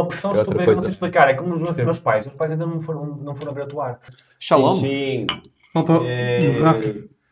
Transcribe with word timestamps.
uma 0.00 0.08
pressão 0.08 0.32
É 0.34 0.38
outra 0.38 0.54
bem 0.54 0.64
coisa. 0.64 0.76
não 0.76 0.82
sei 0.84 0.90
explicar. 0.92 1.28
É 1.28 1.34
como 1.34 1.54
os 1.54 1.62
meus, 1.62 1.76
meus 1.76 1.98
pais. 1.98 2.26
Os 2.26 2.34
pais 2.34 2.52
ainda 2.52 2.66
não 2.66 2.80
foram, 2.80 3.04
não 3.16 3.34
foram 3.34 3.52
ver 3.54 3.62
atuar. 3.62 4.00
Shalom. 4.38 4.72
Sim, 4.80 5.26
Não 5.74 5.82
estou. 5.82 6.02
É, 6.06 6.40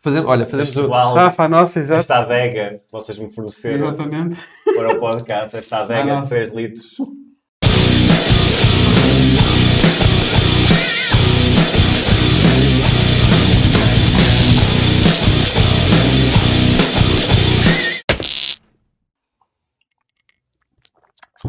Fazemos, 0.01 0.31
olha, 0.31 0.47
fazemos. 0.47 0.73
festival, 0.73 1.13
Rafa, 1.15 1.49
nossa, 1.49 1.81
exato. 1.81 1.99
esta 1.99 2.19
adega 2.19 2.81
que 2.87 2.93
vocês 2.93 3.19
me 3.19 3.29
forneceram 3.33 3.89
Exatamente. 3.89 4.41
para 4.77 4.93
o 4.97 5.01
podcast, 5.01 5.57
esta 5.57 5.79
adega 5.83 6.03
de 6.05 6.09
nossa. 6.21 6.35
3 6.37 6.55
litros. 6.55 6.97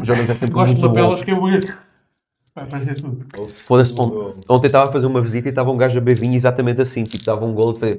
O 0.00 0.04
Jonas 0.04 0.30
é 0.30 0.34
sempre 0.34 0.54
Gosto 0.54 0.74
de 0.74 0.80
muito 0.80 0.94
bom. 0.94 1.00
lapelas 1.00 1.22
que 1.24 1.32
eu 1.32 1.40
vou. 1.40 1.50
Vai 2.54 2.66
fazer 2.68 2.94
tudo. 3.00 3.26
Foda-se, 3.48 3.92
on- 4.00 4.34
ontem 4.48 4.66
estava 4.66 4.88
a 4.88 4.92
fazer 4.92 5.06
uma 5.06 5.20
visita 5.20 5.48
e 5.48 5.50
estava 5.50 5.70
um 5.70 5.76
gajo 5.76 5.98
a 5.98 6.00
beber 6.00 6.20
vinho 6.20 6.34
exatamente 6.34 6.80
assim, 6.80 7.04
tipo, 7.04 7.24
dava 7.24 7.44
um 7.44 7.54
golo 7.54 7.76
e 7.76 7.80
fazia 7.80 7.98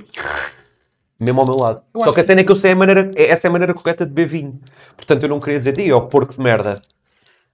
mesmo 1.19 1.39
ao 1.39 1.45
meu 1.47 1.55
lado. 1.55 1.81
Eu 1.93 2.01
Só 2.01 2.05
acho 2.07 2.13
que 2.15 2.19
a 2.21 2.23
cena 2.25 2.41
é 2.41 2.43
que 2.43 2.51
eu 2.51 2.55
sei 2.55 2.71
a 2.71 2.75
maneira, 2.75 3.11
é- 3.15 3.29
essa 3.29 3.47
é 3.47 3.49
a 3.49 3.51
maneira 3.51 3.73
correta 3.73 4.05
de 4.05 4.11
beber 4.11 4.27
vinho. 4.29 4.59
Portanto, 4.95 5.23
eu 5.23 5.29
não 5.29 5.39
queria 5.39 5.59
dizer, 5.59 5.77
"Ih, 5.79 5.91
ó 5.91 6.01
porco 6.01 6.33
de 6.33 6.41
merda. 6.41 6.75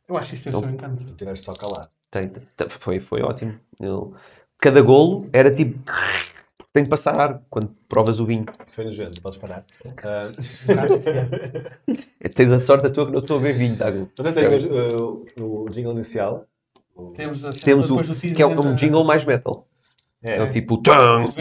Eu 0.08 0.18
acho 0.18 0.30
que 0.30 0.36
isso 0.36 0.46
tem 0.46 0.54
o 0.56 0.60
seu 0.60 0.70
encanto. 0.70 1.04
Tiveste 1.16 1.44
só 1.46 1.54
calado. 1.54 1.90
Tem, 2.10 2.24
tem- 2.30 2.70
foi, 2.70 3.00
foi 3.02 3.22
ótimo. 3.22 3.54
Eu- 3.80 4.14
cada 4.58 4.82
golo 4.82 5.28
era 5.34 5.54
tipo, 5.54 5.78
tem 6.78 6.84
de 6.84 6.90
passar 6.90 7.20
ar 7.20 7.42
quando 7.50 7.70
provas 7.90 8.20
o 8.20 8.26
vinho. 8.26 8.46
Isso 8.66 8.76
foi 8.76 8.86
nojento, 8.86 9.20
podes 9.22 9.40
parar. 9.40 9.66
Ah, 10.04 10.30
É, 12.20 12.30
Tens 12.30 12.52
a 12.52 12.60
sorte 12.60 12.88
a 12.88 12.90
tua 12.90 13.06
que 13.08 13.12
não 13.12 13.18
estou 13.18 13.38
a 13.38 13.42
beber 13.42 13.58
vinho, 13.58 13.76
Dago. 13.76 14.10
mas 14.18 14.26
eu 14.28 14.32
tenho 14.34 15.24
uh, 15.38 15.64
o 15.66 15.70
jingle 15.70 15.94
inicial. 15.94 16.46
O- 16.96 17.12
Temos, 17.12 17.42
Temos 17.62 17.90
o, 17.90 17.98
que 18.34 18.42
é 18.42 18.46
um 18.46 18.52
entra- 18.54 18.74
jingle 18.76 19.04
mais 19.04 19.24
metal. 19.26 19.68
É, 20.24 20.38
É 20.38 20.44
o 20.44 20.50
tipo, 20.50 20.78
tum, 20.78 20.92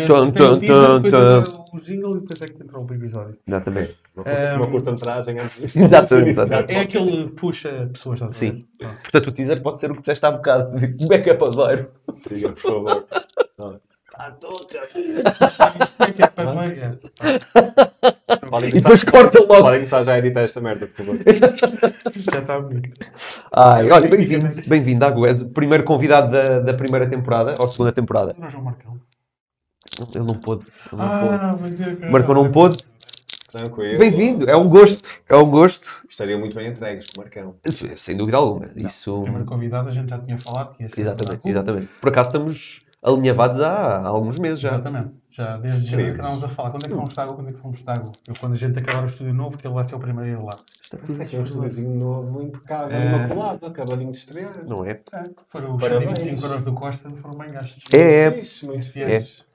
tum, 0.06 0.31
tum, 0.31 0.61
tum, 0.61 1.77
o 1.77 1.81
jingle 1.81 2.17
e 2.17 2.21
depois 2.21 2.43
é 2.43 2.47
que 2.47 2.62
entra 2.62 2.78
o 2.78 2.95
episódio. 2.95 3.39
Exatamente. 3.47 3.97
uma, 4.15 4.25
curta, 4.25 4.56
uma 4.56 4.67
curta-metragem 4.71 5.39
antes 5.39 5.73
de... 5.73 5.83
Exatamente, 5.83 6.31
exatamente. 6.31 6.73
É 6.75 6.81
aquele 6.81 7.31
puxa 7.31 7.89
pessoas, 7.93 8.21
a 8.23 8.27
ver? 8.27 8.34
Sim. 8.34 8.67
Portanto, 8.78 9.27
o 9.28 9.33
teaser 9.33 9.62
pode 9.62 9.81
ser 9.81 9.91
o 9.91 9.95
que 9.95 10.00
disseste 10.00 10.25
há 10.27 10.31
bocado. 10.31 10.73
Como 10.98 11.12
é 11.15 11.19
que 11.19 11.31
é 11.31 11.34
padeiro? 11.34 11.91
Siga, 12.21 12.50
por 12.53 12.61
favor. 12.61 13.06
É 14.19 14.28
é? 16.72 16.86
É. 17.27 18.67
E 18.67 18.70
depois 18.70 19.05
corta 19.05 19.41
logo. 19.41 19.62
Podem 19.62 19.81
começar 19.81 20.05
já 20.05 20.14
a 20.14 20.19
editar 20.19 20.41
esta 20.41 20.61
merda, 20.61 20.86
por 20.86 20.95
favor. 20.95 21.19
Já 22.17 22.39
está 22.39 22.61
bonito. 22.61 22.91
Ai, 23.53 23.91
olha, 23.91 24.09
bem-vindo, 24.09 24.47
bem-vindo, 24.67 25.00
Dago. 25.00 25.27
És 25.27 25.42
o 25.42 25.50
primeiro 25.50 25.84
convidado 25.84 26.33
da, 26.33 26.61
da 26.61 26.75
primeira 26.75 27.06
temporada, 27.09 27.55
ou 27.59 27.69
segunda 27.69 27.92
temporada. 27.92 28.34
Não, 28.39 28.48
João 28.48 28.64
Marcão. 28.64 28.98
Ele 30.14 30.25
não 30.27 30.41
pôde. 30.41 30.64
Ele 30.92 31.03
não 31.03 31.20
pôde. 31.20 31.34
Ah, 31.34 31.69
dizer 31.69 31.97
que... 31.97 32.06
Marcou 32.06 32.34
não 32.34 32.50
pôde. 32.50 32.77
Tranquilo. 33.53 33.98
Bem-vindo, 33.98 34.50
é 34.50 34.56
um 34.56 34.69
gosto. 34.69 35.09
É 35.28 35.37
um 35.37 35.50
gosto. 35.50 36.06
Estariam 36.09 36.41
muito 36.41 36.56
bem 36.56 36.69
entregues 36.69 37.06
com 37.06 37.20
o 37.20 37.25
Marcão. 37.25 37.55
Sem 37.97 38.17
dúvida 38.17 38.39
alguma. 38.39 38.67
Isso. 38.77 39.20
O 39.20 39.22
primeiro 39.22 39.47
convidado 39.47 39.89
a 39.89 39.92
gente 39.92 40.11
já 40.11 40.19
tinha 40.19 40.39
falado 40.39 40.75
que 40.75 40.83
ia 40.83 40.89
ser 40.89 41.00
Exatamente, 41.03 41.41
exatamente. 41.44 41.89
Por 42.00 42.09
acaso 42.09 42.31
estamos 42.31 42.86
alinhavados 43.07 43.61
há, 43.61 43.99
há 43.99 44.09
alguns 44.09 44.39
meses 44.39 44.61
já. 44.61 44.69
Exatamente. 44.71 45.11
Já 45.31 45.57
desde 45.59 45.87
janeiro 45.87 46.15
que 46.15 46.21
andávamos 46.21 46.45
a 46.45 46.49
falar. 46.49 46.71
Quando 46.71 46.85
é 46.85 46.89
que 46.89 46.95
fomos 46.95 47.12
de 47.15 47.21
água? 47.21 47.35
Quando 47.35 47.49
é 47.49 47.53
que 47.53 47.59
fomos 47.59 47.79
de 47.79 47.91
água? 47.91 48.12
Eu, 48.27 48.35
quando 48.41 48.53
a 48.53 48.57
gente 48.57 48.79
acabar 48.79 49.03
o 49.03 49.07
estúdio 49.07 49.35
novo, 49.35 49.59
que 49.59 49.67
ele 49.67 49.75
vai 49.75 49.85
ser 49.85 49.95
o 49.95 49.99
primeiro 49.99 50.39
a 50.39 50.43
ir 50.43 50.45
lá. 50.45 50.59
É 51.21 51.25
que 51.25 51.37
é 51.37 51.39
um 51.39 51.43
estúdiozinho 51.43 51.95
novo, 51.99 52.43
impecável, 52.43 52.97
É. 52.97 53.07
imaculado, 53.09 53.67
acabadinho 53.67 54.11
de 54.11 54.17
estrear. 54.17 54.53
Não 54.67 54.84
é? 54.84 55.01
É, 55.12 55.25
foram 55.49 55.75
os 55.75 55.83
Parabéns. 55.83 56.19
125 56.21 56.47
euros 56.47 56.62
do 56.65 56.73
Costa, 56.73 57.11
foram 57.11 57.37
bem 57.37 57.51
gastos. 57.51 57.83
É, 57.93 58.27
é. 58.27 58.33
Fixe, 58.33 58.67
muito 58.67 58.87
Fiéis. 58.87 59.29
fixe. 59.29 59.45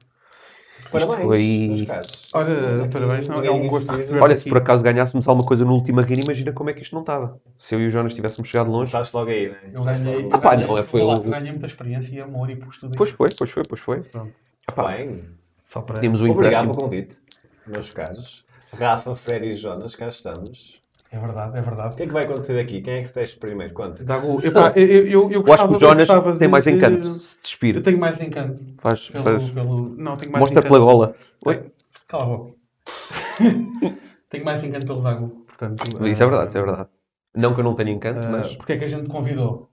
Parabéns, 0.91 1.81
foi-. 1.81 1.87
Olha, 2.33 2.89
parabéns, 2.91 3.27
não, 3.27 3.43
é 3.43 3.49
um 3.49 3.67
gosto 3.67 3.91
Olha, 4.21 4.37
se 4.37 4.49
por 4.49 4.57
acaso 4.57 4.83
ganhássemos 4.83 5.27
alguma 5.27 5.47
coisa 5.47 5.63
no 5.63 5.73
último 5.73 5.99
Arena, 6.01 6.21
imagina 6.21 6.51
como 6.51 6.69
é 6.69 6.73
que 6.73 6.81
isto 6.81 6.93
não 6.93 7.01
estava. 7.01 7.39
Se 7.57 7.75
eu 7.75 7.81
e 7.81 7.87
o 7.87 7.91
Jonas 7.91 8.13
tivéssemos 8.13 8.49
chegado 8.49 8.69
longe. 8.69 8.91
Começaste 8.91 9.15
logo 9.15 9.29
aí, 9.31 9.49
né? 9.49 9.57
Eu 9.73 9.83
ganhei, 9.83 10.29
Ah, 10.31 10.39
pá, 10.39 10.53
eu 10.53 10.57
ganhei- 10.59 10.75
não, 10.75 10.83
foi 10.83 11.01
lá, 11.01 11.13
o- 11.13 11.17
eu 11.17 11.31
ganhei 11.31 11.51
muita 11.51 11.65
experiência 11.67 12.13
e 12.13 12.19
amor 12.19 12.49
e 12.49 12.55
pus 12.55 12.77
tudo 12.77 12.95
Pois 12.97 13.11
foi, 13.11 13.29
pois 13.37 13.49
foi, 13.51 13.63
pois 13.63 13.81
foi. 13.81 14.01
Pronto. 14.01 14.33
Epá, 14.69 14.87
Bem, 14.87 15.25
Só 15.63 15.81
para... 15.81 15.99
temos 15.99 16.21
o 16.21 16.29
obrigado 16.29 16.63
pelo 16.63 16.75
convite, 16.75 17.19
meus 17.65 17.89
caros. 17.91 18.45
Rafa, 18.73 19.15
Fred 19.15 19.47
e 19.47 19.53
Jonas, 19.53 19.95
cá 19.95 20.07
estamos. 20.07 20.80
É 21.13 21.19
verdade, 21.19 21.57
é 21.57 21.61
O 21.61 21.63
verdade. 21.65 21.95
que 21.97 22.03
é 22.03 22.07
que 22.07 22.13
vai 22.13 22.23
acontecer 22.23 22.55
daqui? 22.55 22.81
Quem 22.81 22.93
é 22.93 22.97
que 23.01 23.07
disseste 23.07 23.37
primeiro? 23.37 23.73
Conta. 23.73 24.01
Dago, 24.03 24.39
epá, 24.45 24.71
eu, 24.77 24.87
eu, 24.87 24.87
eu, 24.87 25.05
eu 25.05 25.31
Eu 25.31 25.39
acho 25.39 25.45
gostava, 25.45 25.67
que 25.69 25.75
o 25.75 25.79
Jonas 25.79 26.09
eu 26.09 26.15
gostava 26.15 26.31
tem 26.37 26.47
de- 26.47 26.51
mais 26.51 26.63
de- 26.63 26.71
encanto. 26.71 27.19
Se 27.19 27.37
Eu 27.37 27.41
despir. 27.43 27.83
tenho 27.83 27.99
mais 27.99 28.21
encanto. 28.21 28.59
Faz, 28.77 29.09
Pelo, 29.09 29.23
faz- 29.25 29.49
pelo... 29.49 29.89
Não, 29.89 30.15
tenho 30.15 30.31
mais 30.31 30.39
Mostra 30.41 30.59
encanto. 30.59 30.67
pela 30.73 30.79
gola. 30.79 31.15
Oi? 31.45 31.71
Cala 32.07 32.23
a 32.23 32.27
boca. 32.27 32.55
tenho 34.29 34.45
mais 34.45 34.63
encanto 34.63 34.85
pelo 34.85 35.01
Dago. 35.01 35.27
Portanto, 35.47 35.83
Isso 36.07 36.23
é 36.23 36.25
ah, 36.25 36.29
verdade, 36.29 36.49
isso 36.49 36.57
é 36.57 36.63
verdade. 36.63 36.89
Não 37.35 37.53
que 37.53 37.59
eu 37.59 37.63
não 37.65 37.75
tenha 37.75 37.91
encanto, 37.91 38.19
ah, 38.21 38.29
mas. 38.31 38.55
Porque 38.55 38.73
é 38.73 38.77
que 38.77 38.85
a 38.85 38.87
gente 38.87 39.03
te 39.03 39.09
convidou? 39.09 39.69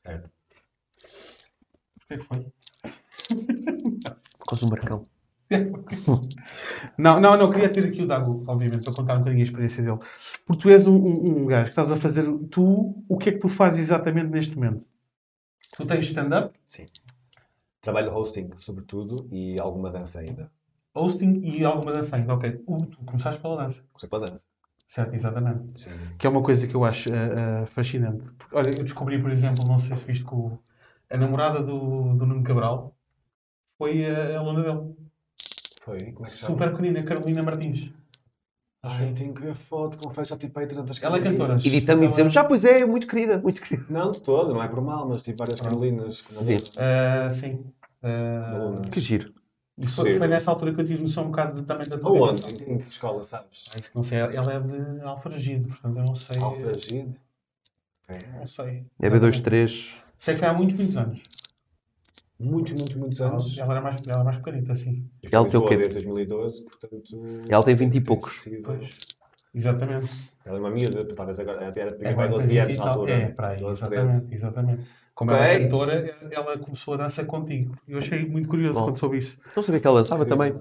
Certo. 0.00 0.28
Porquê 1.98 2.18
que 2.18 2.24
foi? 2.28 2.46
Por 4.38 4.46
causa 4.46 4.66
do 4.66 4.70
Marcão. 4.70 5.06
Não, 6.98 7.20
não, 7.20 7.36
não, 7.36 7.50
queria 7.50 7.68
ter 7.72 7.84
aqui 7.86 8.02
o 8.02 8.06
Dago, 8.06 8.42
obviamente, 8.46 8.82
para 8.84 8.92
contar 8.92 9.14
um 9.16 9.18
bocadinho 9.18 9.42
a 9.42 9.46
experiência 9.46 9.82
dele. 9.82 9.98
Porque 10.46 10.62
tu 10.62 10.70
és 10.70 10.86
um, 10.86 10.94
um, 10.96 11.42
um 11.42 11.46
gajo 11.46 11.64
que 11.64 11.70
estás 11.70 11.90
a 11.90 11.96
fazer. 11.96 12.24
Tu, 12.50 13.04
o 13.08 13.18
que 13.18 13.28
é 13.30 13.32
que 13.32 13.38
tu 13.38 13.48
fazes 13.48 13.80
exatamente 13.80 14.28
neste 14.28 14.54
momento? 14.54 14.86
Tu 15.76 15.86
tens 15.86 16.06
stand-up, 16.06 16.54
Trabalho 17.80 18.14
hosting, 18.16 18.50
sobretudo, 18.56 19.28
e 19.30 19.60
alguma 19.60 19.90
dança 19.90 20.20
ainda. 20.20 20.50
hosting 20.94 21.40
e 21.44 21.64
alguma 21.64 21.92
dança 21.92 22.16
ainda. 22.16 22.34
Ok, 22.34 22.62
Uh, 22.66 22.86
tu 22.86 22.98
começaste 23.04 23.40
pela 23.40 23.56
dança. 23.56 23.82
Comecei 23.92 24.08
pela 24.08 24.28
dança. 24.30 24.46
Certo, 24.88 25.14
exatamente. 25.14 25.82
Sim. 25.82 25.90
Que 26.18 26.26
é 26.26 26.30
uma 26.30 26.42
coisa 26.42 26.66
que 26.66 26.74
eu 26.74 26.84
acho 26.84 27.10
ah, 27.12 27.62
ah, 27.62 27.66
fascinante. 27.66 28.24
Porque, 28.38 28.56
olha, 28.56 28.70
eu 28.70 28.84
descobri, 28.84 29.20
por 29.20 29.30
exemplo, 29.30 29.66
não 29.66 29.78
sei 29.78 29.96
se 29.96 30.04
viste 30.06 30.24
que 30.24 30.34
o- 30.34 30.58
a 31.10 31.16
namorada 31.16 31.62
do, 31.62 32.14
do 32.14 32.24
Nuno 32.26 32.42
Cabral 32.42 32.94
foi 33.78 34.06
a, 34.06 34.36
a 34.36 34.38
aluna 34.40 34.62
dele. 34.62 34.94
Foi? 35.84 35.98
Como 36.12 36.26
é 36.26 36.28
que 36.28 36.30
se 36.30 36.38
chama? 36.38 36.52
Super 36.52 36.70
pequenina, 36.70 37.02
Carolina 37.02 37.42
Martins. 37.42 37.90
Ai, 38.82 39.12
tenho 39.14 39.32
que 39.34 39.40
ver 39.40 39.54
foto, 39.54 39.96
confesso, 39.98 40.30
já 40.30 40.36
tipo 40.36 40.58
aí 40.58 40.66
tantas 40.66 41.02
Ela 41.02 41.16
é 41.16 41.20
cantora. 41.20 41.38
Carolinas. 41.38 41.66
Editamos 41.66 42.04
e 42.04 42.08
dizemos, 42.10 42.32
já, 42.34 42.44
pois 42.44 42.64
é, 42.64 42.84
muito 42.84 43.06
querida, 43.06 43.38
muito 43.38 43.60
querida. 43.62 43.86
Não, 43.88 44.10
de 44.12 44.20
todo, 44.20 44.52
não 44.52 44.62
é 44.62 44.68
por 44.68 44.80
mal, 44.82 45.08
mas 45.08 45.22
tive 45.22 45.38
várias 45.38 45.60
Carolinas. 45.60 46.20
como 46.22 46.40
Sim. 46.40 46.54
aluna. 46.54 46.60
Ah, 47.30 47.34
sim. 47.34 47.64
Ah. 48.02 48.82
Que 48.90 49.00
giro. 49.00 49.32
E 49.78 49.86
foi, 49.86 50.12
Sim. 50.12 50.18
foi 50.18 50.28
nessa 50.28 50.50
altura 50.50 50.72
que 50.74 50.80
eu 50.82 50.84
tive 50.84 51.02
noção 51.02 51.24
um 51.24 51.30
bocado 51.30 51.60
de- 51.60 51.66
também 51.66 51.88
da 51.88 51.98
tua 51.98 52.10
Aonde? 52.10 52.42
dimensão. 52.42 52.74
Em 52.74 52.78
que 52.78 52.88
escola, 52.88 53.24
sabes? 53.24 53.64
Ah, 53.74 53.78
isso 53.80 53.90
não 53.94 54.02
sei, 54.02 54.18
ela 54.18 54.52
é 54.52 54.60
de 54.60 55.00
Alfragido, 55.02 55.68
portanto 55.68 55.96
eu 55.98 56.04
não 56.04 56.14
sei. 56.14 56.38
Alfragide? 56.40 57.20
Ok. 58.08 58.16
Não 58.38 58.46
sei. 58.46 58.86
É 59.00 59.10
B23. 59.10 59.94
Sei 60.18 60.34
que 60.34 60.40
foi 60.40 60.48
há 60.48 60.52
muitos, 60.52 60.76
muitos 60.76 60.96
anos. 60.96 61.20
Muitos, 62.38 62.72
muitos, 62.72 62.96
muitos 62.96 63.20
Ela, 63.20 63.30
anos. 63.32 63.56
ela 63.58 63.72
era 63.74 63.80
mais, 63.80 64.06
ela 64.06 64.16
era 64.16 64.24
mais 64.24 64.36
pequenita, 64.38 64.72
assim. 64.72 65.08
Ela 65.30 65.48
tem 65.48 65.60
o 65.60 65.64
quê? 65.66 65.76
Lisboa 65.76 65.88
Desde 65.88 65.94
2012, 65.94 66.64
portanto... 66.64 67.44
Ela 67.48 67.64
tem 67.64 67.74
20 67.76 67.94
e 67.94 68.00
poucos. 68.00 68.40
sido- 68.40 68.62
Pois. 68.62 68.96
Exatamente. 69.54 70.10
Ela 70.44 70.58
é 70.58 70.60
uma 70.60 70.70
miúda, 70.70 71.04
talvez 71.14 71.38
agora 71.38 71.72
era 71.76 71.94
Agora 72.10 72.14
pai 72.14 72.28
tem 72.28 72.30
12 72.48 72.58
anos 72.58 72.72
20 72.72 72.78
na 72.84 72.90
altura. 72.90 73.12
É, 73.12 73.28
para 73.28 73.48
aí, 73.48 73.56
12, 73.58 73.72
exatamente, 73.72 74.34
exatamente. 74.34 74.84
Como 75.14 75.30
Ok. 75.30 75.44
ela 75.44 75.52
é 75.54 75.60
cantora, 75.60 76.18
ela 76.32 76.58
começou 76.58 76.94
a 76.94 76.96
dançar 76.96 77.24
contigo. 77.24 77.76
Eu 77.86 77.98
achei 77.98 78.26
muito 78.26 78.48
curioso 78.48 78.80
Bom. 78.80 78.86
quando 78.86 78.98
soube 78.98 79.18
isso. 79.18 79.38
Não 79.54 79.62
sabia 79.62 79.80
que 79.80 79.86
ela 79.86 80.00
dançava 80.00 80.26
também. 80.26 80.54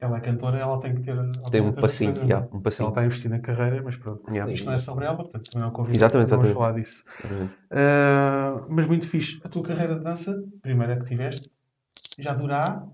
Ela 0.00 0.18
é 0.18 0.20
cantora, 0.20 0.58
ela 0.58 0.78
tem 0.80 0.94
que 0.94 1.02
ter. 1.02 1.16
Tem 1.50 1.60
um 1.60 1.72
passinho, 1.72 2.14
sua- 2.14 2.24
já, 2.26 2.38
um 2.38 2.42
Ela 2.52 2.60
passinho. 2.62 2.88
está 2.90 3.00
a 3.00 3.04
investir 3.06 3.28
na 3.30 3.40
carreira, 3.40 3.82
mas 3.82 3.96
pronto. 3.96 4.30
Yeah. 4.32 4.52
Isto 4.52 4.66
não 4.66 4.72
é 4.74 4.78
sobre 4.78 5.04
ela, 5.06 5.16
portanto 5.16 5.50
também 5.50 5.66
não 5.66 5.72
convido. 5.74 5.96
Exatamente, 5.98 6.30
Vamos 6.30 6.46
exatamente. 6.46 6.54
falar 6.54 6.72
disso. 6.80 7.04
Ah, 7.70 8.64
mas 8.68 8.86
muito 8.86 9.08
fixe. 9.08 9.40
A 9.42 9.48
tua 9.48 9.62
carreira 9.64 9.96
de 9.96 10.04
dança, 10.04 10.40
primeira 10.62 10.96
que 10.98 11.04
tiveste, 11.04 11.50
já 12.18 12.32
dura 12.32 12.58
há. 12.64 12.86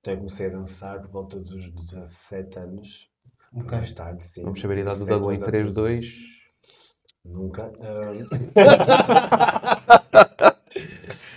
Então 0.00 0.14
eu 0.14 0.16
comecei 0.18 0.46
a 0.46 0.50
dançar 0.50 1.00
por 1.02 1.10
volta 1.10 1.38
dos 1.38 1.70
17 1.70 2.58
anos. 2.58 3.10
Ok. 3.54 3.70
Mais 3.70 3.92
tarde, 3.92 4.26
sim. 4.26 4.42
Vamos 4.42 4.58
saber 4.60 4.78
a 4.78 4.80
idade 4.80 4.98
do 5.00 5.04
Dago 5.06 5.30
em 5.32 5.38
com 5.38 5.44
3, 5.44 5.64
danças- 5.64 5.76
2. 5.82 6.14
Nunca. 7.26 7.70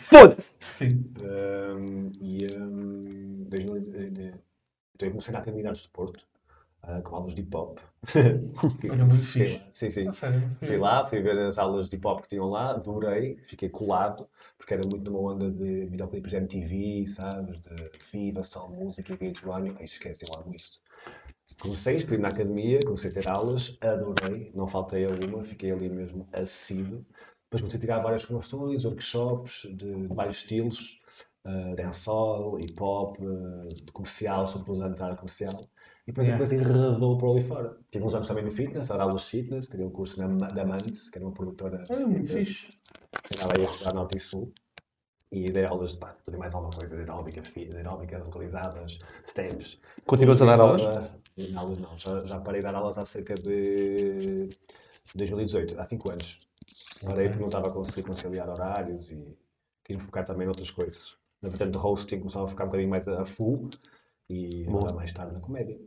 Foda-se! 0.03 0.59
Sim. 0.71 1.13
Um, 1.24 2.12
e 2.21 2.38
um, 2.57 3.45
2000, 3.50 4.33
eu 5.00 5.09
comecei 5.09 5.33
na 5.33 5.39
Academia 5.39 5.71
de 5.71 5.88
Porto, 5.89 6.25
ah, 6.83 7.01
com 7.01 7.15
aulas 7.15 7.36
de 7.36 7.42
hip 7.42 7.56
hop. 7.56 7.80
Olha, 8.89 9.06
muito 9.06 9.25
fixe. 9.25 9.62
Sim, 9.71 9.89
sim. 9.89 10.07
A 10.07 10.13
sério. 10.13 10.42
Fui 10.59 10.77
lá, 10.77 11.06
fui 11.07 11.21
ver 11.21 11.38
as 11.39 11.57
aulas 11.57 11.89
de 11.89 11.95
hip 11.95 12.07
hop 12.07 12.21
que 12.24 12.30
tinham 12.30 12.50
lá, 12.50 12.71
adorei, 12.71 13.38
fiquei 13.47 13.69
colado, 13.69 14.27
porque 14.57 14.74
era 14.74 14.86
muito 14.86 15.09
numa 15.12 15.33
onda 15.33 15.51
de 15.51 15.86
videoclipes 15.86 16.31
de 16.31 16.38
MTV, 16.38 17.06
sabes? 17.07 17.59
De 17.62 17.92
Viva, 18.12 18.44
Só 18.44 18.68
Música, 18.68 19.15
VH1, 19.15 19.75
aí 19.77 19.86
esquece, 19.86 20.25
eu 20.25 20.33
amo 20.36 20.53
isto. 20.56 20.80
Comecei, 21.59 21.95
inscrevi 21.95 22.21
na 22.21 22.30
academia, 22.30 22.83
comecei 22.83 23.09
a 23.09 23.13
ter 23.13 23.27
aulas, 23.27 23.77
adorei, 23.81 24.51
não 24.53 24.68
faltei 24.68 25.06
a 25.06 25.09
uma, 25.09 25.44
fiquei 25.44 25.71
ali 25.71 25.89
mesmo 25.89 26.27
assíduo. 26.33 27.06
Depois 27.44 27.62
comecei 27.62 27.77
a 27.77 27.81
tirar 27.81 28.00
várias 28.00 28.24
formações, 28.24 28.83
workshops 28.86 29.62
de, 29.63 30.07
de 30.07 30.07
vários 30.07 30.38
estilos, 30.38 31.00
uh, 31.45 31.75
dancehall, 31.75 32.59
hip 32.59 32.75
hop, 32.81 33.18
uh, 33.19 33.75
de 33.86 33.92
comercial, 33.92 34.47
sobretudo 34.47 34.83
a 34.83 34.88
entrar 34.88 35.15
comercial. 35.18 35.69
E 36.07 36.12
depois 36.12 36.27
Yeah. 36.27 36.36
a 36.36 36.47
coisa 36.47 36.56
enredou 36.56 37.18
por 37.18 37.31
ali 37.31 37.42
fora. 37.42 37.77
Tive 37.92 38.06
uns 38.06 38.13
anos 38.15 38.27
também 38.27 38.44
no 38.44 38.51
fitness, 38.51 38.92
a 38.92 38.97
dar 38.97 39.03
aulas 39.03 39.24
de 39.24 39.30
fitness, 39.30 39.68
tirei 39.68 39.86
um 39.86 39.89
curso 39.92 40.19
na, 40.19 40.50
da 40.51 40.65
Mantis, 40.65 41.09
que 41.09 41.18
era 41.18 41.25
uma 41.25 41.33
produtora 41.33 41.86
É 41.89 41.95
muito 42.00 42.27
de- 42.33 42.44
fixe. 42.45 42.68
que 43.24 43.33
andava 43.33 43.53
aí 43.53 43.62
a 43.62 43.69
estudar 43.69 43.94
Norte 43.94 44.15
e 44.15 44.19
Sul. 44.19 44.53
E 45.31 45.51
dei 45.51 45.65
aulas 45.65 45.94
de 45.94 45.97
pá, 45.97 46.15
mais 46.38 46.53
alguma 46.53 46.74
coisa 46.74 46.95
de 46.95 47.01
aeróbica, 47.01 47.42
de 47.42 47.75
aeróbica 47.75 48.18
localizadas, 48.19 49.00
steps. 49.25 49.81
Continuas 50.06 50.42
a 50.42 50.45
dar 50.45 50.59
aulas? 50.62 50.81
Não, 51.38 51.59
aulas 51.59 51.77
não, 51.80 51.97
já, 51.97 52.24
já 52.24 52.39
parei 52.39 52.62
de 52.62 52.68
dar 52.68 52.75
aulas 52.75 52.97
há 52.97 53.03
cerca 53.03 53.36
de 53.36 54.47
2018, 55.15 55.80
há 55.80 55.83
5 55.83 56.09
anos. 56.12 56.39
Parei 57.03 57.27
porque 57.27 57.42
não 57.42 57.47
estava 57.47 57.68
a 57.68 57.71
conseguir 57.71 58.03
conciliar 58.07 58.47
horários 58.50 59.12
e 59.12 59.38
quis 59.83 59.97
me 59.97 60.01
focar 60.01 60.24
também 60.25 60.45
em 60.45 60.50
outras 60.50 60.71
coisas. 60.71 61.18
Na 61.41 61.49
vertente 61.49 61.71
do 61.71 61.79
hosting 61.85 62.19
começava 62.19 62.45
a 62.45 62.47
focar 62.47 62.65
um 62.65 62.69
bocadinho 62.69 62.89
mais 62.89 63.07
a 63.07 63.21
a 63.21 63.25
full 63.25 63.69
e 64.29 64.63
Boa. 64.65 64.93
mais 64.93 65.11
tarde 65.11 65.33
na 65.33 65.39
comédia. 65.39 65.77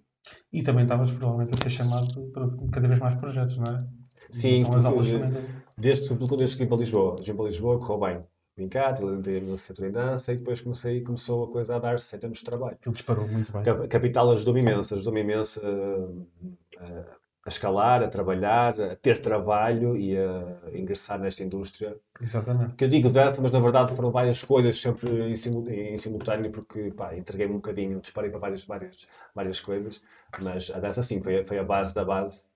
E 0.52 0.62
também 0.62 0.82
estavas 0.84 1.10
provavelmente 1.10 1.54
a 1.54 1.56
ser 1.56 1.70
chamado 1.70 2.26
para 2.32 2.48
cada 2.72 2.88
vez 2.88 3.00
mais 3.00 3.14
projetos, 3.16 3.56
não 3.56 3.64
é? 3.74 3.84
Sim, 4.30 4.60
então 4.60 4.74
as 4.74 4.84
aulas 4.84 5.10
também. 5.10 5.44
Desde, 5.76 6.04
sobretudo 6.06 6.36
desde 6.36 6.56
que 6.56 6.62
vim 6.64 6.68
para 6.68 6.78
Lisboa. 6.78 7.16
Vim 7.22 7.34
para 7.34 7.44
Lisboa, 7.46 7.78
correu 7.78 7.98
bem. 8.00 8.16
Vim 8.56 8.68
cá, 8.68 8.90
entrei 8.90 9.40
na 9.40 9.52
licenciatura 9.52 9.88
em 9.88 9.92
dança 9.92 10.32
e 10.32 10.36
depois 10.36 10.60
comecei, 10.60 11.00
começou 11.02 11.44
a 11.44 11.48
coisa 11.50 11.76
a 11.76 11.78
dar-se 11.78 12.14
em 12.14 12.18
termos 12.18 12.38
de 12.38 12.44
trabalho. 12.44 12.74
Aquilo 12.74 12.94
disparou 12.94 13.26
muito 13.28 13.52
bem. 13.52 13.62
Cap- 13.62 13.86
Capital 13.88 14.30
ajudou-me 14.32 14.60
imenso, 14.60 14.94
ajudou-me 14.94 15.20
imenso 15.20 15.60
a, 15.64 16.84
a- 16.84 17.16
a 17.48 17.54
escalar, 17.54 18.02
a 18.02 18.08
trabalhar, 18.08 18.80
a 18.80 18.96
ter 18.96 19.18
trabalho 19.20 19.96
e 19.96 20.16
a 20.16 20.70
ingressar 20.80 21.18
nesta 21.18 21.42
indústria. 21.42 21.96
Exatamente. 22.20 22.74
Que 22.76 22.84
eu 22.84 22.88
digo 22.88 23.08
dança, 23.10 23.40
mas 23.40 23.50
na 23.52 23.60
verdade 23.60 23.94
foram 23.94 24.10
várias 24.10 24.42
coisas 24.42 24.80
sempre 24.80 25.08
em, 25.30 25.36
simu- 25.36 25.68
em 25.70 25.96
simultâneo, 25.96 26.50
porque 26.50 26.90
pá, 26.92 27.14
entreguei-me 27.16 27.54
um 27.54 27.58
bocadinho, 27.58 28.00
disparei 28.00 28.30
para 28.30 28.40
várias, 28.40 28.64
várias, 28.64 29.06
várias 29.34 29.60
coisas, 29.60 30.02
mas 30.38 30.70
a 30.70 30.78
dança 30.80 31.02
sim, 31.02 31.20
foi, 31.22 31.40
a- 31.40 31.44
foi 31.44 31.58
a 31.58 31.64
base 31.64 31.94
da 31.94 32.04
base 32.04 32.48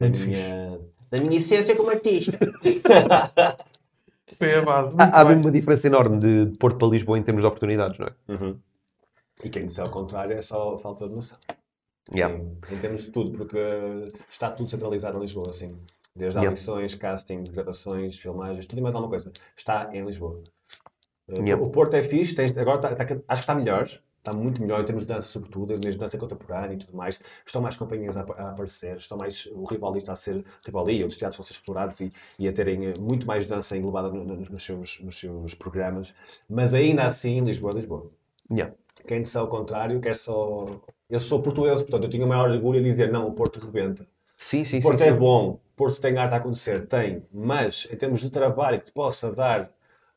da 0.00 0.08
Muito 0.08 0.20
minha, 0.20 0.80
da 1.10 1.18
minha 1.20 1.38
essência 1.38 1.76
como 1.76 1.90
artista. 1.90 2.38
Foi 4.38 4.54
a 4.54 4.62
base. 4.62 4.94
Há, 4.98 5.20
há 5.20 5.24
bem. 5.24 5.28
mesmo 5.28 5.42
uma 5.46 5.50
diferença 5.52 5.86
enorme 5.88 6.18
de 6.18 6.46
de 6.46 6.58
Porto 6.58 6.78
para 6.78 6.88
Lisboa 6.88 7.18
em 7.18 7.22
termos 7.22 7.42
de 7.42 7.46
oportunidades, 7.48 7.98
não 7.98 8.06
é? 8.06 8.14
Uhum. 8.28 8.58
E 9.44 9.48
quem 9.48 9.66
disser 9.66 9.84
ao 9.84 9.92
contrário 9.92 10.36
é 10.36 10.42
só 10.42 10.76
falta 10.76 11.06
de 11.08 11.14
noção. 11.14 11.38
Yeah. 12.12 12.36
Sim, 12.36 12.58
em 12.70 12.78
termos 12.80 13.02
de 13.04 13.10
tudo, 13.10 13.32
porque 13.36 13.58
está 14.30 14.50
tudo 14.50 14.68
centralizado 14.68 15.16
em 15.16 15.20
Lisboa, 15.20 15.46
assim. 15.50 15.76
Desde 16.16 16.38
Yeah. 16.38 16.48
audições, 16.50 16.94
castings, 16.94 17.50
gravações, 17.50 18.18
filmagens, 18.18 18.66
tudo 18.66 18.78
e 18.78 18.82
mais 18.82 18.94
alguma 18.94 19.10
coisa. 19.10 19.32
Está 19.56 19.90
em 19.94 20.04
Lisboa. 20.04 20.40
Uh, 21.28 21.42
Yeah. 21.42 21.62
O 21.62 21.70
Porto 21.70 21.94
é 21.94 22.02
fixe, 22.02 22.34
tens- 22.34 22.56
agora 22.56 22.76
está- 22.76 22.92
está- 22.92 23.04
acho 23.04 23.20
que 23.26 23.32
está 23.34 23.54
melhor. 23.54 23.88
Está 24.18 24.32
muito 24.32 24.60
melhor 24.62 24.80
em 24.80 24.84
termos 24.86 25.02
de 25.02 25.08
dança, 25.08 25.26
sobretudo, 25.28 25.68
mesmo 25.68 25.90
de 25.92 25.98
dança 25.98 26.16
contemporânea 26.16 26.74
e 26.74 26.78
tudo 26.78 26.96
mais. 26.96 27.20
Estão 27.44 27.60
mais 27.60 27.76
companhias 27.76 28.16
a, 28.16 28.20
a 28.20 28.50
aparecer, 28.52 28.96
estão 28.96 29.18
mais, 29.18 29.44
o 29.46 29.64
Rivoli 29.64 29.98
está 29.98 30.12
a 30.12 30.16
ser, 30.16 30.42
Rivoli 30.64 31.02
outros 31.02 31.18
teatros 31.18 31.36
vão 31.36 31.44
ser 31.44 31.52
explorados 31.52 32.00
e, 32.00 32.10
e 32.38 32.48
a 32.48 32.52
terem 32.52 32.86
eh, 32.86 32.94
muito 32.98 33.26
mais 33.26 33.46
dança 33.46 33.76
englobada 33.76 34.08
no- 34.08 34.24
no- 34.24 34.36
nos, 34.36 34.62
seus, 34.64 34.98
nos 35.00 35.18
seus 35.18 35.54
programas. 35.54 36.14
Mas 36.48 36.72
ainda 36.72 37.06
assim, 37.06 37.40
Lisboa 37.40 37.72
é 37.72 37.74
Lisboa. 37.74 38.10
Yeah. 38.50 38.74
Quem 39.06 39.22
disser 39.22 39.42
o 39.42 39.48
contrário, 39.48 40.00
quer 40.00 40.16
só. 40.16 40.66
Eu 41.10 41.20
sou 41.20 41.42
português, 41.42 41.80
portanto, 41.82 42.04
eu 42.04 42.10
tinha 42.10 42.24
o 42.24 42.28
maior 42.28 42.50
orgulho 42.50 42.78
em 42.80 42.82
dizer: 42.82 43.10
não, 43.12 43.26
o 43.26 43.32
Porto 43.32 43.60
rebenta. 43.60 44.06
Sim, 44.36 44.64
sim, 44.64 44.78
O 44.78 44.82
sim. 44.82 44.88
Porto 44.88 44.98
sim. 44.98 45.04
é 45.04 45.12
bom, 45.12 45.50
o 45.50 45.60
Porto 45.76 46.00
tem 46.00 46.16
arte 46.16 46.34
a 46.34 46.38
acontecer, 46.38 46.86
tem, 46.86 47.22
mas 47.32 47.86
em 47.90 47.96
termos 47.96 48.20
de 48.20 48.30
trabalho 48.30 48.78
que 48.80 48.86
te 48.86 48.92
possa 48.92 49.30
dar 49.32 49.70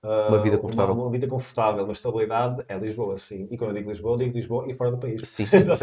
ah, 0.04 0.28
Uma 0.30 0.42
vida 0.44 0.58
confortável. 0.58 0.96
uma, 0.96 1.10
vida 1.12 1.28
confortável, 1.28 1.84
uma 1.84 1.94
estabilidade, 1.94 2.64
é 2.68 2.78
Lisboa, 2.78 3.18
sim. 3.18 3.48
E 3.52 3.58
quando 3.58 3.72
eu 3.72 3.76
digo 3.78 3.90
Lisboa, 3.90 4.14
eu 4.14 4.18
digo 4.20 4.36
Lisboa 4.36 4.66
e 4.70 4.74
fora 4.74 4.92
do 4.92 4.98
país. 4.98 5.22
Sim. 5.28 5.46
eu 5.52 5.78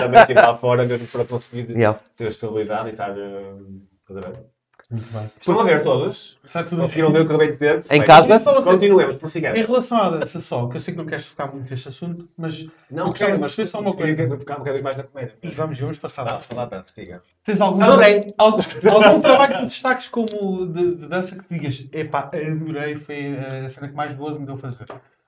também 0.00 0.20
estive 0.20 0.40
lá 0.40 0.54
fora 0.56 0.84
mesmo 0.84 1.06
para 1.08 1.24
conseguir 1.24 1.70
Yeah. 1.70 1.98
ter 2.16 2.28
estabilidade 2.28 2.88
e 2.88 2.92
estar. 2.92 3.10
a 3.10 3.14
ver? 3.14 4.53
Muito 4.90 5.10
bem. 5.12 5.30
Estão 5.40 5.58
a 5.60 5.64
ver 5.64 5.82
todos? 5.82 6.38
Está 6.44 6.62
tudo 6.62 6.82
Conseguiram 6.82 7.10
ver 7.10 7.20
o 7.22 7.24
que 7.26 7.32
eu 7.32 7.36
acabei 7.36 7.46
de 7.48 7.52
dizer? 7.54 7.84
Em 7.90 8.04
casa? 8.04 8.38
Você- 8.38 8.62
Continuemos, 8.62 9.16
Em 9.16 9.18
prossigamos. 9.18 9.58
relação 9.60 9.98
à 9.98 10.10
dança 10.10 10.40
só, 10.40 10.68
que 10.68 10.76
eu 10.76 10.80
sei 10.80 10.92
que 10.94 10.98
não 10.98 11.06
queres 11.06 11.26
focar 11.26 11.52
muito 11.52 11.70
neste 11.70 11.88
assunto, 11.88 12.28
mas 12.36 12.66
Não, 12.90 13.08
gostava 13.08 13.12
quero, 13.14 13.32
de 13.32 13.38
mas 13.40 13.50
perceber 13.54 13.66
só 13.68 13.80
uma 13.80 13.96
queria 13.96 14.16
coisa. 14.16 14.38
ficar 14.38 14.54
um 14.54 14.58
bocadinho 14.58 14.84
mais 14.84 14.96
na 14.96 15.02
comédia. 15.04 15.34
E 15.42 15.48
vamos, 15.50 15.78
vamos 15.80 15.98
passar 15.98 16.22
lá. 16.24 16.30
Vamos 16.32 16.46
falar 16.46 16.66
dança, 16.66 16.92
siga. 16.94 17.22
Tens 17.44 17.60
algum, 17.60 17.82
Adorei. 17.82 18.20
algum, 18.38 18.60
algum 18.90 19.20
trabalho 19.20 19.54
que 19.54 19.60
tu 19.60 19.66
destaques 19.66 20.08
como 20.08 20.26
de, 20.66 20.94
de 20.96 21.06
dança 21.08 21.36
que 21.36 21.44
te 21.44 21.54
digas, 21.54 21.86
epá, 21.92 22.30
adorei, 22.32 22.96
foi 22.96 23.36
a 23.38 23.68
cena 23.68 23.88
que 23.88 23.94
mais 23.94 24.14
gozo 24.14 24.38
me 24.40 24.46
deu 24.46 24.56
fazer. 24.56 24.86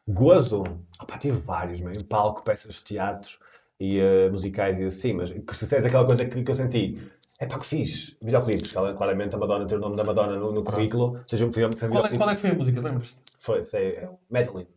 Gozo? 0.08 0.64
Opa, 1.00 1.18
tive 1.18 1.38
vários, 1.38 1.80
meio 1.80 2.04
palco, 2.04 2.42
peças 2.44 2.76
de 2.76 2.84
teatro 2.84 3.36
e 3.80 3.98
eh, 3.98 4.28
musicais 4.30 4.78
e 4.80 4.84
assim, 4.84 5.12
mas 5.14 5.30
que 5.30 5.54
se 5.56 5.64
disseres 5.64 5.84
aquela 5.84 6.06
coisa 6.06 6.24
que, 6.24 6.42
que 6.42 6.50
eu 6.50 6.54
senti, 6.54 6.94
é 7.38 7.46
pá, 7.46 7.58
que 7.58 7.66
fiz. 7.66 8.16
Videoclipes, 8.22 8.72
Cla- 8.72 8.94
claramente 8.94 9.34
a 9.34 9.38
Madonna 9.38 9.66
ter 9.66 9.76
o 9.76 9.80
nome 9.80 9.96
da 9.96 10.04
Madonna 10.04 10.36
no, 10.36 10.52
no 10.52 10.64
currículo, 10.64 11.20
seja 11.26 11.44
um 11.46 11.52
filme, 11.52 11.74
foi 11.76 11.88
Qual 11.88 12.04
é, 12.06 12.16
qual 12.16 12.30
é 12.30 12.34
que 12.34 12.40
foi 12.40 12.50
a 12.50 12.54
música, 12.54 12.80
lembras-te? 12.80 13.16
Foi, 13.40 13.62
sei, 13.62 13.96
é 13.96 14.08
o 14.08 14.18
Madeline. 14.30 14.68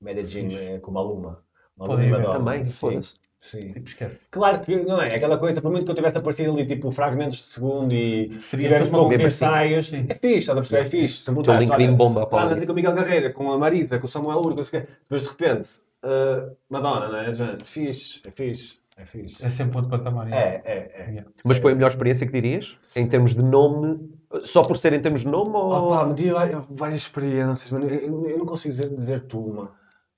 Medellín 0.00 0.54
é, 0.56 0.78
com 0.78 0.90
Maluma. 0.90 1.42
Maluma 1.76 2.02
e 2.04 2.06
ver 2.10 2.18
Madonna. 2.18 2.38
também, 2.38 2.64
sim, 2.64 2.70
foda-se. 2.70 3.14
sim. 3.40 3.72
Tipo, 3.72 3.88
esquece. 3.88 4.26
Claro 4.30 4.60
que 4.60 4.76
não 4.76 5.00
é 5.00 5.14
aquela 5.14 5.36
coisa, 5.38 5.60
por 5.60 5.70
muito 5.70 5.84
que 5.84 5.90
eu 5.90 5.94
tivesse 5.94 6.16
aparecido 6.18 6.52
ali, 6.52 6.64
tipo, 6.66 6.90
fragmentos 6.90 7.36
de 7.36 7.42
segundo 7.44 7.92
e 7.94 8.40
Seria 8.40 8.68
tivemos 8.68 8.88
assim. 9.26 9.26
ensaios, 9.26 9.86
Sim. 9.88 10.06
é 10.08 10.14
fixe, 10.14 10.38
estás 10.38 10.56
a 10.58 10.60
perceber? 10.62 10.82
É 10.82 10.86
fixe. 10.86 11.22
Se 11.22 11.30
botares, 11.30 11.68
LinkedIn 11.68 11.94
bomba 11.96 12.20
a 12.20 12.24
Ah, 12.24 12.26
Paula. 12.26 12.56
mas 12.56 12.66
com 12.66 12.72
o 12.72 12.74
Miguel 12.76 12.94
Carreira, 12.94 13.32
com 13.32 13.52
a 13.52 13.58
Marisa, 13.58 13.98
com 13.98 14.06
o 14.06 14.08
Samuel 14.08 14.38
Uro, 14.38 14.50
com 14.50 14.56
não 14.56 14.62
sei 14.62 14.80
o 14.80 14.82
quê. 14.86 14.92
Depois 15.02 15.22
de 15.22 15.28
repente, 15.28 15.70
uh, 16.04 16.56
Madonna, 16.70 17.08
não 17.08 17.18
é? 17.18 17.58
Fixe, 17.64 18.20
é 18.26 18.30
fixe, 18.30 18.78
é 18.96 19.04
fixe. 19.04 19.44
É 19.44 19.50
sempre 19.50 19.76
outro 19.76 19.90
patamar. 19.90 20.30
É, 20.32 20.62
é, 20.64 20.74
é. 21.18 21.24
Mas 21.44 21.58
foi 21.58 21.72
a 21.72 21.74
melhor 21.74 21.90
experiência 21.90 22.26
que 22.26 22.32
dirias? 22.32 22.76
Em 22.94 23.06
termos 23.08 23.34
de 23.34 23.44
nome? 23.44 24.10
Só 24.42 24.62
por 24.62 24.76
ser 24.76 24.92
em 24.92 25.00
termos 25.00 25.20
de 25.20 25.28
nome 25.28 25.54
ou... 25.54 25.72
Opa, 25.72 26.04
me 26.06 26.14
tive 26.14 26.30
várias, 26.70 27.02
experiências, 27.02 27.70
mas 27.70 27.84
eu, 27.84 28.28
eu- 28.28 28.38
não 28.38 28.46
consigo 28.46 28.74
dizer, 28.74 28.88
dizer-te 28.94 29.36
uma. 29.36 29.70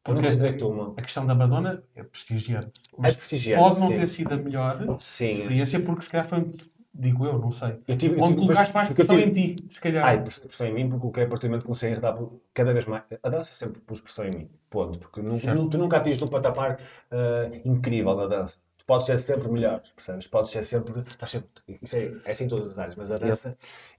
Eu 0.06 0.14
não 0.14 0.22
Porque- 0.22 0.64
uma. 0.64 0.94
A 0.96 1.02
questão 1.02 1.26
da 1.26 1.34
Madonna 1.34 1.82
é 1.94 2.02
prestigiante. 2.02 2.66
É 2.66 2.96
Mas 2.96 3.14
prestigiante, 3.16 3.62
pode 3.62 3.80
não 3.80 3.88
sim. 3.88 3.98
ter 3.98 4.06
sido 4.06 4.32
a 4.32 4.36
melhor 4.36 4.76
Sim. 4.98 5.32
experiência 5.32 5.80
porque 5.80 6.02
se 6.02 6.10
calhar 6.10 6.26
foi, 6.26 6.50
digo 6.94 7.26
eu, 7.26 7.38
não 7.38 7.50
sei. 7.50 7.78
Eu 7.86 7.96
tive, 7.96 8.14
eu 8.14 8.20
Onde 8.20 8.28
tive- 8.34 8.40
colocaste 8.46 8.74
mais 8.74 8.88
pressão 8.88 9.16
tive- 9.18 9.28
em 9.42 9.54
ti, 9.56 9.64
se 9.74 9.80
calhar. 9.80 10.06
Ai, 10.06 10.22
pressão 10.24 10.66
em 10.66 10.72
mim, 10.72 10.88
porque 10.88 11.00
coloquei 11.02 11.24
a 11.24 11.28
partir 11.28 11.42
do 11.42 11.50
momento 11.50 11.62
que 11.62 11.66
comecei 11.66 11.92
a 11.92 12.00
cada 12.54 12.72
vez 12.72 12.86
mais. 12.86 13.02
A 13.22 13.28
dança 13.28 13.52
sempre 13.52 13.80
pôs 13.80 14.00
pressão 14.00 14.24
em 14.24 14.30
mim. 14.34 14.48
Ponto. 14.70 14.98
Porque 14.98 15.20
nu- 15.20 15.38
Certo. 15.38 15.62
nu- 15.62 15.68
tu 15.68 15.76
nunca 15.76 15.98
atinges 15.98 16.22
um 16.22 16.26
patamar 16.26 16.78
ah, 17.10 17.50
incrível 17.66 18.16
na 18.16 18.26
dança. 18.26 18.56
Podes 18.88 19.04
ser 19.06 19.18
sempre 19.18 19.48
melhor, 19.50 19.82
percebes? 19.94 20.26
Podes 20.26 20.50
ser 20.50 20.64
sempre. 20.64 21.00
Estás 21.02 21.30
sempre 21.30 21.48
isso 21.82 21.94
é, 21.94 22.10
é 22.24 22.30
assim 22.32 22.44
em 22.44 22.48
todas 22.48 22.70
as 22.70 22.78
áreas, 22.78 22.96
mas 22.96 23.10
a 23.10 23.16
dança 23.16 23.50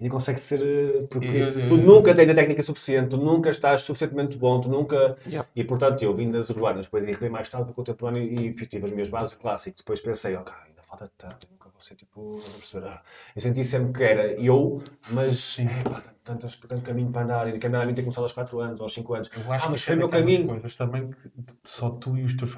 ainda 0.01 0.11
consegue 0.11 0.39
ser. 0.39 0.59
ah, 0.61 1.07
Porque 1.11 1.27
Eu- 1.27 1.59
eu- 1.59 1.67
tu 1.67 1.77
nunca 1.77 2.11
tens 2.13 2.27
a 2.27 2.33
técnica 2.33 2.63
suficiente, 2.63 3.09
tu 3.11 3.17
nunca 3.17 3.51
estás 3.51 3.83
suficientemente 3.83 4.35
bom, 4.35 4.59
tu 4.59 4.67
nunca. 4.67 5.15
Yeah. 5.27 5.47
E 5.55 5.63
portanto, 5.63 6.01
eu 6.01 6.13
vim 6.15 6.31
das 6.31 6.49
urbanas, 6.49 6.87
depois 6.87 7.05
enredei 7.05 7.29
mais 7.29 7.47
tarde 7.47 7.65
para 7.65 7.71
o 7.71 7.75
contemporâneo 7.75 8.23
e 8.23 8.51
tive 8.65 8.87
as 8.87 8.91
minhas 8.91 9.09
bases 9.09 9.35
clássicas. 9.35 9.77
Depois 9.77 10.01
pensei, 10.01 10.35
ok, 10.35 10.51
ainda 10.65 10.81
falta 10.81 11.07
tanto, 11.17 11.45
eu 11.45 11.51
nunca 11.51 11.69
vou 11.69 11.79
ser 11.79 11.93
tipo. 11.93 12.41
Ah, 12.83 13.01
Eu 13.35 13.41
senti 13.43 13.63
sempre 13.63 13.93
que 13.93 14.03
era 14.03 14.33
eu, 14.41 14.81
mas. 15.11 15.59
Epá, 15.59 16.01
tantas, 16.23 16.55
tanto 16.55 16.81
caminho 16.81 17.11
para 17.11 17.21
andar, 17.21 17.47
e 17.55 17.59
que 17.59 17.67
andar 17.67 17.83
a 17.83 17.85
mim 17.85 17.93
ter 17.93 18.01
começado 18.01 18.23
aos 18.23 18.31
4 18.31 18.59
anos, 18.59 18.81
aos 18.81 18.91
5 18.91 19.13
anos. 19.13 19.29
Eu 19.35 19.41
acho 19.51 19.65
ah, 19.65 19.67
que 19.67 19.71
mas 19.73 19.81
isso 19.81 19.85
foi 19.85 19.93
é 19.93 19.97
o 19.97 19.99
meu 19.99 20.09
caminho. 20.09 20.47
coisas 20.47 20.75
também 20.75 21.11
que 21.11 21.29
só 21.63 21.91
tu 21.91 22.17
e 22.17 22.23
os 22.23 22.35
teus 22.35 22.57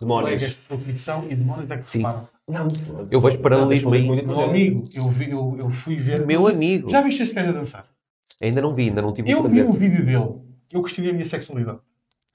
Demónios. 0.00 0.24
colegas 0.40 0.50
de 0.50 0.56
profissão 0.68 1.24
e 1.28 1.34
demónios 1.34 1.70
é 1.70 1.76
que 1.76 1.84
Sim. 1.84 1.98
separam. 1.98 2.28
Não, 2.48 2.66
Eu 3.10 3.20
vejo 3.20 3.38
paralelismo 3.38 3.92
aí. 3.92 4.02
Muito 4.06 4.26
Meu 4.26 4.40
amigo, 4.40 4.84
eu, 4.94 5.04
vi, 5.10 5.30
eu, 5.30 5.56
eu 5.58 5.70
fui 5.70 5.96
ver. 5.96 6.24
Meu 6.26 6.46
amigo. 6.48 6.90
Já 6.90 7.02
viste 7.02 7.22
este 7.22 7.34
gajo 7.34 7.50
a 7.50 7.52
dançar? 7.52 7.84
Ainda 8.40 8.62
não 8.62 8.74
vi, 8.74 8.84
ainda 8.88 9.02
não 9.02 9.12
tive 9.12 9.28
o 9.34 9.36
Eu 9.38 9.42
vi 9.42 9.48
prazer. 9.48 9.66
um 9.66 9.70
vídeo 9.72 10.04
dele. 10.06 10.28
Eu 10.72 10.82
questionei 10.82 11.10
a 11.10 11.14
minha 11.14 11.24
sexualidade. 11.26 11.78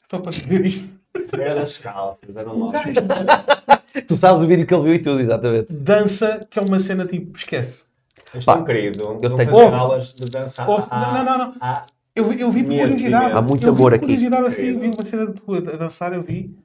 Só 0.10 0.20
para 0.20 0.32
dizer 0.32 0.66
isto. 0.66 0.88
Era 1.32 1.56
das 1.56 1.78
calças, 1.78 2.36
era 2.36 2.50
O 2.50 2.68
um 2.68 2.72
gajo 2.72 2.90
Tu 4.08 4.18
sabes 4.18 4.42
o 4.42 4.48
vídeo 4.48 4.66
que 4.66 4.74
ele 4.74 4.84
viu 4.84 4.94
e 4.96 5.00
tudo, 5.00 5.20
exatamente. 5.22 5.72
dança, 5.72 6.40
que 6.50 6.60
é 6.60 6.62
uma 6.68 6.80
cena 6.80 7.06
tipo, 7.06 7.36
esquece. 7.38 7.90
Mas 8.34 8.46
Pá, 8.46 8.54
tão 8.56 8.64
querido. 8.64 9.04
eu 9.04 9.14
não 9.30 9.36
tenho- 9.38 9.38
fazer 9.38 9.52
Ouve. 9.52 9.76
aulas 9.76 10.14
de 10.14 10.32
dança. 10.32 10.66
Ouve. 10.68 10.88
Não, 10.92 11.24
não, 11.24 11.38
não. 11.38 11.54
há- 11.62 11.86
Eu, 12.16 12.30
vi- 12.30 12.42
eu 12.42 12.52
vi 12.52 12.64
por 12.64 12.76
curiosidade. 12.76 13.32
Há 13.34 13.42
muito 13.42 13.66
eu 13.66 13.74
vi 13.74 13.80
amor 13.80 13.92
por 13.92 13.94
aqui. 13.96 14.06
curiosidade 14.06 14.48
assim, 14.48 14.62
eu 14.64 14.80
vi 14.80 14.92
uma 14.96 15.06
cena 15.06 15.28
de 15.28 15.34
tu 15.34 15.54
a 15.54 15.58
a 15.58 15.62
dançar, 15.62 16.14
eu 16.14 16.24
vi. 16.24 16.56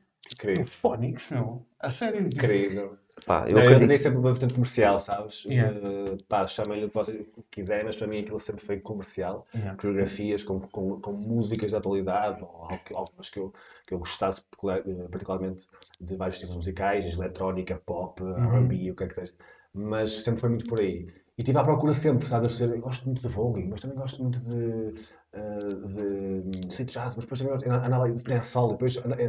O 0.46 0.66
Phonics, 0.66 1.30
meu. 1.30 1.64
A 1.80 1.90
sério. 1.90 2.28
querido. 2.30 2.98
Pá, 3.26 3.46
eu 3.50 3.56
Não, 3.56 3.64
eu 3.64 3.72
acredito. 3.74 3.98
sempre 4.00 4.18
uma 4.20 4.30
vertente 4.30 4.54
comercial, 4.54 5.00
sabes? 5.00 5.44
Yeah. 5.44 5.76
Uh, 5.76 6.16
pá, 6.28 6.46
chamem-lhe 6.46 6.84
o 6.84 6.88
que 6.88 6.94
vocês 6.94 7.26
quiserem, 7.50 7.84
mas 7.84 7.96
para 7.96 8.06
mim 8.06 8.20
aquilo 8.20 8.38
sempre 8.38 8.64
foi 8.64 8.78
comercial. 8.78 9.44
Yeah. 9.54 9.76
Coreografias 9.76 10.44
com, 10.44 10.60
com, 10.60 11.00
com 11.00 11.12
músicas 11.12 11.72
da 11.72 11.78
atualidade, 11.78 12.40
ou 12.42 12.48
algo 12.48 12.78
que- 12.84 12.96
algumas 12.96 13.28
que 13.28 13.40
eu, 13.40 13.52
que 13.86 13.94
eu 13.94 13.98
gostasse 13.98 14.40
eh, 14.40 15.08
particularmente 15.10 15.66
de 16.00 16.14
vários 16.16 16.36
estilos 16.36 16.54
musicais, 16.56 17.12
eletrónica, 17.12 17.82
pop, 17.84 18.22
Uhum. 18.22 18.36
R&B, 18.68 18.92
o 18.92 18.94
que 18.94 19.04
é 19.04 19.06
que 19.08 19.14
seja. 19.14 19.32
Mas 19.74 20.10
sempre 20.22 20.40
foi 20.40 20.50
muito 20.50 20.66
por 20.66 20.80
aí. 20.80 21.08
E 21.38 21.42
estive 21.42 21.58
à 21.58 21.64
procura 21.64 21.94
sempre, 21.94 22.24
estás 22.24 22.42
a 22.42 22.46
perceber? 22.48 22.74
Eu 22.76 22.80
gosto 22.82 23.04
muito 23.06 23.20
de 23.22 23.28
voguing, 23.28 23.68
mas 23.68 23.80
também 23.80 23.96
gosto 23.96 24.20
muito 24.22 24.40
de, 24.40 24.92
eh, 25.32 25.70
de 25.94 26.66
street 26.68 26.90
jazz, 26.92 27.14
mas 27.14 27.24
depois 27.24 27.38
também 27.40 27.54
gosto- 27.54 27.70
andava 27.70 28.08
em 28.08 28.14
dancehall, 28.14 28.72
depois 28.72 28.96
andei, 28.96 29.26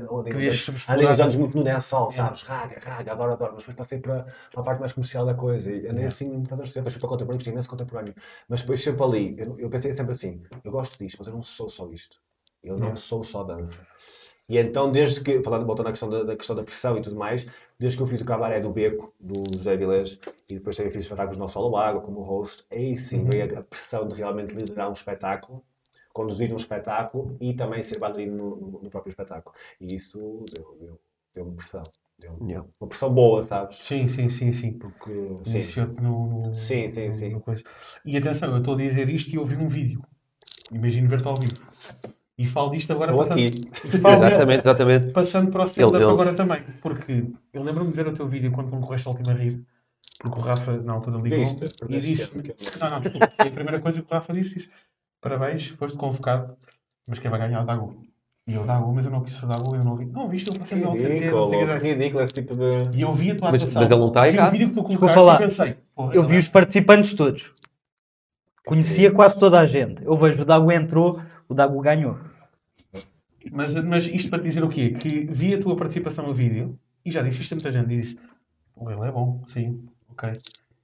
andei, 0.87 1.07
uns 1.11 1.19
anos 1.19 1.35
muito 1.35 1.55
no 1.57 1.63
dancehall, 1.63 2.11
sabes? 2.11 2.41
Raga, 2.43 2.79
raga, 2.83 3.11
adoro, 3.11 3.33
adoro, 3.33 3.51
mas 3.53 3.61
depois 3.63 3.77
passei 3.77 3.99
para, 3.99 4.23
para 4.51 4.61
a 4.61 4.63
parte 4.63 4.79
mais 4.79 4.91
comercial 4.93 5.25
da 5.25 5.35
coisa, 5.35 5.71
e 5.71 5.87
andei 5.87 6.05
assim, 6.05 6.41
estás 6.41 6.59
a 6.59 6.63
perceber? 6.63 6.81
Depois 6.81 6.93
fui 6.95 6.99
para 7.01 7.09
contemporâneo, 7.09 7.37
gostei 7.37 7.53
imenso 7.53 7.67
de 7.67 7.71
contemporâneo, 7.71 8.15
mas 8.47 8.61
depois 8.61 8.81
sempre 8.83 9.03
ali, 9.03 9.35
eu, 9.37 9.59
eu 9.59 9.69
pensei 9.69 9.93
sempre 9.93 10.11
assim, 10.13 10.41
eu 10.63 10.71
gosto 10.71 10.97
disto, 10.97 11.17
mas 11.19 11.27
eu 11.27 11.33
não 11.33 11.43
sou 11.43 11.69
só 11.69 11.87
isto, 11.91 12.17
eu 12.63 12.77
não 12.77 12.95
sou 12.95 13.23
só 13.23 13.43
dança. 13.43 13.77
E 14.47 14.57
então, 14.57 14.91
desde 14.91 15.21
que, 15.23 15.43
falando, 15.43 15.65
voltando 15.65 15.87
à 15.87 15.91
questão 15.91 16.09
da, 16.09 16.23
da 16.23 16.35
questão 16.35 16.55
da 16.55 16.63
pressão 16.63 16.97
e 16.97 17.01
tudo 17.01 17.15
mais, 17.15 17.45
desde 17.79 17.97
que 17.97 18.03
eu 18.03 18.07
fiz 18.07 18.21
o 18.21 18.25
cabaré 18.25 18.59
do 18.59 18.71
Beco, 18.71 19.13
do 19.19 19.55
José 19.57 19.77
Vilés, 19.77 20.19
e 20.49 20.55
depois 20.55 20.75
também 20.75 20.91
fiz 20.91 21.03
espetáculos 21.05 21.37
no 21.37 21.47
Solo 21.47 21.77
Água, 21.77 22.01
como 22.01 22.21
host, 22.21 22.65
aí 22.71 22.95
sim 22.97 23.19
Uhum. 23.19 23.25
veio 23.25 23.59
a, 23.59 23.63
pressão 23.63 24.07
de 24.07 24.15
realmente 24.15 24.53
liderar 24.55 24.89
um 24.89 24.93
espetáculo, 24.93 25.63
conduzir 26.13 26.51
um 26.51 26.57
espetáculo 26.57 27.37
e 27.39 27.53
também 27.53 27.81
ser 27.83 27.99
bailarino 27.99 28.35
no, 28.35 28.55
no- 28.55 28.81
no 28.83 28.89
próprio 28.89 29.11
espetáculo. 29.11 29.55
E 29.79 29.93
isso 29.95 30.19
deu- 30.51 30.77
deu- 30.79 30.99
deu-me 31.35 31.55
pressão. 31.55 31.91
Deu 32.17 32.37
Yeah. 32.41 32.67
uma 32.81 32.87
pressão 32.89 33.13
boa, 33.13 33.41
sabes? 33.43 33.77
Sim, 33.77 34.07
sim, 34.07 34.29
sim, 34.29 34.51
sim. 34.51 34.73
Porque, 34.77 35.11
sim, 35.45 35.51
Iniciou-te 35.51 36.01
no, 36.01 36.27
no- 36.27 36.53
Sim, 36.53 36.89
sim, 36.89 37.07
no- 37.07 37.11
sim. 37.11 37.29
no 37.29 37.41
coisa. 37.41 37.63
E 38.05 38.17
atenção, 38.17 38.51
eu 38.51 38.57
estou 38.59 38.73
a 38.73 38.77
dizer 38.77 39.09
isto 39.09 39.33
e 39.33 39.37
ouvi 39.37 39.55
um 39.55 39.69
vídeo. 39.69 40.03
Imagino 40.71 41.09
ver-te 41.09 41.27
ao 41.27 41.37
vivo. 41.39 41.65
E 42.39 42.47
falo 42.47 42.71
disto 42.71 42.91
agora 42.93 43.11
estou 43.11 43.25
passando, 43.27 43.45
aqui. 43.45 43.97
falo- 43.99 44.25
Exatamente, 44.25 44.59
exatamente. 44.61 45.07
passando 45.09 45.51
para 45.51 45.63
o 45.63 45.65
stand-up 45.65 45.93
Ele- 45.95 46.03
ele- 46.05 46.11
agora 46.13 46.33
também. 46.33 46.63
Porque 46.81 47.25
eu 47.53 47.61
lembro-me 47.63 47.91
de 47.91 47.95
ver 47.97 48.07
o 48.07 48.13
teu 48.13 48.27
vídeo 48.29 48.49
quando 48.51 48.73
me 48.73 48.81
correste 48.81 49.07
a 49.07 49.11
última 49.11 49.33
a 49.33 49.35
rir. 49.35 49.61
Porque 50.21 50.39
o 50.39 50.41
Rafa, 50.41 50.77
na 50.77 50.93
altura, 50.93 51.17
ligou 51.17 51.39
Viste? 51.39 51.65
e 51.89 51.99
disse... 51.99 52.31
Não, 52.79 52.89
não, 52.89 53.01
desculpa. 53.01 53.29
E 53.43 53.47
a 53.47 53.51
primeira 53.51 53.79
coisa 53.81 54.01
que 54.01 54.07
o 54.09 54.13
Rafa 54.15 54.31
disse, 54.33 54.55
disse 54.55 54.69
parabéns, 55.21 55.67
foste 55.67 55.97
convocado, 55.97 56.55
mas 57.05 57.19
quem 57.19 57.29
vai 57.29 57.39
ganhar 57.41 57.59
é 57.59 57.61
o 57.61 57.65
Dago. 57.65 58.03
E 58.47 58.53
eu, 58.53 58.63
Dago, 58.65 58.91
mas 58.93 59.05
eu 59.05 59.11
não 59.11 59.21
quis 59.21 59.41
o 59.43 59.45
Dago, 59.45 59.75
eu 59.75 59.83
não 59.83 59.95
vi. 59.97 60.05
Não, 60.05 60.27
viste, 60.29 60.49
ele 60.49 60.57
está 60.57 60.65
sempre 60.67 60.85
não 60.85 60.95
sei 60.95 61.05
o 61.05 61.19
quê, 61.19 61.31
não 61.31 61.49
Ridículo, 61.49 61.77
ridículo 61.79 62.23
esse 62.23 62.33
tipo 62.33 62.53
de. 62.57 62.97
E 62.97 63.01
eu 63.01 63.13
vi 63.13 63.31
a 63.31 63.35
tua 63.35 63.51
Mas- 63.51 63.61
atuação. 63.63 63.81
mas 63.81 63.91
ele 63.91 63.99
não 63.99 64.07
está 64.07 64.47
o 64.47 64.51
vídeo 64.51 64.67
que 64.69 64.73
tu 64.75 64.83
colocaste 64.83 65.19
e 65.19 65.37
pensei... 65.37 65.75
Eu 66.13 66.23
vi 66.23 66.35
é- 66.37 66.39
os 66.39 66.47
participantes 66.47 67.13
todos. 67.13 67.51
Conhecia 68.65 69.11
quase 69.11 69.37
toda 69.37 69.59
a 69.59 69.67
gente. 69.67 70.03
Eu 70.03 70.17
vejo 70.17 70.41
o 70.41 70.45
Dago 70.45 70.71
entrou, 70.71 71.21
o 71.47 71.53
Dago 71.53 71.79
ganhou. 71.81 72.17
Mas, 73.51 73.73
mas 73.75 74.05
isto 74.07 74.29
para 74.29 74.39
te 74.39 74.45
dizer 74.45 74.63
o 74.63 74.69
quê? 74.69 74.91
Que 74.91 75.25
vi 75.25 75.53
a 75.53 75.59
tua 75.59 75.75
participação 75.75 76.27
no 76.27 76.33
vídeo 76.33 76.77
e 77.05 77.11
já 77.11 77.21
disse 77.21 77.41
isto 77.41 77.53
a 77.53 77.55
muita 77.55 77.71
gente 77.71 77.93
e 77.93 78.01
disse 78.01 78.19
"Pô, 78.75 78.89
ele 78.91 79.01
é 79.07 79.11
bom, 79.11 79.43
sim, 79.47 79.87
ok. 80.09 80.39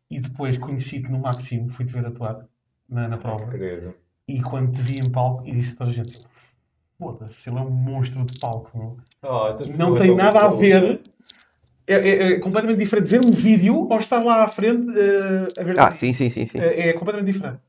E 0.10 0.20
depois 0.20 0.58
conheci-te 0.58 1.12
no 1.12 1.20
máximo, 1.20 1.70
fui-te 1.70 1.92
ver 1.94 2.06
atuar 2.06 2.46
na, 2.90 3.08
na 3.08 3.18
prova 3.18 3.50
Querido. 3.52 3.94
e 4.28 4.42
quando 4.42 4.74
te 4.74 4.82
vi 4.82 5.00
em 5.00 5.10
palco 5.10 5.46
e 5.48 5.52
disse 5.52 5.74
a 5.74 5.78
toda 5.78 5.90
a 5.90 5.94
gente 5.94 6.18
foda-se, 6.98 7.50
ele 7.50 7.58
é 7.58 7.62
um 7.62 7.70
monstro 7.70 8.26
de 8.26 8.34
palco. 8.36 8.78
Não, 8.78 8.98
Oh, 9.24 9.50
não 9.78 9.96
tem 9.96 10.16
nada 10.16 10.42
a 10.42 10.48
ver. 10.50 11.02
É, 11.88 11.94
é- 11.96 12.32
é 12.34 12.40
completamente 12.40 12.80
diferente 12.80 13.08
ver 13.10 13.22
um 13.22 13.32
vídeo 13.32 13.88
ou 13.90 14.00
estar 14.00 14.24
lá 14.24 14.44
à 14.44 14.48
frente 14.48 14.92
eh, 14.98 15.62
a 15.62 15.64
ver. 15.64 15.80
Ah, 15.80 15.92
sim, 15.92 16.14
sim, 16.14 16.30
sim, 16.30 16.46
sim. 16.48 16.60
É, 16.60 16.90
é 16.90 16.94
completamente 16.94 17.32
diferente. 17.32 17.60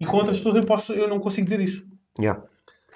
E 0.00 0.06
com 0.06 0.16
outras 0.16 0.38
pessoas 0.38 0.56
eu, 0.56 0.64
posso, 0.64 0.92
eu 0.92 1.08
não 1.08 1.20
consigo 1.20 1.44
dizer 1.44 1.60
isso. 1.60 1.86
Yeah. 2.18 2.42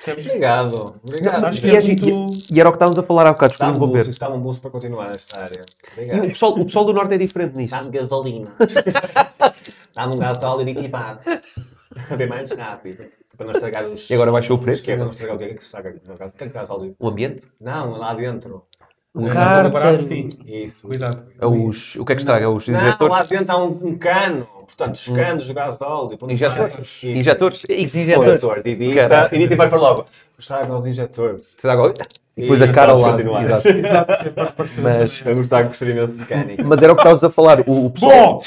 Percebes? 0.04 0.26
Obrigado. 0.26 1.00
Obrigado. 1.06 1.50
Que 1.60 1.66
E, 1.66 1.76
é 1.76 1.80
gente- 1.80 2.12
muito... 2.12 2.32
e 2.54 2.58
era 2.60 2.68
o 2.68 2.72
que 2.72 2.76
estávamos 2.76 2.98
a 2.98 3.02
falar 3.02 3.26
há 3.26 3.32
bocado, 3.32 3.54
Dá-me 3.58 3.72
um 3.76 3.86
boost, 3.86 4.18
dá-me 4.18 4.36
um 4.36 4.40
boost 4.40 4.60
para 4.62 4.70
continuar 4.70 5.10
nesta 5.10 5.42
área. 5.44 5.60
E 5.96 6.00
o 6.00 6.04
Obrigado. 6.04 6.28
pessoal, 6.28 6.52
o 6.58 6.64
pessoal 6.64 6.84
do 6.86 6.92
Norte 6.94 7.14
é 7.14 7.18
diferente 7.18 7.56
nisso. 7.56 7.70
Dá-me 7.72 7.90
gasolina. 7.90 8.50
Dá-me 9.94 10.14
um 10.14 10.18
gasóleo 10.18 10.60
aditivado. 10.62 11.20
A 12.10 12.16
ver 12.16 12.28
mais 12.28 12.50
rápido. 12.52 13.04
Para 13.36 13.46
não 13.46 13.52
estragar 13.52 13.84
os. 13.86 14.08
E 14.10 14.14
agora 14.14 14.30
baixou 14.32 14.56
o 14.56 14.60
preço? 14.60 14.82
Que 14.82 14.92
é 14.92 14.96
para 14.96 15.04
não 15.04 15.10
estragar 15.10 15.36
o 15.36 15.38
que 15.38 15.44
é 15.44 15.48
que 15.54 15.60
se 15.60 15.66
estraga. 15.66 15.92
Que 16.36 16.44
é 16.44 16.48
gasóleo? 16.48 16.94
O 16.98 17.08
ambiente? 17.08 17.46
Não, 17.60 17.92
lá 17.96 18.14
dentro. 18.14 18.64
É, 19.18 19.66
é 19.66 19.70
barato, 19.70 20.02
sim. 20.02 20.28
Isso. 20.46 20.86
Cuidado. 20.86 21.22
É 21.40 21.44
Os, 21.46 21.96
o 21.96 22.04
que 22.04 22.12
é 22.12 22.14
que 22.14 22.22
estraga? 22.22 22.48
Os 22.48 22.66
Não, 22.68 22.78
lá 22.78 22.86
injetores? 22.88 23.28
dentro 23.28 23.52
há 23.52 23.62
um, 23.64 23.78
um 23.82 23.98
cano. 23.98 24.46
Portanto, 24.66 24.94
os 24.94 25.08
canos 25.08 25.44
de 25.46 25.52
gasóleo. 25.52 26.16
por 26.16 26.24
onde 26.26 26.34
Injetores? 26.34 27.02
Injetores? 27.02 27.62
E 27.68 27.86
Os 27.86 27.94
injetores. 27.94 28.42
E 28.64 29.38
Didi 29.38 29.56
vai 29.56 29.68
para 29.68 29.78
logo. 29.80 30.04
Estraga 30.38 30.74
os 30.74 30.86
injetores. 30.86 31.48
estraga- 31.50 31.92
E 32.36 32.42
depois 32.42 32.60
E 32.60 32.64
a 32.64 32.72
cara 32.72 32.92
continuar. 32.94 33.42
Exato. 33.44 33.68
Exato, 33.76 34.12
é 34.12 34.80
Mas-. 34.80 35.22
Eu 35.26 35.34
gostava 35.36 35.68
de 35.68 36.18
mecânico. 36.18 36.64
Mas 36.64 36.82
era 36.82 36.92
o 36.92 36.96
que 36.96 37.02
estavas 37.02 37.24
a 37.24 37.30
falar. 37.30 37.60
O, 37.66 37.86
o 37.86 37.90
pessoal, 37.90 38.12
Bom, 38.34 38.42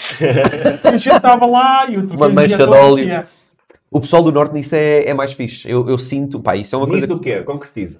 a 0.85 0.91
gente 0.97 1.09
estava 1.15 1.45
lá 1.45 1.85
e 1.89 1.97
o 1.97 2.07
Uma 2.13 2.29
mancha 2.29 2.57
de 2.57 2.63
óleo. 2.63 3.25
o 3.91 3.99
pessoal 3.99 4.23
do 4.23 4.31
Norte 4.31 4.53
nisso 4.53 4.73
é, 4.75 5.05
é 5.09 5.13
mais 5.13 5.33
fixe. 5.33 5.69
Eu, 5.69 5.87
eu 5.89 5.97
sinto, 5.99 6.39
pá, 6.39 6.55
isso 6.55 6.73
é 6.73 6.77
uma 6.77 6.87
coisa 6.87 7.05
Nisso 7.05 7.17
do 7.17 7.21
quê? 7.21 7.41
Concretiza. 7.41 7.99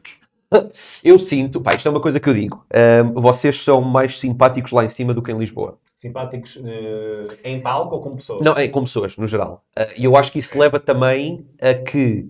Eu 1.03 1.19
sinto, 1.19 1.59
pá, 1.61 1.73
isto 1.75 1.87
é 1.87 1.91
uma 1.91 2.01
coisa 2.01 2.19
que 2.19 2.29
eu 2.29 2.33
digo. 2.33 2.65
Ahm, 2.73 3.13
vocês 3.13 3.61
são 3.61 3.81
mais 3.81 4.19
simpáticos 4.19 4.71
lá 4.71 4.85
em 4.85 4.89
cima 4.89 5.13
do 5.13 5.21
que 5.21 5.31
em 5.31 5.37
Lisboa. 5.37 5.77
Simpáticos 5.97 6.59
eh, 6.63 7.37
em 7.43 7.61
palco 7.61 7.95
ou 7.95 8.01
como 8.01 8.15
pessoas? 8.17 8.41
Não, 8.41 8.53
é 8.53 8.67
como 8.67 8.85
pessoas, 8.85 9.15
no 9.17 9.25
geral. 9.27 9.63
Ah, 9.75 9.87
E 9.97 10.05
eu 10.05 10.15
acho 10.15 10.31
que 10.31 10.39
isso 10.39 10.57
leva 10.57 10.79
também 10.79 11.45
a 11.61 11.73
que 11.73 12.27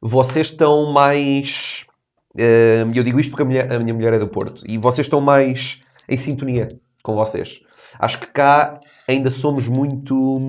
vocês 0.00 0.48
estão 0.48 0.92
mais. 0.92 1.86
ahm, 2.38 2.92
eu 2.94 3.02
digo 3.04 3.18
isto 3.20 3.30
porque 3.30 3.42
a, 3.42 3.46
mulher- 3.46 3.72
a 3.72 3.78
minha 3.78 3.94
mulher 3.94 4.12
é 4.14 4.18
do 4.18 4.28
Porto. 4.28 4.62
E 4.66 4.78
vocês 4.78 5.06
estão 5.06 5.20
mais 5.20 5.80
em 6.08 6.16
sintonia 6.16 6.68
com 7.02 7.14
vocês. 7.14 7.60
Acho 7.98 8.18
que 8.20 8.26
cá 8.26 8.78
ainda 9.08 9.30
somos 9.30 9.68
muito. 9.68 10.40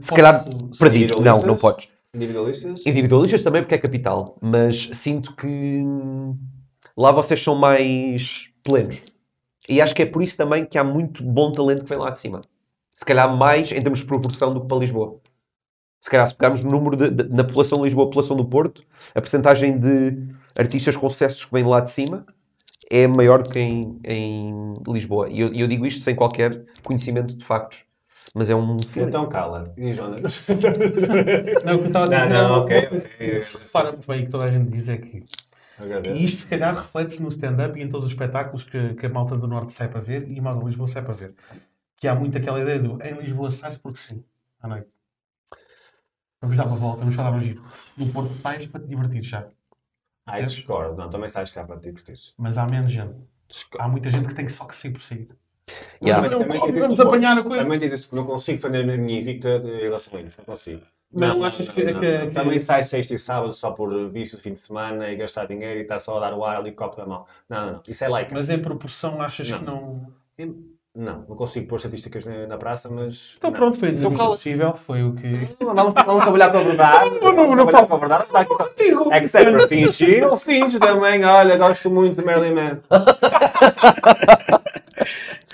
Se 0.00 0.10
calhar 0.10 0.44
perdidos. 0.78 1.18
Não, 1.20 1.42
não 1.42 1.56
podes. 1.56 1.88
Individualistas? 2.14 2.86
Individualistas 2.86 3.42
também 3.42 3.62
porque 3.62 3.74
é 3.74 3.78
capital, 3.78 4.36
mas 4.42 4.90
sinto 4.94 5.34
que 5.36 5.82
lá 6.96 7.12
vocês 7.12 7.42
são 7.42 7.54
mais 7.54 8.50
plenos. 8.62 9.00
E 9.68 9.80
acho 9.80 9.94
que 9.94 10.02
é 10.02 10.06
por 10.06 10.22
isso 10.22 10.36
também 10.36 10.66
que 10.66 10.78
há 10.78 10.84
muito 10.84 11.22
bom 11.22 11.52
talento 11.52 11.84
que 11.84 11.90
vem 11.90 11.98
lá 11.98 12.10
de 12.10 12.18
cima. 12.18 12.40
Se 12.92 13.04
calhar 13.04 13.34
mais 13.36 13.72
em 13.72 13.80
termos 13.80 14.00
de 14.00 14.06
proporção 14.06 14.52
do 14.54 14.62
que 14.62 14.68
para 14.68 14.78
Lisboa. 14.78 15.20
Se 16.00 16.10
calhar 16.10 16.28
se 16.28 16.34
pegarmos 16.36 16.64
no 16.64 16.70
número 16.72 16.96
de, 16.96 17.10
de- 17.10 17.30
na 17.34 17.44
população 17.44 17.78
de 17.78 17.84
Lisboa, 17.84 18.06
população 18.08 18.36
do 18.36 18.44
Porto, 18.46 18.84
a 19.14 19.20
percentagem 19.20 19.78
de 19.78 20.28
artistas 20.58 20.96
com 20.96 21.10
sucessos 21.10 21.44
que 21.44 21.52
vêm 21.52 21.64
lá 21.66 21.80
de 21.80 21.90
cima 21.90 22.26
é 22.90 23.06
maior 23.06 23.42
que 23.42 23.58
em, 23.60 24.00
em 24.04 24.50
Lisboa. 24.88 25.28
E 25.30 25.40
eu, 25.40 25.52
eu 25.54 25.68
digo 25.68 25.86
isto 25.86 26.02
sem 26.04 26.16
qualquer 26.16 26.64
conhecimento 26.84 27.36
de 27.36 27.44
factos. 27.44 27.84
Mas 28.34 28.48
é 28.48 28.54
um. 28.54 28.76
Então 28.96 29.28
cala. 29.28 29.72
E 29.76 29.92
Jonas? 29.92 30.20
Não, 31.64 31.76
o 31.76 31.78
que 31.78 31.84
eu 31.84 31.86
estava 31.86 32.06
a 32.06 32.08
Não, 32.08 32.18
dizer 32.18 32.30
não, 32.30 32.54
é- 32.54 32.58
ok, 32.58 32.88
o 32.88 33.58
repara 33.64 33.92
muito 33.92 34.06
bem 34.06 34.20
e 34.20 34.24
que 34.24 34.30
toda 34.30 34.44
a 34.44 34.48
gente 34.48 34.70
diz 34.70 34.88
é 34.88 34.98
que 34.98 35.24
Agradeço. 35.78 36.14
e 36.14 36.24
isto 36.24 36.42
se 36.42 36.46
calhar 36.48 36.74
reflete-se 36.76 37.22
no 37.22 37.28
stand-up 37.28 37.78
e 37.78 37.82
em 37.82 37.88
todos 37.88 38.06
os 38.06 38.12
espetáculos 38.12 38.64
que, 38.64 38.94
que 38.94 39.06
a 39.06 39.08
malta 39.08 39.36
do 39.36 39.46
Norte 39.48 39.72
sai 39.72 39.88
para 39.88 40.00
ver 40.00 40.28
e 40.28 40.38
a 40.38 40.42
malta 40.42 40.60
de 40.60 40.66
Lisboa 40.66 40.88
sai 40.88 41.02
para 41.02 41.14
ver. 41.14 41.34
Que 41.96 42.08
há 42.08 42.14
muito 42.14 42.36
aquela 42.38 42.60
ideia 42.60 42.78
do 42.78 43.02
em 43.02 43.14
Lisboa 43.14 43.50
sai 43.50 43.76
porque 43.78 43.98
sim, 43.98 44.24
à 44.60 44.68
noite. 44.68 44.88
Vamos 46.40 46.56
dar 46.56 46.66
uma 46.66 46.76
volta, 46.76 47.00
vamos 47.00 47.14
falar 47.16 47.32
um 47.32 47.40
giro. 47.42 47.62
No 47.96 48.12
Porto 48.12 48.32
sais 48.34 48.66
para 48.66 48.80
te 48.80 48.86
divertir 48.88 49.22
já. 49.22 49.48
Ah, 50.26 50.40
isso 50.40 50.54
discordo. 50.56 50.96
Não, 50.96 51.10
também 51.10 51.28
sais 51.28 51.50
cá 51.50 51.64
para 51.64 51.78
te 51.78 51.84
divertir. 51.90 52.16
Mas 52.38 52.56
há 52.56 52.66
menos 52.66 52.92
gente. 52.92 53.14
Há 53.78 53.88
muita 53.88 54.10
gente 54.10 54.28
que 54.28 54.34
tem 54.34 54.46
que 54.46 54.52
só 54.52 54.64
que 54.64 54.76
sair 54.76 54.92
por 54.92 55.02
sair. 55.02 55.28
Yeah. 56.02 56.22
Mas, 56.22 56.30
Também- 56.30 56.30
não, 56.30 56.38
também 56.40 56.60
vamos 56.60 56.84
existe- 56.98 57.02
apanhar 57.02 57.38
a 57.38 57.42
coisa. 57.42 57.62
Também 57.62 57.78
diz 57.78 57.92
isto, 57.92 58.16
não 58.16 58.24
consigo 58.24 58.58
fazer 58.60 58.78
a 58.90 58.96
minha 58.96 59.20
invicta 59.20 59.48
em 59.64 59.80
relação 59.82 60.18
a 60.18 60.22
isso, 60.22 60.36
não 60.38 60.44
consigo. 60.46 60.80
Não, 61.12 61.42
achas 61.44 61.68
que- 61.68 61.82
que- 61.84 61.94
que- 61.94 62.26
Também 62.32 62.58
sai 62.60 62.82
sexta 62.84 63.14
e 63.14 63.18
sábado 63.18 63.52
só 63.52 63.72
por 63.72 64.08
vício 64.10 64.36
de 64.36 64.42
fim 64.44 64.52
de 64.52 64.60
semana 64.60 65.10
e 65.10 65.16
gastar 65.16 65.46
dinheiro 65.46 65.80
e 65.80 65.82
estar 65.82 65.98
só 65.98 66.16
a 66.16 66.20
dar 66.20 66.34
o 66.34 66.44
ar 66.44 66.56
ali 66.58 66.70
copo 66.72 66.96
da 66.96 67.04
mão. 67.04 67.26
Não, 67.48 67.66
não, 67.66 67.72
não. 67.74 67.82
Isso 67.88 68.04
é 68.04 68.08
like. 68.08 68.32
Mas 68.32 68.48
em 68.48 68.58
proporção 68.60 69.20
achas 69.20 69.50
que 69.50 69.64
Não. 69.64 70.06
não. 70.38 70.56
Não, 70.92 71.24
não 71.28 71.36
consigo 71.36 71.68
pôr 71.68 71.76
estatísticas 71.76 72.24
na, 72.24 72.48
na 72.48 72.58
praça, 72.58 72.88
mas. 72.90 73.34
Então 73.38 73.50
não. 73.52 73.56
pronto, 73.58 73.78
foi 73.78 73.90
Então 73.90 74.12
cala. 74.12 74.30
possível, 74.30 74.72
foi 74.74 75.04
o 75.04 75.14
que. 75.14 75.28
Vamos, 75.60 75.94
vamos 75.94 76.22
trabalhar 76.24 76.50
com 76.50 76.58
a 76.58 76.62
verdade. 76.62 77.10
Não, 77.10 77.20
não, 77.32 77.36
Vamos 77.36 77.56
não 77.56 77.68
falo. 77.68 77.86
com 77.86 77.94
a 77.94 77.98
verdade. 77.98 78.24
Não 78.32 79.12
É 79.12 79.20
que 79.20 79.28
se 79.28 79.38
é 79.38 79.44
para 79.50 79.68
fingir, 79.68 80.18
eu 80.22 80.36
finjo 80.36 80.80
também. 80.80 81.24
Olha, 81.24 81.56
gosto 81.56 81.88
muito 81.90 82.16
de 82.20 82.24
Marilyn 82.24 82.54
Manson. 82.54 82.80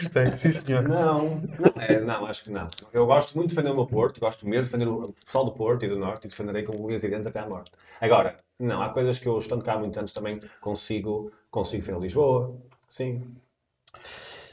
Gostei, 0.00 0.36
sim 0.36 0.52
senhor. 0.52 0.82
Não, 0.88 1.40
não, 1.40 1.82
é, 1.82 2.00
não, 2.00 2.26
acho 2.26 2.44
que 2.44 2.50
não. 2.50 2.66
Eu 2.92 3.06
gosto 3.06 3.34
muito 3.34 3.50
de 3.50 3.54
defender 3.54 3.72
o 3.72 3.76
meu 3.76 3.86
Porto, 3.86 4.20
gosto 4.20 4.46
mesmo 4.46 4.64
de 4.64 4.70
defender 4.70 4.88
o 4.88 5.12
pessoal 5.24 5.44
do 5.44 5.52
Porto 5.52 5.84
e 5.84 5.88
do 5.88 5.98
Norte 5.98 6.26
e 6.26 6.30
defenderei 6.30 6.62
com 6.62 6.76
unhas 6.76 7.02
e 7.02 7.08
dentes 7.08 7.26
até 7.26 7.40
à 7.40 7.48
morte. 7.48 7.72
Agora, 8.00 8.38
não, 8.58 8.82
há 8.82 8.90
coisas 8.90 9.18
que 9.18 9.26
eu, 9.26 9.38
estando 9.38 9.64
cá 9.64 9.74
há 9.74 9.78
muitos 9.78 9.98
anos, 9.98 10.12
também 10.12 10.38
consigo, 10.60 11.32
consigo 11.50 11.82
defender 11.82 12.02
Lisboa. 12.02 12.56
Sim. 12.88 13.36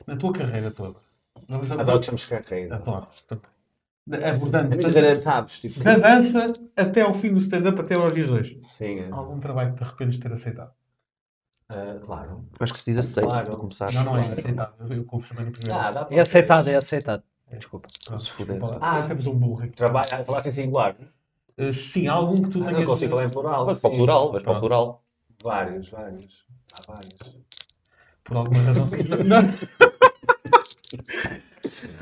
Na 0.07 0.15
tua 0.15 0.33
carreira 0.33 0.71
toda. 0.71 0.99
Vamos 1.47 1.71
Adoro 1.71 1.99
que 1.99 2.05
chamamos 2.05 2.25
carreira. 2.25 2.75
Adoro. 2.75 3.07
Abordando 4.11 4.73
É 4.75 4.77
tanto 4.77 5.23
sabes? 5.23 5.61
Tipo, 5.61 5.81
da 5.81 5.97
dança 5.97 6.51
até 6.75 7.01
ao 7.01 7.13
fim 7.13 7.33
do 7.33 7.39
stand-up, 7.39 7.79
até 7.79 7.95
aos 7.95 8.11
dias 8.11 8.27
de 8.27 8.33
hoje. 8.33 8.61
sim, 8.73 8.99
é. 8.99 9.07
Algum 9.11 9.39
trabalho 9.39 9.71
que 9.71 9.77
te 9.77 9.83
arrependes 9.83 10.15
de 10.15 10.21
ter 10.21 10.33
aceitado? 10.33 10.73
Ah, 11.73 11.99
claro. 12.05 12.45
Acho 12.59 12.73
que 12.73 12.79
se 12.79 12.91
diz 12.91 12.99
aceito 12.99 13.29
Claro. 13.29 13.45
para 13.45 13.55
começar. 13.57 13.91
Não, 13.93 14.03
não 14.03 14.17
é 14.17 14.31
aceitável. 14.31 14.73
Eu, 14.79 14.97
eu 14.97 15.03
confirmei 15.05 15.45
no 15.45 15.51
primeiro. 15.51 15.87
Ah, 15.87 15.91
dá 15.91 16.05
para 16.05 16.15
É 16.15 16.19
aceitado, 16.21 16.67
é 16.67 16.75
aceitado. 16.75 17.23
Desculpa. 17.51 17.87
Pronto, 18.05 18.19
Se 18.21 18.27
desculpa 18.35 18.65
lá. 18.67 18.77
Ah. 18.81 19.03
temos 19.03 19.25
um 19.27 19.33
burro 19.35 19.63
aqui. 19.63 19.75
Trabalha, 19.75 20.23
falaste 20.25 20.47
em 20.47 20.51
singular. 20.51 20.95
Uh, 21.57 21.71
sim, 21.71 22.07
há 22.07 22.13
algum 22.13 22.35
que 22.35 22.49
tu 22.49 22.61
Ah, 22.63 22.65
tenhas. 22.67 22.79
não 22.79 22.85
consigo 22.87 23.11
falar 23.11 23.25
em 23.25 23.29
plural. 23.29 23.65
Vais 23.65 23.79
para 23.79 23.89
o 23.89 23.95
plural, 23.95 24.31
vais 24.31 24.43
para 24.43 24.53
o 24.53 24.59
plural. 24.59 25.03
Vários, 25.43 25.89
vários. 25.89 26.43
Há 26.73 26.91
vários. 26.91 27.43
Por 28.23 28.37
alguma 28.37 28.61
razão. 28.61 28.87
não, 29.25 29.53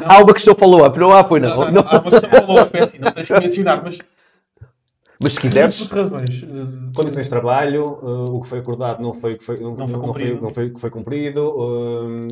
Há 0.05 0.19
uma 0.19 0.33
questão 0.33 0.55
follow-up, 0.55 0.97
não 0.97 1.11
há, 1.11 1.23
pois 1.23 1.41
não, 1.41 1.49
não. 1.49 1.65
não, 1.65 1.71
não. 1.71 1.81
há 1.89 1.99
uma 1.99 2.09
questão 2.11 2.29
falou, 2.29 2.69
é 2.73 2.79
assim, 2.83 2.97
não 2.99 3.11
tens 3.11 3.27
que 3.27 3.39
mencionar, 3.39 3.83
mas. 3.83 3.97
Mas 5.21 5.33
se 5.33 5.41
quiseres, 5.41 5.83
Por 5.87 5.97
razões. 5.97 6.43
uh, 6.43 6.91
Condições 6.95 7.25
de 7.25 7.29
trabalho, 7.29 7.85
uh, 8.01 8.25
o 8.35 8.41
que 8.41 8.47
foi 8.47 8.59
acordado 8.59 9.01
não 9.01 9.13
foi 9.13 9.33
o 9.33 9.37
que 9.37 9.43
foi, 9.45 9.55
não, 9.59 9.75
Não 9.75 9.87
foi 9.87 9.97
não 9.97 10.01
cumprido. 10.01 10.41
não 10.41 10.53
foi 10.53 10.67
o 10.67 10.73
que 10.73 10.79
foi 10.79 10.89
cumprido, 10.89 11.55
um, 11.59 12.27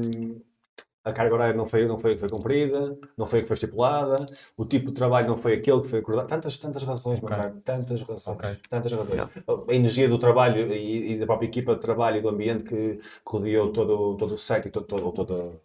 a 1.03 1.13
carga 1.13 1.33
horária 1.33 1.53
não 1.55 1.65
foi, 1.65 1.85
não 1.87 1.97
foi 1.97 2.11
o 2.11 2.13
que 2.15 2.19
foi 2.19 2.29
cumprida, 2.29 2.97
não 3.17 3.25
foi 3.25 3.39
o 3.39 3.41
que 3.43 3.47
foi 3.47 3.53
estipulada, 3.55 4.17
o 4.57 4.65
tipo 4.65 4.87
de 4.87 4.93
trabalho 4.93 5.27
não 5.27 5.37
foi 5.37 5.53
aquele 5.53 5.81
que 5.81 5.87
foi 5.87 5.99
acordado. 5.99 6.27
Tantas, 6.27 6.57
tantas 6.57 6.83
razões, 6.83 7.19
Ok. 7.21 7.29
Macaco, 7.37 7.61
tantas 7.61 8.01
razões. 8.01 8.27
Ok. 8.37 8.57
Tantas 8.69 8.91
razões. 8.91 9.21
A 9.67 9.73
energia 9.73 10.09
do 10.09 10.17
trabalho 10.19 10.71
e, 10.73 11.13
e 11.13 11.17
da 11.19 11.25
própria 11.25 11.47
equipa 11.47 11.75
de 11.75 11.81
trabalho 11.81 12.17
e 12.17 12.21
do 12.21 12.29
ambiente 12.29 12.63
que 12.63 12.99
rodeou 13.25 13.71
todo, 13.71 14.15
todo 14.17 14.33
o 14.33 14.37
set 14.37 14.67
e 14.67 14.71
todo, 14.71 14.85
todo, 14.85 15.11
todo 15.11 15.61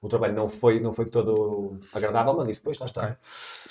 o 0.00 0.08
trabalho 0.08 0.34
não 0.34 0.48
foi, 0.48 0.80
não 0.80 0.92
foi 0.92 1.06
todo 1.06 1.78
agradável, 1.92 2.34
mas 2.36 2.48
isso 2.48 2.60
depois 2.60 2.78
lá 2.78 2.86
está. 2.86 3.16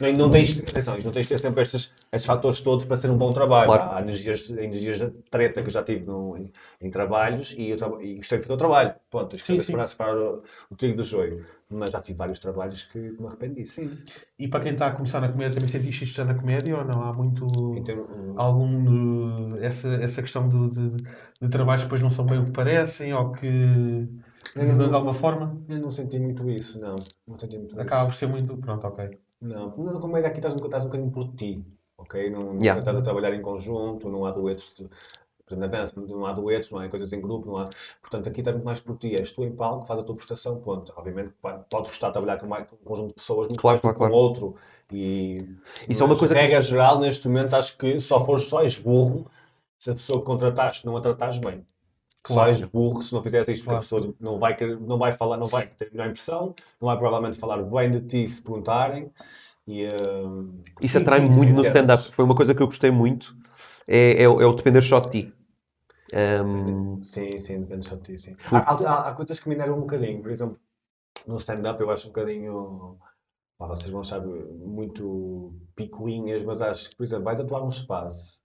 Não, 0.01 0.11
não 0.13 0.29
tens, 0.29 0.59
atenção, 0.59 0.97
não 1.03 1.11
tens 1.11 1.23
de 1.25 1.29
ter 1.29 1.37
sempre 1.39 1.61
estes, 1.61 1.93
estes 2.11 2.25
fatores 2.25 2.61
todos 2.61 2.85
para 2.85 2.97
ser 2.97 3.09
um 3.09 3.17
bom 3.17 3.31
trabalho. 3.31 3.67
Claro. 3.67 3.95
Há 3.95 4.01
energias, 4.01 4.49
energias 4.49 4.97
de 4.99 5.09
treta 5.31 5.61
que 5.61 5.67
eu 5.67 5.71
já 5.71 5.83
tive 5.83 6.05
no- 6.05 6.37
em, 6.37 6.51
em 6.81 6.89
trabalhos 6.89 7.53
e, 7.57 7.69
eu 7.69 7.77
e 8.01 8.15
gostei 8.15 8.37
de 8.37 8.43
fazer 8.43 8.53
o 8.53 8.57
trabalho. 8.57 8.93
Ponto, 9.09 9.37
saber 9.39 9.61
sim. 9.61 9.85
separar, 9.85 10.17
o, 10.17 10.43
o 10.69 10.75
trigo 10.75 10.97
do 10.97 11.03
joio. 11.03 11.45
Mas 11.69 11.91
já 11.91 12.01
tive 12.01 12.17
vários 12.17 12.39
trabalhos 12.39 12.83
que 12.83 12.97
me 12.97 13.27
arrependi, 13.27 13.65
sim. 13.65 13.91
E 14.39 14.47
para 14.47 14.63
quem 14.63 14.73
está 14.73 14.87
a 14.87 14.91
começar 14.91 15.19
na 15.19 15.29
comédia, 15.29 15.55
também 15.55 15.69
sentiste 15.69 16.03
isto 16.05 16.15
já 16.15 16.23
na 16.23 16.33
comédia 16.33 16.77
ou 16.77 16.85
não? 16.85 17.01
Há 17.03 17.11
muito. 17.13 17.81
Termos- 17.83 18.07
algum. 18.37 19.53
uh, 19.53 19.57
essa, 19.61 19.87
essa 19.95 20.21
questão 20.21 20.47
do- 20.47 20.69
de, 20.69 21.01
de 21.41 21.49
trabalhos 21.49 21.81
que 21.81 21.87
depois 21.87 22.01
não 22.01 22.09
são 22.09 22.25
bem 22.25 22.39
o 22.39 22.45
que 22.45 22.51
parecem 22.51 23.13
ou 23.13 23.31
que. 23.33 24.07
De, 24.55 24.65
de 24.65 24.93
alguma 24.95 25.13
forma. 25.13 25.61
eu 25.69 25.79
não 25.79 25.91
senti 25.91 26.19
muito 26.19 26.49
isso, 26.49 26.79
não. 26.79 26.95
Não 27.27 27.37
senti 27.37 27.57
muito 27.57 27.79
Acaba 27.79 28.09
isso. 28.09 28.11
por 28.11 28.15
ser 28.15 28.27
muito. 28.27 28.57
Pronto, 28.57 28.87
ok. 28.87 29.17
Não, 29.41 29.75
na 29.77 29.99
comédia 29.99 30.29
aqui 30.29 30.39
estás 30.39 30.53
um, 30.55 30.65
estás 30.65 30.83
um 30.83 30.87
bocadinho 30.87 31.11
por 31.11 31.27
ti, 31.35 31.63
ok? 31.97 32.29
Não, 32.29 32.53
não 32.53 32.61
Yeah. 32.63 32.79
estás 32.79 32.97
a 32.97 33.01
trabalhar 33.01 33.33
em 33.33 33.41
conjunto, 33.41 34.09
não 34.09 34.25
há 34.25 34.31
duetos, 34.31 34.73
de, 34.75 35.55
na 35.55 35.67
dança 35.67 35.99
não 36.01 36.25
há 36.25 36.33
duetos, 36.33 36.71
não 36.71 36.79
há 36.79 36.89
coisas 36.89 37.13
em 37.13 37.21
grupo, 37.21 37.47
não 37.47 37.57
há... 37.57 37.69
Portanto, 38.01 38.27
aqui 38.29 38.41
estás 38.41 38.55
muito 38.55 38.65
mais 38.65 38.79
por 38.79 38.97
ti, 38.97 39.15
és 39.15 39.31
tu 39.31 39.43
em 39.43 39.51
palco, 39.55 39.85
faz 39.85 39.99
a 39.99 40.03
tua 40.03 40.15
prestação, 40.15 40.59
ponto. 40.59 40.91
Obviamente 40.97 41.31
pá, 41.41 41.53
podes 41.69 41.89
gostar 41.89 42.07
de 42.07 42.13
trabalhar 42.13 42.37
com, 42.39 42.47
mais- 42.47 42.67
com 42.67 42.75
um 42.75 42.79
conjunto 42.79 43.09
de 43.09 43.13
pessoas, 43.13 43.47
muito 43.47 43.61
Claro, 43.61 43.79
mais 43.83 43.93
que 43.93 43.97
claro, 43.99 44.11
com 44.11 44.19
outro, 44.19 44.55
e... 44.91 45.45
Isso 45.87 46.01
é 46.03 46.05
uma 46.05 46.17
coisa 46.17 46.33
que- 46.33 46.39
regra 46.41 46.61
geral, 46.61 46.99
neste 46.99 47.27
momento, 47.27 47.53
acho 47.55 47.77
que 47.77 47.99
só 47.99 48.25
fores 48.25 48.45
só 48.45 48.61
és 48.63 48.77
burro 48.79 49.29
se 49.77 49.91
a 49.91 49.93
pessoa 49.93 50.19
que 50.19 50.25
contrataste 50.25 50.85
não 50.85 50.97
a 50.97 51.01
tratares 51.01 51.37
bem. 51.37 51.63
Só 52.27 52.33
Claro. 52.33 52.49
és 52.49 52.63
burro 52.63 53.01
se 53.01 53.13
não 53.13 53.23
fizeres 53.23 53.47
isto, 53.47 53.63
porque 53.63 53.69
Claro. 53.69 53.77
a 53.77 53.81
pessoa 53.81 54.15
não 54.19 54.37
vai, 54.37 54.57
não 54.81 54.97
vai 54.97 55.13
falar, 55.13 55.37
não 55.37 55.47
vai 55.47 55.67
ter 55.67 55.87
a 55.87 55.91
melhor 55.91 56.07
impressão, 56.09 56.53
não 56.81 56.87
vai 56.87 56.97
provavelmente 56.97 57.39
falar 57.39 57.61
bem 57.63 57.89
de 57.89 58.01
ti 58.01 58.27
se 58.27 58.41
perguntarem. 58.41 59.09
E, 59.65 59.85
hum, 59.87 60.59
isso 60.81 60.97
atrai 60.97 61.19
muito 61.21 61.53
no 61.53 61.61
stand-up. 61.63 62.03
Foi 62.11 62.25
uma 62.25 62.35
coisa 62.35 62.53
que 62.53 62.61
eu 62.61 62.67
gostei 62.67 62.91
muito. 62.91 63.35
É, 63.87 64.23
é, 64.23 64.29
o- 64.29 64.41
é 64.41 64.45
o 64.45 64.53
depender 64.53 64.81
só 64.81 64.99
de 64.99 65.21
ti. 65.21 65.33
Um, 66.13 67.03
Sim, 67.03 67.37
sim, 67.39 67.61
depende 67.61 67.85
só 67.87 67.95
de 67.95 68.01
ti, 68.03 68.17
sim. 68.19 68.35
Há, 68.51 68.73
há- 68.73 69.09
há 69.09 69.13
coisas 69.15 69.39
que 69.39 69.47
me 69.49 69.55
enervam 69.55 69.77
um 69.77 69.81
bocadinho, 69.81 70.21
por 70.21 70.31
exemplo, 70.31 70.57
no 71.27 71.35
stand-up 71.37 71.79
eu 71.81 71.91
acho 71.91 72.07
um 72.07 72.11
bocadinho, 72.11 72.97
pá, 73.57 73.67
vocês 73.67 73.89
vão 73.89 74.01
achar 74.01 74.21
muito 74.21 75.53
picuinhas, 75.75 76.43
mas 76.43 76.61
acho 76.61 76.89
que, 76.89 76.95
por 76.95 77.03
exemplo, 77.03 77.25
vais 77.25 77.39
atuar 77.39 77.59
num 77.61 77.69
espaço, 77.69 78.41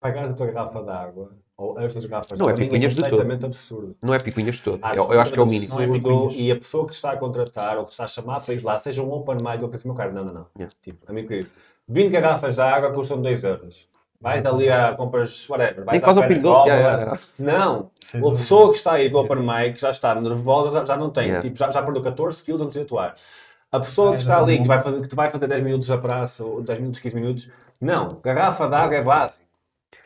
pagares 0.00 0.30
a 0.30 0.34
tua 0.34 0.46
garrafa 0.46 0.82
de 0.82 0.90
água, 0.90 1.36
ou 1.58 1.76
as 1.76 1.92
tuas 1.92 2.06
garrafas 2.06 2.38
Não 2.38 2.48
é 2.48 2.54
picuinhas 2.54 2.94
de 2.94 3.00
todo. 3.02 3.10
completamente 3.10 3.44
absurdo. 3.46 3.96
não 4.02 4.14
é 4.14 4.18
picuinhas 4.20 4.54
de 4.54 4.62
todo. 4.62 4.78
Acho 4.80 5.00
Eu, 5.00 5.12
eu 5.12 5.20
acho 5.20 5.32
que 5.32 5.38
é 5.38 5.42
o 5.42 5.46
mínimo. 5.46 5.74
Não 5.74 5.80
é 5.82 5.88
picuinhas. 5.88 6.32
E 6.36 6.52
a 6.52 6.56
pessoa 6.56 6.86
que 6.86 6.94
está 6.94 7.10
a 7.10 7.16
contratar 7.16 7.76
ou 7.76 7.84
que 7.84 7.90
está 7.90 8.04
a 8.04 8.08
chamar 8.08 8.40
para 8.40 8.54
ir 8.54 8.62
lá, 8.64 8.78
seja 8.78 9.02
um 9.02 9.12
open 9.12 9.36
mic, 9.42 9.60
eu 9.60 9.68
penso, 9.68 9.86
meu 9.88 9.96
caro, 9.96 10.12
não, 10.14 10.24
não, 10.24 10.32
não. 10.32 10.46
Yeah. 10.56 10.74
Tipo, 10.80 11.10
amigo 11.10 11.28
querido, 11.28 11.50
20 11.88 12.10
garrafas 12.10 12.54
de 12.54 12.62
água 12.62 12.92
custam 12.92 13.20
2 13.20 13.42
euros. 13.44 13.88
Vais 14.20 14.44
ali 14.46 14.68
a 14.70 14.94
compras, 14.94 15.48
whatever. 15.48 15.84
Vais 15.84 15.92
Nem 15.92 16.00
faz 16.00 16.16
Pera 16.16 16.28
pingo 16.28 16.42
doce. 16.42 17.30
Não, 17.38 17.90
Sem 18.04 18.20
a 18.20 18.30
pessoa 18.32 18.70
que 18.70 18.76
está 18.76 18.92
aí 18.92 19.10
com 19.10 19.18
o 19.18 19.20
open 19.22 19.38
mic 19.38 19.80
já 19.80 19.90
está 19.90 20.14
nervosa, 20.14 20.70
já, 20.70 20.84
já 20.84 20.96
não 20.96 21.10
tem, 21.10 21.24
Yeah. 21.24 21.42
tipo, 21.42 21.56
já, 21.56 21.70
já 21.70 21.82
perdeu 21.82 22.02
14 22.02 22.42
quilos 22.42 22.60
antes 22.60 22.74
de 22.74 22.82
atuar. 22.82 23.14
A 23.70 23.80
pessoa 23.80 24.08
Ah, 24.08 24.12
que 24.12 24.18
está 24.22 24.34
já 24.36 24.40
ali, 24.42 24.56
que 24.56 24.62
te, 24.62 24.68
vai 24.68 24.80
fazer, 24.82 25.00
que 25.02 25.08
te 25.08 25.14
vai 25.14 25.30
fazer 25.30 25.46
10 25.46 25.62
minutos 25.62 25.90
a 25.90 25.98
praça, 25.98 26.42
ou 26.44 26.62
10 26.62 26.78
minutos, 26.80 27.00
15 27.00 27.14
minutos, 27.16 27.48
não, 27.80 28.18
garrafa 28.22 28.66
de 28.68 28.74
água 28.74 28.96
é 28.96 29.02
básico. 29.02 29.46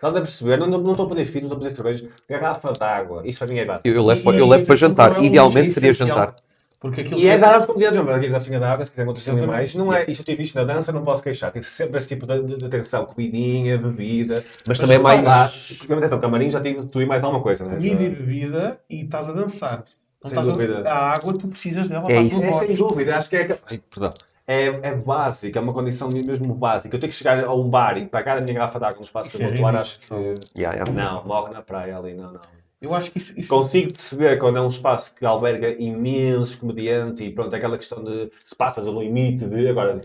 Estás 0.03 0.17
a 0.17 0.21
perceber? 0.21 0.57
Não, 0.59 0.67
não, 0.67 0.81
não 0.81 0.91
estou 0.91 1.07
a 1.07 1.09
pedir 1.11 1.27
filhos, 1.27 1.49
não 1.49 1.57
estou 1.59 1.85
a 1.85 1.89
pedir 1.89 2.01
cerveja. 2.01 2.09
Garrafa 2.29 2.73
de 2.73 2.83
água, 2.85 3.23
isto 3.25 3.39
para 3.45 3.55
mim 3.55 3.61
é 3.61 3.65
básico. 3.65 3.87
Eu, 3.87 3.95
eu 3.95 4.05
levo, 4.05 4.33
E- 4.33 4.39
eu 4.39 4.49
levo 4.49 4.65
para 4.65 4.75
jantar. 4.75 5.13
é 5.15 5.19
um 5.21 5.25
Idealmente 5.25 5.71
seria 5.73 5.91
essencial. 5.91 6.19
jantar. 6.19 6.35
Porque 6.81 7.03
aquilo 7.03 7.21
E 7.21 7.29
é 7.29 7.35
que- 7.35 7.39
dar 7.39 7.55
aos 7.55 7.67
comediantes, 7.67 7.97
mesmo, 8.01 8.11
aqui 8.11 8.27
a 8.27 8.29
garrafinha 8.31 8.59
de 8.59 8.65
água, 8.65 8.85
se 8.85 8.91
quiserem 8.91 9.09
outros 9.09 9.25
Exatamente. 9.25 9.49
mais. 9.53 9.75
Não 9.77 9.93
é, 9.93 10.05
isto 10.09 10.23
eu 10.23 10.25
tive 10.25 10.43
isto 10.43 10.57
na 10.57 10.65
dança, 10.65 10.91
não 10.91 11.03
posso 11.05 11.23
queixar. 11.23 11.53
Tive 11.53 11.65
sempre 11.65 11.99
esse 11.99 12.09
tipo 12.09 12.27
de, 12.27 12.43
de- 12.43 12.57
de 12.57 12.65
atenção, 12.67 13.07
comidinha, 13.07 13.79
bebida. 13.79 14.45
Mas 14.67 14.81
também 14.81 14.97
é 14.97 14.99
mais. 14.99 15.23
Lá, 15.23 15.49
porque, 15.79 15.93
atenção, 15.93 16.19
camarim 16.19 16.51
já 16.51 16.61
tive 16.61 16.85
tu 16.87 17.01
e 17.01 17.07
mais 17.07 17.23
alguma 17.23 17.41
coisa, 17.41 17.65
né? 17.65 17.77
Comida 17.77 18.03
e 18.03 18.09
bebida 18.11 18.81
e 18.91 19.05
estás 19.05 19.29
a 19.29 19.33
dançar. 19.33 19.85
Não 20.25 20.29
Sem 20.31 20.37
estás 20.41 20.49
a- 20.49 20.51
dúvida. 20.51 20.89
A 20.91 21.13
água 21.13 21.33
tu 21.35 21.47
precisas 21.47 21.89
dela 21.89 22.07
É 22.11 22.15
para 22.15 22.23
isso. 22.23 22.43
a 22.43 22.47
É, 22.65 22.67
sem 22.67 22.75
dúvida, 22.75 23.17
acho 23.17 23.31
que 23.31 23.37
é, 23.37 23.59
Ai, 23.71 23.81
perdão. 23.89 24.13
É, 24.47 24.67
é 24.67 24.95
básico, 24.95 25.57
é 25.57 25.61
uma 25.61 25.73
condição 25.73 26.09
mesmo 26.11 26.55
básica. 26.55 26.95
Eu 26.97 27.01
tenho 27.01 27.11
que 27.11 27.17
chegar 27.17 27.43
a 27.45 27.55
um 27.55 27.69
bar 27.69 27.97
e 27.99 28.07
pagar 28.07 28.39
a 28.39 28.41
minha 28.41 28.55
garrafa 28.55 28.79
de 28.79 28.85
água 28.85 28.97
no 28.99 29.05
espaço 29.05 29.37
ridículo. 29.39 29.67
acho 29.69 30.01
que 30.01 30.15
Yeah, 30.59 30.77
yeah. 30.77 30.91
não, 30.93 31.25
morre 31.25 31.53
na 31.53 31.63
praia 31.63 31.97
ali, 31.97 32.15
não, 32.15 32.33
não. 32.33 32.41
Eu 32.81 32.93
acho 32.95 33.13
que 33.13 33.19
isso, 33.19 33.39
isso- 33.39 33.49
Consigo 33.49 33.93
perceber 33.93 34.39
quando 34.39 34.59
é 34.59 34.61
um 34.61 34.67
espaço 34.69 35.15
que 35.15 35.25
alberga 35.25 35.71
imensos 35.71 36.57
comediantes 36.57 37.21
e 37.21 37.31
pronto, 37.31 37.55
é 37.55 37.57
aquela 37.59 37.79
questão 37.79 38.03
de 38.03 38.31
se 38.45 38.57
passas 38.57 38.87
no 38.87 39.01
limite 39.01 39.45
de 39.47 39.69
agora. 39.69 40.01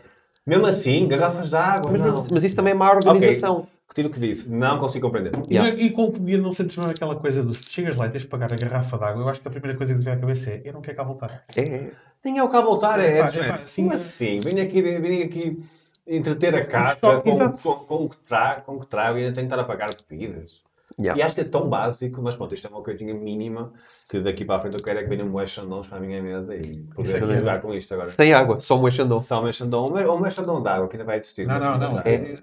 Mesmo 0.45 0.65
assim, 0.67 1.07
garrafas 1.07 1.49
de 1.49 1.55
água, 1.55 1.91
Mas, 1.91 2.01
não. 2.01 2.13
mas- 2.31 2.43
isso 2.43 2.55
também 2.55 2.71
é 2.71 2.75
má 2.75 2.91
organização. 2.91 3.67
Retiro 3.89 4.09
o 4.09 4.11
que 4.11 4.19
disse, 4.19 4.49
não 4.49 4.77
consigo 4.77 5.07
compreender. 5.07 5.31
E, 5.49 5.53
Yeah. 5.53 5.81
e 5.81 5.91
com 5.91 6.05
o 6.05 6.11
comediante 6.11 6.43
não 6.43 6.51
sentes 6.51 6.75
mesmo 6.75 6.91
aquela 6.91 7.15
coisa 7.15 7.41
do 7.41 7.53
se 7.53 7.71
chegas 7.71 7.95
lá 7.95 8.07
e 8.07 8.09
tens 8.09 8.23
de 8.23 8.27
pagar 8.27 8.51
a 8.51 8.55
garrafa 8.55 8.97
de 8.97 9.03
água, 9.03 9.21
eu 9.23 9.29
acho 9.29 9.41
que 9.41 9.47
a 9.47 9.51
primeira 9.51 9.77
coisa 9.77 9.93
que 9.93 9.99
te 9.99 10.03
vem 10.05 10.13
à 10.13 10.19
cabeça 10.19 10.51
é 10.51 10.61
eu 10.65 10.73
não 10.73 10.81
quero 10.81 10.97
cá 10.97 11.03
voltar. 11.03 11.45
É, 11.55 11.61
é. 11.61 11.91
Nem 12.23 12.37
é 12.37 12.43
o 12.43 12.49
cá 12.49 12.61
voltar, 12.61 12.99
é, 12.99 13.07
É, 13.07 13.17
é, 13.17 13.23
pá, 13.23 13.29
de 13.29 13.39
é, 13.39 13.47
pá, 13.47 13.55
assim, 13.55 13.83
Como 13.83 13.95
assim? 13.95 14.37
Aqui, 14.39 14.81
venho 14.81 15.25
aqui 15.25 15.63
entreter 16.05 16.55
a 16.55 16.65
casa 16.65 17.21
com, 17.21 17.51
com, 17.51 17.73
com 17.85 18.05
o 18.05 18.09
que 18.09 18.17
trago, 18.17 18.61
com 18.63 18.75
o 18.75 18.79
que 18.79 18.87
trago 18.87 19.17
e 19.17 19.21
ainda 19.21 19.33
tenho 19.33 19.47
que 19.47 19.53
estar 19.53 19.59
a 19.59 19.65
pagar 19.65 19.89
bebidas. 20.09 20.61
Yeah. 20.99 21.19
E 21.19 21.23
acho 21.23 21.35
que 21.35 21.41
é 21.41 21.43
tão 21.43 21.69
básico, 21.69 22.21
mas 22.21 22.35
pronto, 22.35 22.53
isto 22.53 22.67
é 22.67 22.69
uma 22.69 22.81
coisinha 22.81 23.13
mínima 23.13 23.73
que 24.09 24.21
daqui 24.21 24.45
para 24.45 24.55
a 24.55 24.59
frente 24.61 24.77
eu 24.77 24.83
quero 24.83 24.99
é 24.99 25.03
que 25.03 25.09
venham 25.09 25.27
moés 25.27 25.49
chandons 25.49 25.87
para 25.87 25.97
a 25.97 25.99
minha 26.01 26.21
mesa 26.21 26.55
e 26.55 26.61
Isso 26.71 26.79
poder 26.95 27.13
é 27.13 27.17
aqui 27.17 27.31
é. 27.33 27.39
jogar 27.39 27.61
com 27.61 27.73
isto 27.73 27.93
agora. 27.93 28.09
Sem 28.11 28.33
água, 28.33 28.57
só 28.61 28.79
um 28.79 28.89
Xandão. 28.89 29.21
Só 29.21 29.43
um 29.43 29.51
chandon, 29.51 29.85
ou 30.07 30.25
um 30.25 30.31
chandon 30.31 30.61
de 30.61 30.69
água, 30.69 30.87
que 30.87 30.95
ainda 30.95 31.03
vai 31.03 31.17
existir. 31.17 31.45
Não, 31.45 31.59
não, 31.59 31.77
não. 31.77 31.99
É-? 31.99 32.35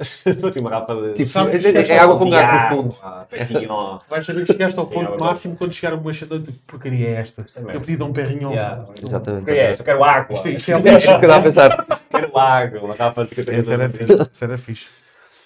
Assim, 0.00 0.60
uma 0.60 0.70
garrafa 0.70 0.94
de... 0.94 1.14
Tipo, 1.14 1.28
Sabes, 1.30 1.64
é, 1.64 1.92
é 1.94 1.98
água 1.98 2.16
com 2.16 2.30
gás 2.30 2.70
no 2.70 2.76
fundo. 2.76 2.96
Petillon. 3.28 3.98
Vais 4.08 4.24
saber 4.24 4.46
que 4.46 4.52
chegaste 4.52 4.78
ao 4.78 4.86
Sim, 4.86 4.94
ponto 4.94 5.24
máximo 5.24 5.56
quando 5.56 5.72
chegar 5.72 5.94
um 5.94 5.98
bochador 5.98 6.38
de 6.38 6.52
que 6.52 6.58
porcaria 6.60 7.08
é 7.08 7.12
esta. 7.14 7.42
Isso 7.42 7.58
é. 7.58 7.62
Eu 7.74 7.80
pedi 7.80 7.96
de 7.96 8.02
um 8.04 8.12
perrinhão. 8.12 8.52
Yeah. 8.52 8.86
Exatamente. 9.02 9.44
Que 9.46 9.50
é 9.50 9.70
isto? 9.72 9.80
Eu 9.80 9.84
quero 9.84 10.04
água. 10.04 10.36
Isto 10.36 10.46
é- 10.48 10.50
isso 10.52 10.72
é 10.72 10.74
É 10.74 10.98
isso 10.98 11.18
que 11.18 11.26
eu 11.26 11.32
a 11.32 11.40
pensar. 11.40 11.86
Quero 12.10 12.38
água. 12.38 12.80
Uma 12.80 12.94
garrafa 12.96 13.24
de 13.24 13.30
50 13.30 13.52
Esse 13.54 13.72
era 13.72 13.86
litros. 13.86 14.06
fixe. 14.08 14.22
Esse 14.32 14.44
era 14.44 14.58
fixe. 14.58 14.88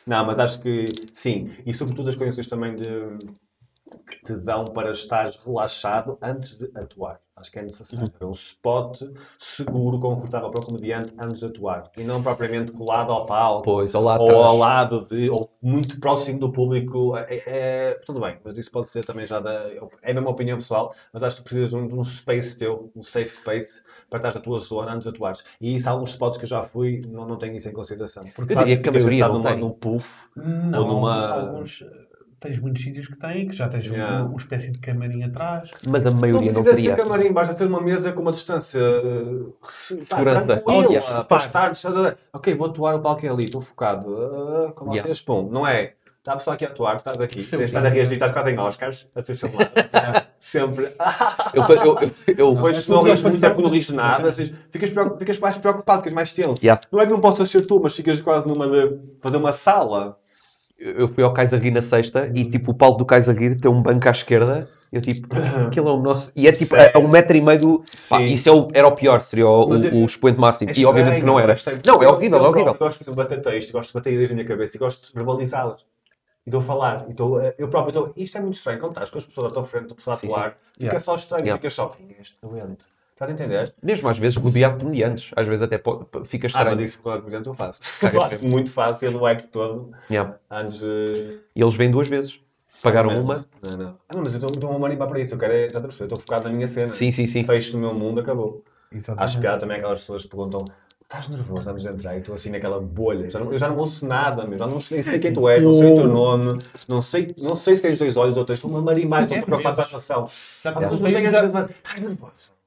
Não, 0.07 0.27
mas 0.27 0.39
acho 0.39 0.61
que 0.61 0.85
sim. 1.11 1.51
E 1.65 1.73
sobretudo 1.73 2.09
as 2.11 2.17
condições 2.17 2.47
também 2.47 2.75
de 2.77 3.17
que 4.07 4.23
te 4.23 4.37
dão 4.37 4.65
para 4.65 4.91
estares 4.93 5.37
relaxado 5.37 6.19
antes 6.23 6.59
de 6.59 6.71
atuar. 6.79 7.21
Acho 7.37 7.51
que 7.51 7.59
é 7.59 7.63
necessário. 7.63 8.07
É 8.21 8.25
um 8.25 8.31
spot 8.31 9.03
seguro, 9.39 9.99
confortável 9.99 10.51
para 10.51 10.63
o 10.63 10.67
comediante 10.67 11.13
antes 11.19 11.41
de 11.41 11.47
atuar. 11.47 11.91
E 11.97 12.05
não 12.05 12.23
propriamente 12.23 12.71
colado 12.73 13.11
ao 13.13 13.27
palco. 13.27 13.65
Pois, 13.65 13.93
olá, 13.95 14.17
ou 14.19 14.27
atrás. 14.29 14.45
ao 14.47 14.57
lado 14.57 15.05
de, 15.05 15.29
ou 15.29 15.51
muito 15.61 15.99
próximo 15.99 16.39
do 16.39 16.53
público, 16.53 17.17
é, 17.17 17.43
é- 17.47 18.01
tudo 18.07 18.21
bem, 18.21 18.39
mas 18.45 18.57
isso 18.57 18.71
pode 18.71 18.87
ser 18.89 19.05
também 19.05 19.27
já 19.27 19.41
da. 19.41 19.53
É 20.03 20.13
a 20.13 20.15
mesma 20.15 20.31
opinião 20.31 20.59
pessoal, 20.59 20.95
mas 21.13 21.23
acho 21.25 21.37
que 21.37 21.43
tu 21.43 21.45
precisas 21.45 21.71
de 21.71 21.77
um, 21.77 21.89
de 21.89 21.95
um 21.95 22.05
space 22.05 22.57
teu, 22.57 22.91
um 22.95 23.03
safe 23.03 23.29
space, 23.29 23.83
para 24.09 24.19
estar 24.21 24.35
na 24.35 24.41
tua 24.41 24.59
zona 24.59 24.93
antes 24.93 25.03
de 25.03 25.09
atuares. 25.09 25.45
E 25.61 25.75
isso, 25.75 25.91
alguns 25.91 26.11
spots 26.11 26.39
que 26.39 26.45
eu 26.45 26.49
já 26.49 26.63
fui, 26.63 27.01
não, 27.09 27.27
não 27.27 27.37
tenho 27.37 27.57
isso 27.57 27.69
em 27.69 27.73
consideração. 27.73 28.25
Porque 28.35 28.53
Eu 28.55 28.59
diria 28.59 28.81
que 28.81 28.89
a 28.89 28.93
maioria 28.93 29.25
estar 29.25 29.29
numa, 29.33 29.51
tem. 29.51 29.59
num 29.61 29.71
puff, 29.71 30.29
Não, 30.37 30.83
Ou 30.83 30.87
numa- 30.87 31.31
alguns, 31.33 31.85
tens 32.45 32.59
muitos 32.61 32.83
sítios 32.83 33.07
que 33.09 33.17
têm, 33.17 33.49
que 33.49 33.57
já 33.57 33.69
tens 33.69 33.91
um- 33.91 33.95
Yeah. 33.95 34.25
uma 34.25 34.37
espécie 34.37 34.71
de 34.71 34.79
camarim 34.79 35.23
atrás. 35.25 35.71
Mas 35.89 36.07
a 36.07 36.11
maioria 36.11 36.53
não, 36.53 36.63
precisa 36.63 36.91
teria. 36.91 36.97
camarim, 36.97 37.33
basta 37.33 37.55
ter 37.55 37.67
uma 37.67 37.81
mesa 37.81 38.13
com 38.13 38.23
uma 38.23 38.33
distância 38.33 38.81
uh, 38.81 39.55
pá, 39.61 39.69
Segurança. 39.71 40.63
Yeah. 40.67 41.25
para 41.25 41.37
estar, 41.39 41.75
ok, 42.33 42.55
vou 42.55 42.67
atuar, 42.69 42.95
o 42.97 43.01
palco 43.01 43.25
é 43.25 43.29
ali, 43.29 43.45
estou 43.45 43.61
focado, 43.61 44.09
uh, 44.09 44.73
com 44.75 44.85
Yeah. 44.87 45.03
vocês, 45.03 45.21
pum, 45.21 45.49
não 45.51 45.67
é 45.67 45.95
está 46.19 46.33
a 46.33 46.37
pessoa 46.37 46.55
aqui 46.55 46.65
a 46.65 46.69
atuar, 46.69 46.93
tu 46.93 46.99
estás 46.99 47.21
aqui, 47.21 47.43
Sim, 47.43 47.59
tens 47.59 47.67
estado 47.67 47.85
a 47.85 47.89
reagir, 47.91 48.15
estás 48.15 48.33
quase 48.33 48.51
em 48.51 48.59
Oscars, 48.59 49.11
a 49.15 49.21
ser 49.21 49.37
filmado. 49.37 49.69
Sempre. 50.41 50.93
Eu, 51.53 51.63
eu, 51.65 51.77
eu, 51.77 52.11
eu- 52.39 52.55
Depois, 52.55 52.79
é 52.79 52.81
se 52.81 52.89
não 52.91 53.03
muito, 53.03 53.07
relação 53.09 53.49
é 53.51 53.51
porque 53.51 53.63
não 53.63 53.71
nada, 53.95 54.29
assim, 54.31 54.55
ficas, 54.71 54.89
preocup- 54.91 55.19
ficas 55.19 55.39
mais 55.39 55.57
preocupado, 55.59 55.99
ficas 56.01 56.15
mais 56.15 56.33
tenso. 56.33 56.63
Yeah. 56.65 56.81
Não 56.91 57.01
é 57.01 57.05
que 57.07 57.13
não 57.13 57.21
possas 57.21 57.51
ser 57.51 57.67
tu, 57.67 57.79
mas 57.83 57.95
ficas 57.95 58.21
quase 58.23 58.47
numa 58.49 58.67
de 58.69 58.99
fazer 59.21 59.37
uma 59.37 59.53
sala. 59.53 60.19
Eu 60.79 61.09
fui 61.09 61.23
ao 61.25 61.33
Kaiser 61.33 61.73
na 61.73 61.83
sexta 61.83 62.31
e 62.35 62.45
tipo 62.45 62.73
o 62.73 62.75
palco 62.75 62.99
do 62.99 63.05
Kaiser 63.07 63.57
tem 63.57 63.71
um 63.71 63.83
banco 63.83 64.09
à 64.09 64.13
esquerda. 64.13 64.69
Eu 64.93 65.01
tipo, 65.01 65.27
aquilo 65.67 65.89
é 65.89 65.93
o 65.93 66.01
nosso. 66.01 66.33
E 66.37 66.47
é 66.47 66.53
tipo 66.53 66.77
a, 66.77 66.93
a 66.95 66.99
um 67.01 67.09
metro 67.09 67.37
e 67.37 67.41
meio 67.41 67.59
do. 67.59 67.85
Pá, 68.09 68.23
isso 68.23 68.49
é 68.49 68.53
o- 68.53 68.69
era 68.73 68.87
o 68.87 68.93
pior, 68.93 69.21
seria 69.21 69.49
o, 69.49 69.69
Mas 69.69 69.83
o, 69.83 69.87
é- 69.87 69.91
o 69.91 70.05
expoente 70.05 70.39
máximo. 70.39 70.71
É 70.71 70.75
e 70.77 70.87
obviamente 70.87 71.19
que 71.21 71.27
não 71.27 71.41
era. 71.41 71.55
Não, 71.85 72.01
é 72.01 72.05
Eu- 72.07 72.11
horrível, 72.11 72.39
eu 72.39 72.45
é 72.45 72.49
horrível. 72.49 72.75
próprio 72.75 72.87
Gosto, 72.87 73.11
de 73.11 73.17
bater 73.17 73.41
texto, 73.41 73.73
gosto 73.73 73.89
de 73.91 73.95
bater 73.95 74.13
ideias 74.13 74.31
na 74.31 74.37
minha 74.37 74.47
cabeça 74.47 74.77
e 74.77 74.79
gosto 74.79 75.09
de 75.09 75.13
verbalizá-las. 75.15 75.81
E 76.47 76.49
estou 76.49 76.61
a 76.61 76.63
falar. 76.63 77.07
E 77.09 77.11
estou, 77.11 77.41
eu 77.59 77.67
próprio 77.69 77.89
estou. 77.89 78.13
Isto 78.17 78.39
é 78.39 78.41
muito 78.41 78.55
estranho. 78.55 78.79
Quando 78.79 78.91
estás 78.93 79.11
com 79.11 79.19
as 79.19 79.27
pessoas 79.27 79.51
à 79.51 79.55
tua 79.55 79.65
frente, 79.65 79.93
a 79.93 79.95
pessoa 79.97 80.15
a 80.15 80.17
Sim, 80.17 80.27
atuar, 80.29 80.51
fica 80.75 80.85
Yeah. 80.85 80.99
só 81.01 81.15
estranho, 81.17 81.43
Yeah. 81.43 81.59
fica 81.61 81.71
só. 81.71 81.91
É 82.17 82.23
este 82.23 82.37
doente? 82.41 82.87
Estás 83.15 83.31
a 83.31 83.33
entender? 83.33 83.73
Mesmo 83.81 84.09
às 84.09 84.19
vezes 84.19 84.37
rodeado 84.37 84.77
de 84.77 84.83
comediantes. 84.85 85.31
Às 85.37 85.47
vezes 85.47 85.63
até 85.63 85.79
pode- 85.79 86.05
fica 86.27 86.47
Ah, 86.47 86.49
estranho. 86.49 86.77
mas 86.77 86.91
isso 86.91 87.01
com 87.01 87.11
a 87.11 87.19
comediante 87.19 87.47
eu 87.49 87.55
faço. 87.55 87.81
Faço 87.85 88.45
muito 88.45 88.73
fácil 88.73 89.13
no 89.13 89.25
act 89.25 89.49
todo, 89.49 89.93
Yeah. 90.11 90.37
antes 90.51 90.81
de. 90.81 91.39
E 91.55 91.63
eles 91.63 91.75
vêm 91.77 91.91
duas 91.93 92.09
vezes. 92.09 92.41
Pagaram 92.83 93.15
Não, 93.15 93.23
uma. 93.23 93.45
Não, 93.63 93.77
não. 93.77 93.97
Ah, 94.09 94.15
não, 94.15 94.23
mas 94.25 94.33
eu 94.33 94.39
estou- 94.39 94.51
estou 94.51 94.73
a 94.75 94.79
marimbar 94.81 95.07
para 95.07 95.21
isso. 95.21 95.35
Eu 95.35 95.39
quero 95.39 95.53
é. 95.53 95.69
Eu 95.73 95.89
Estou 95.89 96.19
focado 96.19 96.45
na 96.45 96.51
minha 96.51 96.67
cena. 96.67 96.93
Sim, 96.93 97.13
sim, 97.13 97.27
sim. 97.27 97.45
Fecho 97.45 97.75
no 97.79 97.83
meu 97.87 97.95
mundo, 97.95 98.21
acabou. 98.21 98.65
Exatamente. 98.91 99.25
Acho 99.25 99.41
piada 99.41 99.59
também 99.61 99.77
aquelas 99.77 100.01
pessoas 100.01 100.23
que 100.25 100.29
perguntam 100.31 100.65
estás 101.01 101.29
nervoso 101.29 101.71
antes 101.71 101.83
de 101.85 101.89
entrar 101.89 102.17
e 102.17 102.19
estou 102.19 102.35
assim 102.35 102.51
naquela 102.51 102.81
bolha. 102.81 103.31
Já 103.31 103.39
não- 103.39 103.53
eu 103.53 103.59
já 103.59 103.69
não 103.69 103.77
ouço 103.79 104.05
nada, 104.05 104.45
meu. 104.45 104.59
já 104.59 104.67
não 104.67 104.81
sei, 104.81 105.05
sei 105.05 105.21
quem 105.21 105.33
tu 105.33 105.49
és, 105.49 105.63
não 105.63 105.73
sei 105.73 105.93
o 105.93 105.95
teu 105.95 106.09
nome, 106.09 106.59
não 106.89 107.01
sei, 107.01 107.29
não 107.39 107.55
sei 107.55 107.77
se 107.77 107.83
tens 107.83 107.99
dois 107.99 108.17
olhos 108.17 108.37
ou 108.37 108.45
tens 108.45 108.63
uma 108.65 108.83
marimbar, 108.83 109.23
estou 109.23 109.39
É, 109.39 109.43
preocupado 109.43 109.77
com 109.77 109.83
a 109.83 109.85
atuação. 109.85 110.27
Já 110.63 110.73
já, 110.73 110.81
mas 110.81 111.71
estás 111.71 112.01
nervoso. 112.01 112.64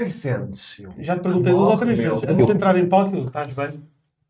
Como 0.00 0.02
é 0.02 0.04
que 0.06 0.10
sentes? 0.18 0.78
Eu, 0.80 0.94
já 0.98 1.14
te 1.16 1.22
perguntei 1.22 1.52
duas 1.52 1.68
ou 1.72 1.76
três 1.78 1.98
vezes. 1.98 2.22
Antes 2.24 2.46
de 2.46 2.52
entrar 2.52 2.76
em 2.78 2.88
palco, 2.88 3.14
eu, 3.16 3.26
estás 3.26 3.52
bem? 3.52 3.82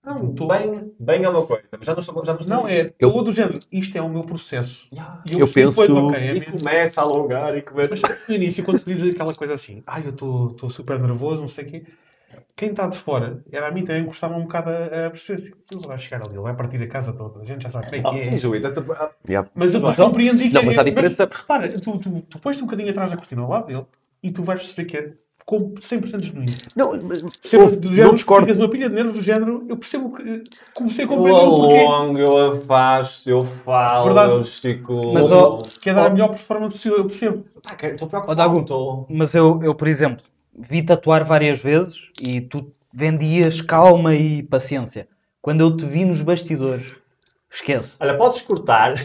Não, 0.05 0.33
Tô- 0.35 0.49
bem, 0.49 0.93
bem 0.99 1.23
é 1.25 1.29
uma 1.29 1.47
coisa, 1.47 1.63
mas 1.71 1.87
já 1.87 1.93
não 1.93 2.01
estou, 2.01 2.25
já 2.25 2.33
não 2.33 2.41
estou 2.41 2.57
Não, 2.57 2.67
é 2.67 2.91
Eu- 2.99 3.13
todo 3.13 3.29
o 3.29 3.33
género. 3.33 3.61
Isto 3.71 3.97
é 3.99 4.03
o 4.03 4.09
meu 4.09 4.25
processo. 4.25 4.89
Yeah. 4.93 5.23
E 5.27 5.33
Eu 5.33 5.39
percebi 5.41 5.67
penso- 5.67 5.81
depois, 5.83 6.05
ok, 6.05 6.19
é 6.21 6.31
E 6.37 6.41
mesmo. 6.41 6.59
começa 6.59 7.01
a 7.01 7.05
alongar 7.05 7.57
e 7.57 7.63
começa. 7.63 7.95
Mas 8.01 8.29
no 8.29 8.35
início, 8.35 8.65
quando 8.65 8.79
se 8.81 8.87
diz 8.87 9.15
aquela 9.15 9.35
coisa 9.35 9.55
assim, 9.55 9.83
ai, 9.87 10.03
eu 10.05 10.11
estou 10.11 10.71
super 10.71 10.99
nervoso, 10.99 11.43
não 11.43 11.49
sei 11.49 11.65
o 11.67 11.69
quê, 11.69 11.85
quem 12.57 12.71
está 12.71 12.87
de 12.89 12.97
fora, 12.97 13.45
era 13.53 13.69
a 13.69 13.71
mim 13.71 13.85
também 13.85 14.05
gostava 14.07 14.35
um 14.37 14.43
bocado 14.43 14.71
a, 14.71 15.07
a 15.07 15.11
perceber 15.11 15.43
assim, 15.43 15.53
ele 15.71 15.81
vai 15.87 15.99
chegar 15.99 16.23
ali, 16.23 16.33
ele 16.35 16.41
vai 16.41 16.57
partir 16.57 16.83
a 16.83 16.89
casa 16.89 17.13
toda, 17.13 17.41
a 17.41 17.45
gente 17.45 17.63
já 17.63 17.71
sabe 17.71 17.87
como 17.87 17.97
Oh, 17.97 18.09
é 18.09 18.23
que 18.23 18.31
é. 18.47 18.51
ah, 18.99 19.11
Yeah. 19.29 19.49
Mas 19.55 19.75
eu 19.75 19.81
Mas, 19.83 19.97
compreendi 19.97 20.49
que 20.49 20.55
não, 20.55 20.65
mas 20.65 20.79
é- 20.79 20.85
diferença- 20.85 21.29
repara, 21.31 21.69
tu, 21.69 21.99
tu, 21.99 22.21
tu 22.23 22.39
pões-te 22.39 22.63
um 22.63 22.67
bocadinho 22.67 22.91
atrás 22.91 23.11
da 23.11 23.17
cortina 23.19 23.43
ao 23.43 23.49
lado 23.51 23.67
dele 23.67 23.85
e 24.23 24.31
tu 24.31 24.43
vais 24.43 24.61
perceber 24.63 24.89
que 24.89 24.97
é 24.97 25.13
com 25.51 25.75
100% 25.75 26.23
genuíno. 26.25 26.53
Não, 26.77 26.93
mas- 27.03 27.25
Sempre 27.43 27.75
do 27.77 27.89
não 27.89 27.95
género, 27.97 28.15
discordo. 28.15 28.47
ficas 28.47 28.59
uma 28.59 28.71
pilha 28.71 28.89
de 28.89 28.95
nervos 28.95 29.15
do 29.19 29.23
género, 29.27 29.65
eu 29.69 29.77
percebo 29.77 30.13
que 30.17 30.45
comecei 30.73 31.05
a 31.05 31.09
Eu 31.09 31.17
compreender 31.17 31.43
o 31.43 31.51
porquê. 31.59 31.79
alongo, 31.81 32.19
eu 32.21 32.53
afasto, 32.53 33.29
eu 33.31 33.41
falo, 33.43 34.05
Verdade. 34.05 34.31
eu 34.33 34.45
gesticulo. 34.45 35.13
Mas, 35.13 35.25
ó, 35.33 35.59
Que 35.83 35.91
é 35.91 35.95
dar 35.95 36.07
a 36.07 36.11
melhor 36.11 36.29
performance 36.29 36.77
possível, 36.77 36.99
eu 36.99 37.05
percebo. 37.07 37.45
Pá, 37.63 37.75
Estou 37.89 38.07
preocupado. 38.09 38.37
Dago, 38.39 38.61
estou- 38.61 39.07
Mas 39.11 39.35
eu, 39.35 39.61
eu, 39.65 39.75
por 39.75 39.89
exemplo, 39.89 40.25
vi 40.57 40.83
tatuar 40.83 41.25
várias 41.25 41.61
vezes 41.61 41.99
e 42.23 42.41
tu 42.41 42.71
vendias 42.95 43.61
calma 43.61 44.15
e 44.15 44.45
paciência. 44.45 45.09
Quando 45.43 45.63
eu 45.63 45.77
te 45.77 45.85
vi 45.85 46.05
nos 46.05 46.23
bastidores, 46.23 46.93
esquece. 47.53 47.97
Olha, 48.01 48.17
podes 48.17 48.43
cortar. 48.43 48.95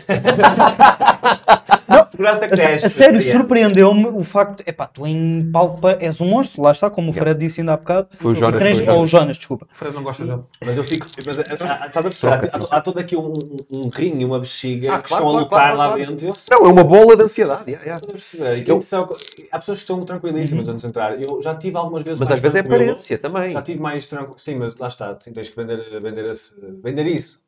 Segurança 2.12 2.45
A, 2.45 2.47
cresce. 2.47 2.86
a 2.86 2.89
sério, 2.89 3.21
surpreendeu-me 3.21 4.05
o 4.08 4.23
facto. 4.23 4.63
Epá, 4.65 4.88
tu 4.88 5.05
em 5.05 5.49
palco 5.51 5.81
pa- 5.81 5.97
és 5.99 6.21
um 6.21 6.25
monstro, 6.27 6.62
lá 6.62 6.71
está, 6.71 6.89
como 6.89 7.10
o 7.12 7.13
Fred 7.13 7.38
disse 7.38 7.60
ainda 7.62 7.73
há 7.73 7.77
bocado. 7.77 8.08
Foi 8.17 8.31
o 8.31 8.36
Jonas, 8.36 8.60
trans- 8.62 8.79
foi 8.79 8.93
o 8.93 8.95
Ou 8.97 9.03
o 9.03 9.05
Jonas, 9.08 9.38
desculpa. 9.38 9.67
O 9.73 9.75
Fred 9.77 9.93
não 9.93 10.01
gosta 10.03 10.25
dele. 10.25 10.41
Mas 10.63 10.77
eu 10.77 10.84
fico. 10.84 11.05
Mas, 11.25 11.38
ah, 11.39 11.43
ah, 11.81 11.86
estás 11.88 12.05
a 12.05 12.10
perceber? 12.10 12.49
Há, 12.53 12.77
há 12.77 12.81
todo 12.81 12.99
aqui 12.99 13.15
um, 13.17 13.34
um 13.71 13.89
rim 13.89 14.19
e 14.19 14.25
uma 14.25 14.39
bexiga 14.39 14.95
Ah, 14.95 14.99
que 15.01 15.10
claro, 15.10 15.25
estão 15.25 15.39
a 15.39 15.45
claro, 15.45 15.45
lutar 15.45 15.75
claro, 15.75 15.77
lá 15.77 15.88
claro. 15.97 16.15
dentro. 16.15 16.39
Não, 16.51 16.65
é 16.65 16.69
uma 16.71 16.84
bola 16.84 17.17
de 17.17 17.23
ansiedade. 17.23 17.63
yeah, 17.69 17.86
yeah. 17.86 18.01
Estás 18.01 18.39
a 18.39 18.39
perceber? 18.45 18.81
São- 18.81 19.10
há 19.51 19.60
pessoas 19.60 19.77
que 19.79 19.84
estão 19.84 20.01
tranquilíssimas 20.05 20.67
antes 20.69 20.81
de 20.84 20.88
entrar. 20.88 21.17
Eu 21.21 21.41
já 21.41 21.53
tive 21.55 21.75
algumas 21.77 22.03
vezes. 22.03 22.19
Mas 22.19 22.29
mais 22.29 22.38
às 22.39 22.41
vezes 22.41 22.55
é 22.55 22.60
aparência 22.62 23.17
também. 23.17 23.51
Já 23.51 23.62
tive 23.62 23.81
mais 23.81 24.08
tranquilo. 24.08 24.38
Sim, 24.39 24.55
mas 24.55 24.75
lá 24.77 24.88
está. 24.88 25.17
Sim, 25.19 25.34
tens 25.34 25.49
que 25.49 25.55
vender, 25.58 26.01
vender, 26.01 26.25
esse, 26.31 26.55
vender 26.81 27.05
isso. 27.08 27.43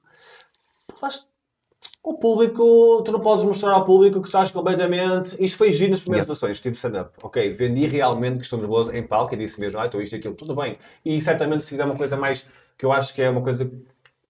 O 2.04 2.14
público, 2.18 3.02
tu 3.04 3.12
não 3.12 3.20
podes 3.20 3.44
mostrar 3.44 3.72
ao 3.74 3.86
público 3.86 4.22
que 4.22 4.28
estás 4.28 4.50
completamente. 4.50 5.36
Isto 5.44 5.58
foi 5.58 5.72
giro 5.72 5.92
nas 5.92 6.00
primeiras 6.02 6.24
Yeah. 6.26 6.34
atuações, 6.34 6.60
tipo 6.60 6.76
stand-up. 6.76 7.12
Ok, 7.22 7.54
vendi 7.54 7.86
realmente 7.86 8.38
que 8.38 8.44
estou 8.44 8.58
nervoso 8.60 8.92
em 8.94 9.06
palco 9.06 9.34
e 9.34 9.38
disse 9.38 9.60
mesmo, 9.60 9.80
ah, 9.80 9.86
estou 9.86 10.02
isto 10.02 10.14
e 10.14 10.18
aquilo, 10.20 10.34
tudo 10.34 10.56
bem. 10.56 10.78
E 11.06 11.20
certamente 11.22 11.64
se 11.64 11.70
fizer 11.70 11.84
uma 11.86 11.96
coisa 11.98 12.16
mais, 12.18 12.48
que 12.78 12.86
eu 12.86 12.92
acho 12.94 13.14
que 13.14 13.22
é 13.22 13.30
uma 13.30 13.42
coisa 13.42 13.70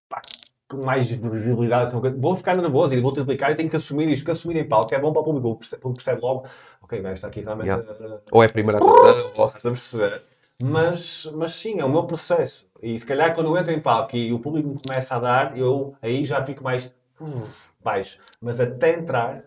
pá, 0.10 0.22
com 0.68 0.84
mais 0.84 1.10
visibilidade, 1.10 1.84
assim, 1.84 2.00
vou 2.20 2.36
ficar 2.36 2.58
nervoso 2.58 2.94
e 2.96 3.00
vou 3.00 3.14
te 3.14 3.20
explicar 3.20 3.52
e 3.52 3.56
tenho 3.56 3.70
que 3.70 3.76
assumir 3.76 4.10
isto, 4.10 4.26
que 4.26 4.32
assumir 4.32 4.58
em 4.58 4.68
palco 4.68 4.94
é 4.94 5.00
bom 5.00 5.14
para 5.14 5.22
o 5.22 5.26
público, 5.26 5.48
o 5.48 5.54
público 5.54 5.94
percebe, 5.94 6.22
logo, 6.22 6.46
ok, 6.82 7.00
vai 7.00 7.14
estar 7.14 7.28
aqui 7.28 7.42
realmente 7.42 7.68
Yeah. 7.68 7.90
a- 7.90 8.20
Ou 8.32 8.44
é 8.44 8.48
a 8.48 8.50
primeira 8.50 8.80
atuação, 8.80 9.32
ou... 9.38 9.48
Estás 9.48 9.66
a 9.66 9.70
perceber? 9.70 10.24
Mas, 10.60 11.26
mas 11.36 11.54
sim, 11.54 11.80
é 11.80 11.86
o 11.86 11.90
meu 11.90 12.06
processo. 12.06 12.68
E 12.82 12.98
se 12.98 13.06
calhar 13.06 13.34
quando 13.36 13.48
eu 13.48 13.58
entro 13.58 13.72
em 13.72 13.82
palco 13.82 14.16
e 14.16 14.34
o 14.34 14.40
público 14.40 14.70
me 14.70 14.80
começa 14.80 15.16
a 15.16 15.20
dar, 15.20 15.58
eu 15.58 15.96
aí 16.02 16.24
já 16.26 16.44
fico 16.46 16.64
mais 16.64 16.86
uh, 17.22 17.48
baixo. 17.84 18.20
Mas 18.42 18.60
até 18.60 18.96
entrar, 18.98 19.44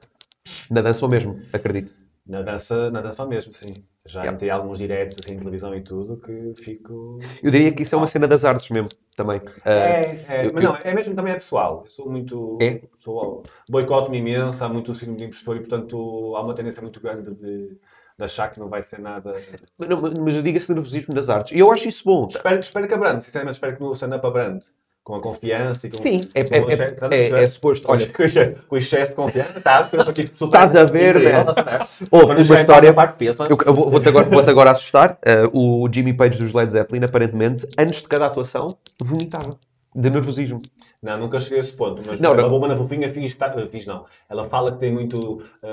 Na 0.70 0.80
dança 0.80 1.04
ou 1.04 1.10
mesmo, 1.10 1.40
acredito. 1.52 1.92
na 2.26 2.42
dança, 2.42 2.90
na 2.90 3.00
dança 3.00 3.22
ao 3.22 3.28
mesmo, 3.28 3.52
sim. 3.52 3.74
Já 4.06 4.22
Yeah. 4.24 4.54
alguns 4.54 4.78
diretos 4.78 5.18
assim, 5.18 5.34
em 5.34 5.38
televisão 5.38 5.74
e 5.74 5.82
tudo 5.82 6.16
que 6.16 6.54
fico. 6.64 7.18
Eu 7.42 7.50
diria 7.50 7.72
que 7.72 7.82
isso 7.82 7.94
é 7.94 7.98
uma 7.98 8.06
cena 8.06 8.26
das 8.26 8.44
artes 8.44 8.70
mesmo, 8.70 8.88
também. 9.16 9.40
Ah, 9.64 9.70
É, 9.70 10.00
é, 10.28 10.46
eu- 10.46 10.52
mas 10.54 10.64
não, 10.64 10.76
é 10.76 10.94
mesmo 10.94 11.14
também 11.14 11.32
é 11.32 11.36
pessoal. 11.36 11.82
Eu 11.84 11.90
sou 11.90 12.10
muito. 12.10 12.56
É? 12.60 12.80
Sou, 12.98 13.42
boicoto-me 13.68 14.18
imenso, 14.18 14.64
há 14.64 14.68
muito 14.68 14.94
síndrome 14.94 15.18
de 15.18 15.24
impostor 15.24 15.56
e, 15.56 15.60
portanto, 15.60 16.34
há 16.36 16.42
uma 16.42 16.54
tendência 16.54 16.82
muito 16.82 17.00
grande 17.00 17.30
de, 17.34 17.76
de 18.20 18.24
achar 18.24 18.48
que 18.50 18.60
não 18.60 18.68
vai 18.68 18.82
ser 18.82 19.00
nada. 19.00 19.32
não, 19.78 20.00
mas 20.22 20.34
eu 20.36 20.42
digo 20.42 20.56
esse 20.56 20.72
nervosismo 20.72 21.14
das 21.14 21.28
artes. 21.28 21.52
E 21.56 21.58
eu 21.58 21.70
acho 21.72 21.88
isso 21.88 22.02
bom. 22.04 22.26
Espero, 22.28 22.58
espero 22.58 22.86
que 22.86 22.94
abrande, 22.94 23.24
sinceramente, 23.24 23.54
espero 23.56 23.76
que 23.76 23.82
no 23.82 23.92
stand-up 23.92 24.26
abrande. 24.26 24.66
Com 25.02 25.14
a 25.14 25.20
confiança 25.22 25.86
e 25.86 25.90
com. 25.90 26.02
Sim, 26.02 26.20
é, 26.34 26.44
com 26.44 26.54
é, 26.54 26.74
é, 26.74 26.86
estás 26.86 27.10
a 27.10 27.14
é, 27.16 27.42
é 27.42 27.46
suposto. 27.48 27.86
Olha, 27.90 28.06
com, 28.06 28.22
excesso, 28.22 28.54
com 28.68 28.76
excesso 28.76 29.10
de 29.10 29.16
confiança, 29.16 29.58
tá? 29.60 29.88
Eu 29.92 30.00
Estás 30.10 30.76
a 30.76 30.84
ver, 30.84 31.16
incrível, 31.16 31.32
né? 31.44 31.50
estás 31.50 31.58
a 31.58 31.62
ver? 31.62 31.86
Houve 32.10 32.26
Quando 32.26 32.36
uma 32.38 32.44
chegar 32.44 32.58
em 32.58 32.62
história- 32.62 32.94
parte, 32.94 33.16
pensa, 33.16 33.44
eu, 33.44 33.58
eu 33.64 33.74
vou- 33.74 33.90
vou-te 33.90 34.06
agora, 34.08 34.26
vou-te 34.28 34.50
agora 34.50 34.70
assustar. 34.72 35.18
Ah, 35.24 35.48
o 35.54 35.88
Jimmy 35.90 36.12
Page 36.12 36.38
dos 36.38 36.52
Led 36.52 36.70
Zeppelin, 36.70 37.02
aparentemente, 37.02 37.66
antes 37.78 38.02
de 38.02 38.08
cada 38.08 38.26
atuação, 38.26 38.68
vomitava. 39.00 39.50
De 39.94 40.08
nervosismo. 40.08 40.60
Não, 41.02 41.18
nunca 41.18 41.40
cheguei 41.40 41.58
a 41.58 41.60
esse 41.62 41.72
ponto, 41.74 42.02
mas 42.06 42.20
Não, 42.20 42.34
não. 42.34 42.48
bomba 42.48 42.68
na 42.68 42.76
fofinha, 42.76 43.08
finge 43.10 43.34
que 43.34 43.42
está. 43.42 43.48
uh, 43.56 43.68
Finge 43.68 43.88
não. 43.88 44.04
Ela 44.28 44.44
fala 44.44 44.70
que 44.70 44.78
tem 44.78 44.92
muito 44.92 45.16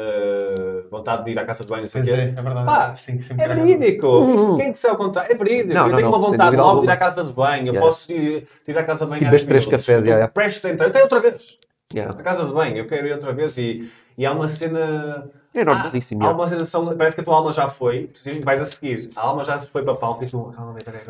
uh, 0.01 0.89
vontade 0.89 1.25
de 1.25 1.31
ir 1.31 1.39
à 1.39 1.45
casa 1.45 1.63
de 1.63 1.69
banho, 1.69 1.81
não 1.81 1.87
sei 1.87 2.01
o 2.01 2.05
quê. 2.05 2.11
é, 2.11 2.21
é 2.29 2.41
verdade. 2.41 2.65
Pá, 2.65 2.95
Sim, 2.95 3.19
sempre 3.19 3.43
É 3.45 3.47
verídico! 3.53 4.07
Hum. 4.07 4.55
Quem 4.57 4.71
disser 4.71 4.89
ao 4.89 4.97
contrário? 4.97 5.31
É 5.31 5.35
verídico! 5.35 5.73
Não, 5.73 5.81
eu 5.83 5.87
não, 5.89 5.95
tenho 5.95 6.09
não, 6.09 6.17
uma 6.17 6.27
vontade 6.29 6.55
logo 6.55 6.79
de 6.81 6.87
ir 6.87 6.89
à 6.89 6.97
casa 6.97 7.23
de 7.23 7.33
banho. 7.33 7.67
Eu 7.67 7.73
Yeah. 7.73 7.81
posso 7.85 8.11
ir, 8.11 8.47
ir 8.67 8.77
à 8.77 8.83
casa 8.83 9.05
de 9.05 9.11
banho. 9.11 9.29
10 9.29 9.43
três 9.43 9.65
minutos. 9.65 9.85
cafés, 9.85 9.99
Eu 9.99 10.05
yeah, 10.05 10.15
yeah. 10.19 10.33
Prestes 10.33 10.65
a 10.65 10.69
entrar. 10.71 10.87
Eu 10.87 10.91
quero 10.91 11.03
outra 11.03 11.19
vez. 11.19 11.57
Yeah. 11.93 12.19
À 12.19 12.23
casa 12.23 12.45
de 12.45 12.53
banho. 12.53 12.77
Eu 12.77 12.87
quero 12.87 13.07
ir 13.07 13.13
outra 13.13 13.33
vez. 13.33 13.57
E, 13.57 13.89
e 14.17 14.25
há 14.25 14.31
uma 14.31 14.47
cena. 14.47 15.29
É 15.53 15.63
normalíssimo. 15.63 16.21
Há 16.21 16.25
yeah. 16.25 16.41
uma 16.41 16.47
sensação, 16.49 16.97
parece 16.97 17.15
que 17.15 17.21
a 17.21 17.23
tua 17.23 17.35
alma 17.35 17.51
já 17.51 17.69
foi, 17.69 18.07
tu 18.07 18.21
vais 18.43 18.61
a 18.61 18.65
seguir. 18.65 19.11
A 19.15 19.21
alma 19.21 19.43
já 19.43 19.59
se 19.59 19.67
foi 19.67 19.83
para 19.83 19.95
palco 19.95 20.23
e 20.23 20.27
tu, 20.27 20.53
peraí. 20.83 21.01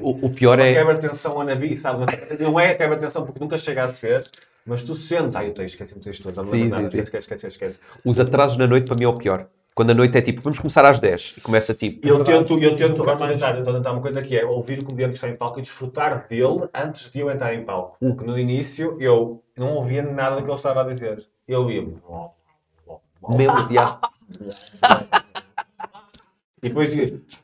O, 0.00 0.26
o 0.26 0.30
pior 0.30 0.58
é. 0.58 0.74
quebra 0.74 0.98
tensão 0.98 1.40
a 1.40 1.44
navi, 1.44 1.76
sabe? 1.76 2.04
Não 2.40 2.58
é 2.58 2.74
quebra 2.74 2.96
tensão 2.96 3.24
porque 3.24 3.40
nunca 3.40 3.56
chega 3.56 3.84
a 3.84 3.94
ser, 3.94 4.24
mas 4.66 4.82
tu 4.82 4.94
sentes, 4.94 5.36
ai 5.36 5.48
eu 5.48 5.54
tenho, 5.54 5.66
esqueci-me 5.66 6.00
disto 6.00 6.24
todo, 6.24 6.44
não 6.44 6.52
me 6.52 6.68
nada, 6.68 6.86
esquece, 6.86 7.18
esquece, 7.18 7.46
esquece. 7.46 7.80
Os 8.04 8.18
atrasos 8.18 8.56
na 8.56 8.66
noite 8.66 8.86
para 8.86 8.96
mim 8.98 9.04
é 9.04 9.08
o 9.08 9.14
pior. 9.14 9.46
Quando 9.74 9.90
a 9.90 9.94
noite 9.94 10.16
é 10.16 10.22
tipo, 10.22 10.40
vamos 10.40 10.58
começar 10.58 10.86
às 10.86 10.98
10 11.00 11.34
e 11.36 11.40
começa 11.42 11.74
tipo. 11.74 12.06
Eu 12.06 12.24
tento, 12.24 12.60
eu 12.60 12.74
tento, 12.76 13.02
agora 13.02 13.18
mais. 13.18 13.32
tentar, 13.32 13.58
então 13.58 13.74
tentar 13.74 13.92
uma 13.92 14.00
coisa 14.00 14.22
que 14.22 14.36
é 14.36 14.44
ouvir 14.44 14.78
o 14.78 14.84
comediante 14.86 15.12
que 15.12 15.18
está 15.18 15.28
em 15.28 15.36
palco 15.36 15.58
e 15.58 15.62
desfrutar 15.62 16.26
dele 16.26 16.66
antes 16.74 17.10
de 17.10 17.20
eu 17.20 17.30
entrar 17.30 17.54
em 17.54 17.62
palco. 17.62 17.98
Porque 18.00 18.24
no 18.24 18.38
início 18.38 18.96
eu 18.98 19.42
não 19.54 19.74
ouvia 19.74 20.02
nada 20.02 20.36
do 20.36 20.42
que 20.42 20.48
ele 20.48 20.54
estava 20.54 20.80
a 20.80 20.84
dizer. 20.84 21.26
Eu 21.46 21.60
ouvia. 21.60 21.86
Meu, 23.22 23.52
yeah. 23.70 24.00
E 26.62 26.68
depois 26.68 26.94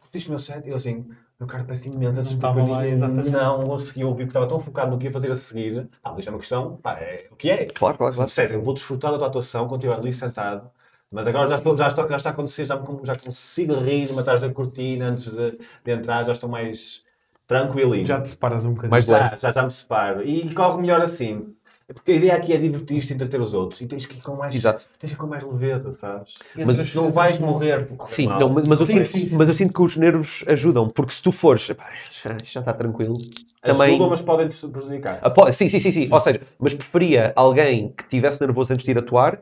curtiste 0.00 0.28
o 0.28 0.32
meu 0.32 0.38
set? 0.38 0.64
E 0.64 0.68
ele 0.68 0.74
assim, 0.74 1.06
meu 1.38 1.46
cara, 1.46 1.64
peço 1.64 1.88
imensa 1.88 2.22
desculpa, 2.22 2.58
eu 2.60 2.66
lá, 2.66 2.86
exatamente. 2.86 3.30
não 3.30 3.64
consegui 3.64 4.04
ouvir, 4.04 4.24
porque 4.24 4.30
estava 4.30 4.48
tão 4.48 4.58
focado 4.58 4.90
no 4.90 4.98
que 4.98 5.04
ia 5.06 5.12
fazer 5.12 5.30
a 5.30 5.36
seguir. 5.36 5.88
Ah, 6.02 6.14
isto 6.18 6.28
é 6.28 6.32
uma 6.32 6.38
questão, 6.38 6.76
pá, 6.78 6.94
é 6.98 7.28
o 7.30 7.36
que 7.36 7.50
é. 7.50 7.66
Claro, 7.66 7.98
claro, 7.98 8.14
claro. 8.14 8.30
Sério, 8.30 8.54
eu 8.56 8.62
vou 8.62 8.74
desfrutar 8.74 9.12
da 9.12 9.18
tua 9.18 9.26
atuação 9.28 9.68
quando 9.68 9.82
estiver 9.82 9.98
ali 9.98 10.12
sentado, 10.12 10.70
mas 11.10 11.26
agora 11.26 11.48
já, 11.48 11.56
estou, 11.56 11.76
já, 11.76 11.88
estou, 11.88 12.08
já 12.08 12.16
está 12.16 12.30
a 12.30 12.32
acontecer, 12.32 12.64
já, 12.64 12.76
me- 12.76 13.00
já 13.04 13.14
consigo 13.14 13.74
rir-me 13.74 14.18
atrás 14.18 14.40
da 14.40 14.50
cortina 14.52 15.06
antes 15.08 15.30
de, 15.30 15.58
de 15.84 15.92
entrar, 15.92 16.24
já 16.24 16.32
estou 16.32 16.48
mais 16.48 17.04
tranquilinho. 17.46 18.06
Já 18.06 18.20
te 18.20 18.30
separas 18.30 18.64
um 18.64 18.70
bocadinho. 18.70 18.90
Mais 18.90 19.04
já, 19.04 19.36
já, 19.36 19.52
já 19.52 19.62
me 19.62 19.70
separo. 19.70 20.22
E 20.26 20.54
corre 20.54 20.80
melhor 20.80 21.00
assim. 21.02 21.54
Porque 21.94 22.12
a 22.12 22.14
ideia 22.14 22.34
aqui 22.34 22.52
é 22.52 22.58
divertir-te, 22.58 23.12
entreter 23.12 23.40
os 23.40 23.54
outros. 23.54 23.80
E 23.80 23.86
tens 23.86 24.06
que 24.06 24.16
ir 24.16 24.22
com 24.22 24.36
mais, 24.36 24.54
Exato. 24.54 24.84
tens 24.98 25.10
que 25.10 25.16
ir 25.16 25.18
com 25.18 25.26
mais 25.26 25.42
leveza, 25.42 25.92
sabes? 25.92 26.38
Mas 26.56 26.94
Não 26.94 27.10
vais 27.10 27.38
morrer 27.38 27.86
por 27.86 28.06
Sim, 28.06 28.26
mal. 28.26 28.40
não, 28.40 28.48
mas, 28.48 28.68
mas 28.68 28.80
eu 28.80 28.86
Sim, 28.86 28.92
sinto, 28.94 29.06
sim, 29.06 29.26
sim. 29.26 29.36
mas 29.36 29.48
eu 29.48 29.54
sinto 29.54 29.74
que 29.74 29.82
os 29.82 29.96
nervos 29.96 30.44
ajudam, 30.48 30.88
porque 30.88 31.12
se 31.12 31.22
tu 31.22 31.32
fores, 31.32 31.68
epá, 31.68 31.88
já, 32.22 32.38
já 32.44 32.60
está 32.60 32.72
tranquilo, 32.72 33.16
também. 33.62 33.90
Ajudam, 33.90 34.10
mas 34.10 34.20
podem 34.22 34.48
te 34.48 34.66
prejudicar. 34.68 35.20
Ah, 35.22 35.52
sim, 35.52 35.68
sim, 35.68 35.78
sim, 35.78 35.92
sim, 35.92 36.08
Ou 36.12 36.20
seja, 36.20 36.40
mas 36.58 36.74
preferia 36.74 37.32
alguém 37.36 37.92
que 37.92 38.04
tivesse 38.08 38.40
nervoso 38.40 38.72
antes 38.72 38.84
de 38.84 38.90
ir 38.90 38.98
atuar, 38.98 39.40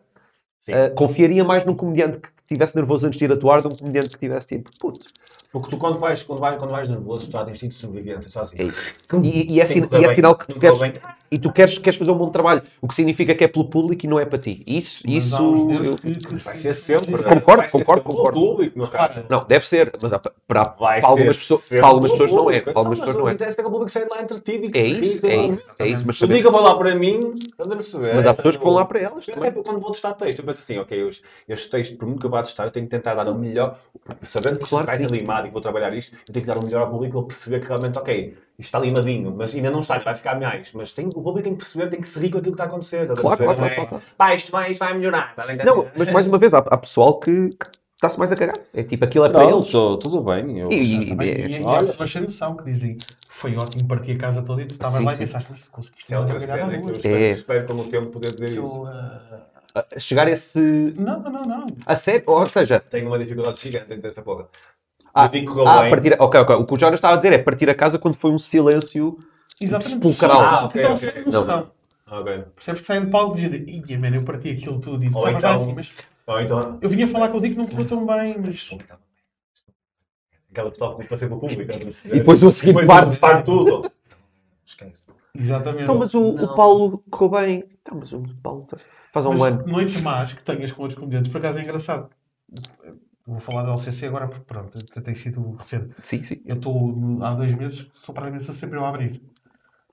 Sim. 0.61 0.73
ah, 0.75 0.91
confiaria 0.91 1.43
mais 1.45 1.65
num 1.65 1.75
comediante 1.75 2.19
que 2.19 2.29
tivesse 2.47 2.77
nervoso 2.77 3.07
antes 3.07 3.19
de 3.19 3.25
ir 3.25 3.33
atuar 3.33 3.63
do 3.63 3.69
que 3.71 3.75
um 3.75 3.79
comediante 3.79 4.13
que 4.13 4.19
tivesse 4.19 4.57
tipo, 4.57 4.71
puto, 4.79 5.11
Porque 5.53 5.69
tu, 5.69 5.79
quando 5.79 5.99
vais, 5.99 6.23
quando 6.23 6.39
vais, 6.39 6.59
quando 6.59 6.71
vais 6.71 6.89
nervoso, 6.89 7.27
tu 7.27 7.33
já 7.33 7.45
tens 7.45 7.59
tido 7.59 7.75
sobrevivência, 7.75 8.31
só 8.31 8.43
assim. 8.43 8.57
é 8.61 8.65
isso. 8.65 8.95
E, 9.25 9.55
e 9.55 9.61
é, 9.61 9.65
Sim, 9.67 9.75
sin- 9.75 9.87
correu 9.89 10.03
e 10.03 10.13
é 10.13 10.15
sinal 10.15 10.37
que 10.37 10.47
tu 10.47 10.53
não 10.55 10.61
queres, 10.61 10.79
e 11.33 11.39
tu 11.39 11.53
queres, 11.53 11.79
queres 11.79 11.99
fazer 11.99 12.11
um 12.13 12.19
bom 12.19 12.31
trabalho, 12.31 12.63
o 12.81 12.87
que 12.87 12.95
significa 12.95 13.35
que 13.35 13.43
é 13.43 13.49
pelo 13.49 13.65
público 13.65 14.05
e 14.07 14.09
não 14.09 14.19
é 14.21 14.25
para 14.25 14.39
ti. 14.39 14.63
Isso, 14.65 15.03
Mas 15.05 15.25
isso 15.25 15.37
eu- 15.83 15.97
que- 15.99 16.21
Vai 16.45 16.57
se- 16.57 16.63
ser 16.63 16.75
sempre. 16.75 17.13
Concordo, 17.23 17.57
vai 17.57 17.69
ser 17.69 17.79
concordo, 17.79 18.03
sempre 18.03 18.17
concordo. 18.17 18.41
Público, 18.41 18.79
meu 18.79 18.89
cara. 18.89 19.27
Não, 19.29 19.45
deve 19.45 19.67
ser, 19.67 19.93
mas 20.01 20.13
para, 20.47 20.65
Vai 20.79 21.01
para 21.01 21.09
algumas, 21.09 21.37
ser 21.37 21.41
pessoas, 21.43 21.69
para 21.69 21.87
algumas 21.87 22.11
pessoas 22.13 22.33
não 22.33 22.51
é. 22.51 22.61
Para 22.61 22.73
algumas 22.77 22.99
Então, 22.99 23.07
pessoas 23.07 23.07
mas 23.09 23.17
não 23.17 23.29
é. 23.29 23.33
interessa 23.33 23.63
que 23.63 23.69
o 23.69 23.71
público 23.73 23.91
saia 23.91 24.07
de 24.07 24.11
lá 24.15 24.23
entretido 24.23 24.67
e 24.67 24.71
que 24.71 24.79
É 24.79 24.83
se 24.85 24.91
isso, 24.91 25.27
é 25.27 25.37
não. 25.37 25.49
isso, 25.49 25.65
é 25.79 25.87
isso, 25.89 26.03
mas 26.07 26.19
saber- 26.19 26.35
liga, 26.35 26.51
vou 26.51 26.61
lá 26.61 26.77
para 26.77 26.95
mim, 26.95 27.35
estás 27.51 27.71
a 27.73 27.77
perceber? 27.77 28.15
Mas 28.15 28.27
há 28.27 28.35
pessoas 28.35 28.57
que 28.57 28.65
vão 28.65 28.73
lá 28.75 28.85
para 28.85 29.01
elas. 29.01 29.29
Até 29.29 29.51
quando 29.51 29.81
vou 29.81 29.91
testar 29.91 30.15
texto, 30.15 30.39
eu 30.41 30.45
penso 30.45 30.61
assim, 30.61 30.79
ok, 30.79 31.09
este, 31.49 31.71
texto, 31.71 31.97
por 31.97 32.07
muito 32.07 32.21
que 32.21 32.27
eu 32.27 32.31
vá 32.31 32.43
testar, 32.43 32.65
eu 32.67 32.71
tenho 32.71 32.87
que 32.87 32.91
tentar 32.91 33.15
dar 33.15 33.29
o 33.29 33.35
melhor, 33.35 33.79
sabendo 34.25 34.57
que 34.59 34.63
isto 34.65 34.71
Claro 34.71 34.87
vai 34.87 34.97
ser 34.99 35.09
limado 35.41 35.49
e 35.49 35.51
vou 35.53 35.61
trabalhar 35.61 35.95
isto, 35.95 36.15
eu 36.29 36.33
tenho 36.35 36.45
que 36.47 36.53
dar 36.53 36.59
o 36.59 36.63
melhor 36.63 36.83
ao 36.83 36.91
público 36.91 37.13
para 37.13 37.21
ele 37.21 37.29
perceber 37.29 37.61
que 37.61 37.67
realmente, 37.69 37.99
ok, 37.99 38.29
isto 38.59 38.69
está 38.69 38.79
limadinho, 38.79 39.35
mas 39.37 39.55
ainda 39.55 39.71
não 39.71 39.81
está, 39.81 39.99
vai 39.99 40.15
ficar 40.15 40.39
mais. 40.39 40.73
Mas 40.73 40.93
tem, 40.93 41.07
o 41.07 41.11
público 41.11 41.43
tem 41.43 41.53
que 41.55 41.59
perceber, 41.59 41.89
tem 41.89 42.01
que 42.01 42.09
se 42.09 42.19
rir 42.19 42.31
com 42.31 42.39
aquilo 42.39 42.53
que 42.53 42.63
está 42.63 42.65
a 42.65 42.67
acontecer. 42.67 43.03
estás 43.03 43.19
a 43.19 43.23
Claro, 43.23 43.37
perceber? 43.39 43.57
claro, 43.57 43.71
Não 43.71 43.77
claro, 43.77 43.83
é, 43.83 44.01
claro, 44.01 44.05
Pá, 44.17 44.35
isto 44.35 44.53
vai, 44.53 44.71
isto 44.73 44.81
vai 44.81 44.95
melhorar. 44.95 45.35
entender? 45.45 45.65
Não, 45.65 45.87
mas 45.97 46.13
mais 46.13 46.27
uma 46.27 46.39
vez, 46.39 46.55
há, 46.55 46.59
há 46.59 46.77
pessoal 46.77 47.19
que, 47.19 47.49
que 47.51 47.67
está-se 47.97 48.19
mais 48.19 48.31
a 48.33 48.37
cagar. 48.37 48.57
É 48.75 48.83
tipo, 48.83 49.05
aquilo 49.05 49.25
é 49.25 49.29
para 49.31 49.45
Não, 49.45 49.59
eles. 49.59 49.71
tô- 49.71 49.97
tudo 49.99 50.23
bem. 50.23 50.59
Eu, 50.59 50.71
E- 50.71 51.07
Também, 51.11 51.29
e, 51.29 51.59
e 51.59 51.65
olha- 51.65 51.79
há 51.79 51.85
pessoas 51.85 52.11
sem 52.13 52.23
noção 52.23 52.57
que 52.57 52.65
dizem 52.65 52.97
foi 53.29 53.57
ótimo, 53.57 53.89
parti 53.89 54.13
a 54.13 54.19
casa 54.19 54.43
toda 54.43 54.61
e 54.63 54.67
tu 54.67 54.73
estavas 54.75 54.99
Sim, 54.99 55.05
lá 55.05 55.15
e 55.15 55.17
pensaste, 55.17 55.49
mas 55.51 55.61
conseguiste 55.69 56.13
é 56.13 56.19
outra 56.19 56.39
cena 56.39 56.67
na 56.67 56.79
que 56.79 56.85
eu 56.91 56.93
espero, 56.97 57.17
É. 57.17 57.31
espero 57.31 57.67
com 57.67 57.73
o 57.75 57.85
tempo 57.89 58.11
poder 58.11 58.33
dizer 58.33 58.53
Eu, 58.53 58.65
isso. 58.65 58.87
A- 59.75 59.99
Chegar 59.99 60.27
a 60.27 60.31
esse. 60.31 60.61
Não, 60.61 61.21
não, 61.21 61.45
não. 61.47 61.67
A 61.87 61.97
sério, 61.97 62.25
ou 62.27 62.47
seja, 62.47 62.81
Tenho 62.81 63.07
uma 63.07 63.19
dificuldade 63.19 63.59
gigante 63.61 63.93
em 63.93 63.97
dizer 63.97 64.09
essa 64.09 64.21
porra. 64.23 64.49
Ah, 65.15 65.25
ah, 65.25 65.29
bem. 65.29 65.91
partir, 65.91 66.17
ok, 66.19 66.41
ok. 66.41 66.57
O 66.57 66.65
que 66.67 66.75
o 66.75 66.79
Jonas 66.79 66.95
estava 66.99 67.15
a 67.15 67.17
dizer 67.17 67.33
é 67.33 67.39
partir 67.39 67.69
a 67.71 67.75
casa 67.75 67.99
quando 67.99 68.15
foi 68.15 68.31
um 68.31 68.39
silêncio. 68.39 69.19
Exatamente. 69.61 69.95
Sepulcral. 69.97 70.41
Ah, 70.41 70.59
que 70.69 70.79
ok, 70.79 70.81
estão 70.81 70.95
ok. 70.95 71.11
sem 71.13 71.25
Não. 71.33 71.41
noção. 71.41 71.71
Ok. 72.11 72.45
Percebes 72.57 72.81
que 72.81 72.87
saem 72.87 73.05
de 73.05 73.11
palco 73.11 73.39
e 73.39 73.49
dizem, 73.49 73.85
ia, 73.89 73.99
man, 73.99 74.15
eu 74.15 74.23
parti 74.25 74.51
aquilo 74.51 74.81
tudo 74.81 75.05
e 75.05 75.11
tu 75.11 75.19
estavas 75.19 75.37
então- 75.37 75.63
assim, 75.63 75.73
mas 75.75 75.95
Ou 76.27 76.41
então. 76.41 76.79
eu 76.81 76.89
vinha 76.89 77.07
falar 77.07 77.29
contigo 77.29 77.55
que 77.55 77.61
não 77.61 77.67
correu 77.69 77.87
tão 77.87 78.07
bem, 78.07 78.37
mas 78.45 78.71
Aquela 80.51 80.71
que 80.73 80.79
toca 80.79 81.05
para 81.05 81.17
ser 81.17 81.29
para 81.29 81.37
o 81.37 81.41
público. 81.41 81.65
perceber? 81.67 82.17
E 82.17 82.19
depois 82.19 82.43
o 82.43 82.51
seguinte 82.51 82.85
parte. 82.87 83.19
parte 83.21 83.45
tudo. 83.45 83.91
Esquece. 84.65 85.03
exatamente. 85.39 85.83
Então, 85.85 85.97
mas 85.99 86.13
o, 86.15 86.33
Não. 86.33 86.45
o 86.45 86.55
Paulo 86.57 87.05
correu 87.11 87.31
bem. 87.41 87.65
Então, 87.81 87.99
mas 88.01 88.13
o 88.13 88.23
Paulo 88.43 88.67
faz 89.13 89.27
um 89.27 89.31
Mas 89.35 89.43
ano. 89.53 89.67
noites 89.67 90.03
más 90.03 90.33
que 90.33 90.43
tenhas 90.43 90.73
com 90.73 90.83
outros 90.83 90.99
comediantes, 90.99 91.31
por 91.31 91.39
acaso 91.39 91.59
é 91.61 91.63
engraçado. 91.63 92.11
Vou 93.31 93.39
falar 93.39 93.63
da 93.63 93.71
LCC 93.73 94.07
agora 94.07 94.27
porque 94.27 94.45
pronto, 94.45 94.77
tem 95.03 95.15
sido 95.15 95.53
recente. 95.53 95.95
Sim, 96.03 96.25
sim. 96.25 96.43
Eu 96.45 96.57
estou 96.57 97.23
há 97.23 97.33
dois 97.33 97.55
meses, 97.55 97.89
sou 97.95 98.13
praticamente 98.13 98.53
sempre 98.53 98.77
eu 98.77 98.85
a 98.85 98.89
abrir. 98.89 99.23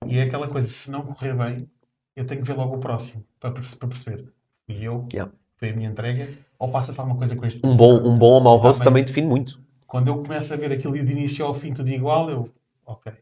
E 0.08 0.18
é 0.18 0.24
aquela 0.24 0.48
coisa, 0.48 0.68
se 0.68 0.90
não 0.90 1.04
correr 1.04 1.36
bem, 1.36 1.70
eu 2.16 2.26
tenho 2.26 2.42
que 2.42 2.48
ver 2.48 2.56
logo 2.58 2.76
o 2.76 2.80
próximo 2.80 3.24
para, 3.40 3.52
para 3.52 3.88
perceber. 3.88 4.26
E 4.68 4.84
eu, 4.84 5.08
Yeah. 5.14 5.32
foi 5.58 5.70
a 5.70 5.76
minha 5.76 5.88
entrega, 5.88 6.28
ou 6.58 6.72
passa-se 6.72 7.00
alguma 7.00 7.16
coisa 7.18 7.36
com 7.36 7.46
este. 7.46 7.64
Um 7.64 7.78
bom, 7.78 7.96
um 8.08 8.18
bom 8.18 8.34
ou 8.34 8.42
mau 8.42 8.58
host 8.58 8.80
Também. 8.80 9.04
também 9.04 9.06
define 9.06 9.28
muito. 9.28 9.62
Quando 9.86 10.08
eu 10.08 10.24
começo 10.24 10.52
a 10.54 10.58
ver 10.58 10.72
aquilo 10.72 10.94
de 10.94 11.12
início 11.12 11.46
ao 11.46 11.54
fim 11.54 11.74
tudo 11.74 11.90
igual, 11.92 12.32
eu, 12.32 12.50
ok. 12.88 13.14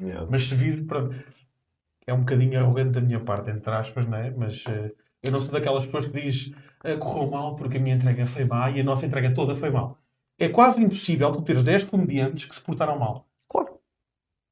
Yeah. 0.00 0.24
Mas 0.30 0.44
se 0.44 0.54
vir, 0.54 0.84
pronto, 0.84 1.16
é 2.06 2.14
um 2.14 2.20
bocadinho 2.20 2.60
arrogante 2.60 2.90
da 2.92 3.00
minha 3.00 3.18
parte, 3.20 3.50
entre 3.50 3.74
aspas, 3.74 4.08
não 4.08 4.16
é? 4.18 4.30
Mas 4.30 4.64
eh, 4.68 4.92
eu 5.22 5.32
não 5.32 5.40
sou 5.40 5.52
daquelas 5.52 5.86
pessoas 5.86 6.06
que 6.06 6.20
diz 6.20 6.52
"Ah, 6.84 6.96
correu 6.96 7.30
mal 7.30 7.56
porque 7.56 7.76
a 7.76 7.80
minha 7.80 7.96
entrega 7.96 8.26
foi 8.26 8.44
má 8.44 8.70
e 8.70 8.80
a 8.80 8.84
nossa 8.84 9.06
entrega 9.06 9.34
toda 9.34 9.56
foi 9.56 9.70
mal. 9.70 9.98
É 10.38 10.48
quase 10.48 10.82
impossível 10.82 11.32
tu 11.32 11.42
teres 11.42 11.62
10 11.62 11.84
comediantes 11.84 12.44
que 12.44 12.54
se 12.54 12.60
portaram 12.60 12.98
mal. 12.98 13.26
Claro. 13.48 13.70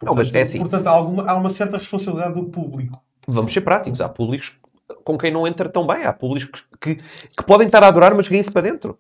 Não, 0.03 0.15
mas 0.15 0.35
é 0.35 0.43
assim. 0.43 0.59
Portanto, 0.59 0.87
há, 0.89 0.91
alguma, 0.91 1.31
há 1.31 1.37
uma 1.37 1.51
certa 1.51 1.79
responsabilidade 1.79 2.35
do 2.35 2.45
público. 2.45 3.01
Vamos 3.29 3.53
ser 3.53 3.61
práticos. 3.61 4.01
Há 4.01 4.09
públicos 4.09 4.59
com 5.05 5.17
quem 5.17 5.31
não 5.31 5.47
entra 5.47 5.69
tão 5.69 5.87
bem. 5.87 6.05
Há 6.05 6.13
públicos 6.13 6.65
que, 6.81 6.97
que 6.97 7.45
podem 7.47 7.67
estar 7.67 7.83
a 7.83 7.89
adorar, 7.89 8.15
mas 8.15 8.27
riem-se 8.27 8.51
para 8.51 8.63
dentro. 8.63 8.99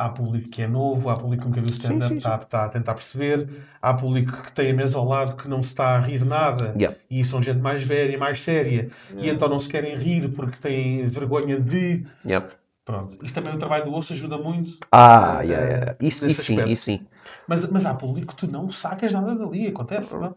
Há 0.00 0.10
público 0.10 0.48
que 0.48 0.62
é 0.62 0.68
novo, 0.68 1.10
há 1.10 1.14
público 1.14 1.42
que 1.42 1.48
nunca 1.48 1.60
viu 1.60 1.72
stand-up, 1.72 2.14
está, 2.14 2.36
está 2.36 2.64
a 2.66 2.68
tentar 2.68 2.94
perceber. 2.94 3.48
Há 3.82 3.94
público 3.94 4.42
que 4.42 4.52
tem 4.52 4.70
a 4.70 4.74
mesa 4.74 4.96
ao 4.96 5.04
lado 5.04 5.34
que 5.34 5.48
não 5.48 5.60
se 5.60 5.70
está 5.70 5.96
a 5.96 6.00
rir 6.00 6.24
nada. 6.24 6.72
Yeah. 6.76 6.96
E 7.10 7.24
são 7.24 7.42
gente 7.42 7.58
mais 7.58 7.82
velha, 7.82 8.16
mais 8.16 8.40
séria. 8.40 8.90
E 9.16 9.28
então 9.28 9.48
não 9.48 9.58
se 9.58 9.68
querem 9.68 9.96
rir 9.96 10.28
porque 10.28 10.56
têm 10.58 11.08
vergonha 11.08 11.58
de. 11.58 12.06
Yeah. 12.24 12.48
Pronto. 12.84 13.18
Isso 13.24 13.34
também 13.34 13.52
o 13.52 13.58
trabalho 13.58 13.86
do 13.86 13.94
osso 13.94 14.12
ajuda 14.12 14.38
muito. 14.38 14.78
Ah, 14.92 15.40
Eh, 15.42 15.46
yeah, 15.46 15.66
yeah. 15.66 15.96
Isso, 16.00 16.28
isso 16.28 16.42
sim, 16.42 16.64
isso 16.68 16.84
sim. 16.84 17.06
Mas, 17.48 17.68
mas 17.68 17.84
há 17.84 17.92
público 17.92 18.34
que 18.34 18.46
tu 18.46 18.50
não 18.50 18.70
sacas 18.70 19.12
nada 19.12 19.34
dali, 19.34 19.66
acontece, 19.66 20.14
não? 20.16 20.36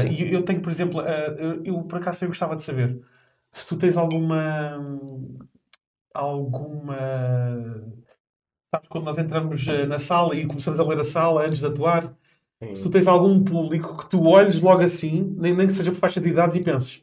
Sim. 0.00 0.08
e 0.08 0.32
eu, 0.32 0.42
tenho, 0.42 0.62
por 0.62 0.72
exemplo, 0.72 1.00
ah, 1.00 1.34
eu, 1.38 1.62
eu, 1.62 1.82
por 1.82 1.98
acaso 1.98 2.24
eu 2.24 2.28
gostava 2.28 2.56
de 2.56 2.64
saber 2.64 3.02
se 3.52 3.66
tu 3.66 3.76
tens 3.76 3.98
alguma 3.98 4.78
alguma 6.14 6.96
sabes 8.76 8.88
quando 8.88 9.04
nós 9.04 9.18
entramos 9.18 9.68
ah, 9.68 9.86
na 9.86 9.98
sala 9.98 10.34
e 10.36 10.46
começamos 10.46 10.78
a 10.78 10.84
ler 10.84 11.00
a 11.00 11.04
sala 11.04 11.42
antes 11.42 11.60
de 11.60 11.66
atuar, 11.66 12.14
se 12.74 12.82
tu 12.82 12.90
tens 12.90 13.06
algum 13.06 13.42
público 13.42 13.96
que 13.98 14.08
tu 14.10 14.26
olhes 14.26 14.60
logo 14.60 14.82
assim, 14.82 15.34
nem, 15.38 15.54
nem 15.54 15.66
que 15.66 15.74
seja 15.74 15.92
por 15.92 15.98
faixa 15.98 16.20
de 16.20 16.28
idades 16.28 16.56
e 16.56 16.60
penses, 16.60 17.02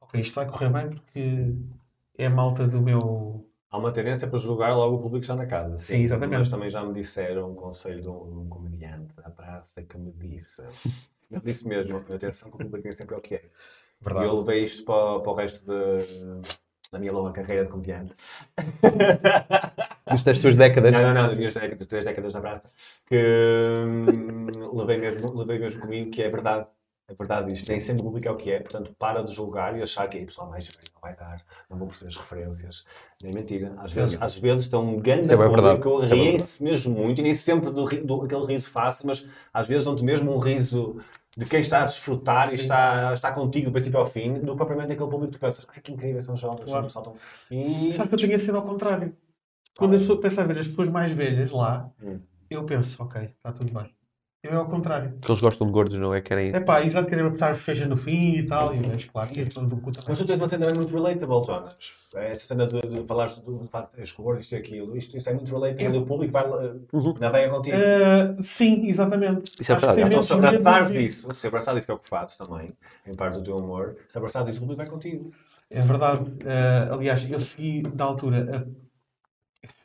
ok, 0.00 0.20
isto 0.20 0.34
vai 0.34 0.46
correr 0.46 0.70
bem 0.70 0.90
porque 0.90 1.54
é 2.18 2.26
a 2.26 2.30
malta 2.30 2.66
do 2.66 2.80
meu 2.82 3.44
Há 3.70 3.78
uma 3.78 3.90
tendência 3.90 4.28
para 4.28 4.38
julgar 4.38 4.72
logo 4.76 4.94
o 4.94 4.98
público 4.98 5.18
que 5.18 5.24
está 5.24 5.34
na 5.34 5.46
casa. 5.46 5.78
Sim, 5.78 5.96
exatamente. 6.04 6.38
Mas 6.38 6.48
também 6.48 6.70
já 6.70 6.84
me 6.84 6.94
disseram 6.94 7.50
um 7.50 7.54
conselho 7.56 8.00
de 8.00 8.08
um, 8.08 8.42
um 8.42 8.48
comediante 8.48 9.12
da 9.16 9.28
praça 9.28 9.82
que 9.82 9.98
me 9.98 10.12
disse. 10.12 10.62
Ele 11.28 11.40
disse 11.44 11.66
mesmo, 11.66 11.96
atenção 11.96 12.50
que 12.50 12.54
o 12.54 12.58
público 12.58 12.84
nem 12.84 12.92
sempre 12.92 13.16
é 13.16 13.18
o 13.18 13.20
que 13.20 13.34
é. 13.34 13.42
Verdade. 14.00 14.26
E 14.26 14.28
eu 14.28 14.38
levei 14.38 14.62
isto 14.62 14.84
para, 14.84 15.18
para 15.18 15.32
o 15.32 15.34
resto 15.34 15.64
de- 15.66 16.48
da 16.92 17.00
minha 17.00 17.10
longa 17.12 17.32
carreira 17.32 17.64
de 17.64 17.70
comediante. 17.72 18.14
Dos 20.10 20.22
das 20.22 20.38
tuas 20.38 20.56
décadas. 20.56 20.92
Não, 20.92 21.02
não, 21.02 21.14
não, 21.14 21.28
das 21.28 21.36
minhas 21.36 21.54
décadas, 21.54 21.86
três 21.86 22.04
décadas 22.04 22.34
na 22.34 22.40
praça. 22.40 22.70
Que 23.06 23.16
hum, 23.86 24.46
levei, 24.74 24.98
mesmo, 24.98 25.34
levei 25.34 25.58
mesmo 25.58 25.80
comigo 25.80 26.10
que 26.10 26.22
é 26.22 26.28
verdade. 26.28 26.66
É 27.06 27.14
verdade 27.14 27.52
isto. 27.52 27.70
Nem 27.70 27.80
sempre 27.80 28.02
o 28.02 28.06
público 28.06 28.28
é 28.28 28.30
o 28.30 28.36
que 28.36 28.50
é. 28.50 28.60
Portanto, 28.60 28.94
para 28.98 29.22
de 29.22 29.32
julgar 29.32 29.78
e 29.78 29.82
achar 29.82 30.08
que 30.08 30.16
é 30.16 30.24
pessoal 30.24 30.48
mais 30.48 30.66
velho 30.66 30.78
não 30.94 31.00
vai 31.02 31.14
dar, 31.14 31.42
não 31.68 31.76
vou 31.76 31.88
perceber 31.88 32.08
as 32.08 32.16
referências. 32.16 32.84
Nem 33.22 33.32
mentira. 33.34 33.74
Às 33.76 33.92
vezes, 33.92 34.16
às 34.20 34.38
vezes 34.38 34.64
estão 34.64 34.82
um 34.82 34.98
grande 34.98 35.30
é 35.32 35.36
público, 35.36 36.02
é 36.02 36.06
riem-se 36.06 36.62
mesmo 36.62 36.94
muito, 36.94 37.20
e 37.20 37.24
nem 37.24 37.34
sempre 37.34 37.70
do, 37.70 37.84
do, 37.84 38.22
aquele 38.22 38.46
riso 38.46 38.70
fácil, 38.70 39.06
mas 39.06 39.28
às 39.52 39.66
vezes 39.68 39.84
dão-te 39.84 40.02
mesmo 40.02 40.34
um 40.34 40.38
riso 40.38 40.98
de 41.36 41.44
quem 41.44 41.60
está 41.60 41.82
a 41.82 41.84
desfrutar 41.84 42.46
e 42.46 42.50
Sim. 42.56 42.62
está, 42.64 43.12
está 43.12 43.32
contigo 43.32 43.66
do 43.66 43.72
princípio 43.72 43.98
ao 43.98 44.06
fim, 44.06 44.40
do 44.40 44.56
propriamente 44.56 44.92
aquele 44.92 45.10
público 45.10 45.32
que 45.32 45.38
tu 45.38 45.40
pensas, 45.40 45.66
ai 45.74 45.82
que 45.82 45.92
incrível 45.92 46.22
são 46.22 46.36
jovens, 46.36 46.64
Claro. 46.64 46.88
saltam. 46.88 47.14
E... 47.50 47.92
Sabe 47.92 48.08
que 48.08 48.14
eu 48.14 48.18
tenho 48.18 48.36
a 48.36 48.38
ser 48.38 48.54
ao 48.54 48.62
contrário. 48.62 49.14
Quando 49.78 49.94
a 49.96 49.98
pessoa 49.98 50.20
pensa 50.20 50.42
a 50.42 50.46
ver 50.46 50.58
as 50.58 50.68
pessoas 50.68 50.88
mais 50.88 51.12
velhas 51.12 51.50
lá, 51.50 51.90
Hum. 52.02 52.18
eu 52.50 52.64
penso, 52.64 53.02
ok, 53.02 53.22
está 53.22 53.52
tudo 53.52 53.72
bem. 53.72 53.90
Eu 54.42 54.52
é 54.52 54.56
ao 54.56 54.66
contrário. 54.68 55.10
Porque 55.12 55.32
eles 55.32 55.40
gostam 55.40 55.66
de 55.66 55.72
gordos, 55.72 55.98
não 55.98 56.14
é? 56.14 56.20
Querem. 56.20 56.54
É 56.54 56.60
pá, 56.60 56.84
exato, 56.84 57.08
querer 57.08 57.24
apertar 57.24 57.56
fecha 57.56 57.86
no 57.86 57.96
fim 57.96 58.34
e 58.40 58.42
tal, 58.46 58.74
e 58.74 58.86
mas 58.86 59.06
claro, 59.06 59.30
e 59.34 59.40
é 59.40 59.44
tudo 59.46 59.68
do 59.68 59.76
cu 59.78 59.90
Mas 60.06 60.18
tu 60.18 60.26
tens 60.26 60.38
uma 60.38 60.46
cena 60.48 60.66
também 60.66 60.80
muito 60.82 60.92
relatable, 60.94 61.46
Jonas. 61.46 61.74
Essa 62.14 62.46
cena 62.48 62.66
de, 62.66 62.78
de 62.82 63.04
falar 63.04 63.28
de, 63.28 63.40
de 63.40 63.68
facto, 63.68 63.98
és 63.98 64.12
gordo, 64.12 64.40
isto 64.40 64.52
e 64.52 64.56
aquilo, 64.56 64.96
isto, 64.98 65.16
isso 65.16 65.30
é 65.30 65.32
muito 65.32 65.50
relatable. 65.50 65.84
Eu- 65.86 65.94
E 65.94 65.98
o 65.98 66.04
público 66.06 66.32
vai 66.34 66.46
uh, 66.46 66.78
Uhum. 66.92 67.14
navegar 67.18 67.48
contigo. 67.50 67.74
Ah, 67.76 68.36
sim, 68.42 68.86
exatamente. 68.86 69.50
Isso 69.58 69.72
é 69.72 69.74
verdade. 69.76 70.02
Então, 70.02 70.22
se 70.22 70.32
abraçares 70.34 70.90
medo 70.90 71.00
de- 71.00 71.06
isso, 71.06 71.34
se 71.34 71.46
abraçares 71.46 71.78
isso 71.78 71.86
que 71.86 71.92
é 71.92 71.94
o 71.94 71.98
que 71.98 72.08
fazes 72.10 72.36
também, 72.36 72.70
em 73.06 73.14
parte 73.16 73.38
do 73.38 73.42
teu 73.44 73.56
humor, 73.56 73.96
se 74.08 74.18
abraçares 74.18 74.46
isso, 74.48 74.58
o 74.58 74.60
público 74.60 74.76
vai 74.76 74.86
contigo. 74.86 75.30
É 75.70 75.80
verdade. 75.80 76.30
Ah, 76.46 76.92
aliás, 76.92 77.26
eu 77.30 77.40
segui 77.40 77.82
na 77.96 78.04
altura. 78.04 78.46
a- 78.68 78.83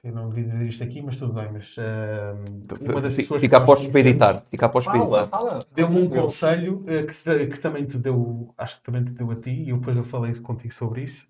Eu 0.03 0.13
não 0.13 0.29
devia 0.29 0.45
dizer 0.45 0.65
isto 0.65 0.83
aqui, 0.83 1.01
mas 1.01 1.17
tudo 1.17 1.33
bem. 1.33 1.51
Mas 1.51 1.75
ah, 1.77 2.33
uma 2.81 3.01
das 3.01 3.15
pessoas 3.15 3.41
Fica 3.41 3.51
que 3.51 3.55
a 3.55 3.59
nós 3.59 3.67
postos 3.67 3.89
para 3.89 3.99
editar. 3.99 4.43
Fica 4.49 4.65
a 4.65 4.69
postos 4.69 4.91
para 4.91 5.01
editar. 5.01 5.27
fala. 5.27 5.59
Deu-me 5.75 6.01
um 6.01 6.09
conselho 6.09 6.83
eh, 6.87 7.03
que, 7.03 7.47
que 7.47 7.59
também 7.59 7.85
te 7.85 7.97
deu, 7.97 8.53
acho 8.57 8.77
que 8.77 8.83
também 8.83 9.03
te 9.03 9.11
deu 9.11 9.31
a 9.31 9.35
ti, 9.35 9.63
e 9.69 9.73
depois 9.73 9.97
eu 9.97 10.03
falei 10.03 10.33
contigo 10.35 10.73
sobre 10.73 11.03
isso, 11.03 11.27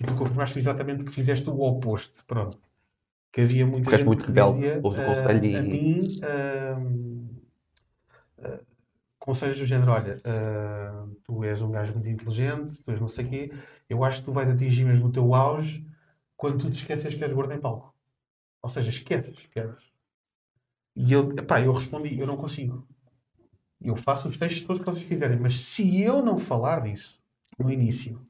e 0.00 0.04
tu 0.04 0.14
confirmaste 0.14 0.58
exatamente 0.58 1.04
que 1.04 1.12
fizeste 1.12 1.48
o 1.50 1.60
oposto, 1.60 2.24
pronto. 2.26 2.58
Que 3.32 3.42
havia 3.42 3.66
muita 3.66 3.90
és 3.90 3.98
gente 3.98 4.06
muito 4.06 4.24
que 4.24 4.28
rebelde, 4.28 4.58
dizia, 4.58 4.80
ouves 4.82 4.98
o 4.98 5.02
ah, 5.02 5.06
conselho 5.06 5.44
e- 5.44 5.56
a 5.56 5.62
mim, 5.62 5.98
ah, 6.22 6.78
ah, 8.42 8.60
conselhos 9.18 9.58
do 9.58 9.66
género, 9.66 9.92
olha, 9.92 10.20
tu 11.24 11.44
és 11.44 11.60
um 11.62 11.70
gajo 11.70 11.92
muito 11.94 12.08
inteligente, 12.08 12.82
tu 12.82 12.90
és 12.92 13.00
não 13.00 13.08
sei 13.08 13.24
o 13.24 13.28
quê, 13.28 13.52
eu 13.88 14.04
acho 14.04 14.20
que 14.20 14.26
tu 14.26 14.32
vais 14.32 14.48
atingir 14.48 14.84
mesmo 14.84 15.06
o 15.06 15.12
teu 15.12 15.34
auge 15.34 15.84
quando 16.36 16.58
tu 16.58 16.70
te 16.70 16.76
esqueces 16.76 17.14
que 17.14 17.24
és 17.24 17.32
gordo 17.32 17.52
em 17.52 17.60
palco. 17.60 17.94
Ou 18.62 18.70
seja, 18.70 18.90
esqueces 18.90 19.36
que 19.46 19.60
és. 19.60 19.74
E 20.94 21.12
eu, 21.12 21.32
epá, 21.32 21.60
eu 21.60 21.72
respondi, 21.72 22.18
eu 22.18 22.26
não 22.26 22.36
consigo. 22.36 22.86
Eu 23.80 23.96
faço 23.96 24.28
os 24.28 24.36
textos 24.38 24.62
todos 24.62 24.80
que 24.80 24.86
vocês 24.86 25.06
quiserem, 25.06 25.38
mas 25.38 25.56
se 25.56 26.00
eu 26.00 26.22
não 26.22 26.38
falar 26.38 26.80
disso 26.82 27.22
no 27.58 27.70
início, 27.70 28.20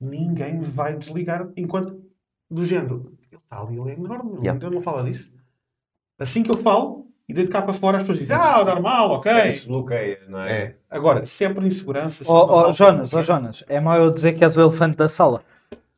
ninguém 0.00 0.58
me 0.58 0.64
vai 0.64 0.96
desligar 0.96 1.48
enquanto 1.56 2.00
do 2.48 2.64
género. 2.64 3.12
Ele 3.30 3.40
está 3.42 3.60
ali, 3.60 3.78
ele 3.78 3.90
é 3.90 3.94
enorme, 3.94 4.30
ele 4.32 4.40
Yeah. 4.42 4.52
ainda 4.52 4.70
não 4.70 4.80
fala 4.80 5.04
disso. 5.04 5.32
Assim 6.18 6.42
que 6.42 6.50
eu 6.50 6.58
falo, 6.58 7.06
e 7.28 7.32
deito 7.32 7.50
cá 7.50 7.62
para 7.62 7.74
fora, 7.74 7.96
as 7.98 8.02
pessoas 8.02 8.18
dizem, 8.20 8.36
ah, 8.36 8.64
normal, 8.64 9.10
ok. 9.12 9.32
Se 9.32 9.48
desbloqueia, 9.48 10.20
não 10.28 10.40
é? 10.40 10.62
É. 10.62 10.76
Agora, 10.90 11.26
se 11.26 11.44
é 11.44 11.52
por 11.52 11.64
insegurança. 11.64 12.24
se 12.24 12.30
Ó 12.30 12.34
não 12.46 12.54
ó, 12.54 12.60
falo, 12.62 12.72
Jonas, 12.72 13.14
ó 13.14 13.22
Jonas, 13.22 13.64
é 13.68 13.80
mau 13.80 13.96
eu 13.96 14.10
dizer 14.12 14.34
que 14.34 14.44
és 14.44 14.56
o 14.56 14.60
elefante 14.60 14.96
da 14.96 15.08
sala. 15.08 15.42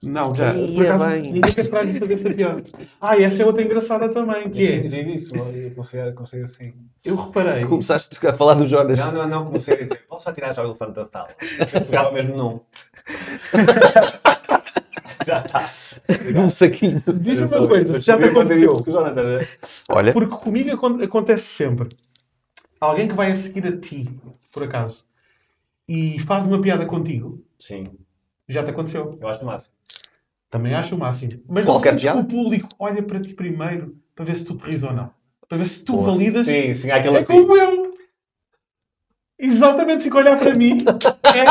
Não, 0.03 0.35
já. 0.35 0.55
Ia 0.57 0.75
Por 0.75 0.87
acaso, 0.87 1.07
bem. 1.07 1.23
ninguém 1.33 1.55
quer 1.55 1.71
parar 1.71 1.85
de 1.85 1.99
fazer 2.01 2.15
essa 2.15 2.31
piada. 2.31 2.65
Ah, 3.01 3.17
e 3.17 3.23
essa 3.23 3.43
é 3.43 3.47
outra 3.47 3.62
engraçada 3.62 4.09
também, 4.09 4.51
que 4.51 4.62
Eu 4.62 4.75
é, 4.85 4.88
tive 4.88 5.12
isso, 5.15 5.37
eu 5.37 5.71
comecei, 5.71 6.12
comecei 6.12 6.43
assim. 6.43 6.73
eu 7.05 7.15
reparei, 7.15 7.65
Começaste 7.65 8.27
a 8.27 8.33
falar 8.33 8.55
do 8.55 8.67
Jonas. 8.67 8.99
Não, 8.99 9.12
não, 9.12 9.29
não, 9.29 9.45
comecei 9.47 9.75
a 9.75 9.77
dizer, 9.79 10.05
posso 10.09 10.25
só 10.25 10.33
tirar 10.33 10.53
já 10.55 10.62
o 10.62 10.67
elefante 10.67 10.95
da 10.95 11.07
sala? 11.07 11.29
Eu 11.73 11.81
pegava 11.83 12.11
mesmo 12.12 12.37
num. 12.37 12.61
já 15.25 15.41
está. 15.45 15.71
De 16.33 16.41
um 16.41 16.51
saquinho. 16.51 17.03
diz-me 17.21 17.47
uma 17.47 17.69
coisa, 17.69 18.01
já 18.01 18.17
te 18.19 18.25
aconteceu. 18.25 18.73
O 18.73 18.91
Jonas 18.91 19.17
era. 19.17 19.49
Olha, 19.88 20.12
Porque 20.12 20.35
comigo 20.37 20.73
acon- 20.73 21.03
acontece 21.03 21.45
sempre. 21.47 21.88
Alguém 22.81 23.07
que 23.07 23.15
vai 23.15 23.31
a 23.31 23.37
seguir 23.37 23.65
a 23.67 23.77
ti, 23.77 24.11
por 24.51 24.65
acaso, 24.65 25.05
e 25.88 26.19
faz 26.21 26.47
uma 26.47 26.61
piada 26.61 26.85
contigo, 26.87 27.41
Sim, 27.59 27.93
já 28.53 28.62
te 28.65 28.71
aconteceu. 28.71 29.19
eu 29.21 29.29
acho 29.29 29.43
o 29.43 29.47
máximo. 29.47 29.75
Também 30.51 30.75
acho 30.75 30.95
o 30.95 30.99
máximo. 30.99 31.43
Mas 31.49 31.65
Qualquer 31.65 31.93
não 31.93 31.99
sentes 31.99 32.03
que 32.03 32.12
piada? 32.12 32.21
o 32.21 32.25
público 32.43 32.69
olha 32.79 33.03
para 33.03 33.21
ti 33.21 33.33
primeiro 33.35 33.97
para 34.15 34.25
ver 34.27 34.37
se 34.37 34.45
tu 34.45 34.55
te 34.57 34.65
rires 34.65 34.83
ou 34.83 34.93
não. 34.93 35.11
Para 35.49 35.59
ver 35.59 35.67
se 35.67 35.85
tu 35.85 36.01
validas. 36.01 36.47
Sim, 36.47 36.75
sim, 36.75 36.91
há 36.91 36.97
aquele 36.97 37.17
É 37.19 37.25
como 37.25 37.57
eu. 37.57 37.93
Exatamente, 39.38 40.09
a 40.09 40.15
olhar 40.15 40.38
para 40.38 40.55
mim. 40.55 40.79
É. 41.35 41.45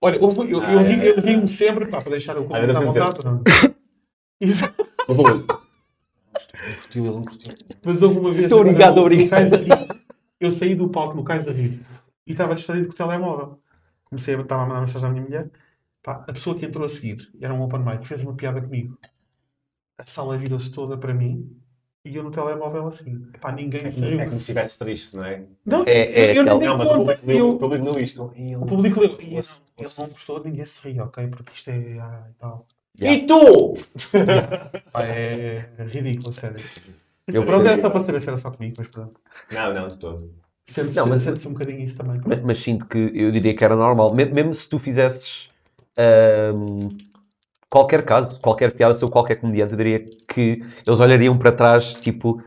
Olha, 0.00 0.16
eu, 0.16 0.28
eu, 0.48 0.62
eu, 0.62 0.78
Ah, 0.78 0.82
ri- 0.82 1.00
é. 1.00 1.10
eu 1.10 1.20
ri-me 1.20 1.48
sempre 1.48 1.86
pá, 1.86 1.98
para 1.98 2.10
deixar 2.12 2.36
o 2.38 2.44
Ah, 2.44 2.48
convidado 2.48 2.78
à 2.78 2.80
vontade. 2.80 3.18
não. 3.24 3.42
Rui. 5.08 5.44
Curtiu, 6.76 7.04
ele 7.04 7.14
não 7.14 7.22
curtiu. 7.22 7.52
Mas 7.84 8.02
houve 8.02 8.18
uma 8.18 8.30
vez. 8.30 8.42
Muito 8.42 8.56
obrigado, 8.56 8.90
no- 8.96 9.00
no 9.00 9.06
obrigado. 9.06 9.30
Cais 9.30 9.50
da 9.50 9.56
Rir, 9.56 9.88
Eu 10.38 10.50
saí 10.52 10.74
do 10.74 10.88
palco 10.88 11.16
no 11.16 11.24
Cais 11.24 11.44
da 11.44 11.52
Rir 11.52 11.80
e 12.26 12.32
estava 12.32 12.54
distraído 12.54 12.86
com 12.86 12.92
o 12.92 12.96
telemóvel. 12.96 13.58
Comecei 14.04 14.34
a, 14.34 14.40
estava 14.40 14.62
a 14.62 14.66
mandar 14.66 14.80
mensagem 14.80 15.08
à 15.08 15.12
minha 15.12 15.22
mulher. 15.24 15.50
Pá, 16.02 16.24
a 16.28 16.32
pessoa 16.32 16.56
que 16.58 16.64
entrou 16.66 16.84
a 16.84 16.88
seguir, 16.88 17.30
era 17.40 17.52
um 17.52 17.62
open 17.62 17.80
mic, 17.80 18.06
fez 18.06 18.22
uma 18.22 18.34
piada 18.34 18.60
comigo. 18.60 18.98
A 19.98 20.06
sala 20.06 20.38
virou-se 20.38 20.72
toda 20.72 20.96
para 20.96 21.12
mim 21.12 21.56
e 22.04 22.16
eu 22.16 22.22
no 22.22 22.30
telemóvel 22.30 22.88
assim. 22.88 23.20
Pá, 23.40 23.52
ninguém 23.52 23.82
É 23.82 23.88
riu. 23.88 24.20
é 24.20 24.24
como 24.24 24.30
se 24.30 24.36
estivesse 24.38 24.78
triste, 24.78 25.16
não 25.16 25.24
é? 25.24 25.44
Não, 25.66 25.84
É- 25.86 26.32
é 26.32 26.38
eu, 26.38 26.44
Não, 26.44 26.78
mas 26.78 26.90
o 26.90 26.96
público 26.96 27.26
leu, 27.26 27.38
Eu- 27.38 27.48
o 27.50 27.58
público 27.58 27.84
leu 27.84 27.98
isto. 28.02 28.32
E 28.34 28.56
O 28.56 28.60
ele... 28.60 28.66
público 28.66 29.00
leu. 29.00 29.20
E 29.20 29.24
ele, 29.36 29.46
ele 29.78 29.90
não 29.98 30.06
gostou, 30.08 30.42
ninguém 30.42 30.64
se 30.64 30.88
ri, 30.88 31.00
ok? 31.00 31.26
Porque 31.28 31.52
isto 31.54 31.68
é. 31.70 31.98
Ah, 32.00 32.26
e 32.30 32.34
tal. 32.38 32.66
E 32.98 33.26
tu? 33.26 33.74
Pá, 34.92 35.04
é, 35.04 35.56
é 35.78 35.82
ridículo, 35.84 36.32
sério. 36.32 36.62
Eu 37.28 37.44
Pronto, 37.44 37.66
era 37.66 37.78
só 37.78 37.90
para 37.90 38.00
saber 38.00 38.22
se 38.22 38.28
era 38.28 38.38
só 38.38 38.50
comigo, 38.50 38.74
mas 38.78 38.90
pronto. 38.90 39.20
Não, 39.52 39.72
não, 39.74 39.88
de 39.88 39.98
todo. 39.98 40.34
Sente-se 40.66 41.20
sente-se 41.20 41.48
um 41.48 41.52
bocadinho 41.52 41.80
isso 41.80 41.96
também. 41.98 42.20
mas, 42.26 42.42
mas 42.42 42.58
sinto 42.58 42.86
que 42.86 42.98
eu 43.14 43.30
diria 43.30 43.54
que 43.54 43.64
era 43.64 43.76
normal. 43.76 44.14
Me- 44.14 44.24
Mesmo 44.24 44.54
se 44.54 44.68
tu 44.68 44.78
fizesses 44.78 45.49
ahm, 46.00 46.88
qualquer 47.68 48.04
caso, 48.04 48.40
qualquer 48.40 48.72
piada 48.72 48.94
sobre 48.94 49.12
qualquer 49.12 49.36
comediante, 49.36 49.72
eu 49.72 49.76
diria 49.78 50.00
que 50.28 50.62
eles 50.86 51.00
olhariam 51.00 51.36
para 51.38 51.52
trás, 51.52 51.92
tipo, 51.96 52.42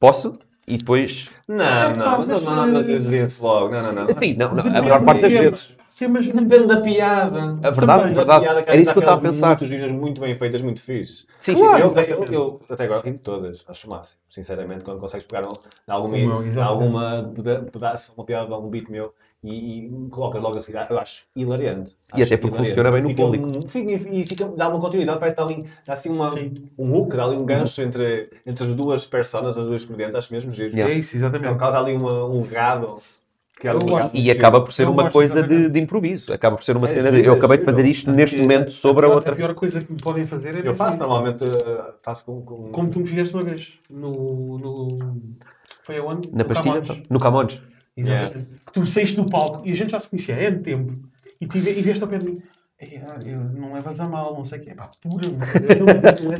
posso? 0.00 0.38
E 0.66 0.76
depois. 0.76 1.28
Não, 1.48 1.96
não, 1.96 2.18
mas 2.18 2.28
mas, 2.28 2.42
não, 2.44 2.56
não, 2.56 2.72
mas 2.72 2.88
eles 2.88 3.02
dizem-se 3.04 3.42
logo. 3.42 3.70
Não, 3.70 3.82
não, 3.82 3.92
não. 4.06 4.18
Sim, 4.18 4.34
não, 4.34 4.54
não, 4.54 4.60
a 4.60 4.64
Depende 4.64 4.82
maior 4.82 5.04
parte 5.04 5.22
das 5.22 5.32
vezes. 5.32 5.66
tema. 5.66 5.78
Temas 5.98 6.28
Depende 6.28 6.66
da 6.66 6.80
piada. 6.80 7.58
A 7.64 7.70
verdade, 7.70 8.02
a 8.02 8.14
verdade. 8.14 8.46
Era 8.46 8.76
isso 8.76 8.92
que 8.92 8.98
eu 8.98 9.00
estava 9.00 9.18
a 9.18 9.22
pensar. 9.22 9.48
Muitas 9.48 9.68
giras 9.68 9.90
muito 9.90 10.20
bem 10.20 10.38
feitas, 10.38 10.62
muito 10.62 10.80
fixe. 10.80 11.24
Sim, 11.40 11.56
Claro. 11.56 11.88
sim, 11.88 11.94
sim. 11.94 12.00
Eu, 12.12 12.24
eu, 12.24 12.32
eu 12.32 12.60
até 12.70 12.84
agora 12.84 13.02
de 13.02 13.18
todas, 13.18 13.64
acho 13.66 13.86
o 13.88 13.90
máximo. 13.90 14.20
Sinceramente, 14.30 14.84
quando 14.84 15.00
consegues 15.00 15.26
pegar 15.26 15.48
um, 15.48 15.52
alguma, 15.88 16.64
alguma 16.64 17.32
peda- 17.34 17.62
pedaço, 17.72 18.12
uma 18.16 18.24
piada 18.24 18.46
de 18.46 18.52
algum 18.52 18.68
beat 18.70 18.88
meu 18.88 19.12
e, 19.44 19.86
e 19.86 20.08
colocas 20.10 20.42
logo 20.42 20.56
a 20.56 20.60
seguir, 20.60 20.84
eu 20.90 20.98
acho 20.98 21.24
hilariante. 21.36 21.96
E 22.14 22.22
Acho 22.22 22.34
até 22.34 22.36
porque 22.36 22.56
hilariante. 22.56 22.68
funciona 22.70 22.90
bem 22.90 23.02
no 23.02 23.08
Fica 23.10 23.22
público. 23.22 23.46
um- 23.46 23.68
fica- 23.68 23.90
e 24.10 24.26
fica, 24.26 24.44
dá 24.56 24.68
uma 24.68 24.80
continuidade, 24.80 25.18
parece 25.20 25.36
que 25.36 25.42
dá, 25.42 25.48
ali, 25.48 25.64
dá 25.86 25.92
assim 25.92 26.08
uma, 26.10 26.30
Sim. 26.30 26.54
um 26.76 26.92
hook, 26.94 27.16
dá 27.16 27.24
ali 27.24 27.36
um 27.36 27.44
gancho 27.44 27.80
entre, 27.82 28.30
entre 28.44 28.64
as 28.64 28.74
duas 28.74 29.06
personas, 29.06 29.56
as 29.56 29.64
duas 29.66 29.84
comediantes, 29.84 30.16
acho 30.16 30.32
mesmo 30.32 30.50
giro. 30.52 30.74
Yeah. 30.74 30.92
É 30.92 30.98
isso, 30.98 31.16
Então, 31.16 31.28
exatamente. 31.28 31.58
causa 31.58 31.78
ali 31.78 31.92
uma, 31.94 32.24
um 32.24 32.42
gado. 32.42 32.98
Que 33.60 33.66
é 33.66 33.74
um 33.74 33.80
E 34.14 34.20
giro. 34.22 34.38
acaba 34.38 34.60
por 34.60 34.72
ser 34.72 34.84
Eu 34.84 34.92
uma 34.92 35.10
coisa 35.10 35.34
de, 35.34 35.40
exatamente. 35.40 35.70
de 35.72 35.80
improviso. 35.80 36.32
Acaba 36.32 36.54
por 36.56 36.62
ser 36.64 36.76
uma 36.76 36.86
É 36.88 36.94
cena 36.94 37.10
de. 37.10 37.24
Eu 37.26 37.34
é 37.34 37.36
acabei 37.36 37.58
de 37.58 37.64
fazer 37.64 37.84
isto 37.86 38.08
neste 38.12 38.36
Porque 38.36 38.48
momento 38.52 38.70
sobre 38.70 39.04
a 39.04 39.08
pior- 39.08 39.16
outra. 39.16 39.32
A 39.32 39.36
pior 39.36 39.54
coisa 39.56 39.80
que 39.80 39.92
me 39.92 39.98
podem 40.00 40.24
fazer 40.26 40.54
é 40.54 40.68
Eu 40.68 40.76
faço 40.76 40.92
isso. 40.92 41.00
normalmente, 41.00 41.42
eh, 41.44 41.84
faço 42.00 42.24
com. 42.24 42.40
com... 42.42 42.70
Como 42.70 42.88
tu 42.88 43.00
me 43.00 43.06
fizeste 43.08 43.34
uma 43.34 43.42
vez. 43.42 43.72
No. 43.90 44.58
no... 44.58 44.98
Foi 45.82 45.98
aonde? 45.98 46.28
Na 46.32 46.44
No 46.44 46.44
pastilha? 46.44 46.80
Camões. 46.82 47.02
No 47.10 47.18
Camões. 47.18 47.62
Exatamente. 48.00 48.48
Que 48.66 48.72
tu 48.72 48.86
saíste 48.86 49.16
do 49.16 49.26
palco 49.26 49.62
e 49.66 49.72
a 49.72 49.74
gente 49.76 49.90
já 49.90 50.00
se 50.00 50.08
conhecia 50.08 50.36
há 50.36 50.42
N 50.44 50.58
tempo 50.60 50.94
e, 51.40 51.46
tive, 51.46 51.70
e 51.70 51.82
vieste 51.82 52.02
ao 52.02 52.08
pé 52.08 52.18
de 52.18 52.26
mim. 52.26 52.42
"Ei, 52.80 53.00
ah, 53.04 53.18
não 53.54 53.72
levas 53.72 53.98
a 53.98 54.06
mal, 54.06 54.34
não 54.34 54.44
sei 54.44 54.60
o 54.60 54.62
quê. 54.62 54.74
Pá, 54.74 54.90
pura. 55.02 55.26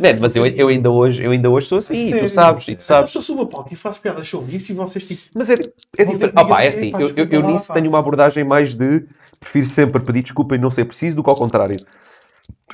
é 0.01 0.21
mas 0.21 0.37
eu, 0.37 0.47
eu, 0.47 0.69
ainda 0.69 0.91
hoje, 0.91 1.23
eu 1.25 1.33
ainda 1.33 1.51
hoje 1.51 1.67
sou 1.67 1.79
assim, 1.79 2.15
e 2.15 2.21
tu 2.21 2.29
sabes, 2.29 2.69
e 2.69 2.77
tu 2.77 2.83
sabes. 2.83 3.11
Então, 3.11 3.21
eu 3.21 3.25
subo 3.25 3.43
a 3.43 3.47
palco 3.47 3.73
e 3.73 3.77
faço 3.77 4.01
piadas 4.01 4.29
sobre 4.29 4.55
isso 4.55 4.71
e 4.71 4.75
vocês 4.75 5.05
tipo. 5.07 5.23
Mas 5.35 5.51
é, 5.51 5.55
é 5.55 6.05
diferente. 6.05 6.35
que 6.35 6.41
Opa, 6.41 6.63
é 6.63 6.69
assim, 6.69 6.93
pá, 6.93 7.01
eu, 7.01 7.09
eu, 7.17 7.27
eu 7.29 7.43
nisso 7.43 7.69
pá. 7.69 7.75
tenho 7.75 7.89
uma 7.89 7.99
abordagem 7.99 8.45
mais 8.45 8.75
de 8.75 9.05
prefiro 9.41 9.67
sempre 9.67 10.03
pedir 10.03 10.23
desculpa 10.23 10.55
e 10.55 10.59
não 10.59 10.71
ser 10.71 10.85
preciso 10.85 11.17
do 11.17 11.25
que 11.25 11.31
ao 11.31 11.37
contrário. 11.37 11.77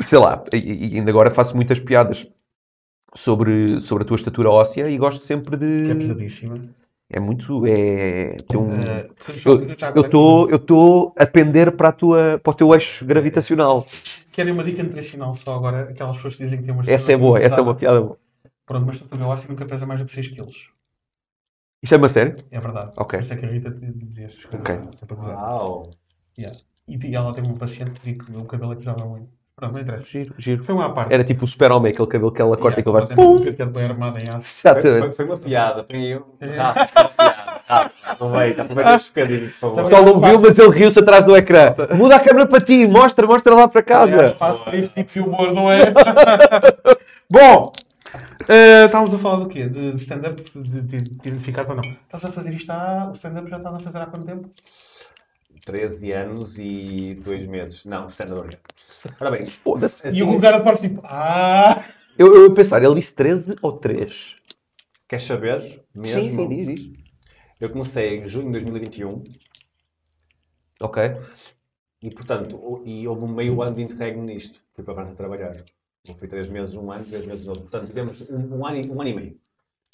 Sei 0.01 0.19
lá, 0.19 0.45
e, 0.53 0.95
e 0.95 0.99
ainda 0.99 1.11
agora 1.11 1.31
faço 1.31 1.57
muitas 1.57 1.81
piadas 1.81 2.29
sobre, 3.15 3.81
sobre 3.81 4.05
a 4.05 4.07
tua 4.07 4.17
estatura 4.17 4.51
óssea 4.51 4.89
e 4.91 4.99
gosto 4.99 5.25
sempre 5.25 5.57
Que 5.57 5.65
é 5.65 5.95
de. 5.95 5.95
pesadíssima. 5.95 6.69
É 7.11 7.21
muito. 7.21 7.67
É, 7.67 8.37
tem 8.49 8.59
um- 8.59 8.81
já 9.79 9.91
eu 9.95 10.03
estou 10.03 10.49
eu 10.51 10.57
estou 10.57 11.15
a 11.19 11.27
pender 11.27 11.73
para, 11.77 11.91
a 11.91 11.93
tua, 11.93 12.41
para 12.43 12.51
o 12.51 12.55
teu 12.55 12.75
eixo 12.75 13.05
gravitacional. 13.05 13.87
Querem 14.33 14.53
uma 14.53 14.65
dica 14.65 14.83
nutricional 14.83 15.35
só 15.35 15.55
agora? 15.55 15.91
Aquelas 15.91 16.17
pessoas 16.17 16.37
que 16.37 16.45
dizem 16.45 16.59
que 16.59 16.65
têm 16.65 16.75
uma 16.75 16.83
Essa 16.87 17.13
é 17.13 17.17
boa, 17.17 17.39
essa 17.39 17.61
é 17.61 17.63
uma 17.63 17.75
piada 17.75 18.01
boa. 18.01 18.19
Pronto, 18.67 18.87
mas 18.87 19.01
tu 19.01 19.25
óssea 19.25 19.51
nunca 19.51 19.67
pesa 19.67 19.87
mais 19.87 20.01
do 20.01 20.07
que 20.07 20.13
6 20.13 20.29
kg. 20.29 20.49
Isto 21.83 21.95
é 21.95 21.99
uma 21.99 22.09
série? 22.09 22.35
É 22.51 22.59
verdade. 22.59 22.93
Ok. 22.97 23.19
Por 23.19 23.25
isso 23.25 23.35
é 23.35 23.37
que 23.37 23.45
a 23.45 23.49
Rita 23.51 23.71
dizia 23.71 24.27
estas 24.27 24.45
coisas. 24.47 24.61
Ok. 24.61 24.75
é. 24.75 25.35
Uau! 25.35 25.83
Yeah. 26.39 26.59
E, 26.89 26.99
e 27.07 27.15
ela 27.15 27.33
teve 27.33 27.49
um 27.49 27.55
paciente 27.55 27.91
que 27.91 27.99
dizia 27.99 28.19
que 28.19 28.33
o 28.37 28.45
cabelo 28.47 28.73
é 28.73 28.75
que 28.77 28.81
pesava 28.81 29.05
muito. 29.05 29.29
Pronto, 29.57 29.75
não 29.75 29.81
interessa. 29.83 30.09
Giro, 30.09 30.35
giro. 30.37 30.65
Foi 30.65 30.75
uma 30.75 30.87
à 30.87 30.91
parte. 30.91 31.13
Era 31.15 31.23
tipo 31.23 31.45
o 31.45 31.47
super-homem, 31.47 31.91
aquele 31.93 32.09
cabelo 32.09 32.33
que 32.33 32.43
ela 32.43 32.57
corta 32.57 32.81
e 32.81 32.83
que 32.83 32.89
ele 32.89 32.99
vai. 32.99 33.07
Pum! 33.15 33.35
um 33.35 33.39
penteado 33.39 33.71
bem 33.73 33.85
armado 33.85 34.19
em 34.19 34.29
aço. 34.37 34.61
Foi, 34.63 34.71
Exatamente. 34.73 35.01
foi, 35.01 35.13
foi 35.13 35.25
uma 35.27 35.37
piada, 35.37 35.81
apanhei 35.83 36.15
eu. 36.15 36.27
É. 36.41 36.57
Rápido, 36.57 36.91
uma 36.97 37.09
piada. 37.09 37.61
Rápido. 37.67 37.93
Aproveita, 38.05 38.63
aproveita 38.63 38.95
este 38.97 39.09
bocadinho, 39.15 39.41
por 39.41 39.49
O 39.49 39.53
favor. 39.53 39.83
pessoal 39.85 40.05
não 40.05 40.21
viu, 40.21 40.41
mas 40.41 40.59
ele 40.59 40.71
riu-se 40.71 40.99
atrás 40.99 41.25
do 41.25 41.37
ecrã. 41.37 41.75
Muda 41.95 42.17
a 42.17 42.21
câmera 42.21 42.47
para 42.47 42.61
ti, 42.61 42.87
mostra, 42.87 43.27
mostra 43.27 43.55
lá 43.55 43.69
para 43.69 43.83
casa. 43.83 44.27
espaço 44.27 44.65
para 44.65 44.77
este 44.77 44.93
tipo 44.95 45.13
de 45.13 45.21
humor, 45.21 45.53
não 45.53 45.71
é? 45.71 45.93
Bom, 47.33 47.73
eh, 48.49 48.85
estávamos 48.87 49.15
a 49.15 49.19
falar 49.19 49.37
do 49.37 49.49
quê? 49.49 49.69
De 49.69 49.95
stand-up, 49.97 50.43
de, 50.55 50.83
de, 50.83 50.97
de 51.01 51.29
identificado 51.29 51.71
ou 51.71 51.77
não? 51.77 51.85
Estás 51.85 52.25
a 52.25 52.33
fazer 52.33 52.53
isto 52.55 52.71
há... 52.71 53.09
O 53.11 53.15
stand-up 53.15 53.49
já 53.49 53.57
estás 53.57 53.75
a 53.75 53.79
fazer 53.79 53.99
há 53.99 54.07
quanto 54.07 54.27
tempo? 54.27 54.51
13 55.65 56.13
anos 56.13 56.59
e 56.59 57.15
2 57.25 57.47
meses. 57.47 57.85
Não, 57.85 58.07
orgânico. 58.07 58.63
Ora 59.21 59.31
bem, 59.31 59.47
Foda-se. 59.47 60.09
E 60.11 60.23
o 60.23 60.41
cara 60.41 60.59
de 60.59 60.65
parte 60.65 60.83
tipo, 60.83 61.01
ah... 61.05 61.85
Eu, 62.19 62.35
eu 62.35 62.49
ia 62.49 62.55
pensar, 62.55 62.83
ele 62.83 62.95
disse 62.95 63.15
13 63.15 63.57
ou 63.61 63.73
3? 63.79 64.37
queres 65.09 65.25
saber 65.25 65.83
mesmo? 65.95 66.23
Sim, 66.23 66.31
sim, 66.31 66.49
diz, 66.49 66.67
diz. 66.67 66.99
Eu 67.61 67.71
comecei 67.71 68.19
em 68.19 68.29
junho 68.29 68.47
de 68.47 68.53
2021 68.53 69.25
Ok. 70.81 71.03
e, 72.03 72.11
portanto, 72.11 72.83
e 72.85 73.07
houve 73.07 73.25
um 73.25 73.29
meio 73.29 73.63
ano 73.63 73.77
de 73.77 73.83
interregno 73.83 74.25
nisto. 74.25 74.61
Fui 74.75 74.85
para 74.85 74.93
a 74.93 74.97
França 74.97 75.15
trabalhar. 75.15 75.57
Eu 76.07 76.15
fui 76.15 76.29
3 76.29 76.49
meses, 76.49 76.75
um 76.75 76.91
ano, 76.93 77.05
3 77.05 77.25
meses, 77.27 77.47
outro. 77.47 77.63
Portanto, 77.63 77.87
tivemos 77.87 78.21
um, 78.29 78.59
um 78.59 78.67
ano, 78.67 78.77
e- 78.77 78.91
um 78.91 79.01
ano 79.01 79.11
e 79.11 79.15
meio 79.15 79.41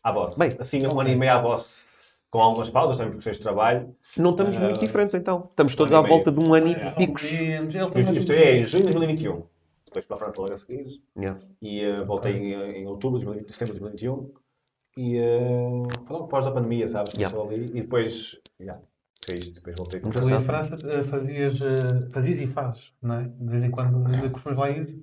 à 0.03 0.11
bosse. 0.13 0.39
Bem, 0.39 0.51
assim, 0.59 0.81
um 0.87 1.01
ano 1.01 1.11
e 1.11 1.17
meio 1.17 1.33
à 1.33 1.39
bosse. 1.39 1.85
Com 2.31 2.41
algumas 2.41 2.71
pausas, 2.71 2.97
também 2.97 3.11
por 3.11 3.17
questões 3.17 3.39
de 3.39 3.43
trabalho. 3.43 3.95
Não 4.17 4.31
estamos 4.31 4.57
Ah, 4.57 4.61
muito 4.61 4.79
diferentes 4.81 5.15
então. 5.17 5.49
Estamos 5.51 5.75
todos 5.75 5.93
um 5.93 5.97
à 5.97 6.03
meio. 6.03 6.15
volta 6.15 6.31
de 6.31 6.39
um 6.45 6.55
ano 6.55 6.69
e 6.69 6.73
É, 6.75 6.91
picos. 6.93 7.25
Eu 7.33 7.91
também- 7.91 8.17
estreiei 8.17 8.61
em 8.61 8.65
junho 8.65 8.87
de 8.87 8.93
2021. 8.93 9.43
Depois 9.87 10.07
para 10.07 10.17
a 10.17 10.19
França 10.21 10.41
logo 10.41 10.53
a 10.53 10.57
seguir. 10.57 11.03
Yeah. 11.19 11.41
E 11.61 11.81
eh, 11.81 12.05
voltei 12.05 12.33
em, 12.37 12.53
em 12.83 12.87
outubro 12.87 13.19
de 13.19 13.25
2020, 13.25 13.53
setembro 13.53 13.75
de 13.75 13.81
2021. 13.81 14.31
E 14.97 15.19
uh, 15.19 15.89
foi 16.07 16.13
logo 16.17 16.25
após 16.27 16.47
a 16.47 16.53
pandemia, 16.53 16.87
sabes? 16.87 17.15
Ali. 17.35 17.67
E 17.75 17.81
depois, 17.81 18.39
yeah. 18.61 18.81
Depois 19.27 19.77
voltei 19.77 19.99
com 20.01 20.11
Tu 20.11 20.19
em 20.31 20.41
França 20.41 20.75
eh, 20.89 21.03
fazias, 21.05 21.59
fazias 22.13 22.41
e 22.41 22.47
fazes, 22.47 22.93
não 23.03 23.15
é? 23.17 23.23
De 23.25 23.49
vez 23.49 23.65
em 23.65 23.71
quando 23.73 24.31
costumas 24.31 24.59
lá 24.59 24.71
ir. 24.71 25.03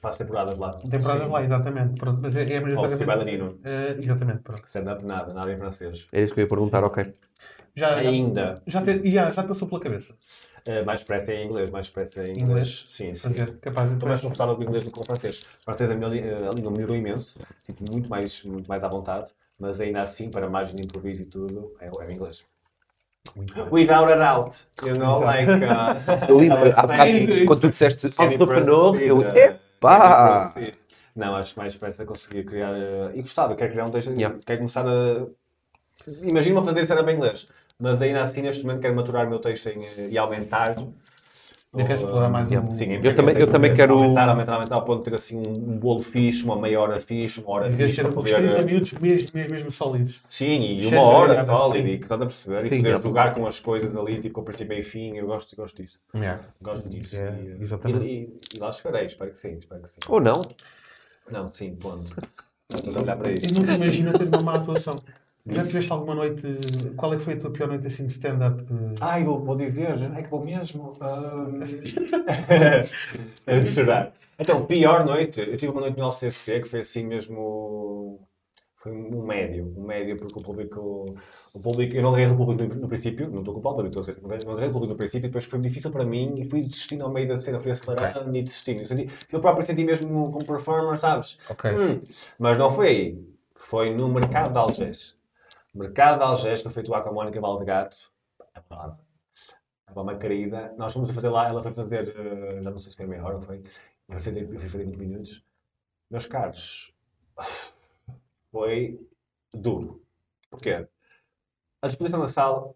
Faço 0.00 0.18
temporadas 0.18 0.58
lá. 0.58 0.70
Temporadas 0.70 1.24
Sim. 1.24 1.32
lá, 1.32 1.42
exatamente. 1.42 1.98
Pronto, 1.98 2.18
mas 2.22 2.36
é, 2.36 2.42
é 2.42 2.58
Ou 2.58 2.62
majoritariamente. 2.62 3.04
bailarino. 3.06 3.58
Eh, 3.64 3.96
exatamente, 3.98 4.40
pronto. 4.42 4.64
Stand-up, 4.66 5.04
nada, 5.04 5.32
nada 5.32 5.52
em 5.52 5.56
francês. 5.58 6.06
Era 6.12 6.24
isso 6.24 6.34
que 6.34 6.40
eu 6.40 6.44
ia 6.44 6.48
perguntar, 6.48 6.84
ok. 6.84 7.14
Já, 7.74 8.02
já, 8.02 8.08
Ainda. 8.08 8.54
já, 8.66 8.82
te, 8.82 9.10
já, 9.10 9.30
já 9.30 9.42
te 9.42 9.48
passou 9.48 9.68
pela 9.68 9.80
cabeça 9.80 10.16
Eh, 10.64 10.82
mais 10.82 11.00
depressa 11.00 11.30
é 11.32 11.42
em 11.42 11.46
inglês, 11.46 11.70
mais 11.70 11.86
depressa 11.86 12.22
é 12.22 12.24
em 12.24 12.30
Inglês? 12.30 12.42
inglês. 12.48 12.84
Sim, 12.86 13.14
sim. 13.14 13.22
fazer, 13.28 13.56
capaz 13.58 13.88
de 13.88 13.94
Estou 13.96 14.08
mais 14.08 14.20
confortável 14.20 14.54
com 14.56 14.62
o 14.62 14.64
inglês 14.64 14.82
do 14.84 14.90
que 14.90 14.94
com 14.94 15.02
o 15.02 15.04
francês. 15.04 15.46
O 15.60 15.64
francês, 15.64 15.90
a, 15.90 15.94
minha, 15.94 16.08
a 16.48 16.52
língua 16.52 16.70
melhorou 16.70 16.96
imenso, 16.96 17.38
sinto 17.62 17.84
muito 17.92 18.10
mais, 18.10 18.42
muito 18.44 18.66
mais 18.66 18.82
à 18.82 18.88
vontade, 18.88 19.30
mas 19.58 19.80
ainda 19.80 20.02
assim, 20.02 20.30
para 20.30 20.48
margem 20.48 20.74
de 20.74 20.82
improviso 20.86 21.22
e 21.22 21.26
tudo, 21.26 21.74
é, 21.80 21.86
é 21.86 22.06
o 22.06 22.10
inglês. 22.10 22.44
Muito 23.36 23.54
bem. 23.54 23.66
Without 23.70 24.10
a 24.10 24.16
doubt, 24.16 24.66
you 24.82 24.94
know, 24.94 25.20
like... 25.20 25.50
Uh, 25.50 25.96
Eu 26.28 26.40
há 26.76 26.82
bocado, 26.82 27.46
quando 27.46 27.60
tu 27.60 27.68
disseste 27.68 28.06
entrepreneur, 28.06 29.00
eu. 29.00 29.22
Any 29.88 30.52
person. 30.54 30.86
Não, 31.14 31.34
acho 31.34 31.54
que 31.54 31.60
mais 31.60 31.72
depressa 31.72 32.04
conseguia 32.04 32.44
criar. 32.44 32.72
uh, 32.72 33.10
e 33.14 33.22
gostava, 33.22 33.56
quero 33.56 33.72
criar 33.72 33.86
um 33.86 33.90
texto. 33.90 34.10
Yeah. 34.12 34.38
Quero 34.44 34.58
começar 34.58 34.86
a. 34.86 35.26
Imagino-me 36.22 36.60
a 36.60 36.64
fazer 36.64 36.82
isso 36.82 36.92
era 36.92 37.02
bem 37.02 37.16
inglês, 37.16 37.48
mas 37.78 38.02
ainda 38.02 38.22
assim, 38.22 38.42
neste 38.42 38.64
momento, 38.64 38.82
quero 38.82 38.94
maturar 38.94 39.26
o 39.26 39.30
meu 39.30 39.38
texto 39.38 39.68
em, 39.68 39.78
uh, 39.78 40.10
e 40.10 40.18
aumentar. 40.18 40.76
Ainda 41.76 41.88
queres 41.88 42.02
explorar 42.02 42.30
mais 42.30 42.50
Yeah. 42.50 42.70
um- 42.70 42.74
Sim, 42.74 42.92
Eu 43.02 43.14
também- 43.14 43.36
eu 43.36 43.46
também 43.50 43.74
quero- 43.74 43.94
Aumentar, 43.98 44.28
aumentar, 44.30 44.54
aumentar, 44.54 44.74
ao 44.76 44.84
ponto 44.84 45.04
de 45.04 45.10
ter 45.10 45.16
assim 45.16 45.36
um, 45.36 45.50
um 45.50 45.78
bolo 45.78 46.00
fixe, 46.00 46.42
uma 46.42 46.58
meia 46.58 46.80
hora 46.80 46.98
fixe, 47.02 47.38
uma 47.40 47.50
hora 47.50 47.70
fixe 47.70 48.00
para 48.00 48.12
poder. 48.12 48.34
30 48.36 48.62
uh, 48.62 48.64
minutos 48.66 48.92
mesmo, 48.94 49.28
mesmo, 49.34 49.50
mesmo 49.52 49.70
sólidos. 49.70 50.22
Sim, 50.26 50.60
e 50.62 50.80
Cheio 50.80 50.88
uma 50.90 51.02
hora 51.02 51.44
sólida, 51.44 51.88
e 51.88 51.98
que 51.98 52.04
estás 52.04 52.22
a 52.22 52.24
perceber, 52.24 52.60
Sim, 52.62 52.66
e 52.66 52.70
poder 52.78 52.82
yeah. 52.88 53.02
jogar 53.02 53.34
com 53.34 53.46
as 53.46 53.60
coisas 53.60 53.94
ali, 53.94 54.20
tipo, 54.20 54.34
com 54.36 54.42
princípio 54.42 54.78
e 54.78 54.82
fim, 54.82 55.16
eu 55.18 55.26
gosto, 55.26 55.54
gosto 55.54 55.76
disso. 55.82 56.00
Gosto 56.62 56.88
disso. 56.88 57.14
É, 57.16 57.38
e, 57.38 57.52
uh, 57.52 57.62
exatamente. 57.62 58.04
E, 58.06 58.08
e- 58.08 58.40
e 58.56 58.58
lá 58.58 58.72
chegarei, 58.72 59.04
espero 59.04 59.30
que 59.30 59.38
sim, 59.38 59.58
espero 59.58 59.82
que 59.82 59.90
sim. 59.90 60.00
Ou 60.08 60.18
não? 60.18 60.40
Não, 61.30 61.44
sim, 61.46 61.74
ponto. 61.76 62.16
Vamos 62.70 62.96
olhar 62.96 63.16
para 63.18 63.28
Eu 63.28 63.34
isso. 63.34 63.52
nunca 63.60 63.74
imagino 63.74 64.12
ter 64.18 64.24
uma 64.24 64.40
má 64.40 64.54
atuação. 64.54 64.96
Já 65.48 65.64
tiveste 65.64 65.92
alguma 65.92 66.14
noite. 66.14 66.42
Qual 66.96 67.14
é 67.14 67.16
que 67.16 67.24
foi 67.24 67.34
a 67.34 67.38
tua 67.38 67.50
pior 67.50 67.68
noite 67.68 67.86
assim 67.86 68.06
de 68.06 68.12
stand-up? 68.12 68.64
Ai, 69.00 69.22
vou, 69.22 69.38
vou 69.38 69.54
dizer, 69.54 69.96
é 70.16 70.22
que 70.22 70.28
vou 70.28 70.44
mesmo. 70.44 70.92
é 73.46 73.60
de 73.60 73.66
chorar. 73.66 74.12
Então, 74.38 74.66
pior 74.66 75.04
noite, 75.04 75.40
eu 75.40 75.56
tive 75.56 75.72
uma 75.72 75.82
noite 75.82 75.98
no 75.98 76.04
LCC 76.04 76.60
que 76.60 76.68
foi 76.68 76.80
assim 76.80 77.06
mesmo. 77.06 78.20
Foi 78.76 78.92
um 78.92 79.24
médio, 79.24 79.72
um 79.76 79.84
médio, 79.84 80.16
porque 80.16 80.38
o 80.38 80.42
público. 80.42 81.14
O 81.54 81.60
público 81.60 81.96
eu 81.96 82.02
não 82.02 82.12
ganhei 82.12 82.28
o 82.28 82.36
público 82.36 82.62
no, 82.62 82.80
no 82.82 82.88
princípio, 82.88 83.30
não 83.30 83.38
estou 83.38 83.54
com 83.54 83.60
o 83.60 83.62
público, 83.62 83.88
estou 83.88 84.02
a 84.02 84.06
dizer, 84.06 84.46
não 84.46 84.54
ganhei 84.54 84.68
o 84.68 84.72
público 84.72 84.92
no 84.92 84.98
princípio, 84.98 85.28
depois 85.28 85.44
foi 85.44 85.58
difícil 85.60 85.90
para 85.90 86.04
mim 86.04 86.34
e 86.38 86.48
fui 86.48 86.60
desistindo 86.60 87.04
ao 87.04 87.10
meio 87.10 87.26
da 87.26 87.36
cena, 87.36 87.58
fui 87.58 87.70
acelerando 87.70 88.36
e 88.36 88.42
desistindo. 88.42 88.80
Eu, 88.80 88.86
senti, 88.86 89.08
eu 89.32 89.40
próprio 89.40 89.64
senti 89.64 89.84
mesmo 89.84 90.30
como 90.30 90.44
performer, 90.44 90.98
sabes? 90.98 91.38
Ok. 91.48 91.70
Hum, 91.70 92.02
mas 92.38 92.58
não 92.58 92.70
foi 92.70 92.88
aí. 92.88 93.18
Foi 93.54 93.94
no 93.94 94.08
mercado 94.08 94.52
de 94.52 94.58
Algés. 94.58 95.16
Mercado 95.76 96.18
de 96.18 96.24
Algés, 96.24 96.62
que 96.62 96.68
eu 96.68 96.72
fui 96.72 96.82
atuar 96.82 97.02
com 97.02 97.10
a 97.10 97.12
Mónica 97.12 97.38
Valdegato. 97.38 98.10
É 98.54 98.60
verdade. 98.60 98.98
Estava 99.80 100.00
uma 100.00 100.16
querida. 100.16 100.74
Nós 100.78 100.94
fomos 100.94 101.10
a 101.10 101.14
fazer 101.14 101.28
lá, 101.28 101.48
ela 101.48 101.62
foi 101.62 101.72
fazer, 101.74 102.16
eh, 102.16 102.62
já 102.62 102.70
não 102.70 102.78
sei 102.78 102.90
se 102.90 102.96
foi 102.96 103.06
meia 103.06 103.22
hora 103.22 103.36
ou 103.36 103.42
foi. 103.42 103.58
Eu 104.08 104.14
fui 104.14 104.22
fazer, 104.22 104.48
fazer 104.48 104.84
20 104.84 104.96
minutos. 104.96 105.44
Meus 106.10 106.26
caros, 106.26 106.94
foi 108.50 109.06
duro. 109.52 110.02
Porquê? 110.48 110.88
A 111.82 111.86
disposição 111.88 112.20
da 112.20 112.28
sala, 112.28 112.74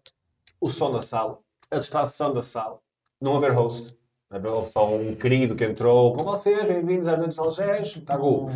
o 0.59 0.69
som 0.69 0.91
da 0.91 1.01
sala, 1.01 1.39
a 1.71 1.79
distração 1.79 2.33
da 2.33 2.43
sala, 2.43 2.79
não 3.19 3.35
haver 3.35 3.51
host. 3.51 3.97
Houve 4.29 4.71
só 4.71 4.95
um 4.95 5.15
querido 5.15 5.55
que 5.55 5.65
entrou 5.65 6.13
com 6.13 6.23
vocês, 6.23 6.67
bem-vindos 6.67 7.07
às 7.07 7.17
Noites 7.17 7.35
de 7.35 7.41
Algés, 7.41 7.97
cagou. 8.05 8.51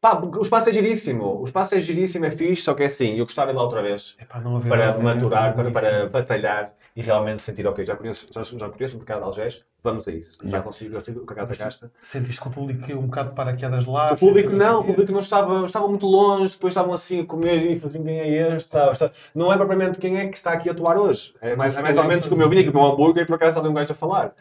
Pá, 0.00 0.18
o 0.18 0.40
espaço 0.40 0.70
é 0.70 0.72
giríssimo, 0.72 1.42
o 1.42 1.44
espaço 1.44 1.74
é 1.74 1.80
giríssimo, 1.80 2.24
é 2.24 2.30
fixe, 2.30 2.62
só 2.62 2.72
que 2.72 2.82
é 2.82 2.86
assim, 2.86 3.18
eu 3.18 3.26
gostava 3.26 3.48
de 3.50 3.54
ir 3.54 3.58
lá 3.58 3.64
outra 3.64 3.82
vez. 3.82 4.16
Epá, 4.18 4.40
não 4.40 4.58
para 4.58 4.96
maturar, 4.96 5.54
para, 5.54 5.70
para 5.70 6.08
batalhar 6.08 6.72
e 7.00 7.02
realmente 7.02 7.40
sentir, 7.40 7.66
ok, 7.66 7.84
já 7.84 7.96
conheço, 7.96 8.26
já, 8.30 8.42
já 8.42 8.68
conheço 8.68 8.94
o 8.94 8.98
mercado 8.98 9.18
de 9.20 9.24
Algés, 9.24 9.64
vamos 9.82 10.06
a 10.06 10.12
isso. 10.12 10.38
Já 10.44 10.60
consigo, 10.60 10.94
eu 10.94 11.00
sei 11.00 11.14
o 11.14 11.24
que 11.24 11.32
a 11.32 11.36
casa 11.36 11.54
gasta. 11.54 11.90
Sentiste 12.02 12.40
que 12.40 12.48
o 12.48 12.50
público 12.50 12.92
um 12.92 13.06
bocado 13.06 13.34
paraquedas 13.34 13.86
lá? 13.86 14.12
O 14.12 14.16
público 14.16 14.50
não, 14.50 14.80
o 14.80 14.84
é. 14.84 14.86
público 14.88 15.12
não 15.12 15.20
estava, 15.20 15.64
estava 15.64 15.88
muito 15.88 16.06
longe, 16.06 16.52
depois 16.52 16.72
estavam 16.72 16.92
assim 16.92 17.20
a 17.20 17.24
comer 17.24 17.70
e 17.70 17.78
faziam 17.78 18.04
quem 18.04 18.20
é 18.20 18.56
este, 18.56 18.70
sabe? 18.70 18.92
Está- 18.92 19.10
Não 19.34 19.52
é 19.52 19.56
propriamente 19.56 19.98
quem 19.98 20.18
é 20.18 20.28
que 20.28 20.36
está 20.36 20.52
aqui 20.52 20.68
a 20.68 20.72
atuar 20.72 20.98
hoje. 20.98 21.34
É 21.40 21.56
mais, 21.56 21.76
é 21.76 21.82
mais 21.82 21.96
ou 21.96 22.04
menos 22.04 22.28
como 22.28 22.42
eu 22.42 22.48
vim 22.48 22.60
aqui 22.60 22.70
para 22.70 22.80
um 22.80 22.92
hambúrguer 22.92 23.22
e 23.22 23.26
por 23.26 23.36
acaso 23.36 23.58
ali 23.58 23.68
um 23.68 23.74
gajo 23.74 23.92
a 23.92 23.96
falar. 23.96 24.34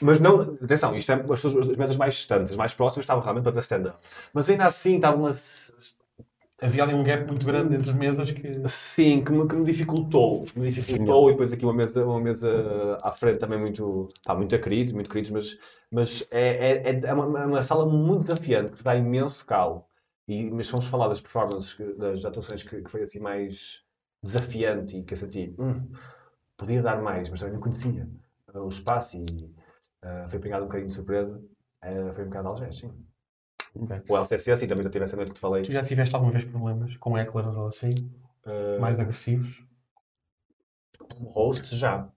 Mas 0.00 0.20
não, 0.20 0.40
atenção, 0.40 0.94
isto 0.94 1.12
é 1.12 1.14
as, 1.14 1.76
mesas 1.76 1.96
mais 1.96 2.14
distantes, 2.14 2.52
as 2.52 2.56
mais 2.56 2.74
próximas 2.74 3.04
estavam 3.04 3.22
realmente 3.22 3.44
para 3.50 3.60
stand-up. 3.60 3.96
Mas 4.32 4.48
ainda 4.48 4.66
assim 4.66 4.96
estavam 4.96 5.26
a, 5.26 5.30
Havia 6.62 6.84
ali 6.84 6.94
um 6.94 7.02
gap 7.02 7.26
muito 7.26 7.44
grande 7.44 7.74
entre 7.74 7.90
as 7.90 7.96
mesas 7.96 8.30
que. 8.30 8.68
Sim, 8.68 9.24
que 9.24 9.32
me, 9.32 9.46
que 9.48 9.56
me 9.56 9.64
dificultou. 9.64 10.46
Me 10.56 10.70
dificultou 10.70 11.28
e 11.28 11.32
depois 11.32 11.52
aqui 11.52 11.64
uma 11.64 11.74
mesa, 11.74 12.04
uma 12.04 12.20
mesa 12.20 12.98
à 13.02 13.12
frente 13.12 13.38
também 13.38 13.58
muito, 13.58 14.08
pá, 14.24 14.34
muito 14.34 14.58
queridos, 14.58 14.92
muito 14.92 15.10
queridos, 15.10 15.30
mas, 15.30 15.58
mas 15.90 16.28
é, 16.30 16.72
é, 16.72 16.90
é- 16.90 17.00
é 17.06 17.12
uma, 17.12 17.42
é 17.42 17.46
uma 17.46 17.62
sala 17.62 17.84
muito 17.86 18.20
desafiante, 18.20 18.70
que 18.70 18.78
te 18.78 18.84
dá 18.84 18.94
imenso 18.96 19.44
calo. 19.46 19.84
E, 20.28 20.44
mas 20.50 20.70
vamos 20.70 20.86
falar 20.86 21.08
das 21.08 21.20
performances, 21.20 21.76
das 21.98 22.24
atuações 22.24 22.62
que, 22.62 22.80
que 22.80 22.90
foi 22.90 23.02
assim 23.02 23.18
mais 23.18 23.82
desafiante 24.22 24.96
e 24.96 25.02
que 25.02 25.12
eu 25.12 25.18
senti, 25.18 25.54
hum, 25.58 25.86
podia 26.56 26.82
dar 26.82 27.02
mais, 27.02 27.28
mas 27.28 27.40
também 27.40 27.54
não 27.54 27.60
conhecia 27.60 28.08
uh, 28.54 28.60
o 28.60 28.68
espaço 28.68 29.16
e 29.18 29.24
uh, 30.04 30.30
foi 30.30 30.38
pegado 30.38 30.64
um 30.64 30.68
bocadinho 30.68 30.88
de 30.88 30.94
surpresa. 30.94 31.36
Uh, 31.84 32.14
foi 32.14 32.24
um 32.24 32.28
bocado 32.28 32.44
de 32.44 32.48
Algés, 32.48 32.76
sim. 32.78 32.92
Ok. 33.76 34.02
O 34.08 34.16
LCC, 34.16 34.52
assim, 34.52 34.66
também 34.66 34.84
já 34.84 34.90
tive 34.90 35.04
essa 35.04 35.16
noite 35.16 35.28
que 35.30 35.34
te 35.34 35.40
falei. 35.40 35.62
Tu 35.62 35.72
já 35.72 35.82
tiveste 35.84 36.14
alguma 36.14 36.32
vez 36.32 36.44
problemas 36.44 36.96
com 36.96 37.16
hecklers 37.18 37.56
ou 37.56 37.66
assim? 37.68 37.90
Uh, 38.46 38.80
Mais 38.80 38.98
agressivos? 38.98 39.64
como 40.98 41.28
host 41.30 41.76
já. 41.76 42.08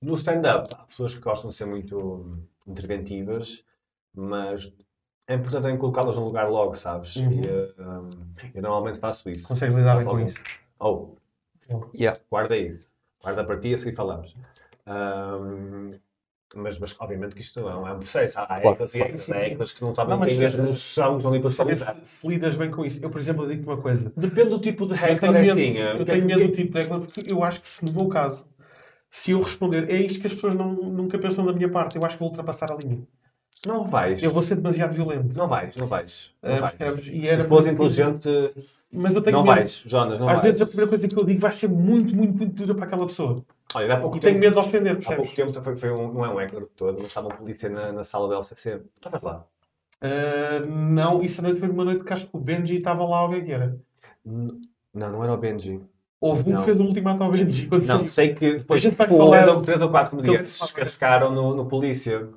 No 0.00 0.14
stand-up, 0.14 0.68
há 0.74 0.84
pessoas 0.84 1.14
que 1.14 1.20
gostam 1.20 1.50
de 1.50 1.56
ser 1.56 1.66
muito 1.66 2.38
interventivas, 2.66 3.62
mas 4.14 4.72
é 5.26 5.34
importante 5.34 5.62
também 5.62 5.78
colocá-las 5.78 6.16
no 6.16 6.24
lugar 6.24 6.48
logo, 6.50 6.74
sabes? 6.74 7.16
Uhum. 7.16 7.32
E, 7.32 7.46
eh, 7.46 7.74
um, 7.78 8.10
eu 8.54 8.62
normalmente 8.62 8.98
faço 8.98 9.28
isso. 9.30 9.46
Consegues 9.46 9.76
lidar 9.76 9.96
bem 9.96 10.04
com 10.04 10.12
logo. 10.12 10.24
isso? 10.24 10.42
Oh, 10.78 11.16
Yeah. 11.94 12.18
guarda 12.30 12.56
isso. 12.56 12.92
Guarda 13.22 13.44
para 13.44 13.60
ti, 13.60 13.74
a 13.74 13.76
seguir 13.76 13.94
falamos. 13.94 14.34
Um, 14.86 15.90
mas, 16.54 16.78
mas, 16.78 16.96
obviamente, 16.98 17.34
que 17.34 17.40
isto 17.40 17.60
não 17.60 17.86
é 17.86 17.92
um 17.92 17.98
processo. 17.98 18.38
Há 18.40 18.46
Claro. 18.60 18.76
e 18.84 19.56
que 19.56 19.82
não 19.84 19.94
sabem 19.94 20.10
Não, 20.10 20.18
mas, 20.18 20.28
têm 20.28 20.38
mesmo 20.38 20.62
eh, 20.62 20.66
noção, 20.66 21.16
estão 21.16 21.30
ali 21.30 21.40
para 21.40 21.50
Saber 21.50 21.76
se, 21.76 22.26
lidas 22.26 22.56
bem 22.56 22.70
com 22.70 22.84
isso. 22.84 23.02
Eu, 23.04 23.10
por 23.10 23.18
exemplo, 23.18 23.44
eu 23.44 23.48
digo-te 23.48 23.66
uma 23.68 23.76
coisa. 23.76 24.12
Depende 24.16 24.50
do 24.50 24.58
tipo 24.58 24.86
de 24.86 24.92
Eu 24.92 25.18
tenho 25.18 25.36
é 25.36 25.40
medo, 25.40 25.52
assim. 25.60 25.76
eu 25.76 25.86
é 26.02 26.04
tenho 26.04 26.20
que- 26.20 26.26
medo 26.26 26.46
do 26.48 26.52
tipo 26.52 26.72
de 26.72 26.78
heckler 26.80 27.00
porque 27.00 27.32
eu 27.32 27.44
acho 27.44 27.60
que 27.60 27.68
se 27.68 27.84
no 27.84 27.92
meu 27.92 28.08
caso, 28.08 28.44
se 29.08 29.30
eu 29.32 29.40
responder, 29.42 29.88
é 29.90 29.96
isto 30.00 30.20
que 30.20 30.26
as 30.26 30.34
pessoas 30.34 30.54
não, 30.54 30.72
nunca 30.74 31.18
pensam 31.18 31.44
da 31.44 31.52
minha 31.52 31.68
parte, 31.68 31.96
eu 31.96 32.04
acho 32.04 32.16
que 32.16 32.20
vou 32.20 32.28
ultrapassar 32.30 32.70
a 32.72 32.76
linha. 32.76 33.00
Não 33.66 33.84
vais. 33.84 34.22
Eu 34.22 34.30
vou 34.30 34.42
ser 34.42 34.54
demasiado 34.56 34.94
violento. 34.94 35.36
Não 35.36 35.46
vais, 35.46 35.76
não 35.76 35.86
vais. 35.86 36.30
Não 36.42 36.54
Ah, 36.54 36.60
vais. 36.60 37.06
E 37.08 37.28
era 37.28 37.42
inteligente, 37.44 38.28
Mas 38.92 39.14
eu 39.14 39.22
tenho 39.22 39.36
não 39.36 39.44
medo. 39.44 39.54
vais. 39.56 39.84
Jonas, 39.86 40.18
não 40.18 40.26
Às 40.26 40.32
vais. 40.34 40.42
vezes 40.44 40.60
a 40.62 40.66
primeira 40.66 40.88
coisa 40.88 41.06
que 41.06 41.16
eu 41.18 41.24
digo 41.24 41.40
vai 41.40 41.52
ser 41.52 41.68
muito, 41.68 42.14
muito, 42.16 42.34
muito 42.36 42.54
dura 42.54 42.74
para 42.74 42.86
aquela 42.86 43.06
pessoa. 43.06 43.44
Olha, 43.74 43.94
há 43.94 44.00
pouco 44.00 44.16
E 44.16 44.20
tenho 44.20 44.34
tempo, 44.34 44.46
medo 44.46 44.60
de 44.60 44.68
ofender, 44.68 44.98
há 45.06 45.12
pouco 45.14 45.34
tempo 45.34 45.52
foi, 45.52 45.76
foi 45.76 45.90
um, 45.90 46.12
não 46.12 46.24
é 46.24 46.28
um 46.28 46.40
heckler 46.40 46.62
de 46.62 46.70
todo, 46.70 46.98
mas 46.98 47.06
estava 47.06 47.28
um 47.28 47.36
polícia 47.36 47.68
na, 47.68 47.92
na 47.92 48.04
sala 48.04 48.28
da 48.28 48.36
LCC. 48.36 48.80
Estavas 48.96 49.22
lá? 49.22 49.44
Ah, 50.02 50.60
não, 50.66 51.22
isso 51.22 51.40
a 51.40 51.44
noite 51.44 51.60
foi 51.60 51.68
uma 51.68 51.84
noite 51.84 52.04
que 52.04 52.12
acho 52.12 52.26
que 52.26 52.36
o 52.36 52.40
Benji 52.40 52.76
estava 52.76 53.04
lá 53.04 53.18
alguém 53.18 53.44
que 53.44 53.52
era. 53.52 53.78
Não, 54.24 54.58
não 54.92 55.22
era 55.22 55.32
o 55.32 55.36
Benji. 55.36 55.80
Houve 56.20 56.50
um 56.50 56.58
que 56.58 56.64
fez 56.64 56.80
um 56.80 56.86
ultimato 56.86 57.22
ao 57.22 57.30
Benji 57.30 57.66
quando 57.66 57.82
Não, 57.82 57.98
saiu. 57.98 58.06
sei 58.06 58.34
que 58.34 58.56
depois 58.56 58.84
A 58.84 58.88
gente 58.88 58.96
vai 58.96 59.06
três 59.06 59.48
ou, 59.48 59.62
três 59.62 59.80
ou 59.80 59.90
quatro 59.90 60.10
comediantes 60.10 60.54
Então, 60.54 60.66
descascaram 60.66 61.32
no, 61.32 61.54
no 61.54 61.66
polícia. 61.66 62.28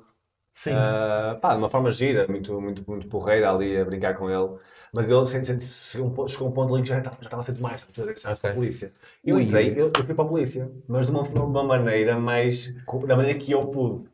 Sim. 0.52 0.72
Ah, 0.72 1.36
pá, 1.40 1.54
de 1.54 1.58
uma 1.58 1.68
forma 1.68 1.90
gira, 1.90 2.26
muito, 2.28 2.60
muito, 2.60 2.84
muito 2.88 3.08
porreira 3.08 3.50
ali 3.50 3.76
a 3.76 3.84
brincar 3.84 4.16
com 4.16 4.30
ele. 4.30 4.56
Mas 4.94 5.10
ele 5.10 5.26
sente, 5.26 5.46
sente, 5.46 5.64
chegou, 5.64 6.28
chegou 6.28 6.46
a 6.46 6.50
um 6.50 6.52
ponto 6.52 6.72
ali 6.72 6.82
que 6.84 6.88
já 6.88 6.98
estava, 6.98 7.16
já 7.16 7.26
estava 7.26 7.40
a 7.40 7.44
ser 7.44 7.52
demais, 7.52 7.84
já 7.96 8.12
estava 8.12 8.48
a 8.48 8.54
polícia. 8.54 8.92
Eu 9.24 9.40
entrei, 9.40 9.72
eu, 9.72 9.90
eu 9.96 10.04
fui 10.04 10.14
para 10.14 10.24
a 10.24 10.28
polícia, 10.28 10.70
mas 10.86 11.06
de 11.06 11.12
uma, 11.12 11.24
de 11.24 11.36
uma 11.36 11.64
maneira 11.64 12.16
mais. 12.18 12.72
da 13.06 13.16
maneira 13.16 13.36
que 13.36 13.50
eu 13.50 13.66
pude. 13.66 14.08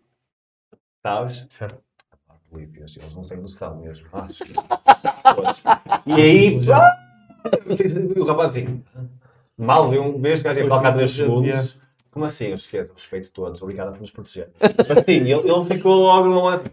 Sabes? 1.03 1.47
Certo. 1.51 1.83
Ah, 2.29 2.35
polícias, 2.49 2.97
eles 2.97 3.15
não 3.15 3.25
têm 3.25 3.39
noção 3.39 3.79
mesmo. 3.79 4.09
Todos. 5.35 5.63
e 6.07 6.13
aí, 6.13 6.67
pá, 6.67 6.97
o 8.17 8.25
rapazinho, 8.25 8.83
mal 9.59 9.91
viu 9.91 10.03
um 10.03 10.21
vez 10.21 10.43
que 10.43 10.49
ia 10.49 10.67
para 10.67 10.83
cá 10.83 10.93
3 10.93 11.13
segundos. 11.13 11.79
Como 12.11 12.25
assim? 12.25 12.49
Eu 12.49 12.55
esqueço, 12.55 12.93
respeito 12.93 13.31
todos, 13.31 13.63
obrigado 13.63 13.93
por 13.93 14.01
nos 14.01 14.11
proteger. 14.11 14.51
Mas 14.61 15.05
sim, 15.05 15.13
ele, 15.13 15.33
ele 15.33 15.65
ficou 15.67 15.95
logo. 15.95 16.71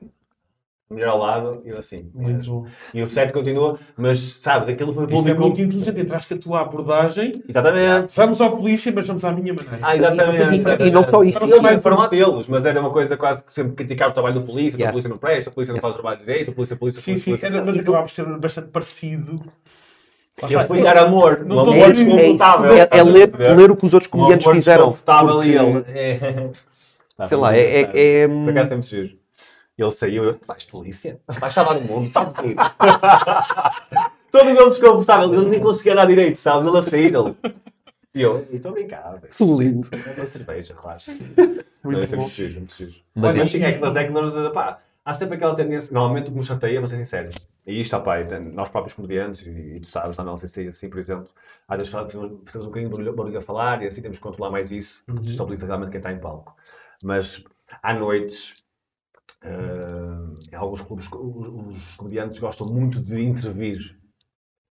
Mulher 0.90 1.10
ao 1.10 1.18
lado, 1.18 1.62
e 1.66 1.70
eu 1.70 1.78
assim. 1.78 2.10
Muito 2.16 2.46
bom. 2.50 2.66
E 2.94 3.04
o 3.04 3.10
set 3.10 3.34
continua, 3.34 3.78
mas 3.98 4.20
sabes, 4.20 4.70
aquilo 4.70 4.94
foi 4.94 5.04
Isto 5.04 5.14
é 5.16 5.18
público. 5.18 5.42
muito 5.42 5.60
inteligente. 5.62 6.00
Entraste 6.00 6.30
com 6.30 6.36
a 6.36 6.42
tua 6.42 6.62
abordagem. 6.62 7.34
Exatamente. 7.48 8.14
Vamos 8.16 8.40
à 8.40 8.50
polícia, 8.50 8.90
mas 8.96 9.06
vamos 9.06 9.26
à 9.26 9.34
minha 9.34 9.54
maneira. 9.54 9.80
Ah, 9.82 9.98
exatamente. 9.98 10.84
E- 10.84 10.88
e 10.88 10.92
não 10.92 11.04
só 11.04 11.24
isso. 11.24 11.44
Eles 11.44 11.62
mais 11.62 11.84
foram 11.84 11.98
lá 11.98 12.08
deles, 12.08 12.48
mas 12.48 12.64
era 12.64 12.80
uma 12.80 12.90
coisa 12.90 13.18
quase 13.18 13.44
que 13.44 13.54
sempre 13.54 13.74
criticar 13.74 14.10
o 14.10 14.14
trabalho 14.14 14.36
do 14.36 14.42
polícia, 14.44 14.78
que 14.78 14.84
Yeah. 14.84 14.90
a 14.90 14.94
polícia 14.94 15.10
não 15.10 15.18
presta, 15.18 15.50
a 15.50 15.54
polícia 15.54 15.74
não 15.74 15.82
faz 15.82 15.96
o 15.96 15.98
trabalho 16.00 16.20
direito, 16.22 16.52
a 16.52 16.54
polícia, 16.54 16.74
a 16.76 16.78
polícia, 16.78 17.00
a 17.00 17.02
sim, 17.02 17.12
polícia. 17.12 17.24
sim, 17.26 17.32
polícia. 17.32 17.48
era, 17.48 17.66
mas 17.66 17.78
acabava 17.78 18.04
por 18.04 18.12
ser 18.12 18.26
bastante 18.40 18.68
parecido. 18.70 19.36
Eu 20.42 20.48
está. 20.48 20.64
fui 20.66 20.82
dar 20.84 20.98
amor, 21.00 21.44
Não 21.46 21.58
um 21.58 21.60
estou 21.60 21.74
amor 21.74 21.84
a 21.84 21.88
É, 21.88 21.90
é, 21.90 21.92
desconfortável. 21.92 22.72
É- 22.72 22.88
é 22.92 23.04
ler, 23.04 23.36
ler 23.58 23.72
o 23.72 23.76
que 23.76 23.86
os 23.86 23.94
outros 23.94 24.10
comediantes 24.10 24.48
fizeram. 24.50 24.86
desconfortável 24.90 25.44
e 25.44 25.54
ele. 25.58 25.84
É... 25.90 27.26
Sei 27.26 27.38
lá, 27.38 27.58
é- 27.58 27.82
é- 27.82 27.92
é- 28.24 28.28
Por 28.28 28.50
acaso 28.52 28.68
foi 28.68 28.78
muito 28.78 28.88
giro. 28.88 29.10
Ele 29.78 29.92
saiu, 29.92 30.24
eu, 30.24 30.40
vais 30.48 30.66
polícia? 30.66 31.20
Vais 31.28 31.54
salvar 31.54 31.78
o 31.78 31.82
mundo? 31.82 32.08
Está 32.08 32.24
rir. 32.42 32.56
Todo 34.32 34.50
ele 34.50 34.70
desconfortável, 34.70 35.34
ele 35.34 35.50
nem 35.50 35.60
conseguia 35.60 35.96
dar 35.96 36.06
direito, 36.06 36.38
sabe? 36.38 36.68
Ele 36.68 36.78
a 36.78 36.82
sair, 36.82 37.14
ele. 37.16 37.36
E 38.16 38.22
eu, 38.22 38.48
"E 38.52 38.56
estou 38.56 38.72
a 38.72 38.74
brincar, 38.74 39.20
velho. 39.20 39.58
Lindo. 39.58 39.88
É 39.94 40.14
uma 40.20 40.26
cerveja, 40.26 40.76
relaxa. 40.80 41.12
Muito 41.14 41.66
Não, 41.84 42.02
isso 42.02 42.14
é 42.14 42.18
bom. 42.18 42.24
muito 42.24 42.34
giro, 42.36 42.54
muito 42.56 42.76
giro. 42.76 42.92
Mas 43.16 43.36
Mas, 43.36 43.56
é 43.56 43.72
que 43.74 43.80
nós, 43.80 43.96
é 43.96 44.04
que 44.06 44.12
nós, 44.12 44.34
pá, 44.54 44.80
há 45.06 45.14
sempre 45.14 45.36
aquela 45.36 45.56
tendência, 45.56 45.94
normalmente 45.94 46.30
o 46.30 46.32
que 46.32 46.38
me 46.38 46.44
chateia, 46.44 46.80
vou 46.80 46.88
ser 46.88 46.98
sincero, 46.98 47.32
e 47.66 47.80
isto, 47.80 48.00
pá, 48.02 48.16
nós 48.54 48.70
próprios 48.70 48.94
comediantes, 48.94 49.46
e, 49.46 49.50
e 49.50 49.80
tu 49.80 49.88
sabes, 49.88 50.18
na 50.18 50.24
nossa 50.24 50.48
CC, 50.48 50.68
assim, 50.68 50.90
por 50.90 51.00
exemplo, 51.00 51.28
às 51.68 51.78
vezes 51.78 51.94
precisamos, 51.94 52.40
precisamos 52.42 52.66
um 52.68 52.70
bocadinho 52.70 52.90
de 52.90 52.96
barulho, 52.98 53.16
barulho 53.16 53.38
a 53.38 53.42
falar, 53.42 53.84
e 53.84 53.88
assim 53.88 54.02
temos 54.02 54.18
que 54.18 54.24
controlar 54.24 54.52
mais 54.52 54.72
isso, 54.72 55.04
porque 55.06 55.22
destabiliza 55.22 55.66
realmente 55.68 55.92
quem 55.92 56.00
está 56.00 56.12
em 56.12 56.20
palco. 56.20 56.56
Mas 57.04 57.44
há 57.84 57.94
noites, 57.94 58.54
em 59.44 60.56
alguns 60.56 60.82
clubes, 60.82 61.08
os, 61.12 61.48
os 61.48 61.96
comediantes 61.96 62.40
gostam 62.40 62.68
muito 62.74 63.02
de 63.02 63.22
intervir. 63.22 63.98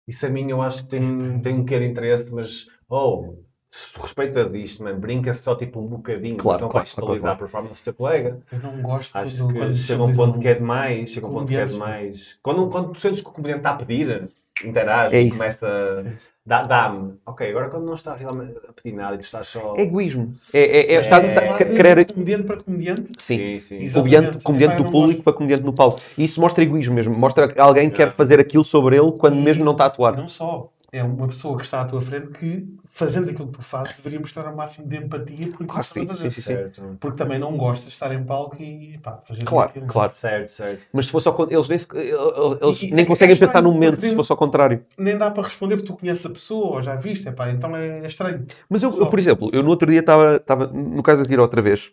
Isso 0.06 0.26
a 0.26 0.28
mim 0.28 0.50
eu 0.50 0.60
acho 0.60 0.84
que 0.84 0.90
tem, 0.90 1.40
tem 1.40 1.54
um 1.54 1.64
quê 1.64 1.78
de 1.78 1.86
interesse, 1.86 2.30
mas, 2.30 2.68
oh, 2.88 3.36
se 3.70 3.92
tu 3.92 4.02
respeitas 4.02 4.54
isto, 4.54 4.84
man, 4.84 4.98
brinca 4.98 5.32
só 5.34 5.56
tipo 5.56 5.80
um 5.80 5.86
bocadinho, 5.86 6.36
Claro, 6.36 6.62
não 6.62 6.68
claro, 6.68 6.84
vais 6.84 6.94
claro, 6.94 7.14
estabilizar 7.14 7.30
claro. 7.30 7.36
a 7.36 7.38
performance 7.38 7.80
do 7.80 7.84
teu 7.84 7.94
colega. 7.94 8.42
Eu 8.52 8.58
não 8.60 8.82
gosto 8.82 9.16
Acho 9.16 9.36
quando, 9.38 9.52
que 9.52 9.58
quando 9.58 9.74
chega 9.74 10.02
um 10.02 10.14
ponto 10.14 10.38
que 10.38 10.48
é 10.48 10.54
demais, 10.54 11.10
chega 11.10 11.26
um 11.26 11.32
ponto 11.32 11.48
que 11.48 11.56
é 11.56 11.66
demais. 11.66 12.38
Quando, 12.42 12.68
quando 12.68 12.92
tu 12.92 12.98
sentes 12.98 13.20
que 13.20 13.28
o 13.28 13.32
comediante 13.32 13.60
está 13.60 13.70
a 13.70 13.76
pedir, 13.76 14.28
interage, 14.64 15.16
É 15.16 15.28
começa, 15.30 16.04
dá- 16.46 16.62
dá-me. 16.62 17.14
ok, 17.26 17.48
agora 17.50 17.68
quando 17.68 17.86
não 17.86 17.94
está 17.94 18.14
realmente 18.14 18.54
a 18.68 18.72
pedir 18.72 18.94
nada 18.94 19.14
e 19.16 19.18
tu 19.18 19.24
estás 19.24 19.48
só... 19.48 19.74
É 19.76 19.82
egoísmo. 19.82 20.34
É, 20.52 20.60
é, 20.60 20.94
é, 20.94 21.00
está, 21.00 21.18
É. 21.18 21.56
querer. 21.56 22.06
comediante 22.12 22.44
para 22.44 22.56
comediante. 22.58 23.12
Sim. 23.18 23.58
Sim, 23.58 23.60
sim. 23.80 23.92
Comediante, 23.92 24.38
comediante 24.38 24.76
do 24.76 24.84
público 24.90 25.22
para 25.22 25.32
comediante 25.32 25.64
no 25.64 25.72
palco. 25.72 26.00
Isso 26.16 26.40
mostra 26.40 26.62
egoísmo 26.62 26.94
mesmo. 26.94 27.14
Mostra 27.16 27.52
que 27.52 27.58
alguém 27.58 27.90
quer 27.90 28.08
É. 28.08 28.10
fazer 28.10 28.38
aquilo 28.38 28.64
sobre 28.64 28.96
ele 28.96 29.12
quando 29.12 29.36
mesmo 29.36 29.64
não 29.64 29.72
está 29.72 29.84
a 29.84 29.86
atuar. 29.88 30.16
não 30.16 30.28
só. 30.28 30.68
É 30.96 31.02
uma 31.02 31.26
pessoa 31.26 31.56
que 31.56 31.64
está 31.64 31.80
à 31.80 31.84
tua 31.84 32.00
frente 32.00 32.28
que, 32.28 32.64
fazendo 32.84 33.28
aquilo 33.28 33.48
que 33.48 33.54
tu 33.58 33.62
fazes, 33.62 33.96
deveria 33.96 34.20
mostrar 34.20 34.48
o 34.48 34.56
máximo 34.56 34.86
de 34.86 34.96
empatia 34.96 35.48
por 35.48 35.64
aquilo 35.64 35.70
Ah, 35.76 35.82
sim, 35.82 36.06
sim, 36.14 36.30
sim. 36.30 36.40
Certo. 36.40 36.96
Porque 37.00 37.16
também 37.16 37.36
não 37.36 37.56
gostas 37.56 37.86
de 37.88 37.92
estar 37.94 38.14
em 38.14 38.22
palco 38.22 38.62
e 38.62 38.96
pá, 38.98 39.20
fazer 39.26 39.42
Claro, 39.44 39.70
aquilo. 39.70 39.86
claro. 39.88 40.12
Certo, 40.12 40.46
certo. 40.46 40.82
Mas 40.92 41.06
se 41.06 41.10
fosse 41.10 41.26
ao 41.26 41.36
eles 41.50 41.68
nem, 41.68 41.78
se- 41.78 41.88
eles 41.96 42.82
E- 42.82 42.90
nem 42.94 43.04
é 43.04 43.08
conseguem 43.08 43.32
estranho, 43.32 43.50
pensar 43.50 43.60
no 43.62 43.72
momento 43.72 43.94
porque- 43.96 44.08
se 44.08 44.14
fosse 44.14 44.30
ao 44.30 44.38
contrário. 44.38 44.84
Nem 44.96 45.18
dá 45.18 45.32
para 45.32 45.42
responder 45.42 45.74
porque 45.78 45.88
tu 45.92 45.96
conheces 45.98 46.24
a 46.26 46.30
pessoa 46.30 46.76
ou 46.76 46.82
já 46.82 46.94
viste, 46.94 47.28
epá, 47.28 47.50
então 47.50 47.74
é, 47.74 47.98
é 47.98 48.06
estranho. 48.06 48.46
Mas 48.68 48.84
eu, 48.84 48.96
eu, 48.96 49.08
por 49.08 49.18
exemplo, 49.18 49.50
eu 49.52 49.64
no 49.64 49.70
outro 49.70 49.90
dia 49.90 49.98
estava, 49.98 50.36
estava 50.36 50.68
no 50.68 51.02
caso 51.02 51.24
de 51.24 51.32
ir 51.32 51.40
outra 51.40 51.60
vez, 51.60 51.90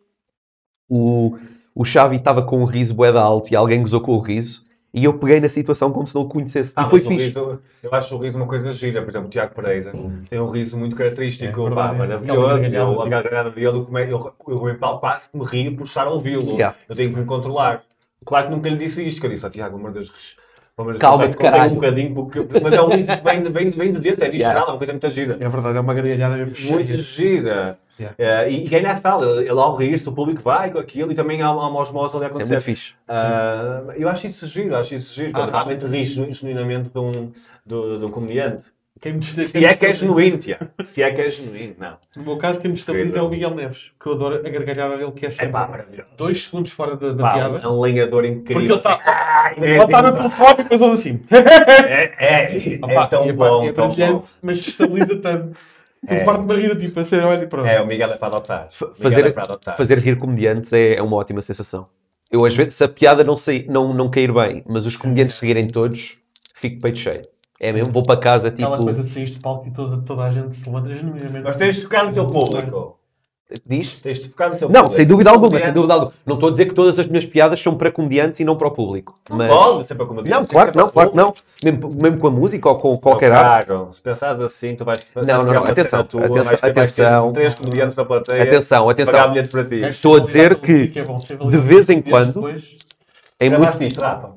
o, 0.87 1.37
o 1.73 1.83
Xavi 1.83 2.17
estava 2.17 2.43
com 2.43 2.61
um 2.61 2.65
riso 2.65 2.93
bué 2.93 3.09
alto 3.17 3.51
e 3.51 3.55
alguém 3.55 3.81
gozou 3.81 4.01
com 4.01 4.11
o 4.11 4.19
riso 4.19 4.63
e 4.93 5.03
eu 5.05 5.13
peguei 5.17 5.39
na 5.39 5.47
situação 5.47 5.91
como 5.91 6.05
se 6.07 6.15
não 6.15 6.23
o 6.23 6.27
conhecesse. 6.27 6.73
Ah, 6.75 6.83
e 6.83 6.89
foi 6.89 6.99
fixe. 7.01 7.25
riso, 7.27 7.59
eu 7.81 7.93
acho 7.93 8.15
o 8.15 8.19
riso 8.19 8.37
uma 8.37 8.47
coisa 8.47 8.71
gira. 8.73 9.01
Por 9.01 9.09
exemplo, 9.09 9.27
o 9.27 9.31
Tiago 9.31 9.55
Pereira 9.55 9.91
tem 10.29 10.39
um 10.39 10.49
riso 10.49 10.77
muito 10.77 10.95
característico, 10.95 11.67
É, 11.67 11.71
pá, 11.71 11.89
é. 11.93 11.97
maravilhoso. 11.97 12.63
Tipo- 12.63 13.01
a 13.01 13.09
gargalhada 13.09 13.51
dele, 13.51 13.67
eu, 13.67 13.85
come- 13.85 14.03
eu, 14.11 14.33
eu, 14.47 14.67
eu 14.69 14.97
quase 14.99 15.29
me 15.33 15.45
rio 15.45 15.75
por 15.77 15.83
estar 15.83 16.07
a 16.07 16.09
ouvi-lo. 16.11 16.51
Yeah. 16.53 16.77
Eu 16.89 16.95
tenho 16.95 17.13
que 17.13 17.19
me 17.19 17.25
controlar. 17.25 17.83
Claro 18.25 18.47
que 18.49 18.53
nunca 18.55 18.69
lhe 18.69 18.77
disse 18.77 19.05
isto, 19.05 19.19
que 19.21 19.27
eu 19.27 19.31
disse, 19.31 19.45
ó 19.45 19.49
Tiago, 19.49 19.77
de 19.87 19.93
Deus, 19.93 20.37
Calma-te, 20.99 20.99
contei- 20.99 21.33
contei 21.33 21.51
caralho. 21.51 21.71
um 21.71 21.75
bocadinho, 21.75 22.13
porque, 22.15 22.39
mas 22.61 22.73
é 22.73 22.81
um 22.81 22.89
riso 22.89 23.07
que 23.17 23.23
vem, 23.23 23.41
de- 23.43 23.49
vem, 23.49 23.69
de- 23.69 23.77
vem 23.77 23.91
de 23.93 23.99
dentro, 23.99 24.25
é 24.25 24.29
visceral, 24.29 24.51
Yeah. 24.53 24.59
é 24.69 24.71
uma 24.71 24.77
coisa 24.77 24.93
muito 24.93 25.09
gira. 25.09 25.37
É 25.39 25.49
verdade, 25.49 25.77
é 25.77 25.81
uma 25.81 25.93
gargalhada 25.93 26.35
mesmo 26.37 26.71
Muito 26.71 26.87
cheia. 26.87 27.01
gira. 27.01 27.79
Yeah. 27.99 28.15
Eh, 28.17 28.51
e, 28.51 28.65
e 28.65 28.69
ganha 28.69 28.91
a 28.91 28.97
sala, 28.97 29.25
ele, 29.41 29.49
ao 29.49 29.75
rir-se, 29.75 30.07
o 30.09 30.11
público 30.13 30.41
vai 30.41 30.71
com 30.71 30.79
aquilo 30.79 31.11
e 31.11 31.15
também 31.15 31.41
há, 31.41 31.51
uma 31.51 31.79
osmose 31.79 32.15
ali 32.15 32.25
a 32.25 32.27
Isso 32.29 32.37
é 32.37 32.41
acontecer. 32.41 32.53
muito 32.53 32.63
fixe. 32.63 32.93
Ah, 33.07 33.83
eu 33.97 34.07
acho 34.09 34.27
isso 34.27 34.45
giro, 34.47 34.75
acho 34.75 34.95
isso 34.95 35.13
giro, 35.13 35.31
quando 35.33 35.49
Ah, 35.49 35.59
ah. 35.59 35.63
realmente 35.63 36.03
genu- 36.05 36.31
genuinamente 36.31 36.89
de 36.89 36.99
um, 36.99 37.31
de, 37.65 37.97
de 37.99 38.05
um 38.05 38.09
comediante. 38.09 38.65
Quem 39.01 39.13
me 39.13 39.23
Se 39.25 39.65
é 39.65 39.73
que 39.73 39.85
é 39.87 39.93
genuíno, 39.93 40.37
tia. 40.37 40.59
Se 40.83 41.01
é 41.01 41.11
que 41.11 41.21
é 41.21 41.29
genuíno, 41.29 41.73
não. 41.79 41.97
No 42.15 42.23
meu 42.23 42.37
caso, 42.37 42.59
quem 42.61 42.69
me 42.69 42.77
estabiliza 42.77 43.17
é 43.17 43.21
o 43.21 43.29
Miguel 43.29 43.55
Neves, 43.55 43.91
que 43.99 44.07
eu 44.07 44.13
adoro 44.13 44.35
a 44.35 44.49
gargalhada 44.49 44.95
dele, 44.95 45.11
que 45.11 45.25
é 45.25 45.29
É 45.29 45.31
sempre 45.31 45.53
pá, 45.53 45.67
maravilhoso. 45.67 46.09
dois 46.15 46.43
segundos 46.43 46.71
fora 46.71 46.95
da, 46.95 47.11
da 47.11 47.23
Pá, 47.23 47.33
piada. 47.33 47.57
é 47.57 47.67
um 47.67 47.81
lenhador 47.81 48.21
Porque 48.21 48.53
incrível. 48.53 48.61
ele 48.63 48.73
está 48.75 48.99
Ai, 49.03 49.55
ele 49.57 49.77
está 49.83 50.01
no 50.03 50.15
telefone 50.15 50.53
e 50.59 50.63
depois 50.63 50.81
assim. 50.83 51.19
É, 51.31 52.13
é, 52.19 52.53
é 52.55 52.79
Opá, 52.85 53.07
tão 53.07 53.27
e, 53.27 53.33
bom, 53.33 53.63
é 53.65 53.73
tão 53.73 53.89
bom. 53.89 54.23
mas 54.43 54.59
estabiliza 54.59 55.15
tanto. 55.17 55.57
É. 55.57 55.81
É. 56.07 56.23
Parte-me 56.23 56.51
a 56.53 56.57
rir, 56.57 56.75
tipo, 56.77 56.99
a 56.99 57.05
sério, 57.05 57.27
olha, 57.27 57.45
pronto. 57.45 57.67
É, 57.67 57.79
o 57.79 57.85
Miguel 57.85 58.11
é 58.11 58.17
para 58.17 58.27
adotar. 58.29 58.69
Fazer, 58.71 59.23
é 59.27 59.31
para 59.31 59.43
adotar. 59.43 59.77
fazer 59.77 59.99
rir 59.99 60.17
comediantes 60.17 60.73
é, 60.73 60.95
é 60.95 61.01
uma 61.03 61.15
ótima 61.15 61.43
sensação. 61.43 61.87
Eu, 62.31 62.43
às 62.43 62.55
vezes, 62.55 62.73
se 62.73 62.83
a 62.83 62.87
piada 62.89 63.23
não, 63.23 63.37
sair, 63.37 63.67
não, 63.69 63.93
não 63.93 64.09
cair 64.09 64.33
bem, 64.33 64.63
mas 64.67 64.87
os 64.87 64.95
comediantes 64.95 65.35
seguirem 65.35 65.67
todos, 65.67 66.17
fico 66.55 66.79
peito 66.81 66.97
cheio. 66.97 67.21
É 67.63 67.71
mesmo, 67.71 67.93
vou 67.93 68.03
para 68.03 68.19
casa, 68.19 68.49
tipo. 68.49 68.63
Aquela 68.63 68.77
coisa 68.83 69.03
de 69.03 69.09
sair 69.09 69.25
de 69.25 69.39
palco 69.39 69.67
e 69.67 69.71
toda, 69.71 70.01
toda 70.01 70.23
a 70.23 70.31
gente 70.31 70.55
se 70.57 70.65
levanta 70.67 70.93
genuinamente. 70.95 71.43
Mas 71.43 71.57
tens 71.57 71.75
de 71.75 71.83
focar 71.83 72.05
no 72.05 72.11
teu 72.11 72.25
público. 72.25 72.97
Diz? 73.65 73.95
Tens 74.01 74.19
de 74.19 74.29
focar 74.29 74.49
no 74.49 74.57
teu 74.57 74.69
Não, 74.69 74.81
público. 74.83 74.95
sem 74.97 75.05
dúvida 75.05 75.29
alguma, 75.29 75.59
sem 75.59 75.73
dúvida 75.73 75.93
alguma. 75.93 76.13
Não 76.25 76.35
estou 76.35 76.47
a 76.47 76.51
dizer 76.53 76.65
que 76.67 76.73
todas 76.73 76.97
as 76.97 77.05
minhas 77.05 77.25
piadas 77.25 77.61
são 77.61 77.75
para 77.77 77.91
comediantes 77.91 78.39
e 78.39 78.45
não 78.45 78.55
para 78.55 78.69
o 78.69 78.71
público. 78.71 79.13
Não 79.29 79.37
Mas... 79.37 79.49
pode 79.49 79.87
ser 79.87 79.95
para 79.95 80.05
comediante. 80.07 80.31
Não, 80.39 80.45
que 80.45 80.51
claro 80.53 80.71
que 80.71 80.77
não, 80.77 80.87
claro 80.89 81.09
que 81.11 81.17
não. 81.17 81.33
Mesmo, 81.63 81.89
mesmo 82.01 82.17
com 82.17 82.27
a 82.27 82.31
música 82.31 82.69
ou 82.69 82.79
com 82.79 82.97
qualquer 82.97 83.29
Não, 83.29 83.37
arte. 83.37 83.67
Tiago, 83.67 83.93
se 83.93 84.01
pensares 84.01 84.39
assim, 84.39 84.75
tu 84.75 84.85
vais 84.85 85.05
Não, 85.15 85.43
não, 85.43 85.53
não, 85.53 85.65
atenção, 85.65 86.01
tua, 86.03 86.21
atenção, 86.25 86.43
vais 86.45 86.61
ter, 86.61 86.73
vais 86.73 86.89
atenção. 86.99 87.33
três 87.33 87.53
comediantes 87.53 87.95
na 87.97 88.05
plateia 88.05 88.43
Atenção, 88.43 88.85
pagar 88.85 88.91
atenção. 89.03 89.29
bilhete 89.29 89.49
para 89.49 89.65
ti. 89.65 89.75
Estou 89.81 90.15
a 90.15 90.19
dizer 90.21 90.55
que, 90.59 90.91
é 90.95 91.03
bom, 91.03 91.17
de 91.49 91.57
vez 91.57 91.89
em 91.89 92.01
quando, 92.01 92.33
depois, 92.33 92.75
Em 93.39 93.49
mu- 93.49 93.57
Gravaste 93.57 93.83
isto, 93.83 93.99
Rafa? 94.01 94.31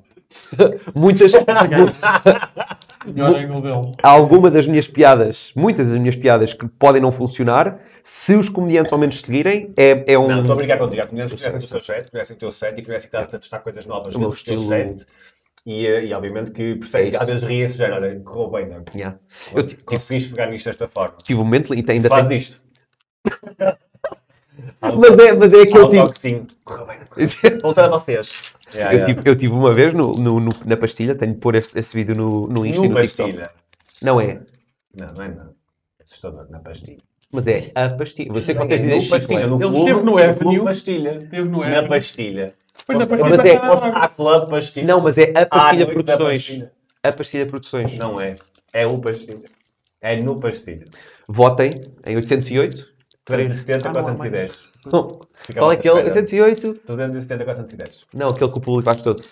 muitas, 0.99 1.31
melhor 3.07 3.35
ângulo 3.35 3.61
dele. 3.61 3.97
alguma 4.03 4.51
das 4.51 4.67
minhas 4.67 4.89
piadas, 4.89 5.53
muitas 5.57 5.89
das 5.89 5.99
minhas 5.99 6.17
piadas 6.17 6.53
que 6.55 6.67
podem 6.69 7.01
não 7.01 7.13
funcionar, 7.13 7.81
se 8.03 8.35
os 8.35 8.49
comediantes 8.49 8.93
ao 8.93 8.99
menos 8.99 9.21
seguirem, 9.21 9.73
é, 9.77 10.13
é 10.13 10.19
um. 10.19 10.29
Não, 10.29 10.41
estou 10.41 10.53
a 10.53 10.57
brincar 10.57 10.79
contigo. 10.79 11.03
Há 11.03 11.07
comediantes 11.07 11.35
que 11.35 11.49
conhecem 11.49 11.69
o 11.69 11.73
teu 11.73 11.83
set, 11.83 12.11
conhecem 12.11 12.37
o 12.37 12.39
teu 12.39 12.51
set 12.51 12.79
e 12.79 12.83
conhecem 12.85 13.11
que 13.11 13.17
estás 13.17 13.35
a 13.35 13.39
testar 13.39 13.59
coisas 13.61 13.87
novas 13.87 14.15
O 14.15 14.19
meu 14.19 14.31
dentro 14.31 14.45
do 14.45 14.69
teu 14.69 14.69
set. 14.69 15.07
E, 15.67 15.87
eh, 15.87 16.05
e 16.05 16.13
obviamente 16.13 16.51
que 16.51 16.75
percebem 16.75 17.15
É 17.15 17.17
às 17.17 17.27
vezes 17.27 17.43
riem-se 17.43 17.79
já, 17.79 17.95
olha, 17.95 18.21
correu 18.21 18.51
bem, 18.51 18.69
não 18.69 18.77
é? 18.77 18.85
Yeah. 18.95 19.19
Eu 19.55 19.67
Conseguiste 19.87 20.31
pegar 20.31 20.51
nisto 20.51 20.67
desta 20.67 20.87
forma. 20.89 21.17
tive 21.23 21.41
um 21.41 21.45
momento 21.45 21.75
e 21.75 21.85
ainda 21.89 22.09
Faz 22.11 22.27
tenho. 22.27 22.39
isto. 22.39 22.63
Mas 24.81 25.19
é, 25.19 25.33
mas 25.33 25.53
é 25.53 25.63
aquele 25.63 25.89
tipo. 25.89 26.47
Correu? 26.65 26.87
Voltando 27.63 27.95
a 27.95 27.99
vocês. 27.99 28.55
Yeah, 28.75 28.93
Eu 28.95 28.99
yeah. 29.01 29.15
tive, 29.15 29.31
eu 29.31 29.37
tive 29.37 29.53
uma 29.55 29.73
vez 29.73 29.93
no, 29.95 30.13
no- 30.13 30.41
no- 30.41 30.53
na 30.65 30.77
pastilha, 30.77 31.15
tenho 31.15 31.33
de 31.35 31.39
pôr 31.41 31.55
esse, 31.57 31.79
esse 31.79 31.95
vídeo 31.97 32.15
no, 32.15 32.47
no 32.47 32.65
Insta 32.67 32.85
e 32.85 32.89
No 32.89 32.95
pastilha. 32.95 33.51
Não 34.03 34.21
é, 34.21 34.41
Não, 34.97 35.13
não 35.13 35.23
é 35.25 35.29
não. 35.29 35.45
É 35.99 36.03
assustador, 36.05 36.47
na 36.51 36.59
pastilha. 36.61 36.99
mas 37.33 37.47
é 37.47 37.73
a 37.75 37.89
pastilha. 37.91 38.33
Eu 38.33 38.43
sei 38.43 38.55
que 38.55 38.63
É 38.63 38.79
dizem 38.79 39.01
no 39.03 39.09
pastilha, 39.09 39.47
no 39.47 39.63
Ele 39.63 39.79
esteve 39.79 40.03
no 40.03 40.19
Avenue. 40.19 40.65
pastilha. 40.65 41.19
Teve 41.19 41.49
no 41.49 41.59
Na 41.65 41.83
pastilha. 41.89 42.55
Depois 42.77 42.99
na 42.99 43.07
pastilha 43.07 43.37
Mas 43.37 43.45
é- 43.45 43.57
a 43.57 44.09
club 44.09 44.51
pastilha. 44.51 44.87
Não, 44.87 45.01
mas 45.01 45.19
é 45.19 45.33
a 45.35 45.41
À 45.43 45.47
pastilha 45.47 45.87
da 45.87 45.93
produções. 45.93 46.21
pastilha. 46.47 46.73
A 47.03 47.13
pastilha 47.13 47.47
produções. 47.47 47.99
Não 47.99 48.21
é. 48.21 48.35
É 48.73 48.87
o 48.87 48.99
pastilha. 48.99 49.41
É 50.01 50.21
no 50.21 50.39
pastilha. 50.39 50.85
Votem 51.29 51.71
em 52.07 52.17
808. 52.17 52.94
370, 53.25 53.89
Ah, 53.89 53.93
não 53.93 54.01
há 54.01 54.05
410. 54.05 54.71
Não. 54.93 55.11
Fica 55.35 55.61
Qual 55.61 55.71
é 55.73 55.75
é? 55.75 55.79
espera. 55.79 56.05
808? 56.05 56.75
370, 56.87 57.45
410. 57.45 58.05
Não, 58.15 58.29
aquele 58.29 58.51
que 58.53 58.59
o 58.59 58.61
público 58.61 58.83
faz 58.91 59.01
todo. 59.01 59.23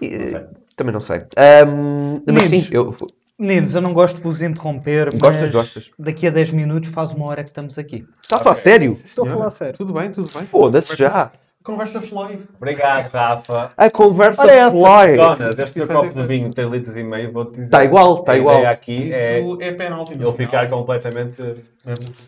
E, 0.00 0.08
sei. 0.30 0.40
também 0.76 0.92
não 0.92 1.00
sei. 1.00 1.18
Ahm, 1.36 2.22
mas 2.26 2.42
sim, 2.42 2.48
Meninos. 2.50 2.68
eu, 2.72 2.96
Meninos, 3.38 3.74
eu 3.74 3.80
não 3.80 3.92
gosto 3.92 4.16
de 4.16 4.22
vos 4.22 4.42
interromper, 4.42 5.10
Gostas, 5.16 5.42
mas 5.42 5.50
gostas. 5.50 5.90
daqui 5.98 6.26
a 6.26 6.30
10 6.30 6.50
minutos 6.52 6.90
faz 6.90 7.10
uma 7.10 7.26
hora 7.26 7.42
que 7.42 7.50
estamos 7.50 7.78
aqui. 7.78 8.06
está 8.22 8.36
a 8.36 8.42
falar 8.42 8.56
sério? 8.56 9.00
Estou 9.04 9.26
a 9.26 9.30
falar 9.30 9.50
sério. 9.50 9.76
Tudo 9.76 9.92
bem, 9.92 10.10
tudo 10.12 10.28
bem. 10.32 10.44
Foda-se 10.44 10.96
já. 10.96 11.32
Conversa 11.62 12.00
flói. 12.00 12.40
Obrigado, 12.56 13.10
Rafa. 13.12 13.68
A 13.76 13.90
conversa 13.90 14.42
Olha 14.42 14.52
essa. 14.52 14.70
fly. 14.70 15.16
Jonas, 15.16 15.58
este 15.58 15.74
teu 15.74 15.86
copo 15.88 16.14
de 16.14 16.26
vinho, 16.26 16.50
3 16.50 16.70
litros 16.70 16.96
e 16.96 17.02
meio, 17.02 17.30
vou-te 17.32 17.50
dizer. 17.52 17.64
Está 17.64 17.84
igual, 17.84 18.20
está 18.20 18.32
a 18.32 18.36
igual. 18.38 18.56
ideia 18.56 18.70
aqui 18.70 19.12
é 19.12 19.40
Isso 19.40 19.58
é 19.60 19.70
penalti. 19.74 20.14
no 20.14 20.28
ele 20.28 20.36
ficar 20.36 20.64
final. 20.64 20.78
completamente. 20.78 21.56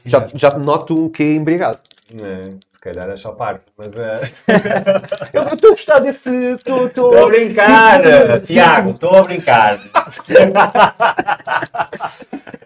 Já, 0.05 0.29
já 0.35 0.51
noto 0.59 1.07
um 1.07 1.09
que 1.09 1.25
embriagado. 1.25 1.79
né, 2.13 2.45
calhar 2.83 3.09
é 3.09 3.17
só 3.17 3.33
parque, 3.33 3.67
mas 3.79 3.97
eh, 3.97 4.21
Eu 5.33 5.47
estou 5.47 5.71
a 5.71 5.73
gostar 5.73 6.01
desse. 6.01 6.31
Estou 6.31 6.87
estou 6.87 7.17
a 7.17 7.27
brincar, 7.29 8.05
eh, 8.05 8.41
Tiago, 8.41 8.91
estou 8.91 9.15
a 9.15 9.23
brincar. 9.23 9.79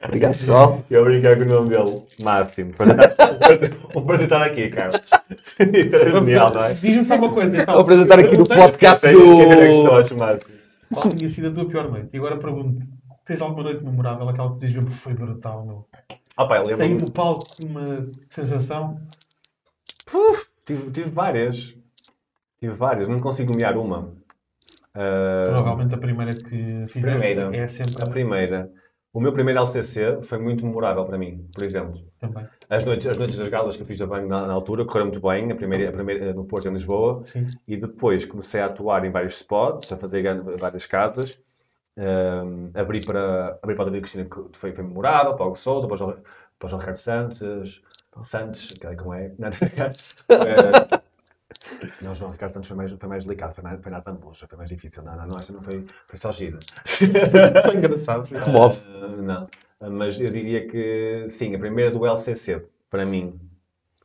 Obrigado, 0.05 0.39
pessoal. 0.39 0.83
Eu 0.91 1.03
a 1.03 1.05
brincar 1.05 1.37
com 1.37 1.43
o 1.43 1.47
nome 1.47 1.69
dele, 1.69 2.03
Máximo. 2.23 2.73
Vou 3.93 4.03
apresentar 4.03 4.43
aqui, 4.43 4.71
Carlos. 4.71 5.01
Isso 5.41 5.97
era 5.97 6.13
genial, 6.13 6.51
não 6.55 6.65
é? 6.65 6.73
Diz-me 6.75 7.05
só 7.05 7.17
uma 7.17 7.33
coisa, 7.33 7.63
então. 7.63 7.75
Vou 7.75 7.83
apresentar 7.83 8.19
aqui 8.19 8.39
no 8.39 8.47
podcast 8.47 9.07
é 9.07 9.13
do. 9.13 9.37
Máximo? 10.19 10.19
Qual 10.93 11.09
tinha 11.11 11.29
sido 11.29 11.49
a 11.49 11.53
tua 11.53 11.67
pior 11.67 11.91
noite? 11.91 12.09
E 12.13 12.17
agora 12.17 12.37
pergunto, 12.39 12.87
tens 13.25 13.41
alguma 13.43 13.65
noite 13.65 13.85
memorável, 13.85 14.29
aquela 14.29 14.53
que 14.53 14.61
dizes 14.61 14.77
mesmo 14.77 14.91
que 14.91 14.97
foi 14.97 15.15
brutal, 15.15 15.65
meu? 15.67 15.87
Ah 16.37 16.47
pá, 16.47 16.59
eu 16.59 16.67
Saí 16.67 16.77
lembro-me. 16.77 17.05
do 17.07 17.13
palco 17.13 17.45
com 17.61 17.69
uma 17.69 18.07
sensação... 18.31 18.99
Tive, 20.65 20.91
tive 20.91 21.11
várias. 21.11 21.77
Tive 22.59 22.73
várias, 22.75 23.09
não 23.09 23.21
consigo 23.21 23.53
nomear 23.53 23.77
uma. 23.77 24.13
Ah, 24.95 25.45
Provavelmente 25.47 25.95
a 25.95 25.99
primeira 25.99 26.33
que 26.33 26.87
fizeste 26.89 27.19
Primeira. 27.19 27.55
é 27.57 27.69
sempre 27.69 28.03
a 28.03 28.07
primeira. 28.07 28.73
O 29.13 29.21
meu 29.21 29.33
primeiro 29.33 29.61
LCC 29.61 30.23
foi 30.23 30.39
muito 30.39 30.65
memorável 30.65 31.05
para 31.05 31.17
mim, 31.17 31.49
por 31.55 31.65
exemplo. 31.65 32.03
também. 32.19 32.47
As 32.69 32.85
noites, 32.85 33.07
as 33.07 33.17
noites 33.17 33.39
das 33.39 33.49
galas 33.49 33.75
que 33.77 33.83
eu 33.83 33.87
fiz 33.87 34.01
a 34.03 34.07
bem 34.07 34.27
na, 34.27 34.47
na 34.47 34.53
altura 34.53 34.85
correram 34.85 35.07
muito 35.07 35.27
bem, 35.27 35.51
a 35.51 35.55
primeira, 35.55 35.89
a 35.89 35.93
primeira 35.93 36.35
no 36.35 36.45
Porto 36.45 36.69
em 36.69 36.73
Lisboa. 36.73 37.23
Sim. 37.25 37.47
E 37.67 37.77
depois 37.77 38.25
comecei 38.27 38.61
a 38.61 38.67
atuar 38.67 39.05
em 39.05 39.11
vários 39.11 39.37
spots, 39.37 39.91
a 39.93 39.97
fazer 39.97 40.23
várias 40.59 40.85
casas. 40.87 41.39
Ahm, 41.99 42.71
abri 42.75 43.01
para, 43.01 43.59
abri 43.63 43.75
para 43.75 43.85
a 43.85 43.91
David 43.91 44.03
Cristina, 44.03 44.25
que 44.27 44.59
foi, 44.59 44.73
foi 44.75 44.85
memorável, 44.85 45.35
para 45.35 45.45
o 45.45 45.49
Hugo 45.49 45.59
Souza, 45.59 45.87
para 45.87 45.95
o 45.95 45.97
João, 45.97 46.17
para 46.59 46.67
o 46.67 46.69
João 46.69 46.81
Ricardo 46.81 46.97
Santos, 46.99 47.83
Santos, 48.25 48.69
que 48.69 48.87
é 48.87 48.95
como 48.95 49.15
é. 49.15 49.33
Não, 49.39 49.49
Eh, 50.29 51.01
não, 52.03 52.15
João 52.15 52.31
Ricardo 52.33 52.53
Santos 52.53 52.69
foi 52.69 52.77
mais, 52.77 52.93
foi 52.93 53.09
mais 53.09 53.25
delicado, 53.25 53.55
foi, 53.55 53.65
mais, 53.65 53.81
foi 53.81 53.93
na 53.93 54.01
Zambuja, 54.01 54.47
foi 54.47 54.59
mais 54.59 54.71
difícil. 54.71 55.03
Não, 55.03 55.17
não, 55.17 55.27
não, 55.27 55.37
esta 55.37 55.53
não 55.53 55.63
foi, 55.63 55.85
foi 56.09 56.19
só 56.19 56.33
gira. 56.33 56.59
Foi 57.65 57.77
engraçado. 57.77 58.29
Comove. 58.45 58.81
Ah, 58.87 59.09
não, 59.81 59.91
mas 59.91 60.21
eu 60.21 60.31
diria 60.31 60.67
que 60.67 61.27
sim, 61.29 61.55
a 61.55 61.59
primeira 61.59 61.91
do 61.91 62.07
LCC, 62.07 62.65
para 62.91 63.05
mim. 63.05 63.39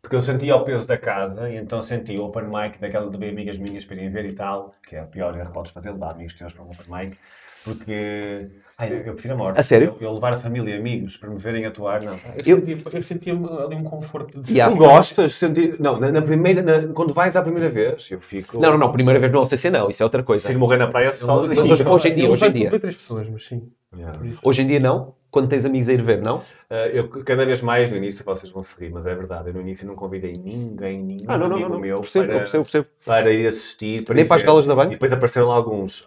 Porque 0.02 0.16
eu 0.16 0.22
sentia 0.22 0.56
o 0.56 0.66
peso 0.66 0.88
da 0.88 0.98
casa 0.98 1.50
e 1.50 1.56
então 1.56 1.82
senti 1.82 2.18
o 2.18 2.24
open 2.26 2.46
mic 2.46 2.80
daquela 2.80 3.10
de 3.10 3.18
bem 3.18 3.30
amigas 3.30 3.58
minhas 3.58 3.86
para 3.86 3.96
irem 3.96 4.10
ver 4.10 4.26
e 4.26 4.34
tal, 4.34 4.74
que 4.88 4.96
é 4.96 5.00
a 5.00 5.06
pior 5.06 5.36
erro 5.38 5.46
que 5.48 5.54
podes 5.54 5.72
fazer, 5.72 5.92
levar 5.92 6.12
amigos 6.12 6.34
teus 6.34 6.54
para 6.54 6.64
um 6.64 6.72
open 6.72 6.86
mic, 6.90 7.18
porque 7.64 8.50
ai, 8.82 9.04
eu 9.06 9.14
prefiro 9.14 9.34
a 9.34 9.38
morte. 9.38 9.60
A 9.60 9.64
sério? 9.64 9.96
Eu, 10.00 10.08
eu 10.08 10.14
levar 10.14 10.34
a 10.34 10.38
família 10.38 10.76
e 10.76 10.78
amigos 10.80 11.18
para 11.18 11.30
me 11.30 11.38
verem 11.38 11.66
atuar, 11.66 12.04
não. 12.04 12.18
Eu, 12.36 12.44
sentia, 12.58 12.78
eu 12.94 13.02
sentia 13.02 13.34
ali 13.34 13.76
um 13.76 13.84
conforto 13.84 14.42
de... 14.42 14.52
Yeah. 14.54 14.74
Tu 14.76 14.78
gostas 14.80 15.32
de 15.32 15.38
sentir. 15.38 15.76
Não, 15.80 16.00
na, 16.00 16.12
na 16.12 16.22
primeira, 16.22 16.62
na- 16.62 16.94
quando 16.94 17.14
vais 17.14 17.36
à 17.36 17.42
primeira 17.42 17.70
vez, 17.70 18.10
eu 18.12 18.20
fico. 18.20 18.60
Não, 18.60 18.72
não, 18.72 18.78
não. 18.78 18.92
Primeira 18.92 19.20
vez 19.20 19.32
no 19.32 19.40
LCC 19.40 19.70
não. 19.70 19.90
Isso 19.90 20.02
é 20.02 20.06
outra 20.06 20.24
coisa. 20.24 20.44
Prefiro 20.44 20.60
morrer 20.60 20.78
na 20.78 20.88
praia 20.88 21.12
só. 21.14 21.42
Hoje, 21.42 21.84
hoje 21.88 22.08
em 22.10 22.16
dia, 22.16 22.26
Eu 22.26 22.32
hoje 22.32 22.46
em 22.46 22.52
dia. 22.52 22.70
três 22.80 22.96
pessoas, 22.96 23.28
mas 23.30 23.46
sim. 23.46 23.70
Yeah. 23.96 24.20
Hoje 24.44 24.62
em 24.62 24.68
dia 24.68 24.80
não. 24.80 25.14
Quando 25.32 25.48
tens 25.48 25.64
amigos 25.64 25.88
a 25.88 25.94
ir 25.94 26.02
ver, 26.02 26.22
não? 26.22 26.38
Uh, 26.40 26.74
eu, 26.92 27.10
cada 27.24 27.46
vez 27.46 27.62
mais 27.62 27.90
no 27.90 27.96
início 27.96 28.24
vocês 28.26 28.52
vão 28.52 28.62
se 28.62 28.78
rir, 28.78 28.92
mas 28.92 29.06
é 29.06 29.16
verdade. 29.16 29.50
Eu 29.50 29.54
no 29.54 29.62
início 29.62 29.88
não 29.88 29.96
convidei 29.96 30.34
ninguém, 30.34 31.02
nenhum 31.02 31.26
Ah, 31.28 31.38
não, 31.38 31.48
não, 31.48 31.58
não. 31.60 31.70
não. 31.70 31.80
meu 31.80 32.02
Percebo, 32.02 32.26
para, 32.28 32.38
percebo, 32.40 32.64
percebo. 32.64 32.88
para 33.06 33.32
ir 33.32 33.48
assistir. 33.48 34.04
Nem 34.10 34.24
ir 34.24 34.28
para 34.28 34.36
as 34.38 34.44
galas 34.44 34.66
da 34.66 34.74
E 34.74 34.76
banca? 34.76 34.90
depois 34.90 35.12
apareceram 35.12 35.48
lá 35.48 35.56
alguns. 35.56 36.06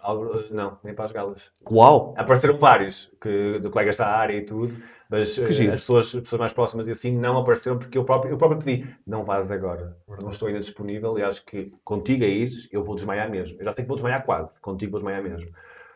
Não, 0.51 0.77
nem 0.83 0.93
para 0.93 1.05
as 1.05 1.11
galas. 1.11 1.51
Uau! 1.71 2.13
Apareceram 2.15 2.57
vários, 2.59 3.11
que, 3.19 3.59
de 3.59 3.69
colegas 3.69 3.97
da 3.97 4.07
área 4.07 4.37
e 4.37 4.41
tudo, 4.45 4.75
mas 5.09 5.33
giro. 5.35 5.73
as 5.73 5.79
pessoas, 5.81 6.05
as 6.15 6.21
pessoas 6.21 6.39
mais 6.39 6.53
próximas 6.53 6.87
e 6.87 6.91
assim 6.91 7.11
não 7.17 7.37
apareceram 7.39 7.79
porque 7.79 7.97
eu 7.97 8.03
próprio, 8.05 8.31
eu 8.31 8.37
próprio 8.37 8.59
pedi, 8.59 8.87
não 9.07 9.23
vás 9.23 9.49
agora. 9.49 9.97
Não 10.21 10.29
estou 10.29 10.47
ainda 10.47 10.59
disponível 10.59 11.17
e 11.17 11.23
acho 11.23 11.43
que 11.45 11.71
contigo 11.83 12.23
a 12.23 12.27
ires, 12.27 12.69
eu 12.71 12.83
vou 12.83 12.95
desmaiar 12.95 13.29
mesmo. 13.29 13.57
Eu 13.59 13.65
já 13.65 13.71
sei 13.71 13.83
que 13.83 13.87
vou 13.87 13.95
desmaiar 13.97 14.23
quase, 14.23 14.59
contigo 14.61 14.91
vou 14.91 14.99
desmaiar 14.99 15.23
mesmo. 15.23 15.49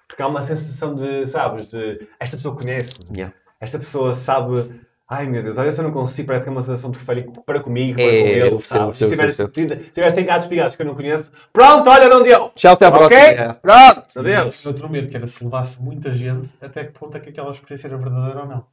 Porque 0.09 0.23
há 0.23 0.27
uma 0.27 0.43
sensação 0.43 0.95
de, 0.95 1.27
sabes, 1.27 1.69
de 1.69 2.07
esta 2.19 2.35
pessoa 2.35 2.55
conhece-me. 2.55 3.15
Yeah. 3.15 3.33
Esta 3.61 3.77
pessoa 3.77 4.13
sabe. 4.13 4.81
Ai 5.07 5.25
meu 5.27 5.41
Deus, 5.41 5.57
olha 5.57 5.71
se 5.71 5.79
eu 5.79 5.85
não 5.85 5.91
consigo, 5.91 6.27
parece 6.27 6.45
que 6.45 6.49
é 6.49 6.51
uma 6.51 6.61
sensação 6.61 6.91
de 6.91 6.99
feio 6.99 7.31
para 7.43 7.59
comigo, 7.59 7.95
para 7.95 8.05
É, 8.05 8.21
com 8.21 8.27
ele, 8.27 8.49
percebo, 8.51 8.61
sabe? 8.61 8.97
Se 8.97 9.09
tiveres 9.09 9.35
se 9.35 9.47
tiveres 9.47 10.13
tem 10.13 10.25
gatos 10.25 10.47
pigados 10.47 10.75
que 10.75 10.81
eu 10.83 10.85
não 10.85 10.93
conheço, 10.93 11.31
pronto, 11.51 11.89
olha, 11.89 12.07
não 12.07 12.21
deu! 12.21 12.51
Tchau, 12.53 12.73
até 12.73 12.87
Ok? 12.87 13.07
próxima. 13.07 13.53
Pronto! 13.55 14.19
Adeus! 14.19 14.65
Outro 14.67 14.87
medo 14.87 15.07
que 15.07 15.17
era 15.17 15.25
se 15.25 15.43
levasse 15.43 15.81
muita 15.81 16.13
gente, 16.13 16.53
até 16.61 16.83
que 16.83 16.91
ponto 16.91 17.17
é 17.17 17.19
que 17.19 17.29
aquela 17.29 17.51
experiência 17.51 17.87
era 17.87 17.97
verdadeira 17.97 18.41
ou 18.41 18.47
não. 18.47 18.65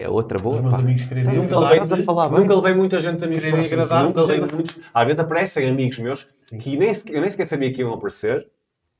É 0.00 0.08
outra 0.08 0.38
boa. 0.38 0.56
Os 0.56 0.60
meus 0.62 0.74
pá. 0.74 0.80
amigos 0.80 1.02
quererem 1.06 1.32
Nunca 1.32 1.58
levei, 1.58 1.78
a 1.78 2.04
falar 2.04 2.30
nunca 2.30 2.54
levei 2.54 2.74
muita 2.74 3.00
gente 3.00 3.24
amigos 3.24 3.44
próximos, 3.44 3.72
agradar, 3.72 4.04
nunca 4.04 4.22
levei 4.22 4.48
muitos. 4.52 4.78
Às 4.94 5.04
vezes 5.04 5.18
aparecem 5.18 5.68
amigos 5.68 5.98
meus 5.98 6.28
Sim. 6.48 6.58
que 6.58 6.76
nem, 6.76 6.92
eu 7.06 7.20
nem 7.20 7.30
sequer 7.30 7.46
sabia 7.46 7.72
que 7.72 7.80
iam 7.82 7.92
aparecer. 7.92 8.48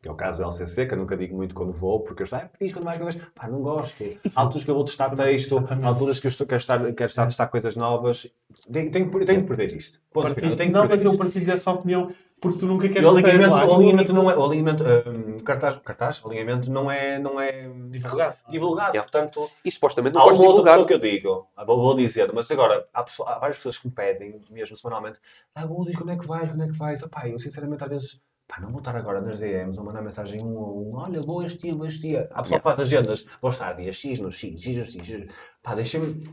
Que 0.08 0.10
é 0.10 0.14
o 0.14 0.16
caso 0.16 0.38
do 0.38 0.44
LCC, 0.44 0.86
que 0.86 0.94
eu 0.94 0.98
nunca 0.98 1.14
digo 1.18 1.36
muito 1.36 1.54
quando 1.54 1.70
vou, 1.72 2.00
porque 2.00 2.22
eu 2.22 2.24
estou, 2.24 2.38
ah, 2.38 2.48
diz 2.58 2.72
quando 2.72 2.84
vais, 2.86 2.98
quando 2.98 3.12
vais. 3.12 3.28
Pá, 3.34 3.46
não 3.46 3.60
gosto. 3.60 4.02
Há 4.34 4.40
alturas 4.40 4.64
que 4.64 4.70
eu 4.70 4.74
vou 4.74 4.84
testar 4.84 5.14
texto, 5.14 5.62
há 5.68 5.86
alturas 5.86 6.18
que 6.18 6.26
eu 6.26 6.30
estou, 6.30 6.46
quero, 6.46 6.58
estar, 6.60 6.78
quero 6.94 7.10
estar 7.10 7.22
a 7.24 7.26
testar 7.26 7.46
coisas 7.48 7.76
novas. 7.76 8.26
Tenho, 8.72 8.90
tenho, 8.90 9.18
eu 9.20 9.26
tenho 9.26 9.42
que 9.42 9.48
perder 9.48 9.76
isto. 9.76 10.00
Ponto. 10.10 10.28
Partilho- 10.28 10.56
tenho 10.56 10.70
que 10.72 10.78
não, 10.78 10.88
mas 10.88 11.04
eu 11.04 11.16
partilho 11.18 11.44
dessa 11.44 11.70
opinião 11.70 12.10
porque 12.40 12.58
tu 12.60 12.66
nunca 12.66 12.88
queres 12.88 13.06
o 13.06 13.12
sair 13.14 13.24
alinhamento, 13.26 13.50
lá. 13.50 13.66
o 13.66 13.74
alinhamento 13.74 14.12
não 14.14 14.30
é. 14.30 14.36
O 14.36 14.44
alinhamento, 14.46 14.84
hum, 14.84 15.36
cartaz, 15.44 15.76
cartaz, 15.78 16.24
o 16.24 16.28
alinhamento 16.28 16.70
não 16.70 16.90
é, 16.90 17.18
não 17.18 17.38
é 17.38 17.68
Divulgado. 17.90 18.36
divulgado. 18.48 18.92
Yeah. 18.96 19.02
Portanto, 19.10 19.50
E 19.64 19.70
supostamente 19.70 20.14
não 20.14 20.22
Há 20.22 20.24
podes 20.24 20.40
uma 20.40 20.48
divulgar. 20.48 20.74
pessoa 20.74 20.86
que 20.86 20.94
eu 20.94 20.98
digo, 21.00 21.48
ah, 21.54 21.64
vou, 21.64 21.76
vou 21.82 21.94
dizer, 21.94 22.32
mas 22.32 22.50
agora 22.50 22.86
há, 22.94 23.02
pessoa- 23.02 23.28
há 23.34 23.38
várias 23.40 23.56
pessoas 23.58 23.76
que 23.76 23.88
me 23.88 23.92
pedem, 23.92 24.40
mesmo 24.50 24.74
semanalmente, 24.76 25.18
ah, 25.54 25.66
Gu, 25.66 25.84
diz 25.84 25.96
quando 25.96 26.12
é 26.12 26.16
que 26.16 26.26
vais, 26.26 26.48
quando 26.48 26.62
é 26.62 26.66
que 26.68 26.78
vais? 26.78 27.02
Ah, 27.02 27.08
pá, 27.08 27.28
eu 27.28 27.38
sinceramente 27.38 27.82
às 27.84 27.90
vezes, 27.90 28.20
pá, 28.48 28.60
não 28.60 28.70
vou 28.70 28.78
estar 28.78 28.96
agora 28.96 29.20
nas 29.20 29.38
DMs 29.38 29.78
ou 29.78 29.84
mandar 29.84 30.02
mensagem 30.02 30.42
um 30.42 30.58
a 30.58 30.72
um, 30.72 30.94
olha, 30.94 31.20
vou 31.20 31.44
este 31.44 31.58
dia, 31.58 31.74
vou 31.74 31.86
este 31.86 32.00
dia. 32.00 32.28
Há 32.32 32.42
pessoa 32.42 32.58
que 32.58 32.64
faz 32.64 32.80
agendas, 32.80 33.26
vou 33.40 33.50
estar 33.50 33.74
dia 33.74 33.92
X 33.92 34.18
no 34.18 34.32
X, 34.32 34.60
X 34.60 34.76
no 34.78 34.84
X, 34.84 35.06
X. 35.06 35.34
Pá, 35.62 35.74
deixa-me. 35.74 36.24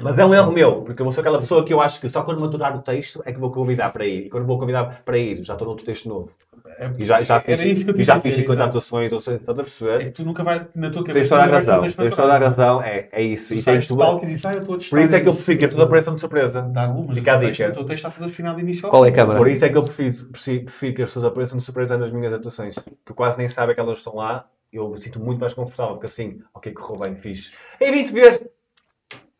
Mas 0.00 0.18
é 0.18 0.24
um 0.24 0.34
erro 0.34 0.52
meu, 0.52 0.82
porque 0.82 1.00
eu 1.00 1.12
sou 1.12 1.20
aquela 1.22 1.38
pessoa 1.38 1.64
que 1.64 1.72
eu 1.72 1.80
acho 1.80 2.00
que 2.00 2.08
só 2.08 2.22
quando 2.22 2.40
maturar 2.40 2.76
o 2.76 2.82
texto 2.82 3.22
é 3.24 3.32
que 3.32 3.38
vou 3.38 3.50
convidar 3.50 3.90
para 3.90 4.04
ir. 4.06 4.26
E 4.26 4.30
quando 4.30 4.46
vou 4.46 4.58
convidar 4.58 5.02
para 5.04 5.16
ir, 5.18 5.42
já 5.42 5.54
estou 5.54 5.66
noutro 5.66 5.84
texto 5.84 6.08
novo. 6.08 6.30
É- 6.78 6.90
E 6.98 7.04
já, 7.04 7.22
já 7.22 7.40
fiz, 7.40 7.60
isso 7.60 7.84
que 7.84 7.90
eu 7.90 7.96
e 8.00 8.04
já 8.04 8.14
fiz 8.20 8.32
dizer, 8.34 8.40
50 8.42 8.52
exato. 8.54 8.68
atuações, 8.68 9.12
ou 9.12 9.20
seja, 9.20 9.36
estás 9.38 9.58
a 9.58 9.62
perceber? 9.62 10.00
É 10.00 10.04
que 10.06 10.10
tu 10.10 10.24
nunca 10.24 10.42
vais, 10.44 10.62
na 10.74 10.90
tua 10.90 11.04
cabeça, 11.04 11.18
Tens 11.20 11.28
toda 11.28 11.42
a 11.42 11.46
razão, 11.46 11.80
tens 11.96 12.16
toda 12.16 12.34
a 12.34 12.38
razão, 12.38 12.82
é, 12.82 13.08
é 13.12 13.22
isso. 13.22 13.54
Tu 13.54 13.60
E 13.60 13.62
tens 13.62 13.86
tu, 13.86 13.96
palco 13.96 14.24
e 14.24 14.28
dizes, 14.28 14.44
ah, 14.46 14.52
eu 14.52 14.60
estou 14.60 14.74
a 14.74 14.78
por 14.78 14.98
isso 14.98 15.14
é 15.14 15.20
que 15.20 15.28
eu 15.28 15.32
prefiro 15.34 15.58
que 15.58 15.64
as 15.64 15.70
pessoas 15.70 15.86
apareçam 15.86 16.14
de 16.14 16.20
surpresa. 16.20 16.62
Dá 16.62 16.82
algumas, 16.84 17.16
Fica 17.16 17.32
a 17.32 17.36
o 17.36 17.40
teu 17.40 17.48
texto- 17.48 17.60
dica. 17.60 17.70
O 17.70 17.74
teu 17.74 17.84
texto 17.84 18.08
está 18.08 18.24
afinado 18.26 18.56
de 18.56 18.62
início 18.62 18.86
ao 18.86 18.90
Qual 18.90 19.04
é 19.04 19.08
a 19.08 19.10
fim. 19.10 19.16
câmara? 19.16 19.38
Por 19.38 19.48
isso 19.48 19.64
é 19.64 19.68
que 19.68 19.78
eu 19.78 19.82
prefiro, 19.84 20.94
que 20.94 21.02
as 21.02 21.10
pessoas 21.10 21.24
apareçam 21.24 21.56
de 21.58 21.64
surpresa 21.64 21.96
nas 21.96 22.10
minhas 22.10 22.32
atuações. 22.34 22.74
Que 22.78 23.12
eu 23.12 23.14
quase 23.14 23.38
nem 23.38 23.48
sabem 23.48 23.74
que 23.74 23.80
elas 23.80 23.98
estão 23.98 24.16
lá. 24.16 24.46
Eu 24.72 24.88
me 24.90 24.98
sinto 24.98 25.20
muito 25.20 25.38
mais 25.38 25.54
confortável, 25.54 25.94
porque 25.94 26.06
assim, 26.06 26.40
ok, 26.54 26.72
correu 26.72 26.96
bem, 27.04 27.14
fiz. 27.16 27.52
Ei, 27.80 27.90
vim-te 27.92 28.12
ver! 28.12 28.50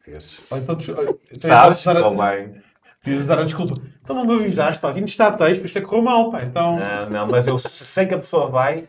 Fez. 0.03 0.41
Ou 0.51 0.59
então, 0.59 0.77
tu- 0.77 0.93
ou- 0.93 1.21
então 1.31 1.51
Sabes? 1.51 1.87
a- 1.87 2.11
bem. 2.11 2.63
Devias 3.05 3.23
usar 3.25 3.39
a 3.39 3.45
desculpa. 3.45 3.81
Então 4.03 4.17
não 4.17 4.25
me 4.25 4.35
avisaste, 4.35 4.81
pá, 4.81 4.93
vim 4.93 5.05
estar 5.05 5.33
texto, 5.33 5.65
isto 5.65 5.79
é 5.79 5.81
que 5.81 5.87
correu 5.87 6.05
mal, 6.05 6.31
pá. 6.31 6.43
Então, 6.43 6.77
Não, 6.77 7.11
não, 7.11 7.27
mas 7.29 7.47
eu 7.47 7.59
sei 7.59 8.07
que 8.07 8.15
a 8.15 8.19
pessoa 8.19 8.49
vai. 8.49 8.87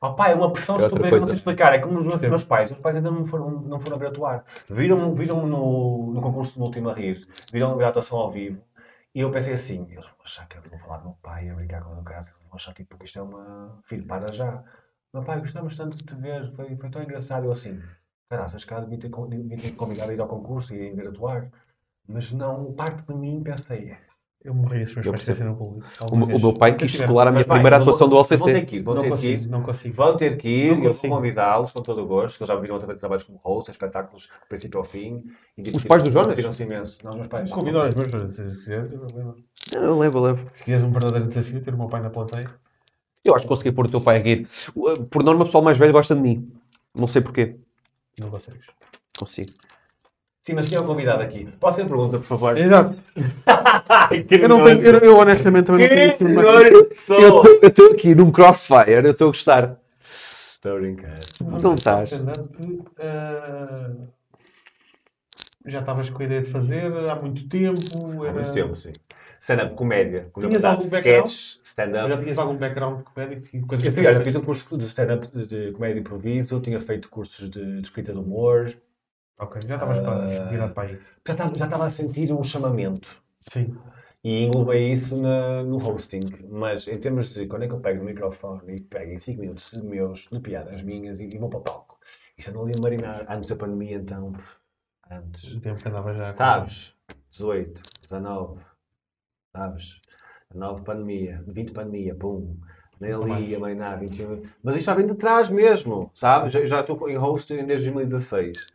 Oh, 0.00 0.14
pá, 0.14 0.28
é 0.30 0.34
uma 0.34 0.52
pressão 0.52 0.76
É 0.76 0.82
estúpida 0.82 1.08
que 1.08 1.14
eu 1.16 1.20
não 1.20 1.28
sei 1.28 1.36
explicar. 1.36 1.72
É 1.74 1.78
como 1.78 1.98
os 1.98 2.06
meus, 2.06 2.20
meus 2.20 2.44
pais. 2.44 2.66
Os 2.66 2.70
meus 2.72 2.82
pais 2.82 2.96
ainda 2.96 3.10
não 3.10 3.26
foram, 3.26 3.50
não 3.62 3.80
foram 3.80 3.98
ver 3.98 4.08
atuar. 4.08 4.44
Viram-me 4.70 5.14
viram 5.16 5.46
no, 5.46 6.12
no 6.14 6.20
concurso 6.22 6.58
do 6.58 6.64
Último 6.64 6.90
a 6.90 6.94
Rir. 6.94 7.26
Viram-me 7.52 7.76
ver 7.78 7.84
a 7.84 7.88
atuação 7.88 8.18
ao 8.18 8.30
vivo. 8.30 8.62
E 9.14 9.20
eu 9.20 9.30
pensei 9.30 9.54
assim: 9.54 9.82
eles 9.90 10.04
vão 10.04 10.14
achar 10.24 10.46
que 10.48 10.56
eu 10.56 10.62
vou 10.62 10.78
falar 10.78 10.98
do 10.98 11.04
meu 11.06 11.14
pai 11.22 11.48
a 11.50 11.54
brincar 11.54 11.82
com 11.82 11.90
o 11.90 11.94
meu 11.96 12.04
caso. 12.04 12.30
Eles 12.30 12.42
vão 12.44 12.54
achar 12.54 12.72
tipo 12.74 12.96
que 12.96 13.04
isto 13.06 13.18
é 13.18 13.22
uma. 13.22 13.80
Filho, 13.84 14.06
para 14.06 14.32
já. 14.32 14.62
Meu 15.12 15.22
pai, 15.24 15.40
gostamos 15.40 15.74
tanto 15.74 15.96
de 15.96 16.04
te 16.04 16.14
ver. 16.14 16.52
Foi, 16.54 16.76
foi 16.76 16.90
tão 16.90 17.02
engraçado. 17.02 17.44
Eu 17.46 17.52
assim: 17.52 17.82
caraças, 18.28 18.64
cara, 18.64 18.82
devia 18.84 18.98
ter, 18.98 19.08
devia 19.28 19.56
ter 19.58 19.70
convidado 19.72 20.10
a 20.10 20.14
ir 20.14 20.20
ao 20.20 20.28
concurso 20.28 20.74
e 20.74 20.80
a 20.80 20.84
ir 20.84 20.94
ver 20.94 21.08
atuar. 21.08 21.50
Mas 22.06 22.32
não, 22.32 22.72
parte 22.72 23.06
de 23.06 23.14
mim 23.14 23.42
pensei. 23.42 23.94
eu 24.42 24.54
morri 24.54 24.86
se 24.86 24.94
meus 24.94 25.06
Eu 25.06 25.12
pais 25.12 25.38
no 25.40 25.56
público. 25.56 25.86
O, 26.10 26.14
o 26.14 26.38
meu 26.40 26.54
pai 26.54 26.74
quis 26.74 26.92
secular 26.92 27.28
a 27.28 27.30
minha 27.30 27.44
Mas, 27.46 27.52
primeira 27.54 27.76
atuação 27.76 28.08
do 28.08 28.14
Vão 28.16 28.24
ter 28.24 28.34
LCC. 28.36 28.60
que 28.66 28.76
ir, 28.76 28.82
vão 28.82 28.94
Não 28.94 29.02
ter 29.02 29.08
que 29.08 29.14
ir. 29.26 29.34
consigo, 29.36 29.50
não 29.52 29.62
consigo. 29.62 29.94
Vão 29.94 30.16
ter 30.16 30.36
que 30.38 30.48
ir, 30.48 30.64
Não 30.68 30.76
eu 30.76 30.82
vou 30.82 30.92
consigo. 30.92 31.14
convidá-los 31.14 31.70
com 31.70 31.82
todo 31.82 32.02
o 32.02 32.06
gosto, 32.06 32.36
que 32.38 32.42
eles 32.44 32.48
já 32.48 32.56
viram 32.60 32.74
outra 32.76 32.86
vez 32.86 33.00
trabalhos 33.00 33.24
como 33.24 33.38
host, 33.44 33.70
espetáculos, 33.70 34.26
do 34.26 34.46
princípio 34.48 34.78
ao 34.78 34.84
fim. 34.84 35.22
E 35.56 35.62
Os 35.70 35.84
pais 35.84 36.02
do 36.02 36.10
Jonas? 36.10 36.34
Tiram-se 36.34 36.62
imenso. 36.62 36.98
Não, 37.04 37.10
os 37.10 37.16
meus 37.16 37.28
pais. 37.28 37.50
Convidar 37.50 37.88
os 37.88 37.94
meus, 37.94 38.10
se 38.36 38.56
quiseres, 38.58 38.92
eu 38.92 38.98
não 39.00 39.06
lembro. 39.16 39.44
Não, 39.74 39.98
levo, 39.98 40.20
levo. 40.20 40.46
Se 40.54 40.64
quiseres 40.64 40.84
um 40.84 40.90
verdadeiro 40.92 41.26
desafio, 41.26 41.60
ter 41.62 41.74
o 41.74 41.78
meu 41.78 41.86
pai 41.88 42.00
na 42.00 42.08
plateia. 42.10 42.50
Eu 43.24 43.34
acho 43.34 43.42
que 43.44 43.48
consegui 43.48 43.72
pôr 43.72 43.86
o 43.86 43.90
teu 43.90 44.00
pai 44.00 44.16
a 44.16 44.20
rir. 44.22 44.48
Por 45.10 45.22
norma, 45.22 45.42
o 45.42 45.44
pessoal 45.44 45.62
mais 45.62 45.76
velho 45.76 45.92
gosta 45.92 46.14
de 46.14 46.22
mim. 46.22 46.50
Não 46.94 47.06
sei 47.06 47.20
porquê. 47.20 47.56
Não 48.18 48.30
consegues. 48.30 48.66
Consigo. 49.18 49.50
Sim, 50.42 50.54
mas 50.54 50.68
quem 50.68 50.78
é 50.78 50.80
o 50.80 50.84
convidado 50.84 51.22
aqui? 51.22 51.46
Posso 51.60 51.76
fazer 51.76 51.88
pergunta, 51.88 52.18
por 52.18 52.24
favor? 52.24 52.56
Exato. 52.56 52.96
Eu, 54.30 54.48
não 54.48 54.64
tenho, 54.64 54.80
eu, 54.80 54.98
eu 55.00 55.16
honestamente 55.18 55.66
também 55.66 55.88
não 55.88 55.94
tenho 55.94 56.16
Que 56.16 56.24
assim 56.24 56.88
que 56.88 56.96
sou! 56.96 57.44
Eu 57.60 57.68
estou 57.68 57.92
aqui 57.92 58.14
num 58.14 58.30
crossfire, 58.30 59.04
eu 59.04 59.10
estou 59.10 59.26
a 59.26 59.30
gostar. 59.30 59.76
Estou 60.54 60.76
a 60.76 60.80
brincar. 60.80 61.18
Não 61.62 61.74
estás. 61.74 62.12
Stand-up, 62.12 62.48
eh, 62.98 63.86
Já 65.68 65.80
estavas 65.80 66.10
com 66.10 66.22
a 66.22 66.24
ideia 66.24 66.42
de 66.42 66.50
fazer 66.50 66.92
há 67.10 67.14
muito 67.16 67.48
tempo? 67.48 67.78
Há 68.22 68.24
Era... 68.26 68.32
muito 68.32 68.52
tempo, 68.52 68.74
sim. 68.76 68.92
Stand-up 69.40 69.74
comédia. 69.76 70.30
Tinhas 70.40 70.64
algum 70.64 70.88
background? 70.88 71.28
stand-up. 71.28 72.08
Já 72.08 72.16
tinhas 72.22 72.38
algum 72.38 72.56
background 72.56 72.98
de 72.98 73.04
comédia? 73.04 73.40
Coisas 73.66 73.86
Eu 73.96 74.22
fiz, 74.24 74.34
um 74.34 74.40
curso 74.40 74.76
de 74.78 74.84
stand-up 74.86 75.46
de 75.46 75.72
comédia 75.72 76.00
improviso, 76.00 76.60
tinha 76.60 76.80
feito 76.80 77.08
cursos 77.08 77.48
de, 77.48 77.76
de 77.76 77.82
escrita 77.82 78.12
de 78.12 78.18
humor. 78.18 78.72
Ok, 79.38 79.60
já 79.66 79.74
estavas 79.74 80.00
para- 80.00 80.24
Ah. 80.44 80.48
virado 80.48 80.74
para 80.74 80.88
aí. 80.88 80.98
Já 81.26 81.32
estava, 81.34 81.52
já 81.56 81.64
estava 81.66 81.86
a 81.86 81.90
sentir 81.90 82.32
um 82.32 82.42
chamamento. 82.42 83.16
Sim. 83.48 83.76
E 84.24 84.42
englobei 84.46 84.90
isso 84.92 85.16
na- 85.16 85.62
no 85.62 85.76
hosting. 85.76 86.18
Mas 86.50 86.88
em 86.88 86.98
termos 86.98 87.32
de 87.32 87.46
quando 87.46 87.62
é 87.62 87.68
que 87.68 87.74
eu 87.74 87.78
pego 87.80 88.00
no 88.00 88.06
microfone 88.06 88.74
e 88.74 88.80
pego 88.82 89.12
em 89.12 89.18
5 89.18 89.40
minutos 89.40 89.70
de 89.70 89.80
meus, 89.82 90.28
de 90.32 90.40
piadas 90.40 90.82
minhas 90.82 91.20
e, 91.20 91.28
e 91.32 91.38
vou 91.38 91.48
para 91.48 91.60
o 91.60 91.62
palco. 91.62 91.96
Isto 92.36 92.50
andou 92.50 92.64
ali 92.64 92.72
a 92.76 92.80
marinar 92.82 93.26
antes 93.28 93.48
da 93.48 93.54
pandemia, 93.54 93.96
então. 93.98 94.32
pff, 94.32 94.56
Antes. 95.10 95.54
O 95.54 95.60
tempo 95.60 95.80
que 95.80 95.88
andava 95.88 96.14
já. 96.14 96.34
Sabes? 96.34 96.94
18, 97.30 97.82
19, 98.02 98.60
sabes? 99.54 100.00
19 100.50 100.82
pandemia, 100.82 101.44
20 101.46 101.72
pandemia, 101.72 102.14
pum. 102.14 102.56
Nem 103.00 103.12
ali 103.12 103.54
a 103.54 103.60
marinar, 103.60 104.00
21. 104.00 104.42
Mas 104.62 104.76
isto 104.76 104.86
já 104.86 104.94
vem 104.94 105.06
de 105.06 105.14
trás 105.14 105.50
mesmo, 105.50 106.10
sabes? 106.14 106.52
Já, 106.52 106.64
já 106.66 106.80
estou 106.80 107.08
em 107.08 107.16
hosting 107.16 107.64
desde 107.64 107.90
2016. 107.90 108.66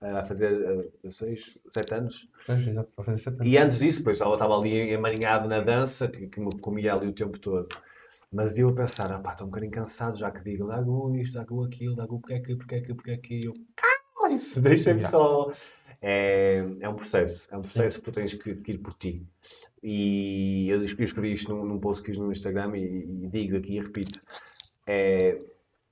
A 0.00 0.24
fazer 0.24 0.90
6, 1.08 1.58
7 1.70 1.94
anos. 1.94 2.28
Pois, 2.46 2.66
exato, 2.66 2.90
para 2.96 3.04
fazer 3.04 3.18
sete 3.18 3.34
anos. 3.34 3.46
E 3.46 3.58
antes 3.58 3.78
disso, 3.78 3.98
depois 3.98 4.20
ela 4.20 4.32
estava 4.32 4.58
ali 4.58 4.90
emaranhado 4.90 5.46
na 5.46 5.60
dança, 5.60 6.08
que, 6.08 6.26
que 6.26 6.40
me 6.40 6.50
comia 6.60 6.94
ali 6.94 7.06
o 7.06 7.12
tempo 7.12 7.38
todo. 7.38 7.68
Mas 8.32 8.58
eu 8.58 8.70
a 8.70 8.74
pensar, 8.74 9.12
ah 9.12 9.18
pá, 9.18 9.32
estou 9.32 9.46
um 9.46 9.50
bocadinho 9.50 9.72
cansado, 9.72 10.16
já 10.16 10.30
que 10.30 10.42
digo, 10.42 10.66
dá 10.66 10.80
gu 10.80 11.16
isto, 11.16 11.34
dá 11.34 11.44
gu 11.44 11.64
aquilo, 11.64 11.94
dá 11.94 12.06
gu 12.06 12.18
porque 12.18 12.34
é 12.34 12.40
que, 12.40 12.56
porque 12.56 12.74
é 12.76 12.80
que, 12.80 12.94
porque 12.94 13.10
é 13.10 13.16
que. 13.18 13.40
Eu, 13.44 13.52
isso, 14.34 14.60
deixa-me 14.62 15.02
só. 15.02 15.50
É, 16.02 16.64
é 16.80 16.88
um 16.88 16.94
processo, 16.94 17.46
é 17.50 17.56
um 17.58 17.62
processo 17.62 17.98
que 17.98 18.04
tu 18.06 18.12
tens 18.12 18.32
que, 18.34 18.54
que 18.56 18.72
ir 18.72 18.78
por 18.78 18.94
ti. 18.94 19.22
E 19.82 20.68
eu 20.70 20.82
es- 20.82 20.96
eu 20.98 21.04
escrevi 21.04 21.32
isto 21.32 21.54
num, 21.54 21.64
num 21.64 21.78
post 21.78 22.02
que 22.02 22.10
fiz 22.10 22.18
no 22.18 22.32
Instagram 22.32 22.76
e, 22.76 23.24
e 23.24 23.28
digo 23.28 23.56
aqui 23.56 23.76
e 23.76 23.80
repito. 23.80 24.20
É, 24.86 25.38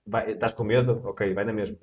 vai- 0.07 0.33
estás 0.33 0.55
com 0.55 0.65
medo? 0.65 1.03
Ok, 1.05 1.35
vai 1.35 1.45
na 1.45 1.53
mesma. 1.53 1.77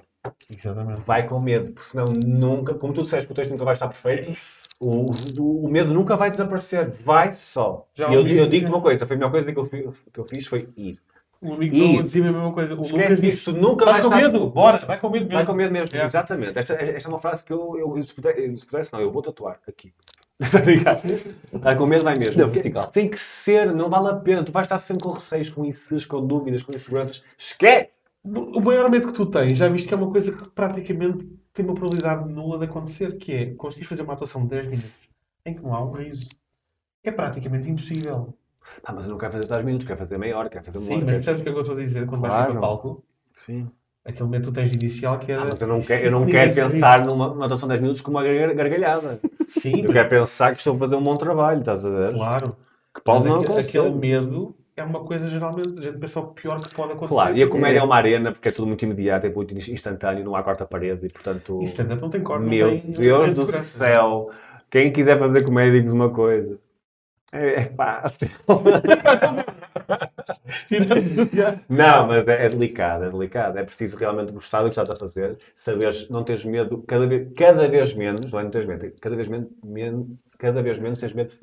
Exatamente. 0.49 1.01
Vai 1.01 1.28
com 1.28 1.39
medo, 1.39 1.72
porque 1.72 1.89
senão 1.89 2.08
nunca, 2.14 2.74
como 2.76 2.93
tu 2.93 3.03
disseste 3.03 3.28
que 3.28 3.34
o 3.34 3.36
texto 3.36 3.51
nunca 3.51 3.66
vai 3.66 3.74
estar 3.74 3.88
perfeito, 3.88 4.32
o, 4.80 5.06
o, 5.39 5.66
o 5.66 5.70
medo 5.70 5.93
nunca 5.93 6.16
vai 6.16 6.30
desaparecer, 6.30 6.89
vai 6.89 7.34
só. 7.34 7.88
Já 7.95 8.10
E 8.10 8.14
eu, 8.14 8.28
eu 8.28 8.47
digo-te 8.47 8.72
uma 8.72 8.82
coisa, 8.82 9.06
foi 9.06 9.16
a 9.16 9.20
melhor 9.20 9.32
coisa 9.32 9.51
que 9.51 9.60
eu, 9.60 9.68
que 9.68 10.20
eu 10.20 10.26
fiz 10.26 10.47
foi 10.47 10.70
ir. 10.78 10.99
Um 11.42 11.54
amigo 11.54 11.76
E- 11.76 11.94
meu 11.94 12.04
dizia 12.04 12.22
a 12.28 12.32
mesma 12.32 12.52
coisa. 12.54 12.76
O 12.76 12.82
Esquece 12.82 13.02
Lucas 13.04 13.22
disso, 13.22 13.52
disse: 13.52 13.62
nunca 13.62 13.86
Vais 13.86 13.98
vai 13.98 14.02
com 14.10 14.16
estar... 14.16 14.32
medo? 14.32 14.50
Bora, 14.50 14.80
vai 14.86 15.00
com 15.00 15.10
medo 15.10 15.24
mesmo. 15.26 15.34
Vai 15.36 15.46
com 15.46 15.54
medo 15.54 15.72
mesmo, 15.72 15.88
Yeah. 15.92 16.06
exatamente. 16.08 16.58
Esta, 16.58 16.74
esta 16.74 17.10
é 17.10 17.12
uma 17.12 17.20
frase 17.20 17.46
que 17.46 17.54
eu, 17.54 17.78
eu, 17.78 17.98
eu 17.98 18.04
se, 18.04 18.14
puder, 18.14 18.36
se 18.58 18.66
pudesse, 18.66 18.92
não, 18.94 19.02
eu 19.02 19.12
vou 19.12 19.22
tatuar 19.22 19.60
aqui. 19.68 19.94
Está 20.40 20.60
ligado? 20.66 21.02
Vai 21.54 21.76
com 21.78 21.86
medo, 21.86 22.04
vai 22.04 22.16
mesmo. 22.16 22.42
Não, 22.42 22.50
vertical. 22.50 22.88
Tem 22.90 23.10
que 23.10 23.20
ser, 23.20 23.74
não 23.74 23.90
vale 23.90 24.10
a 24.10 24.16
pena. 24.16 24.44
Tu 24.44 24.52
vais 24.52 24.66
estar 24.66 24.80
sempre 24.80 25.04
com 25.04 25.12
receios, 25.12 25.50
com 25.50 25.64
insegures, 25.66 26.06
com 26.06 26.26
dúvidas, 26.26 26.64
com 26.64 26.74
inseguranças. 26.74 27.24
Esquece! 27.38 28.04
O 28.24 28.60
maior 28.60 28.90
medo 28.90 29.08
que 29.08 29.14
tu 29.14 29.28
tens, 29.28 29.56
já 29.56 29.70
viste 29.70 29.88
que 29.88 29.94
é 29.94 29.98
uma 29.98 30.10
coisa 30.12 30.32
que 30.32 30.50
praticamente 30.50 31.26
tem 31.54 31.64
uma 31.64 31.76
probabilidade 31.76 32.28
nula 32.28 32.58
de 32.58 32.66
acontecer, 32.66 33.18
que 33.18 33.32
é 33.32 33.46
conseguir 33.54 33.86
fazer 33.86 34.02
uma 34.02 34.14
atuação 34.14 34.42
de 34.44 34.50
10 34.50 34.68
minutos 34.68 34.92
em 35.46 35.54
que 35.54 35.62
não 35.62 35.76
há 35.76 35.86
um 35.86 35.92
riso. 35.92 36.28
É 37.04 37.12
praticamente 37.12 37.70
impossível. 37.70 38.34
Pá, 38.84 38.94
mas 38.94 39.06
eu 39.06 39.12
não 39.12 39.18
quero 39.18 39.32
fazer 39.32 39.48
10 39.48 39.66
minutos, 39.66 39.88
quero 39.88 40.00
fazer 40.00 40.18
meia 40.18 40.38
hora, 40.38 40.50
quero 40.50 40.64
fazer 40.64 40.78
uma 40.78 40.88
Sim, 40.88 40.96
hora. 40.96 41.06
mas 41.06 41.16
percebes 41.16 41.42
o 41.42 41.44
que 41.44 41.50
é 41.50 41.52
que 41.54 41.58
eu 41.58 41.62
estou 41.62 41.78
a 41.78 41.80
dizer? 41.82 42.06
Quando 42.08 42.22
vais 42.22 42.34
Claro. 42.34 42.52
para 42.52 42.58
o 42.60 42.62
palco, 42.62 43.04
Sim. 43.36 43.70
aquele 44.04 44.30
medo 44.30 44.42
que 44.46 44.52
tu 44.52 44.54
tens 44.54 44.74
inicial 44.74 45.20
que 45.20 45.32
é. 45.32 45.36
Ah, 45.36 45.46
mas 45.50 45.62
eu 45.62 45.68
não 45.68 45.82
quero, 45.82 46.06
eu 46.06 46.12
não 46.12 46.26
quero 46.26 46.54
pensar 46.54 47.06
numa, 47.06 47.28
numa 47.30 47.46
atuação 47.46 47.68
de 47.68 47.74
10 47.74 47.82
minutos 47.82 48.02
com 48.02 48.12
uma 48.12 48.24
gar- 48.24 48.54
gargalhada. 48.54 49.20
Sim, 49.48 49.84
Eu 49.84 49.92
quero 49.92 50.10
pensar 50.10 50.52
que 50.52 50.58
estou 50.58 50.76
a 50.76 50.80
fazer 50.80 50.96
um 50.96 51.04
bom 51.04 51.18
trabalho, 51.18 51.60
estás 51.60 51.84
a 51.86 51.90
ver? 51.90 52.14
claro. 52.14 52.56
Que 52.94 53.02
pode 53.02 53.20
Mas 53.20 53.28
não 53.28 53.36
aque- 53.42 53.46
acontecer. 53.52 53.80
aquele 53.80 53.96
medo 53.96 54.56
é 54.76 54.84
uma 54.84 55.04
coisa 55.06 55.28
geralmente, 55.30 55.80
a 55.80 55.82
gente 55.84 55.98
pensa 56.00 56.20
o 56.20 56.28
pior 56.34 56.62
que 56.62 56.76
pode 56.76 56.94
acontecer. 56.94 57.14
Claro, 57.16 57.38
e 57.38 57.44
a 57.44 57.50
comédia 57.50 57.80
é 57.80 57.82
é 57.82 57.84
uma 57.84 57.96
arena 57.96 58.32
porque 58.32 58.50
é 58.50 58.52
tudo 58.52 58.68
muito 58.68 58.84
imediato, 58.84 59.26
é 59.26 59.30
muito 59.30 59.54
instantâneo, 59.54 60.24
não 60.24 60.36
há 60.36 60.44
quarta-parede 60.44 61.06
e 61.06 61.10
portanto. 61.10 61.62
E 61.62 61.66
stand-up 61.66 62.02
não 62.02 62.10
tem 62.10 62.22
corte, 62.24 62.44
não 62.44 62.50
Meu 62.50 62.70
tem 62.72 62.82
Deus 62.92 63.30
do 63.32 63.36
segurança. 63.42 63.78
céu! 63.78 64.32
Quem 64.70 64.92
quiser 64.92 65.18
fazer 65.20 65.42
comédia, 65.44 65.72
diga-nos 65.74 65.94
uma 65.94 66.10
coisa. 66.10 66.60
É, 67.32 67.62
é 67.62 67.66
fácil. 67.76 68.30
Não, 71.70 72.08
mas 72.08 72.28
é, 72.28 72.46
é 72.46 72.50
delicado, 72.50 73.06
é 73.06 73.10
delicado. 73.10 73.60
É 73.60 73.64
preciso 73.64 73.98
realmente 73.98 74.32
gostar 74.32 74.60
do 74.62 74.66
que 74.66 74.70
estás 74.72 74.90
a 74.90 74.96
fazer, 74.96 75.38
saberes, 75.56 76.10
não 76.10 76.24
teres 76.24 76.46
medo, 76.46 76.84
cada 76.88 77.08
vez, 77.08 77.28
cada 77.36 77.68
vez 77.68 77.94
menos, 77.94 78.32
não 78.32 78.40
é 78.40 78.44
não 78.44 78.52
teres 78.52 78.68
medo, 78.68 78.92
cada 79.02 79.16
vez 79.16 79.28
menos, 79.28 79.50
men- 79.64 80.18
cada 80.38 80.62
vez 80.62 80.80
menos 80.80 81.00
tens 81.00 81.14
medo 81.14 81.30
de 81.30 81.40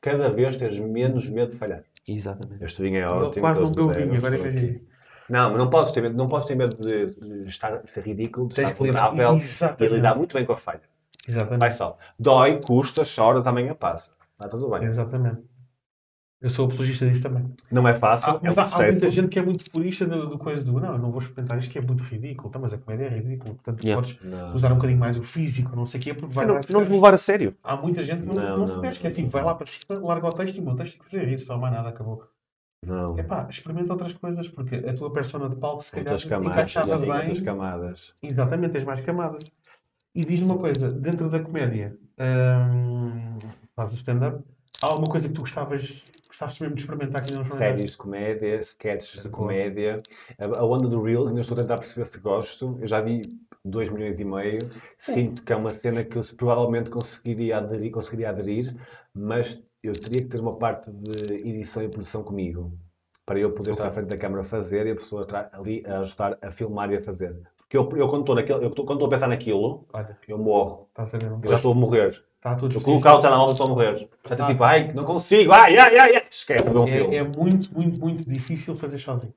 cada 0.00 0.30
vez 0.30 0.56
tens 0.56 0.78
menos 0.78 1.28
medo 1.28 1.52
de 1.52 1.58
falhar. 1.58 1.82
Exatamente. 2.08 2.64
Este 2.64 2.82
vinho 2.82 2.98
é 2.98 3.06
ótimo. 3.06 3.42
quase 3.42 3.60
não 3.60 3.72
deu 3.72 3.88
vinho, 3.88 4.16
agora 4.16 4.36
é 4.36 4.38
eu 4.38 4.80
Não, 5.28 5.50
mas 5.50 5.58
não 5.58 5.70
podes 5.70 5.92
ter 5.92 6.00
medo, 6.02 6.16
não 6.16 6.26
podes 6.26 6.46
ter 6.46 6.54
medo 6.54 6.76
de, 6.76 7.06
de 7.42 7.48
estar, 7.48 7.82
de 7.82 7.90
ser 7.90 8.02
ridículo, 8.04 8.48
de 8.48 8.54
Tens 8.54 8.68
estar 8.70 8.78
vulnerável 8.78 9.32
e 9.32 9.36
Exatamente. 9.42 9.94
lidar 9.94 10.14
muito 10.14 10.34
bem 10.34 10.46
com 10.46 10.52
a 10.52 10.56
falha. 10.56 10.82
Exatamente. 11.28 11.60
Vai 11.60 11.70
só. 11.72 11.98
Dói, 12.18 12.60
custa, 12.62 13.04
choras, 13.04 13.46
amanhã 13.46 13.74
passa. 13.74 14.12
Está 14.36 14.48
tudo 14.48 14.68
bem. 14.70 14.84
Exatamente. 14.84 15.42
Eu 16.38 16.50
sou 16.50 16.66
apologista 16.66 17.08
disso 17.08 17.22
também. 17.22 17.50
Não 17.72 17.88
é 17.88 17.94
fácil, 17.94 18.28
Há, 18.28 18.32
é 18.34 18.36
um 18.36 18.40
mas 18.42 18.58
há, 18.58 18.62
há 18.62 18.68
processo. 18.68 18.90
muita 18.92 19.10
gente 19.10 19.28
que 19.28 19.38
é 19.38 19.42
muito 19.42 19.70
purista 19.70 20.04
do, 20.06 20.28
do 20.28 20.38
coisa 20.38 20.62
do 20.62 20.78
não, 20.78 20.92
eu 20.92 20.98
não 20.98 21.10
vou 21.10 21.20
experimentar 21.22 21.58
isto 21.58 21.70
que 21.72 21.78
é 21.78 21.80
muito 21.80 22.04
ridículo. 22.04 22.50
Tá, 22.50 22.58
mas 22.58 22.74
a 22.74 22.78
comédia 22.78 23.06
é 23.06 23.08
ridícula. 23.08 23.54
Portanto, 23.54 23.82
Yeah. 23.86 24.06
podes 24.06 24.30
Não. 24.30 24.54
usar 24.54 24.70
um 24.70 24.74
bocadinho 24.76 25.00
mais 25.00 25.16
o 25.16 25.22
físico, 25.22 25.74
não 25.74 25.86
sei 25.86 25.98
o 25.98 26.02
quê, 26.02 26.12
porque 26.14 26.34
vai 26.34 26.44
não, 26.44 26.60
não 26.70 26.80
levar 26.80 27.14
a 27.14 27.18
sério. 27.18 27.56
Há 27.64 27.74
muita 27.76 28.04
gente 28.04 28.20
que 28.20 28.26
não, 28.26 28.34
Não, 28.34 28.58
não, 28.58 28.66
se 28.68 28.78
mexe, 28.78 29.00
que 29.00 29.06
é 29.06 29.10
tipo, 29.10 29.30
vai 29.30 29.42
lá 29.42 29.54
para 29.54 29.66
cima, 29.66 29.98
larga 29.98 30.26
o 30.28 30.32
texto 30.32 30.56
e 30.56 30.60
o 30.60 30.64
meu 30.64 30.76
texto 30.76 30.92
tem 30.98 31.02
que 31.06 31.10
fazer 31.10 31.24
rir, 31.26 31.38
só 31.40 31.56
mais 31.56 31.72
nada, 31.72 31.88
acabou. 31.88 32.22
Não. 32.84 33.18
Epá, 33.18 33.46
experimenta 33.50 33.94
outras 33.94 34.12
coisas, 34.12 34.46
porque 34.48 34.76
a 34.76 34.92
tua 34.94 35.10
persona 35.10 35.48
de 35.48 35.56
palco 35.56 35.82
se 35.82 35.90
calhar 35.90 36.20
camadas. 36.28 36.52
encaixava 36.52 36.86
sim, 36.98 37.10
Outras 37.10 37.32
bem. 37.36 37.44
camadas. 37.44 38.12
Exatamente, 38.22 38.72
tens 38.74 38.84
mais 38.84 39.00
camadas. 39.00 39.42
E 40.14 40.22
diz-me 40.22 40.44
uma 40.46 40.58
coisa, 40.58 40.92
dentro 40.92 41.30
da 41.30 41.40
comédia, 41.40 41.96
hum, 42.20 43.38
faz 43.76 43.92
o 43.92 43.94
stand-up, 43.94 44.42
há 44.82 44.86
alguma 44.86 45.06
coisa 45.06 45.28
que 45.28 45.34
tu 45.34 45.42
gostavas, 45.42 46.02
gostavas 46.26 46.58
mesmo 46.58 46.74
de 46.74 46.80
experimentar 46.80 47.20
não 47.20 47.42
experimentaste? 47.42 47.58
Séries 47.58 47.90
de 47.92 47.96
comédia, 47.98 48.60
sketches 48.60 49.22
de 49.22 49.28
comédia. 49.28 50.02
A, 50.38 50.60
a 50.60 50.64
onda 50.64 50.88
do 50.88 51.02
Reels, 51.02 51.28
ainda 51.28 51.42
estou 51.42 51.56
a 51.58 51.60
tentar 51.60 51.76
perceber 51.76 52.06
se 52.06 52.18
gosto. 52.18 52.78
Eu 52.80 52.86
já 52.88 53.02
vi 53.02 53.20
2 53.62 53.90
milhões 53.90 54.18
e 54.18 54.24
meio. 54.24 54.58
Sinto 54.98 55.42
que 55.44 55.52
é 55.52 55.56
uma 55.56 55.70
cena 55.70 56.02
que 56.02 56.16
eu 56.16 56.22
provavelmente 56.36 56.88
conseguiria 56.88 57.58
aderir, 57.58 57.92
conseguiria 57.92 58.30
aderir, 58.30 58.74
mas 59.14 59.62
eu 59.82 59.92
teria 59.92 60.22
que 60.22 60.28
ter 60.30 60.40
uma 60.40 60.56
parte 60.56 60.90
de 60.90 61.34
edição 61.46 61.82
e 61.82 61.88
produção 61.88 62.22
comigo. 62.22 62.72
Para 63.26 63.40
eu 63.40 63.52
poder 63.52 63.72
estar 63.72 63.88
à 63.88 63.90
frente 63.90 64.08
da 64.08 64.16
câmara 64.16 64.42
a 64.42 64.44
fazer 64.44 64.86
e 64.86 64.92
a 64.92 64.96
pessoa 64.96 65.22
estar 65.22 65.50
ali 65.52 65.84
a 65.84 65.98
ajudar 65.98 66.38
a 66.40 66.50
filmar 66.50 66.90
e 66.92 66.96
a 66.96 67.02
fazer. 67.02 67.36
Porque 67.58 67.76
eu, 67.76 67.88
eu 67.96 68.06
quando 68.06 68.30
estou 68.30 69.06
a 69.06 69.10
pensar 69.10 69.26
naquilo, 69.26 69.84
Olha, 69.92 70.16
eu 70.28 70.38
morro. 70.38 70.88
Não 70.96 71.06
Eu 71.42 71.48
já 71.50 71.56
estou 71.56 71.72
a 71.72 71.74
morrer. 71.74 72.24
Está 72.46 72.54
tudo 72.54 72.76
Eu 72.76 72.80
colocar 72.80 73.14
o 73.14 73.18
telemóvel 73.18 73.52
estou 73.52 73.66
a 73.66 73.70
morrer. 73.70 74.08
Já 74.26 74.34
estou 74.34 74.46
tipo, 74.46 74.64
ai, 74.64 74.92
não 74.94 75.02
consigo, 75.02 75.52
ai, 75.52 75.76
ai, 75.76 75.98
ai, 75.98 76.16
ai. 76.16 76.24
Esquece, 76.30 76.62
ver 76.62 76.78
um 76.78 76.86
filme. 76.86 77.16
é, 77.16 77.18
é 77.18 77.24
muito, 77.24 77.74
muito, 77.74 78.00
muito 78.00 78.28
difícil 78.28 78.76
fazer 78.76 78.98
sozinho. 78.98 79.32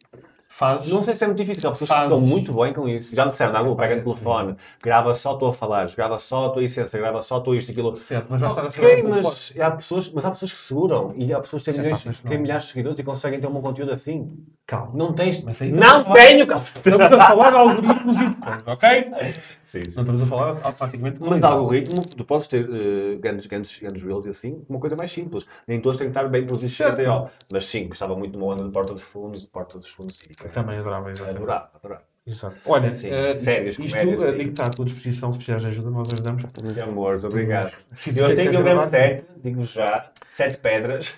Fazes, 0.51 0.91
Não 0.91 1.03
sei 1.03 1.13
se 1.13 1.23
é 1.23 1.27
muito 1.27 1.37
difícil, 1.37 1.69
há 1.69 1.71
pessoas 1.71 1.89
que 1.89 1.95
estão 2.03 2.19
muito 2.19 2.51
bem 2.53 2.73
com 2.73 2.87
isso. 2.89 3.15
Já 3.15 3.23
me 3.23 3.31
disseram, 3.31 3.53
não, 3.53 3.75
pega 3.75 3.95
no 3.95 4.01
telefone, 4.01 4.57
grava 4.83 5.13
só 5.13 5.35
tu 5.35 5.45
a 5.45 5.53
falar, 5.53 5.89
grava 5.95 6.17
só 6.17 6.47
a 6.47 6.49
tua 6.49 6.63
essência, 6.63 6.99
grava 6.99 7.21
só 7.21 7.39
tu 7.39 7.53
isto 7.55 7.69
e 7.69 7.71
aquilo. 7.71 7.95
certo, 7.95 8.27
mas 8.29 8.41
vais 8.41 8.51
estar 8.51 8.67
a 8.67 8.71
ser 8.71 8.81
Ok, 8.81 9.03
mas 9.03 9.53
há, 9.59 9.71
pessoas, 9.71 10.11
mas 10.11 10.25
há 10.25 10.31
pessoas 10.31 10.51
que 10.51 10.59
seguram 10.59 11.13
e 11.15 11.31
há 11.31 11.39
pessoas 11.39 11.63
que 11.63 11.71
têm, 11.71 11.81
milhões, 11.81 12.03
fácil, 12.03 12.39
milhares 12.39 12.63
de 12.63 12.69
seguidores 12.69 12.99
e 12.99 13.03
conseguem 13.03 13.39
ter 13.39 13.47
um 13.47 13.51
bom 13.51 13.61
conteúdo 13.61 13.93
assim. 13.93 14.27
Calma. 14.65 14.91
Não 14.95 15.13
tens. 15.13 15.41
Mas 15.43 15.61
aí 15.61 15.71
Não 15.71 16.03
tenho, 16.11 16.47
calma. 16.47 16.63
Estamos 16.63 16.99
a 16.99 17.09
falar 17.09 17.51
de 17.51 17.55
algoritmos 17.55 18.17
e 18.19 18.29
de 18.29 18.35
coisas, 18.35 18.67
ok? 18.67 19.11
Sim, 19.69 19.81
Não 19.81 19.87
estamos 19.87 20.21
a 20.23 20.25
falar 20.25 20.47
automaticamente 20.63 21.15
de 21.17 21.19
Mas 21.21 21.29
qualidade. 21.29 21.53
algoritmo, 21.53 22.11
tu 22.17 22.25
podes 22.25 22.47
ter 22.47 22.67
eh, 22.67 23.17
grandes, 23.17 23.45
grandes, 23.45 23.77
grandes 23.79 24.01
reels 24.01 24.25
e 24.25 24.29
assim, 24.29 24.65
uma 24.67 24.79
coisa 24.79 24.95
mais 24.95 25.11
simples. 25.11 25.45
Nem 25.67 25.79
todos 25.79 25.99
têm 25.99 26.07
que 26.07 26.09
estar 26.17 26.27
bem 26.27 26.43
produzidos 26.43 26.75
Certo. 26.75 27.29
Mas 27.51 27.65
sim, 27.65 27.87
gostava 27.87 28.15
muito 28.15 28.31
de 28.31 28.37
uma 28.39 28.47
onda 28.55 28.63
de 28.63 28.71
porta 28.71 28.93
dos 28.93 29.03
fundos, 29.03 29.45
porta 29.45 29.77
dos 29.77 29.87
fundos 29.89 30.23
e 30.27 30.33
Também 30.49 30.79
adorava, 30.79 31.11
exatamente. 31.11 31.37
adorava, 31.37 31.69
adorava. 31.75 32.03
Exato. 32.25 32.55
Olha, 32.65 32.91
Sim, 32.91 33.09
eh, 33.11 33.31
isto, 33.31 33.43
férias, 33.43 33.79
isto 33.79 33.97
comédia, 33.97 34.13
eh, 34.23 34.31
sim. 34.31 34.37
digo 34.37 34.43
que 34.45 34.49
está 34.49 34.65
à 34.65 34.69
tua 34.71 34.85
disposição, 34.85 35.31
se 35.31 35.37
precisares 35.37 35.63
de 35.63 35.69
ajuda, 35.69 35.89
nós 35.91 36.11
ajudamos. 36.13 36.43
De 36.73 36.81
amores, 36.81 37.23
obrigado. 37.23 37.75
Se 37.93 38.09
Eu 38.09 38.27
tenho 38.27 38.37
que 38.37 38.49
que 38.49 38.55
eu 38.55 38.63
gravar- 38.63 38.89
sete, 38.89 39.25
digo 39.43 39.63
já, 39.63 40.11
sete 40.27 40.57
pedras. 40.57 41.15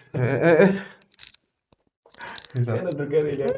Exato. 2.55 2.79
Era 2.79 2.93
trocadilho. 2.95 3.45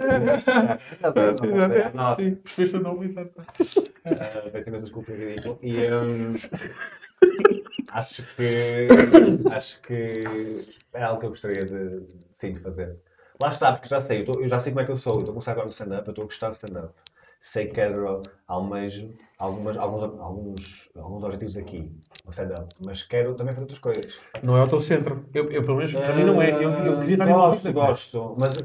Exato. 0.99 1.95
Nossa, 1.95 2.21
Sim, 2.21 2.35
percebeste 2.35 2.77
o 2.77 2.79
nome, 2.81 3.05
exato. 3.07 3.31
ah, 4.05 4.49
peço 4.51 4.69
imensa 4.69 4.83
desculpa, 4.85 5.11
é 5.13 5.15
ridículo. 5.15 5.59
E 5.61 5.75
hum, 5.91 6.33
acho 7.91 8.23
que 8.35 8.87
acho 9.51 9.81
que 9.81 10.65
é 10.93 11.03
algo 11.03 11.19
que 11.19 11.25
eu 11.25 11.29
gostaria 11.29 11.65
de, 11.65 12.05
sim, 12.31 12.53
de 12.53 12.59
fazer. 12.59 12.95
Lá 13.39 13.49
está, 13.49 13.73
porque 13.73 13.89
já 13.89 13.99
sei, 13.99 14.21
eu, 14.21 14.25
tô- 14.25 14.39
eu 14.41 14.47
já 14.47 14.59
sei 14.59 14.71
como 14.71 14.81
é 14.81 14.85
que 14.85 14.91
eu 14.91 14.97
sou, 14.97 15.13
eu 15.15 15.19
estou 15.21 15.31
a 15.31 15.33
começar 15.33 15.51
agora 15.53 15.65
no 15.65 15.71
stand-up, 15.71 16.07
eu 16.07 16.11
estou 16.11 16.23
a 16.23 16.25
gostar 16.27 16.49
de 16.49 16.55
stand-up. 16.55 16.93
Sei 17.41 17.67
que 17.67 17.73
quero, 17.73 18.29
almejo 18.47 19.09
algumas, 19.39 19.75
alguns, 19.75 20.03
alguns, 20.19 20.89
alguns 20.95 21.23
objetivos 21.23 21.57
aqui. 21.57 21.91
o 22.25 22.29
stand-up, 22.29 22.69
mas 22.79 23.03
quero 23.03 23.35
também 23.35 23.53
fazer 23.53 23.63
outras 23.63 23.79
coisas. 23.79 24.13
Não 24.43 24.55
é 24.55 24.63
o 24.63 24.67
teu 24.69 24.79
centro. 24.79 25.25
Eu, 25.33 25.51
eu, 25.51 25.63
pelo 25.65 25.77
menos, 25.77 25.93
para 25.93 26.15
mim 26.15 26.23
não 26.23 26.41
é. 26.41 26.51
Eu, 26.53 26.71
eu 26.71 26.99
queria 26.99 27.15
estar 27.15 27.25
gosto, 27.27 27.73
gosto, 27.73 28.35
mas 28.37 28.57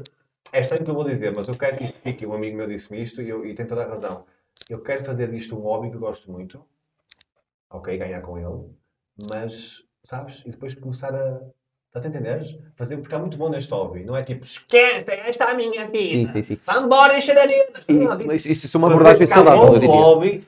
é 0.51 0.61
estranho 0.61 0.81
o 0.81 0.85
que 0.85 0.91
eu 0.91 0.95
vou 0.95 1.03
dizer, 1.03 1.33
mas 1.35 1.47
eu 1.47 1.55
quero 1.55 1.77
que 1.77 1.83
isto 1.83 1.99
fique. 1.99 2.25
Um 2.25 2.33
amigo 2.33 2.57
meu 2.57 2.67
disse-me 2.67 3.01
isto 3.01 3.21
e, 3.21 3.29
eu, 3.29 3.45
e 3.45 3.53
tem 3.53 3.65
toda 3.65 3.83
a 3.83 3.87
razão. 3.87 4.25
Eu 4.69 4.81
quero 4.81 5.03
fazer 5.05 5.29
disto 5.31 5.55
um 5.55 5.61
hobby 5.61 5.89
que 5.89 5.95
eu 5.95 5.99
gosto 5.99 6.31
muito, 6.31 6.63
ok, 7.69 7.97
ganhar 7.97 8.21
com 8.21 8.37
ele, 8.37 8.69
mas, 9.31 9.83
sabes, 10.03 10.43
e 10.45 10.51
depois 10.51 10.75
começar 10.75 11.13
a. 11.13 11.39
Estás 11.87 12.05
a 12.05 12.09
entender? 12.09 12.71
Fazer, 12.75 13.01
ficar 13.01 13.17
muito 13.17 13.35
bom 13.35 13.49
neste 13.49 13.71
hobby. 13.71 14.03
Não 14.03 14.15
é 14.15 14.21
tipo, 14.21 14.43
esquece, 14.43 15.05
esta 15.09 15.45
é 15.45 15.51
a 15.51 15.53
minha 15.55 15.87
vida. 15.87 16.27
Sim, 16.27 16.27
sim, 16.27 16.43
sim. 16.43 16.55
Vá 16.63 16.77
embora 16.77 17.17
encher 17.17 17.33
Não, 17.33 17.47
disso. 18.15 18.27
mas 18.27 18.45
isso 18.45 18.77
é 18.77 18.77
uma 18.77 18.87
abordagem 18.89 19.25
saudável, 19.25 19.65
bom 19.65 19.73
eu 19.73 19.79
diria. 19.79 19.95
hobby, 19.95 20.41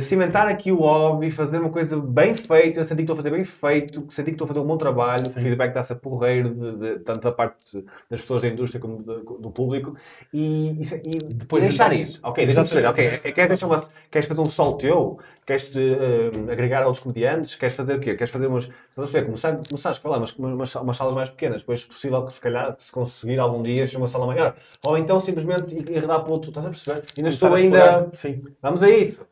cimentar 0.00 0.46
aqui 0.48 0.70
o 0.72 0.76
hobby, 0.78 1.30
fazer 1.30 1.58
uma 1.58 1.70
coisa 1.70 1.96
bem 1.98 2.34
feita, 2.34 2.84
sentir 2.84 2.96
que 2.96 3.02
estou 3.02 3.14
a 3.14 3.16
fazer 3.16 3.30
bem 3.30 3.44
feito, 3.44 4.04
sentir 4.10 4.30
que 4.30 4.34
estou 4.34 4.44
a 4.44 4.48
fazer 4.48 4.60
um 4.60 4.64
bom 4.66 4.76
trabalho, 4.76 5.22
o 5.26 5.30
feedback 5.30 5.68
está-se 5.68 5.92
a 5.92 5.96
porreiro, 5.96 6.50
de, 6.54 6.76
de- 6.76 6.98
tanto 7.00 7.20
da 7.20 7.32
parte 7.32 7.84
das 8.10 8.20
pessoas 8.20 8.42
da 8.42 8.48
indústria 8.48 8.80
como 8.80 9.02
do, 9.02 9.20
do 9.38 9.50
público, 9.50 9.96
e, 10.32 10.70
e, 10.72 10.82
e 10.82 11.18
Depois 11.34 11.62
deixar 11.62 11.92
então- 11.92 12.12
ir. 12.14 12.18
Ok, 12.22 12.44
deixa-me 12.46 12.66
saber. 12.68 12.86
Ok, 12.86 13.04
é- 13.06 13.18
queres, 13.32 13.48
deixar 13.48 13.66
uma, 13.66 13.76
queres 14.10 14.26
fazer 14.28 14.40
um 14.40 14.50
sol 14.50 14.76
teu? 14.76 15.18
Queres 15.46 15.74
eh, 15.74 16.30
agregar 16.52 16.82
aos 16.84 17.00
comediantes? 17.00 17.56
Queres 17.56 17.74
fazer 17.74 17.96
o 17.96 17.98
quê? 18.00 18.14
Queres 18.14 18.30
fazer 18.30 18.46
umas. 18.46 18.68
Estás 18.90 19.12
a? 19.14 19.22
Começar, 19.24 19.60
começar 19.68 19.88
a 19.88 19.92
escalar 19.92 20.18
umas, 20.18 20.36
umas, 20.36 20.74
umas 20.76 20.96
salas 20.96 21.14
mais 21.14 21.28
pequenas, 21.30 21.62
depois, 21.62 21.80
se 21.82 21.88
possível, 21.88 22.24
que 22.24 22.32
se 22.32 22.40
calhar, 22.40 22.72
se 22.78 22.92
conseguir 22.92 23.38
algum 23.40 23.60
dia, 23.60 23.84
ser 23.86 23.96
uma 23.96 24.06
sala 24.06 24.26
maior. 24.26 24.54
Ou 24.86 24.96
então 24.96 25.18
simplesmente 25.18 25.74
ir 25.74 25.88
enredar 25.96 26.20
para 26.22 26.30
outro. 26.30 26.50
Estás 26.50 26.66
a 26.66 26.70
perceber? 26.70 27.02
Ainda 27.18 27.28
estou 27.30 27.54
ainda. 27.54 28.08
Sim. 28.12 28.44
Vamos 28.62 28.82
a 28.84 28.90
isso. 28.90 29.26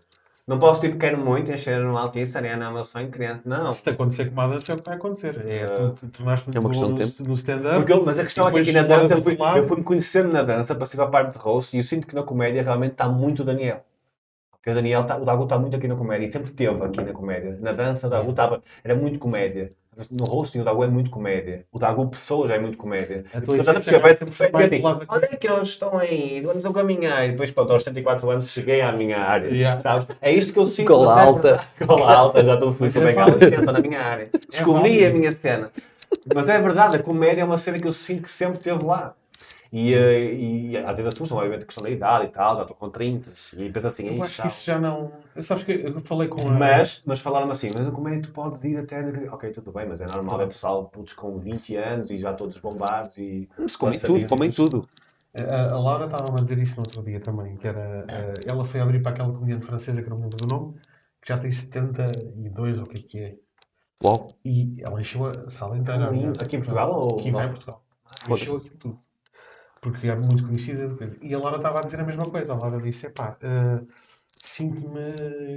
Não 0.49 0.59
posso, 0.59 0.81
tipo, 0.81 0.97
quero 0.97 1.23
muito 1.23 1.53
encher 1.53 1.79
no 1.79 1.99
Altice, 1.99 2.39
Arena 2.39 2.65
é 2.65 2.69
o 2.69 2.73
meu 2.73 2.85
sonho, 2.85 3.11
criança. 3.11 3.43
Não. 3.45 3.71
Se 3.71 3.83
te 3.83 3.91
acontecer 3.91 4.31
com 4.31 4.41
a 4.41 4.47
dança, 4.47 4.73
é 4.73 4.75
o 4.75 4.79
que 4.79 4.85
vai 4.87 4.97
acontecer. 4.97 5.47
É, 5.47 5.67
tu, 5.67 5.93
tu 5.93 6.09
tornaste 6.09 6.49
É 6.57 6.59
uma 6.59 6.71
muito 6.71 6.81
bom 6.81 6.97
questão 6.97 7.23
de 7.23 7.23
no, 7.23 7.29
no 7.29 7.35
stand-up. 7.35 8.05
Mas 8.07 8.19
a 8.19 8.25
questão 8.25 8.49
é 8.49 8.53
que 8.53 8.59
aqui 8.61 8.73
na 8.73 8.83
dança 8.83 9.13
eu 9.13 9.23
fui, 9.23 9.37
eu 9.39 9.69
fui 9.69 9.77
me 9.77 9.85
conhecendo 9.85 10.33
na 10.33 10.43
dança 10.43 10.75
para 10.75 10.87
ser 10.87 10.97
para 10.97 11.05
a 11.05 11.11
parte 11.11 11.33
de 11.35 11.39
roast 11.39 11.77
e 11.77 11.81
eu 11.81 11.83
sinto 11.83 12.07
que 12.07 12.15
na 12.15 12.23
comédia 12.23 12.63
realmente 12.63 12.93
está 12.93 13.07
muito 13.07 13.43
o 13.43 13.45
Daniel. 13.45 13.85
Porque 14.53 14.71
o 14.71 14.75
Daniel, 14.75 15.05
tá, 15.07 15.19
o 15.19 15.25
Dago 15.25 15.45
está 15.45 15.59
muito 15.59 15.77
aqui 15.77 15.87
na 15.87 15.97
comédia 15.97 16.25
e 16.27 16.29
sempre 16.29 16.51
teve 16.51 16.83
aqui 16.83 17.03
na 17.03 17.13
comédia. 17.13 17.59
Na 17.61 17.73
dança, 17.73 18.07
o 18.07 18.11
Dago 18.11 18.31
estava, 18.31 18.63
era 18.83 18.95
muito 18.95 19.19
comédia. 19.19 19.75
No 20.11 20.25
hosting, 20.33 20.61
o 20.61 20.65
Dago 20.65 20.85
é 20.85 20.87
muito 20.87 21.11
comédia. 21.11 21.65
O 21.73 21.79
Dago 21.79 22.07
Pessoa 22.09 22.47
já 22.47 22.55
é 22.55 22.59
muito 22.59 22.79
comédia. 22.79 23.25
A 23.35 23.39
E, 23.39 23.41
tua 23.41 23.57
portanto, 23.57 23.81
essência 23.81 24.01
parece 24.01 24.19
sempre 24.21 24.37
perfeito. 24.37 24.53
vai 24.53 24.63
É 24.63 24.67
assim, 24.67 24.79
do 24.79 24.85
lado 24.85 25.07
da 25.07 25.15
Onde 25.17 25.25
é 25.25 25.37
que 25.37 25.49
eles 25.49 25.69
estão 25.69 25.99
aí? 25.99 26.41
Vamos 26.41 26.65
a 26.65 26.73
caminhar. 26.73 27.27
E 27.27 27.33
depois, 27.33 27.51
pronto, 27.51 27.73
aos 27.73 27.83
74 27.83 28.31
anos, 28.31 28.49
cheguei 28.49 28.81
à 28.81 28.93
minha 28.93 29.19
área. 29.19 29.49
Yeah. 29.49 29.81
Sabes? 29.81 30.07
É 30.21 30.33
isto 30.33 30.53
que 30.53 30.59
eu 30.59 30.67
sinto. 30.67 30.97
Mas 31.05 31.17
é 31.17 31.21
alta. 31.21 31.61
Gola 31.85 32.15
alta, 32.15 32.45
já 32.45 32.55
estou 32.55 32.73
feliz 32.75 32.97
é 32.97 33.01
bem 33.01 33.17
estou 33.49 33.73
na 33.73 33.81
minha 33.81 34.01
área. 34.01 34.29
Descobri 34.49 35.05
a 35.05 35.11
minha 35.11 35.33
cena. 35.33 35.67
Mas 36.35 36.49
é 36.49 36.61
verdade, 36.61 36.97
a 36.97 37.03
comédia 37.03 37.43
é 37.43 37.45
uma 37.45 37.59
cena 37.59 37.79
que 37.79 37.87
eu 37.87 37.93
sinto 37.93 38.23
que 38.23 38.31
sempre 38.31 38.59
esteve 38.59 38.85
lá. 38.85 39.15
E, 39.71 39.95
eh, 39.95 40.35
e 40.35 40.77
às 40.79 40.97
vezes 40.97 41.09
assustam, 41.09 41.37
obviamente, 41.39 41.65
a 41.65 41.67
questão 41.67 41.85
da 41.85 41.91
idade 41.91 42.25
e 42.25 42.29
tal, 42.29 42.57
já 42.57 42.63
estou 42.63 42.77
com 42.77 42.89
30 42.89 43.31
e 43.57 43.71
penso 43.71 43.87
assim, 43.87 44.07
Eu 44.07 44.15
"Ei, 44.15 44.21
acho 44.23 44.33
chau." 44.33 44.47
que 44.47 44.53
isso 44.53 44.65
já 44.65 44.81
não. 44.81 45.13
Sabes 45.43 45.65
que 45.65 45.73
eu 45.73 46.01
falei 46.01 46.29
com 46.29 46.41
a. 46.49 46.53
Mas, 46.53 47.03
mas 47.05 47.21
falaram 47.21 47.51
assim, 47.51 47.69
mas 47.77 47.87
a 47.87 47.91
comédia 47.91 48.23
tu 48.23 48.31
podes 48.33 48.65
ir 48.65 48.79
até. 48.79 49.01
Ok, 49.31 49.51
tudo 49.51 49.71
bem, 49.73 49.87
mas 49.87 50.01
é 50.01 50.07
normal, 50.07 50.41
é 50.41 50.47
pessoal 50.47 50.87
putos 50.87 51.13
com 51.13 51.39
20 51.39 51.77
anos 51.77 52.11
e 52.11 52.19
já 52.19 52.33
todos 52.33 52.57
bombados 52.59 53.19
e. 53.19 53.49
Se 53.67 53.77
comem 53.77 53.99
tudo, 53.99 54.29
comem 54.29 54.51
tudo. 54.51 54.89
A, 55.35 55.73
a 55.73 55.79
Laura 55.79 56.07
estava 56.07 56.39
a 56.39 56.43
dizer 56.43 56.59
isso 56.59 56.81
no 56.81 56.87
outro 56.87 57.03
dia 57.03 57.21
também, 57.21 57.57
que 57.57 57.69
era, 57.69 58.05
eh, 58.09 58.35
ela 58.47 58.65
foi 58.65 58.81
abrir 58.81 59.03
para 59.03 59.13
aquela 59.13 59.33
comediante 59.33 59.67
francesa 59.67 60.03
que 60.03 60.09
não 60.09 60.17
me 60.17 60.25
lembro 60.25 60.39
do 60.39 60.47
nome, 60.47 60.75
que 61.21 61.29
já 61.29 61.39
tem 61.39 61.51
72 61.51 62.79
ou 62.79 62.87
o 62.87 62.89
que 62.89 62.99
é 62.99 63.03
que 63.03 63.19
é. 63.19 63.37
Uau. 64.03 64.35
E 64.45 64.77
ela 64.81 65.01
encheu 65.01 65.27
a 65.27 65.51
sala 65.51 65.77
inteira. 65.77 66.07
a. 66.07 66.43
Aqui 66.43 66.57
em 66.57 66.61
Portugal 66.61 66.93
ou 66.93 67.21
Aqui 67.21 67.29
em 67.29 67.33
Portugal. 67.33 67.85
Foda-se. 68.23 68.45
Encheu 68.45 68.57
aquilo 68.57 68.77
tudo. 68.79 68.99
Porque 69.81 70.09
é 70.09 70.17
muito 70.17 70.45
conhecida. 70.47 70.97
E 71.23 71.35
a 71.35 71.39
Laura 71.39 71.57
estava 71.59 71.81
a 71.81 71.83
dizer 71.83 72.01
a 72.01 72.05
mesma 72.05 72.29
coisa. 72.31 72.53
A 72.53 72.57
Laura 72.57 72.81
disse: 72.81 73.07
epá, 73.07 73.37
eh, 73.41 73.81
sinto-me 74.43 75.13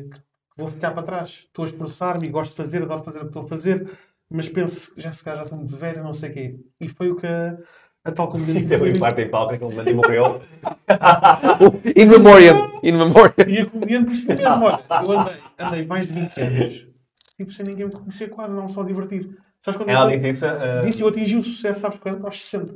que 0.09 0.21
vou 0.57 0.67
ficar 0.67 0.91
para 0.91 1.03
trás. 1.03 1.29
Estou 1.47 1.65
a 1.65 1.67
esforçar-me 1.67 2.27
e 2.27 2.31
gosto 2.31 2.51
de 2.51 2.57
fazer, 2.57 2.83
adoro 2.83 3.03
fazer 3.03 3.19
o 3.19 3.21
que 3.23 3.27
estou 3.29 3.43
a 3.43 3.47
fazer, 3.47 3.97
mas 4.29 4.49
penso 4.49 4.93
que 4.95 5.01
já 5.01 5.11
se 5.11 5.23
calhar 5.23 5.39
já 5.39 5.43
estou 5.43 5.57
muito 5.59 5.75
velho, 5.77 6.03
não 6.03 6.13
sei 6.13 6.29
o 6.29 6.33
quê. 6.33 6.59
E 6.79 6.89
foi 6.89 7.11
o 7.11 7.15
que 7.15 7.27
a, 7.27 7.57
a 8.05 8.11
tal 8.11 8.27
E 8.29 8.31
comediante 8.31 8.67
teve 8.67 8.83
um 8.83 8.87
foi- 8.87 8.91
infarto 8.91 9.21
em 9.21 9.29
palco, 9.29 9.53
aquele 9.53 9.71
momento 9.71 9.89
e 9.89 9.93
morreu. 9.93 10.41
In 11.95 12.05
memoriam. 12.07 12.57
In 12.83 12.93
memoriam. 12.97 13.33
E 13.47 13.59
a 13.59 13.65
comediante 13.65 14.11
disse 14.11 14.27
mesmo, 14.27 14.63
olha, 14.63 14.83
eu 15.01 15.11
andei, 15.11 15.33
andei 15.59 15.85
mais 15.85 16.07
de 16.07 16.13
20 16.13 16.39
anos, 16.41 16.87
tipo, 17.37 17.51
sem 17.51 17.65
ninguém 17.65 17.85
me 17.87 17.91
conhecer 17.91 18.29
quase, 18.29 18.53
não 18.53 18.67
só 18.67 18.83
divertir. 18.83 19.35
Sabes 19.61 19.77
quando 19.77 19.89
Ela 19.89 20.05
eu, 20.05 20.15
disse 20.15 20.29
isso. 20.29 20.45
eh, 20.45 20.81
disse 20.81 21.01
eu 21.01 21.07
atingi 21.07 21.37
o 21.37 21.43
sucesso, 21.43 21.81
sabes 21.81 21.99
quando? 21.99 22.25
Aos 22.25 22.41
60. 22.41 22.73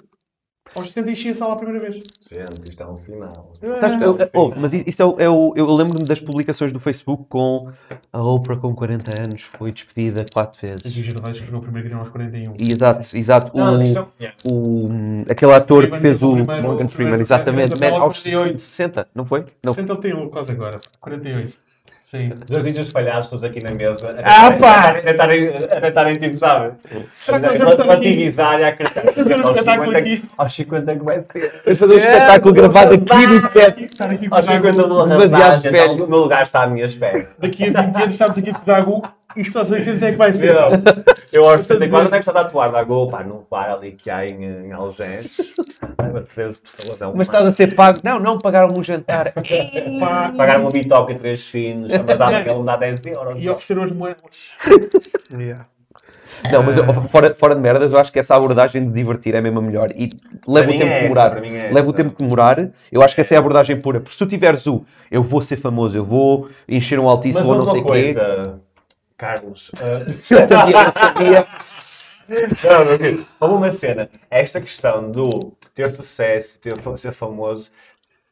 Aos 0.73 0.87
60 0.87 1.11
enchi 1.11 1.29
a 1.29 1.35
sala 1.35 1.53
a 1.53 1.55
primeira 1.57 1.79
vez. 1.79 2.03
Gente, 2.29 2.69
isto 2.69 2.81
é 2.83 2.85
um 2.87 2.95
sinal. 2.95 3.53
Sabes, 3.79 4.01
eu- 4.01 4.17
oh, 4.33 4.49
mas 4.57 4.73
isso 4.73 5.01
é, 5.01 5.05
o- 5.05 5.15
é 5.19 5.29
o, 5.29 5.53
eu 5.55 5.71
lembro-me 5.73 6.03
das 6.05 6.19
publicações 6.19 6.71
do 6.73 6.79
Facebook 6.79 7.25
com 7.29 7.71
a 8.11 8.21
Oprah 8.21 8.57
com 8.57 8.73
40 8.75 9.11
anos 9.21 9.41
foi 9.43 9.71
despedida 9.71 10.25
quatro 10.33 10.57
Aqui 10.57 10.67
vezes. 10.67 10.85
o 10.97 11.03
Gervais 11.03 11.35
escreveu 11.37 11.59
o 11.59 11.61
primeiro 11.61 11.87
guião 11.87 11.99
aos 12.01 12.09
41. 12.09 12.55
E 12.59 12.71
exato, 12.73 13.15
exato. 13.15 13.55
Não, 13.57 13.77
o, 13.77 13.83
isto 13.83 13.99
é- 14.19 14.23
yeah. 14.23 14.37
o, 14.51 14.85
aquele 15.29 15.53
ator 15.53 15.83
que 15.83 15.89
Freeman, 15.91 16.01
fez 16.01 16.21
o 16.23 16.27
o 16.29 16.31
primeiro- 16.35 16.63
Morgan 16.63 16.73
o 16.73 16.77
Freeman, 16.77 16.89
primeiro- 16.89 17.21
exatamente, 17.21 17.71
aos 17.71 17.79
man, 17.79 17.87
aos 18.01 18.19
48. 18.23 18.59
60, 18.61 19.07
não 19.15 19.23
foi? 19.23 19.45
Não. 19.63 19.73
60 19.73 19.93
ele 19.93 20.01
tem 20.01 20.29
quase 20.29 20.51
agora, 20.51 20.79
48. 20.99 21.64
Sim. 22.05 22.33
Jardins 22.49 22.77
espalhados 22.77 23.29
todos 23.29 23.43
aqui 23.43 23.59
na 23.63 23.71
mesa. 23.71 24.15
Ah, 24.23 24.51
pá! 24.51 24.89
A 24.89 25.01
tentarem, 25.01 25.49
a 25.49 25.81
tentarem 25.81 26.13
tipo, 26.13 26.37
sabe? 26.37 26.73
Relativizar 27.77 28.59
e 28.59 28.63
a 28.63 28.67
acreditar. 28.67 29.01
Aos 29.07 29.17
espetáculo 29.17 29.85
50 29.85 29.97
aqui. 29.97 30.23
Aos 30.37 30.53
50 30.53 30.95
que 30.95 31.03
vai 31.03 31.21
ser. 31.21 31.61
Vamos 31.65 31.79
fazer 31.79 31.93
um 31.93 31.97
espetáculo 31.97 32.53
gravado 32.53 32.93
aqui 32.93 33.27
no 33.27 33.41
set. 33.51 33.89
Aos 34.29 34.45
50 34.45 34.77
Dagu. 34.77 34.87
do 34.87 35.05
demasiado 35.07 35.41
arrasagem, 35.41 35.71
velho. 35.71 36.05
o 36.05 36.07
meu 36.07 36.19
lugar 36.19 36.43
está 36.43 36.61
à 36.63 36.67
minha 36.67 36.85
espera. 36.85 37.27
Daqui 37.39 37.63
a 37.75 37.81
20 37.81 37.95
anos 37.95 38.09
estamos 38.11 38.37
aqui 38.37 38.53
com 38.53 38.61
o 38.61 38.65
Dagu. 38.65 39.03
Isto 39.35 39.59
aos 39.59 39.69
80 39.71 40.05
é 40.05 40.11
que 40.11 40.17
vai 40.17 40.33
ser. 40.33 40.53
Meu, 40.53 40.71
eu 41.33 41.49
aos 41.49 41.59
74 41.61 42.07
onde 42.07 42.15
é 42.15 42.19
que 42.19 42.27
está 42.29 42.39
a 42.39 42.43
atuar? 42.43 42.71
Da 42.71 42.83
Go, 42.83 43.09
pá, 43.09 43.23
num 43.23 43.43
bar 43.49 43.71
ali 43.71 43.91
que 43.91 44.09
há 44.09 44.25
em, 44.25 44.43
em 44.67 44.71
Algés. 44.71 45.37
Ai, 45.97 46.11
mas 46.13 46.25
13 46.33 46.59
pessoas 46.59 47.01
é 47.01 47.07
um 47.07 47.13
Mas 47.15 47.27
estás 47.27 47.45
a 47.45 47.51
ser 47.51 47.75
pago? 47.75 47.99
Não, 48.03 48.19
não, 48.19 48.37
pagaram-me 48.37 48.79
um 48.79 48.83
jantar. 48.83 49.33
Pá, 49.99 50.33
Pagar 50.35 50.59
uma 50.59 50.69
bitoca 50.69 51.11
e 51.11 51.15
três 51.15 51.45
finos, 51.47 51.91
mas 52.05 52.17
dá, 52.17 52.41
ele 52.41 52.53
me 52.59 52.65
dá 52.65 52.75
10 52.75 53.01
euros. 53.07 53.41
E 53.41 53.49
ofereceram 53.49 53.83
as 53.83 53.91
moedas. 53.91 54.21
Yeah. 55.37 55.65
Não, 56.51 56.63
mas 56.63 56.77
eu- 56.77 56.85
fora, 57.09 57.33
fora 57.33 57.55
de 57.55 57.61
merdas, 57.61 57.91
eu 57.91 57.97
acho 57.97 58.11
que 58.11 58.19
essa 58.19 58.35
abordagem 58.35 58.85
de 58.85 58.91
divertir 58.91 59.33
é 59.35 59.41
mesmo 59.41 59.59
a 59.59 59.61
melhor. 59.61 59.89
E 59.95 60.09
leva 60.47 60.69
o 60.69 60.77
tempo 60.77 60.85
é 60.91 60.95
de 60.95 61.01
demorar. 61.03 61.43
é 61.43 61.71
leva 61.71 61.89
o 61.89 61.93
tempo 61.93 62.09
de 62.09 62.15
demorar. 62.23 62.69
Eu 62.91 63.01
acho 63.01 63.15
que 63.15 63.21
essa 63.21 63.33
é 63.33 63.37
a 63.37 63.39
abordagem 63.39 63.79
pura. 63.79 63.99
Porque 63.99 64.13
se 64.13 64.19
tu 64.19 64.25
tiveres 64.27 64.65
o 64.67 64.85
eu 65.09 65.23
vou 65.23 65.41
ser 65.41 65.57
famoso, 65.57 65.97
eu 65.97 66.03
vou 66.03 66.49
encher 66.67 66.99
um 66.99 67.07
altíssimo 67.07 67.47
Mas 67.47 67.49
ou 67.49 67.57
não 67.57 67.63
uma 67.63 67.71
sei 67.73 67.81
o 67.81 67.85
quê. 67.85 68.15
Carlos. 69.17 69.71
Eu 69.79 70.21
sabia, 70.21 70.83
eu 70.83 70.91
sabia. 70.91 71.47
Não, 72.27 72.97
meu. 72.97 73.25
Houve 73.39 73.53
uma 73.55 73.71
cena. 73.71 74.09
Esta 74.29 74.59
questão 74.59 75.11
do 75.11 75.29
ter 75.73 75.91
sucesso, 75.91 76.59
ter, 76.59 76.73
ser 76.97 77.13
famoso, 77.13 77.71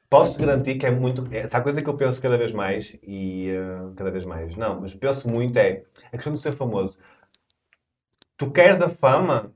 posso 0.10 0.40
garantir 0.40 0.76
que 0.76 0.86
é 0.86 0.92
muito. 0.92 1.28
Essa 1.32 1.62
coisa 1.62 1.82
que 1.82 1.90
eu 1.90 1.96
penso 1.96 2.22
cada 2.22 2.38
vez 2.38 2.52
mais, 2.52 2.98
e 3.04 3.50
eh, 3.50 3.94
cada 3.96 4.10
vez 4.12 4.26
mais, 4.26 4.56
não, 4.56 4.82
mas 4.82 4.94
penso 4.94 5.28
muito 5.30 5.58
é 5.58 5.84
a 6.08 6.18
questão 6.18 6.34
de 6.34 6.40
ser 6.40 6.54
famoso. 6.54 7.00
Tu 8.38 8.50
queres 8.52 8.82
a 8.82 8.90
fama 8.90 9.54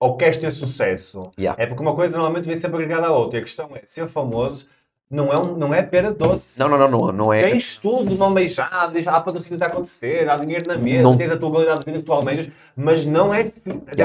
ou 0.00 0.16
queres 0.16 0.38
ter 0.38 0.50
sucesso? 0.50 1.22
Yeah. 1.38 1.62
É 1.62 1.66
porque 1.66 1.82
uma 1.82 1.94
coisa 1.94 2.16
normalmente 2.16 2.46
vem 2.46 2.56
sempre 2.56 2.82
agregada 2.82 3.06
à 3.06 3.12
outra. 3.12 3.38
E 3.38 3.42
a 3.42 3.44
questão 3.44 3.74
é 3.76 3.82
ser 3.86 4.08
famoso 4.08 4.68
não 5.10 5.32
é, 5.32 5.36
um, 5.42 5.56
não 5.56 5.74
é 5.74 5.82
pera 5.82 6.12
doce. 6.12 6.56
Não, 6.58 6.68
não, 6.68 6.78
não, 6.78 6.88
não, 6.88 7.12
não 7.12 7.32
é. 7.32 7.42
Tens 7.50 7.78
tudo 7.78 8.14
não 8.14 8.32
beijado, 8.32 8.96
há 9.08 9.20
patrocínios 9.20 9.60
a 9.60 9.66
acontecer, 9.66 10.30
há 10.30 10.36
dinheiro 10.36 10.64
na 10.68 10.76
mesa, 10.76 11.02
Não- 11.02 11.16
tens 11.16 11.32
a 11.32 11.36
tua 11.36 11.50
qualidade 11.50 11.80
de 11.80 11.86
vida 11.86 11.98
que 11.98 12.04
tu 12.04 12.12
almejas, 12.12 12.48
mas 12.76 13.04
não 13.04 13.34
é. 13.34 13.46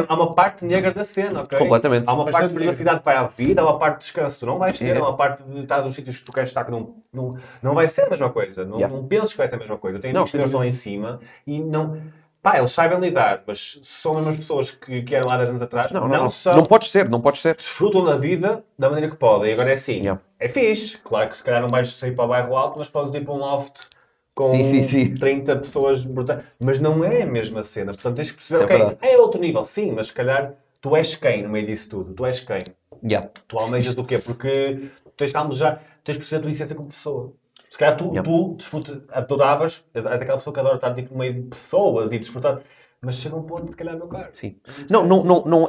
Há 0.07 0.13
uma 0.15 0.31
parte 0.31 0.65
negra 0.65 0.91
da 0.91 1.03
cena, 1.03 1.41
ok? 1.41 1.59
Completamente. 1.59 2.05
Há 2.09 2.13
uma 2.13 2.25
Bastante 2.25 2.41
parte 2.41 2.47
de 2.49 2.53
negra. 2.59 2.73
privacidade 2.75 3.03
para 3.03 3.19
a 3.19 3.27
vida, 3.27 3.61
há 3.61 3.65
uma 3.65 3.77
parte 3.77 3.97
de 3.99 4.03
descanso. 4.05 4.39
Tu 4.39 4.45
não 4.47 4.57
vais 4.57 4.77
ter, 4.77 4.85
Yeah. 4.85 5.05
há 5.05 5.09
uma 5.09 5.15
parte 5.17 5.43
de 5.43 5.59
estar 5.59 5.83
nos 5.83 5.93
sítios 5.93 6.17
que 6.17 6.25
tu 6.25 6.31
queres 6.31 6.49
estar 6.49 6.63
que 6.65 6.71
não, 6.71 6.95
não, 7.13 7.29
não 7.61 7.75
vai 7.75 7.87
ser 7.87 8.03
a 8.05 8.09
mesma 8.09 8.29
coisa. 8.31 8.65
Não, 8.65 8.77
Yeah. 8.77 8.95
não 8.95 9.05
penses 9.07 9.31
que 9.31 9.37
vai 9.37 9.47
ser 9.47 9.55
a 9.55 9.59
mesma 9.59 9.77
coisa. 9.77 9.99
Tem 9.99 10.11
Não, 10.11 10.25
que 10.25 10.37
lá 10.37 10.65
em 10.65 10.71
cima 10.71 11.19
e 11.45 11.59
não. 11.59 12.01
Pá, 12.45 12.59
eles 12.59 12.71
sabem 12.73 12.99
lidar, 12.99 13.41
mas 13.47 13.79
são 13.81 14.11
as 14.11 14.17
mesmas 14.19 14.39
pessoas 14.41 14.69
que, 14.69 15.01
que 15.01 15.15
eram 15.15 15.31
há 15.31 15.37
10 15.37 15.49
anos 15.49 15.61
atrás. 15.63 15.91
Não, 15.91 16.01
não, 16.07 16.07
não. 16.07 16.29
são 16.29 16.53
Não 16.53 16.63
podes 16.63 16.91
ser, 16.91 17.09
não 17.09 17.19
podes 17.19 17.41
ser. 17.41 17.55
desfrutam 17.55 18.05
da 18.05 18.13
vida 18.13 18.63
da 18.77 18.87
maneira 18.87 19.09
que 19.09 19.17
podem. 19.17 19.49
E 19.49 19.53
agora 19.53 19.71
é 19.71 19.73
assim, 19.73 20.01
Yeah. 20.01 20.21
é 20.39 20.47
fixe. 20.47 20.95
Claro 20.99 21.27
que 21.29 21.37
se 21.37 21.43
calhar 21.43 21.59
não 21.59 21.69
vais 21.69 21.91
sair 21.93 22.15
para 22.15 22.25
o 22.25 22.27
bairro 22.27 22.55
alto, 22.55 22.75
mas 22.77 22.87
podes 22.87 23.15
ir 23.15 23.21
para 23.25 23.33
um 23.33 23.37
loft 23.37 23.87
com 24.35 24.51
Sim, 24.51 24.63
sim, 24.63 24.87
sim. 24.87 25.15
30 25.15 25.55
pessoas 25.55 26.05
brutais. 26.05 26.43
Mas 26.63 26.79
não 26.79 27.03
é 27.03 27.23
a 27.23 27.25
mesma 27.25 27.63
cena. 27.63 27.91
Portanto, 27.91 28.17
tens 28.17 28.29
que 28.29 28.37
perceber, 28.37 28.63
Isso 28.63 28.71
é 28.71 28.77
ok, 28.77 28.77
verdade. 28.77 29.15
é 29.15 29.17
outro 29.19 29.41
nível, 29.41 29.65
sim, 29.65 29.91
mas 29.91 30.07
se 30.07 30.13
calhar 30.13 30.53
tu 30.79 30.95
és 30.95 31.15
quem 31.15 31.41
no 31.41 31.49
meio 31.49 31.65
disso 31.65 31.89
tudo? 31.89 32.13
Tu 32.13 32.25
és 32.27 32.39
quem? 32.41 32.59
Yeah. 33.03 33.27
Tu 33.47 33.57
almejas 33.57 33.95
do 33.95 34.05
quê? 34.05 34.19
Porque 34.19 34.91
tens 35.17 35.31
que 35.31 35.37
almejar, 35.37 35.81
tens 36.03 36.17
que 36.17 36.19
perceber 36.19 36.39
a 36.39 36.41
tua 36.43 36.51
essência 36.51 36.75
como 36.75 36.89
pessoa. 36.89 37.33
Se 37.75 37.79
calhar 37.79 37.97
tu, 37.97 38.05
Yeah. 38.05 38.23
tu 38.23 38.53
desfruta, 38.55 39.03
adoravas, 39.11 39.85
és 39.93 40.05
aquela 40.05 40.37
pessoa 40.37 40.53
que 40.53 40.59
adora 40.61 40.75
estar 40.75 40.93
tipo, 40.93 41.11
no 41.11 41.19
meio 41.19 41.33
de 41.33 41.41
pessoas 41.41 42.13
e 42.13 42.17
desfrutar, 42.17 42.61
mas 43.01 43.15
chega 43.17 43.35
um 43.35 43.43
ponto, 43.43 43.69
se 43.69 43.75
calhar, 43.75 43.97
meu 43.97 44.07
caro. 44.07 44.29
Sim. 44.31 44.55
Não, 44.89 45.05
não, 45.05 45.25
não, 45.25 45.43
não, 45.43 45.67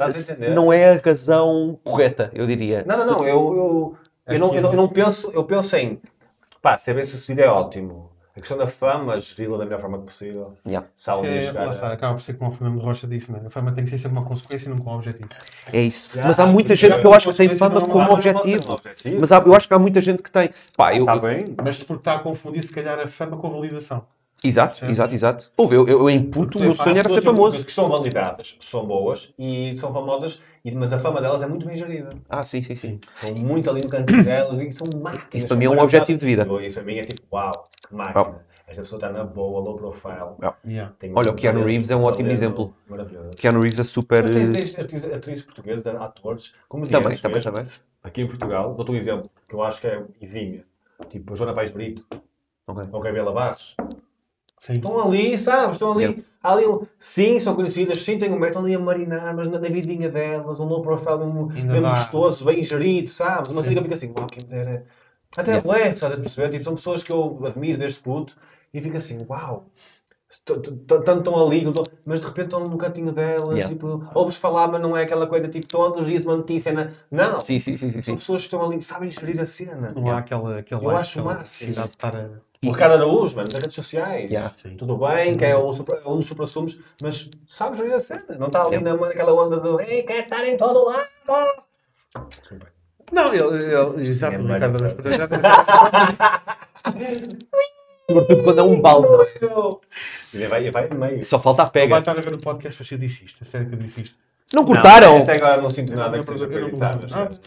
não 0.55 0.71
é 0.71 0.93
a 0.93 0.97
razão 0.97 1.77
correta, 1.83 2.31
eu 2.33 2.47
diria. 2.47 2.85
Não, 2.87 2.97
não, 2.97 3.05
não, 3.07 3.25
eu, 3.25 3.27
eu, 3.27 3.97
eu, 4.25 4.39
não, 4.39 4.55
eu, 4.55 4.61
não, 4.61 4.71
eu 4.71 4.77
não 4.77 4.87
penso, 4.87 5.29
eu 5.33 5.43
penso 5.43 5.75
em, 5.75 6.01
pá, 6.61 6.77
ser 6.77 6.93
bem 6.93 7.03
sucedido 7.03 7.41
é 7.41 7.49
ótimo. 7.49 8.09
A 8.37 8.39
questão 8.39 8.57
da 8.57 8.67
fama, 8.67 9.19
geri-la 9.19 9.57
da 9.57 9.65
melhor 9.65 9.81
forma 9.81 9.97
possível. 9.97 10.53
Yeah. 10.65 10.87
Se 10.95 11.09
algum 11.09 11.23
dia 11.23 11.39
Isso 11.39 11.49
é, 11.49 11.51
chegar 11.51 11.65
lá 11.65 11.71
a- 11.71 11.73
está, 11.73 11.91
acaba 11.91 12.13
por 12.13 12.21
ser 12.21 12.33
como 12.37 12.51
o 12.51 12.53
Fernando 12.53 12.79
Rocha 12.79 13.07
disse, 13.07 13.31
né? 13.31 13.41
a 13.45 13.49
fama 13.49 13.71
tem 13.71 13.83
que 13.83 13.89
ser 13.89 13.97
sempre 13.97 14.17
uma 14.19 14.27
consequência 14.27 14.67
e 14.67 14.69
não 14.69 14.77
como 14.77 14.95
objetivo. 14.95 15.29
É 15.73 15.81
isso. 15.81 16.11
Já, 16.13 16.21
Mas 16.23 16.39
há 16.39 16.45
muita 16.45 16.75
gente 16.75 16.99
que 16.99 17.07
eu 17.07 17.13
acho 17.13 17.31
que 17.31 17.35
tem 17.37 17.49
fama 17.49 17.81
como 17.81 18.03
Ah, 18.03 18.07
pode 18.09 18.29
objetivo. 18.29 18.69
um 18.69 18.73
objetivo. 18.75 19.17
Mas 19.19 19.31
há- 19.31 19.39
eu 19.43 19.55
acho 19.55 19.67
que 19.67 19.73
há 19.73 19.79
muita 19.79 19.99
gente 20.01 20.21
que 20.21 20.29
tem. 20.31 20.51
Pá, 20.77 20.93
eu, 20.95 20.99
Está 21.01 21.17
bem? 21.17 21.39
Mas 21.63 21.79
porque 21.83 22.01
está 22.01 22.13
a 22.15 22.19
confundir, 22.19 22.63
se 22.63 22.71
calhar, 22.71 22.99
a 22.99 23.07
fama 23.07 23.37
com 23.37 23.47
a 23.47 23.49
validação. 23.49 24.05
Exato, 24.45 24.85
exato, 24.85 25.13
exato. 25.15 25.51
Ouve, 25.57 25.75
eu, 25.75 25.87
eu, 25.87 25.99
eu 26.01 26.09
em 26.11 26.19
puto, 26.19 26.59
o 26.59 26.61
meu 26.61 26.75
sonho 26.75 26.99
era 26.99 27.09
ser 27.09 27.23
famoso. 27.23 27.65
Que 27.65 27.73
são 27.73 27.87
validadas, 27.87 28.55
são 28.61 28.85
boas 28.85 29.33
e 29.37 29.73
são 29.73 29.91
famosas, 29.91 30.43
e- 30.67 30.75
mas 30.75 30.91
a 30.93 30.99
fama 30.99 31.21
delas 31.21 31.41
é 31.41 31.47
muito 31.47 31.65
bem 31.65 31.77
gerida. 31.77 32.09
Ah, 32.29 32.43
sim, 32.43 32.61
sim, 32.61 32.75
sim. 32.75 32.99
Estão 33.15 33.33
muito 33.33 33.69
ali 33.69 33.81
no 33.81 33.89
cantinho 33.89 34.23
delas 34.23 34.59
e 34.59 34.71
são 34.71 34.87
máquinas. 34.87 35.27
Isso 35.33 35.47
para 35.47 35.57
mim 35.57 35.65
é 35.65 35.69
um 35.69 35.79
objetivo 35.79 36.19
de 36.19 36.25
vida. 36.25 36.47
Isso 36.61 36.75
para 36.75 36.83
mim 36.83 36.97
é 36.97 37.03
tipo, 37.03 37.23
uau, 37.35 37.69
que 37.87 37.95
máquina. 37.95 38.45
Esta 38.67 38.81
pessoa 38.81 38.97
está 38.97 39.09
na 39.09 39.23
boa, 39.23 39.61
low 39.61 39.77
profile. 39.77 40.35
Yeah. 40.65 40.93
Tem 40.99 41.13
Olha, 41.15 41.31
o 41.31 41.35
Keanu 41.35 41.63
Reeves 41.63 41.89
é 41.89 41.95
um 41.95 42.03
ótimo 42.03 42.27
talento 42.27 42.33
exemplo. 42.33 42.73
Maravilhoso. 42.89 43.37
Keanu 43.37 43.61
Reeves 43.61 43.79
é 43.79 43.83
super. 43.85 44.23
Mas 44.23 44.31
tens, 44.51 44.73
tens 44.73 45.05
atrizes, 45.05 45.43
portuguesas, 45.43 45.87
atores, 45.95 46.53
comediantes 46.67 47.21
Também, 47.21 47.21
também, 47.21 47.35
mesmo. 47.35 47.51
também. 47.51 47.67
Aqui 48.03 48.21
em 48.21 48.27
Portugal, 48.27 48.73
dou-te 48.75 48.91
um 48.91 48.95
exemplo, 48.95 49.29
que 49.47 49.55
eu 49.55 49.63
acho 49.63 49.79
que 49.79 49.87
é 49.87 50.03
exímia. 50.21 50.65
Tipo, 51.07 51.31
a 51.33 51.35
Joana 51.37 51.53
Pais 51.53 51.71
Brito, 51.71 52.05
Ok. 52.67 52.83
ou 52.91 52.99
Gabriela 52.99 53.31
Barros. 53.31 53.75
Sim. 54.57 54.73
Estão 54.75 54.99
ali, 54.99 55.37
sabes? 55.37 55.73
Estão 55.75 55.91
ali. 55.91 56.25
Há 56.41 56.53
ali 56.53 56.67
um- 56.67 56.85
sim, 56.97 57.39
são 57.39 57.55
conhecidas, 57.55 58.01
sim, 58.01 58.17
têm 58.17 58.31
um 58.31 58.39
método 58.39 58.65
ali 58.65 58.75
a 58.75 58.79
marinar, 58.79 59.35
mas 59.35 59.47
na, 59.47 59.59
na 59.59 59.67
vidinha 59.69 60.09
delas, 60.09 60.59
um 60.59 60.65
low 60.65 60.81
profile 60.81 61.19
Ainda 61.55 61.73
mesmo 61.73 61.81
dá. 61.81 61.93
gostoso, 61.95 62.45
bem 62.45 62.63
gerido, 62.63 63.09
sabes? 63.09 63.49
Uma 63.51 63.63
Sim. 63.63 63.69
cena 63.69 63.73
que 63.73 63.79
eu 63.79 63.83
fico 63.83 63.93
assim, 63.95 64.11
uau, 64.15 64.29
quem 64.29 64.43
dera. 64.45 64.85
Até 65.35 65.51
Yeah. 65.53 65.69
leve, 65.69 65.93
estás 65.95 66.13
a 66.13 66.17
perceber? 66.17 66.49
Tipo, 66.51 66.63
são 66.63 66.75
pessoas 66.75 67.03
que 67.03 67.11
eu 67.11 67.45
admiro 67.45 67.77
desde 67.77 67.99
puto 67.99 68.35
e 68.73 68.81
fico 68.81 68.97
assim, 68.97 69.25
uau. 69.29 69.65
Tanto 70.45 70.71
estão 71.19 71.45
ali, 71.47 71.63
tão- 71.63 71.83
mas 72.07 72.21
de 72.21 72.27
repente 72.27 72.45
estão 72.45 72.67
no 72.67 72.77
cantinho 72.77 73.11
delas, 73.11 73.49
Yeah. 73.49 73.67
tipo, 73.67 74.03
ouves 74.15 74.37
falar, 74.37 74.67
mas 74.69 74.81
não 74.81 74.95
é 74.97 75.03
aquela 75.03 75.27
coisa 75.27 75.47
tipo 75.47 75.67
todos 75.67 75.99
os 75.99 76.07
dias 76.07 76.25
uma 76.25 76.37
notícia, 76.37 76.71
na... 76.73 76.89
não. 77.11 77.39
Sim, 77.41 77.59
sim, 77.59 77.75
sim, 77.77 77.91
sim. 77.91 78.01
São 78.01 78.15
pessoas 78.15 78.41
que 78.41 78.45
estão 78.47 78.63
ali, 78.65 78.81
sabem 78.81 79.09
gerir 79.11 79.39
a 79.41 79.45
cena. 79.45 79.91
Não 79.95 80.09
há 80.09 80.17
aquela, 80.19 80.57
aquele 80.59 80.83
Eu 80.83 80.89
acho 80.91 81.19
aquela 81.19 81.35
máximo. 81.35 81.67
necessidade 81.67 81.87
de 81.89 81.93
estar 81.95 82.15
a... 82.15 82.29
O 82.65 82.71
Ricardo 82.71 82.93
Araújo, 82.93 83.35
mano, 83.35 83.47
das 83.49 83.59
redes 83.61 83.75
sociais. 83.75 84.31
Yeah. 84.31 84.51
Tudo 84.79 84.97
bem, 84.97 85.35
que 85.35 85.45
é 85.45 85.55
o 85.55 85.71
supra- 85.73 86.01
um 86.07 86.15
dos 86.15 86.25
supra-sumos, 86.25 86.79
mas 87.03 87.29
sabes 87.47 87.77
gerir 87.77 87.93
a 87.93 87.99
cena. 87.99 88.23
Não 88.39 88.47
está 88.47 88.61
ali 88.63 88.75
Yeah. 88.77 88.93
na- 88.99 89.07
naquela 89.07 89.33
onda 89.33 89.59
do 89.59 89.79
Ei, 89.79 90.01
quer 90.03 90.23
estar 90.23 90.43
em 90.47 90.57
todo 90.57 90.85
lado. 90.85 91.07
Desculpa. 92.39 92.67
Não, 93.11 93.33
ele, 93.33 93.43
ele 93.73 94.09
exato, 94.09 94.35
É 94.35 94.39
o 94.39 94.41
Ricardo 94.41 94.81
maravilhoso. 94.81 94.97
Sobretudo 98.09 98.43
quando 98.43 98.59
é 98.59 98.63
um 98.63 98.81
balde. 98.81 99.07
Não? 100.33 100.39
Ele 100.41 100.47
vai, 100.47 100.61
ele 100.61 100.71
vai 100.71 100.87
no 100.89 100.95
meio. 100.99 101.23
Só 101.23 101.39
falta 101.39 101.63
a 101.63 101.65
Ele 101.65 101.71
vai 101.87 102.01
pega. 102.01 102.11
estar 102.11 102.11
a 102.11 102.15
ver 102.29 102.35
o 102.35 102.41
podcast, 102.41 102.79
mas 102.81 102.91
eu 102.91 102.97
disse 102.97 103.25
isto. 103.25 103.41
É 103.41 103.45
sério 103.45 103.67
que 103.67 103.75
eu 103.75 103.79
disse 103.79 104.01
isto. 104.01 104.15
Não 104.53 104.65
cortaram? 104.65 105.13
Não, 105.15 105.21
até 105.23 105.33
agora 105.33 105.61
não 105.61 105.69
sinto 105.69 105.93
nada 105.95 106.11
Não, 106.17 106.19
que 106.19 106.25
seja 106.25 106.45
eu 106.45 106.49
não- 106.49 106.57
acreditado. 106.57 107.07
não- 107.07 107.39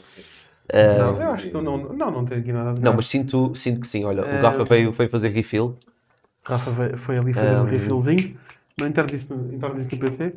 Não, 1.12 1.20
eu 1.22 1.30
acho 1.32 1.46
que 1.46 1.52
não, 1.52 1.62
não, 1.62 2.10
não 2.10 2.24
tem 2.24 2.38
aqui 2.38 2.52
nada 2.52 2.68
de 2.70 2.74
Não, 2.76 2.82
grave. 2.82 2.96
mas 2.98 3.06
sinto, 3.08 3.54
sinto 3.54 3.80
que 3.80 3.86
sim. 3.88 4.04
Olha, 4.04 4.22
o 4.22 4.26
Eh, 4.26 4.40
Rafa 4.40 4.64
veio, 4.64 4.92
veio 4.92 5.10
fazer 5.10 5.28
refill. 5.30 5.76
Rafa 6.44 6.70
veio- 6.70 6.96
foi 6.98 7.18
ali 7.18 7.32
fazer 7.32 7.56
um 7.56 7.62
Um, 7.62 7.64
refillzinho. 7.64 8.38
Não 8.78 8.86
entrando 8.86 9.14
isso 9.14 9.34
no, 9.34 9.52
entrando 9.54 9.80
isso 9.80 9.88
no 9.92 9.98
PC. 9.98 10.34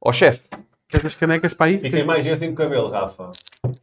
Ó 0.00 0.12
chefe, 0.12 0.42
Queres 0.88 1.04
as 1.06 1.14
canecas 1.16 1.52
para 1.52 1.66
aí? 1.66 1.78
Fiquei 1.80 2.04
mais 2.04 2.24
assim 2.28 2.46
com 2.46 2.52
o 2.52 2.56
cabelo, 2.56 2.88
Rafa. 2.88 3.32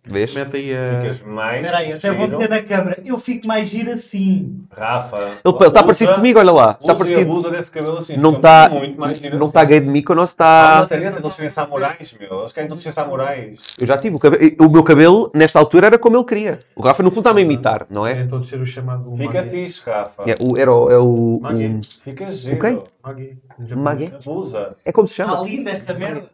vês? 0.05 0.33
Mete 0.33 0.55
aí 0.55 0.73
a. 0.73 1.01
Ficas 1.01 1.21
mais. 1.23 1.57
Espera 1.61 1.77
aí, 1.79 1.91
até 1.91 2.11
vou 2.13 2.27
meter 2.29 2.49
na 2.49 2.61
câmara. 2.63 2.97
Eu 3.03 3.19
fico 3.19 3.45
mais 3.45 3.67
giro 3.67 3.91
assim. 3.91 4.63
Rafa. 4.71 5.31
Ele 5.43 5.67
está 5.67 5.83
parecido 5.83 6.15
comigo, 6.15 6.39
olha 6.39 6.51
lá. 6.53 6.71
Está 6.79 6.93
Usa 6.93 6.95
parecido. 6.95 7.21
abusa 7.29 7.51
desse 7.51 7.69
cabelo 7.71 7.97
assim. 7.97 8.15
Não 8.15 8.31
está 8.37 8.69
Muito 8.69 8.97
mais 9.01 9.17
giro 9.17 9.37
não 9.37 9.47
assim. 9.47 9.53
tá 9.53 9.63
gay 9.65 9.81
de 9.81 9.87
Há 10.07 10.13
uma 10.13 10.23
está... 10.23 10.85
tendência 10.85 11.19
de 11.19 11.25
eles 11.25 11.35
serem 11.35 11.49
samurais, 11.49 12.15
meu. 12.17 12.39
Eles 12.39 12.53
querem 12.53 12.69
todos 12.69 12.81
ser 12.81 12.93
samurais. 12.93 13.59
Eu 13.77 13.85
já 13.85 13.97
tive 13.97 14.15
o 14.15 14.19
cabelo. 14.19 14.43
O 14.61 14.69
meu 14.69 14.83
cabelo, 14.83 15.29
nesta 15.35 15.59
altura, 15.59 15.87
era 15.87 15.99
como 15.99 16.15
ele 16.15 16.23
queria. 16.25 16.59
O 16.73 16.81
Rafa, 16.81 17.03
no 17.03 17.09
fundo, 17.11 17.19
está-me 17.19 17.41
a 17.41 17.43
imitar, 17.43 17.85
não 17.93 18.07
é? 18.07 18.13
Querem 18.13 18.29
todos 18.29 18.47
ser 18.47 18.61
o 18.61 18.65
chamado 18.65 19.13
Fica 19.17 19.43
fixe, 19.43 19.81
Rafa. 19.85 20.23
É, 20.25 20.35
o, 20.41 20.57
era 20.57 20.71
o, 20.71 20.89
é 20.89 20.97
o, 20.97 21.39
Magi. 21.41 21.65
o- 21.67 21.81
Fica 22.01 22.31
giro. 22.31 22.59
quem? 22.59 22.81
Magi. 23.03 23.37
em 23.59 23.67
japonês. 23.67 24.09
Magi? 24.11 24.13
Abusa. 24.25 24.75
É 24.85 24.91
como 24.93 25.05
se 25.05 25.21
Está 25.21 25.33
chama. 25.33 25.45
linda 25.45 25.71
esta 25.71 25.93
merda. 25.93 26.31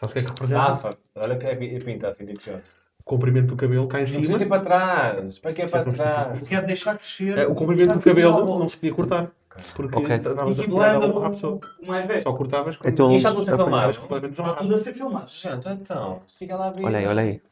Sabes 0.00 0.10
o 0.10 0.12
que 0.14 0.18
é 0.18 0.22
que 0.22 0.28
representa? 0.30 0.60
Rafa, 0.62 0.90
olha 1.16 1.36
que 1.38 1.46
é 1.46 1.54
pinta 1.80 2.08
assim, 2.08 2.24
tipo 2.26 2.40
já. 2.42 2.56
O 3.00 3.02
comprimento 3.04 3.48
do 3.48 3.56
cabelo 3.56 3.86
cá 3.88 3.98
em 3.98 4.02
Não 4.02 4.06
cima. 4.06 4.20
precisa 4.20 4.44
ir 4.44 4.48
para 4.48 4.62
trás. 4.62 5.38
Para 5.38 5.52
que 5.52 5.62
é 5.62 5.68
para 5.68 5.84
Não 5.84 5.92
trás? 5.92 6.40
Eu 6.40 6.46
quero 6.46 6.66
deixar 6.66 6.96
crescer. 6.96 7.38
É, 7.38 7.46
o 7.46 7.54
comprimento 7.54 7.94
do 7.94 8.00
cabelo 8.00 8.58
não 8.58 8.68
se 8.68 8.76
podia 8.76 8.94
cortar. 8.94 9.30
Porque 9.74 9.96
Ok. 9.98 10.16
estavas 10.16 10.60
a 10.60 10.62
E 10.62 10.66
pegar 10.68 10.98
blanda 11.00 11.26
à 11.26 11.30
pessoa. 11.30 11.60
o 11.82 11.86
mais 11.86 12.06
velho. 12.06 12.22
Só 12.22 12.32
cortavas 12.32 12.76
quando 12.76 12.92
Então- 12.92 13.06
não 13.06 13.10
tem 13.10 13.16
estavas 13.18 13.44
filmado. 13.46 13.98
completamente 14.00 14.40
Está 14.40 14.54
tudo 14.54 14.74
a 14.74 14.78
ser 14.78 14.94
filmado. 14.94 15.28
Gente, 15.30 15.68
então, 15.68 16.20
siga 16.26 16.56
lá 16.56 16.68
a 16.68 16.70
vida. 16.70 16.86
Olha 16.86 16.98
aí, 16.98 17.06
olha 17.06 17.22
aí. 17.22 17.42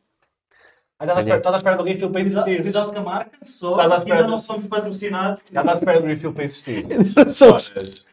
Ah, 1.00 1.04
estás 1.04 1.26
estás 1.26 1.54
à 1.54 1.58
espera 1.58 1.76
do 1.76 1.82
refill 1.84 2.10
para 2.10 2.22
Cuidado, 2.22 2.48
existir. 2.48 2.62
cuidado 2.62 2.92
com 2.92 2.98
a 2.98 3.02
marca, 3.02 3.38
só. 3.44 3.70
Estás 3.70 3.90
à 3.90 3.94
Ainda 3.94 4.04
espera. 4.10 4.26
não 4.28 4.38
somos 4.38 4.66
patrocinados. 4.66 5.40
Estás 5.44 5.68
à 5.68 5.72
espera 5.72 6.00
do 6.00 6.06
refill 6.06 6.32
para 6.32 6.44
existir. 6.44 6.86
Somos. 7.30 7.72
Olhas. 7.76 8.06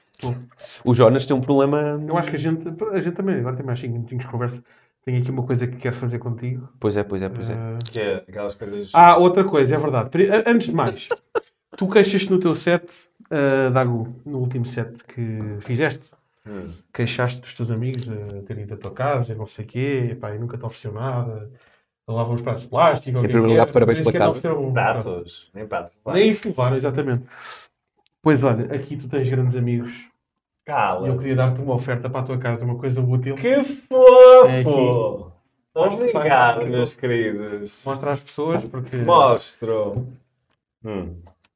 O 0.84 0.94
Jonas 0.94 1.26
tem 1.26 1.36
um 1.36 1.42
problema. 1.42 2.02
Eu 2.08 2.18
acho 2.18 2.30
que 2.30 2.36
a 2.36 2.40
gente, 2.40 2.64
a 2.92 3.02
gente 3.02 3.16
também, 3.16 3.36
agora 3.40 3.56
tem 3.56 3.66
mais 3.66 3.80
5 3.80 3.94
minutinhos 3.94 4.24
de 4.26 4.32
conversa. 4.32 4.64
Tenho 5.04 5.22
aqui 5.22 5.30
uma 5.30 5.44
coisa 5.44 5.68
que 5.68 5.78
quero 5.78 5.96
fazer 5.96 6.20
contigo. 6.20 6.68
Pois 6.80 6.98
é, 6.98 7.04
pois 7.04 7.22
é, 7.22 7.30
pois 7.30 7.50
é. 7.50 7.54
Ah, 7.54 7.78
Que 7.92 8.00
é 8.00 8.16
aquelas 8.28 8.56
coisas. 8.56 8.90
Ah, 8.94 9.18
outra 9.18 9.44
coisa, 9.44 9.76
é 9.76 9.78
verdade. 9.78 10.10
A- 10.32 10.50
Antes 10.50 10.68
de 10.70 10.74
mais, 10.76 11.08
tu 11.78 11.88
queixaste 11.88 12.32
no 12.32 12.40
teu 12.40 12.56
set, 12.56 12.86
uh, 13.32 13.72
Dago, 13.72 14.16
no 14.26 14.40
último 14.40 14.66
set 14.66 15.04
que 15.04 15.58
fizeste, 15.62 16.10
Hum. 16.48 16.70
queixaste 16.94 17.42
dos 17.42 17.56
teus 17.56 17.72
amigos 17.72 18.04
de 18.06 18.42
terem 18.44 18.66
ido 18.66 18.76
à 18.76 18.78
tua 18.78 18.92
casa 18.92 19.34
e 19.34 19.36
não 19.36 19.48
sei 19.48 19.66
o 19.66 19.68
quê, 19.68 20.18
pá, 20.22 20.34
e 20.36 20.38
nunca 20.38 20.58
te 20.60 20.64
ofereceu 20.64 20.92
nada, 20.94 21.50
levavam 22.08 22.36
os 22.36 22.42
pratos 22.44 22.62
de 22.64 22.68
plástico, 22.70 23.18
Em 23.18 23.22
que 23.22 23.28
primeiro 23.30 23.48
que 23.48 23.54
lugar, 23.60 23.72
parabéns 23.74 24.00
pela 24.12 24.12
casa. 24.14 24.54
um 24.60 24.72
prato. 24.72 25.04
Pratos. 25.04 25.50
Nem 25.56 25.68
pratos. 25.68 25.98
Nem 26.06 26.30
isso 26.30 26.48
levaram, 26.48 26.78
exatamente. 26.78 27.28
Pois 28.26 28.44
olha, 28.44 28.66
aqui 28.76 28.98
tu 28.98 29.08
tens 29.08 29.30
grandes 29.30 29.56
amigos 29.56 29.92
e 29.94 30.70
eu 30.70 30.74
Cala. 30.74 31.16
queria 31.20 31.36
dar-te 31.36 31.62
uma 31.62 31.76
oferta 31.76 32.10
para 32.10 32.22
a 32.22 32.24
tua 32.24 32.40
casa, 32.40 32.66
uma 32.66 32.76
coisa 32.76 33.00
útil. 33.00 33.36
Que 33.36 33.50
É 33.50 33.64
fofo! 33.64 35.32
Obrigado, 35.76 36.56
Faz- 36.62 36.68
meus 36.72 36.96
queridos. 36.96 37.84
Mostra 37.86 38.14
às 38.14 38.24
pessoas, 38.24 38.64
porque 38.64 38.98
Mostro. 38.98 40.08
Hum. 40.84 41.18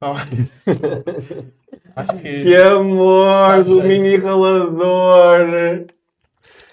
acho 1.96 2.16
que 2.18 2.44
Que 2.44 2.56
amor 2.56 3.64
do 3.64 3.82
mini 3.82 4.16
ralador! 4.16 5.86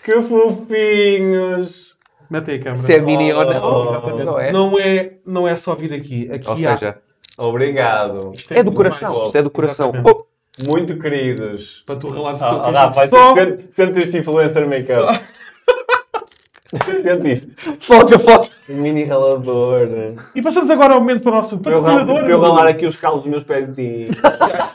Que 0.04 0.22
fofinhos! 0.22 1.98
mete 2.30 2.52
aí 2.52 2.58
a 2.58 2.60
câmera. 2.60 2.76
Se 2.78 2.94
é 2.94 3.02
miniona. 3.02 3.66
Oh, 3.66 3.90
Exatamente. 3.90 4.26
Não 4.26 4.40
é? 4.40 4.52
Não 4.52 4.80
é, 4.80 5.14
não 5.26 5.48
é 5.48 5.56
só 5.58 5.74
vir 5.76 5.92
aqui. 5.94 6.32
aqui 6.32 6.48
Ou 6.48 6.54
há- 6.54 6.58
seja, 6.58 7.02
Obrigado. 7.38 8.32
isto 8.36 8.54
é 8.54 8.64
do 8.64 8.72
coração. 8.72 9.26
Isto 9.28 9.38
é 9.38 9.42
do 9.44 9.50
coração. 9.52 9.92
Oh, 10.04 10.26
Muito 10.68 10.98
queridos. 10.98 11.84
Para 11.86 11.96
tu 12.00 12.10
relares 12.10 12.42
o 12.42 12.44
Ah, 12.46 12.50
teu 12.50 12.62
ah, 12.64 12.72
Rafa, 12.72 13.08
só... 13.10 13.34
sente, 13.36 13.66
sente 13.72 14.00
este 14.02 14.18
influencer 14.18 14.68
make-up. 14.68 15.20
Sente 16.84 17.32
isto. 17.32 17.78
foca, 17.80 18.20
foca. 18.20 18.50
Mini 18.68 19.06
ralador. 19.06 19.88
E 20.36 20.42
passamos 20.42 20.70
agora 20.70 20.96
ao 20.96 21.00
momento 21.00 21.24
para 21.24 21.32
o 21.32 21.36
nosso 21.36 21.58
Para 21.60 21.72
eu, 21.72 21.82
ralar- 21.82 22.00
patrocinador. 22.00 22.24
para 22.26 22.34
eu 22.34 22.42
ralar 22.42 22.68
aqui 22.68 22.86
os 22.86 22.98
calos 22.98 23.22
dos 23.22 23.30
meus 23.32 23.44
pezinhos. 23.46 24.18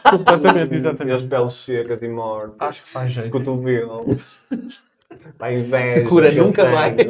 Completamente, 0.09 0.69
Minhas 0.71 0.85
exatamente. 0.87 1.27
peles 1.27 1.53
secas 1.53 2.03
e 2.03 2.09
mortas. 2.09 2.57
Acho 2.61 2.83
que 2.83 2.89
faz 2.89 3.13
jeito. 3.13 3.29
Cotovelo. 3.31 4.19
Para 5.37 5.53
inveja. 5.53 6.09
Cura 6.09 6.33
nunca 6.33 6.65
mais. 6.71 6.97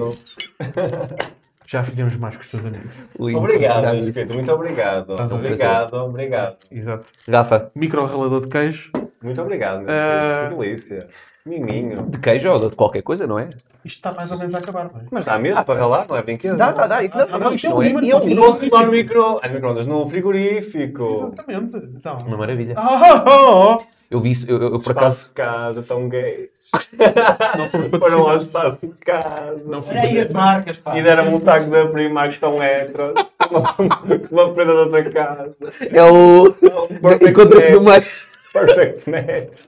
Já 1.72 1.82
fizemos 1.82 2.14
mais 2.16 2.34
com 2.36 2.42
os 2.42 2.50
teus 2.50 2.66
amigos. 2.66 2.92
Lindo. 3.18 3.38
Obrigado, 3.38 3.94
Luís. 3.98 4.14
Pedro. 4.14 4.34
Muito 4.34 4.52
obrigado. 4.52 5.12
Estás? 5.12 5.32
Obrigado, 5.32 5.94
obrigado. 5.94 6.56
Exato. 6.70 7.06
Rafa, 7.30 7.70
Micro 7.74 8.04
ralador 8.04 8.42
de 8.42 8.48
queijo. 8.48 8.90
Muito 9.22 9.40
obrigado, 9.40 9.86
Ah. 9.88 10.48
Deus, 10.50 10.60
que 10.60 10.66
delícia. 10.66 11.08
Miminho. 11.46 12.02
De 12.10 12.18
queijo 12.18 12.50
ou 12.50 12.68
de 12.68 12.76
qualquer 12.76 13.00
coisa, 13.00 13.26
não 13.26 13.38
é? 13.38 13.48
Isto 13.86 13.96
está 13.96 14.12
mais 14.12 14.30
ou 14.30 14.38
menos 14.38 14.54
a 14.54 14.58
acabar, 14.58 14.90
não 14.92 15.00
é? 15.00 15.04
Mas 15.10 15.24
dá 15.24 15.38
mesmo 15.38 15.64
para 15.64 15.78
ralar, 15.80 16.06
não 16.10 16.16
é 16.16 16.22
brinquedo? 16.22 16.56
Dá, 16.58 16.72
dá, 16.72 16.86
dá. 16.86 16.98
Ah, 16.98 17.02
não, 17.14 17.26
não, 17.26 17.38
não, 17.38 17.54
isto 17.54 17.70
não 17.70 17.82
é. 17.82 17.88
E 17.88 18.10
é 18.10 18.16
um 18.16 18.28
ímã. 18.28 18.42
Posso 18.42 18.70
lá 18.70 18.84
no 18.84 18.92
micro... 18.92 19.36
Ah, 19.42 19.48
no 19.48 19.54
microondas, 19.54 19.86
no 19.86 20.06
frigorífico. 20.08 21.32
Exatamente. 21.32 21.76
Então. 21.96 22.18
Uma 22.26 22.36
maravilha. 22.36 22.74
Ah, 22.76 23.24
oh, 23.26 23.78
oh. 23.78 23.82
Eu 24.12 24.20
vi 24.20 24.32
isso, 24.32 24.50
eu, 24.50 24.58
eu, 24.58 24.72
eu 24.74 24.78
por 24.78 24.92
acaso. 24.92 25.22
Espaço 25.22 25.28
de 25.28 25.34
casa, 25.34 25.82
tão 25.82 26.06
gays. 26.06 26.50
Não 27.56 27.98
Foram 27.98 28.28
ao 28.28 28.36
espaço 28.36 28.78
de 28.82 28.92
casa. 28.96 29.62
Não 29.64 29.78
Olha 29.78 30.00
aí 30.02 30.20
as 30.20 30.28
marcas, 30.28 30.78
pá. 30.78 30.98
E 30.98 31.02
deram-me 31.02 31.36
um 31.36 31.40
taco 31.40 31.70
da 31.70 31.86
prima 31.86 32.28
que 32.28 32.34
estão 32.34 32.62
héteros. 32.62 33.14
Uma, 34.30 34.52
prenda 34.52 34.74
da 34.74 34.80
outra 34.82 35.10
casa. 35.10 35.56
É 35.80 36.02
o. 36.04 36.52
Perfect 36.52 37.30
Encontra-se 37.30 37.70
no 37.72 37.82
match. 37.82 38.26
meio. 38.54 38.66
Perfect 38.66 39.10
match. 39.10 39.66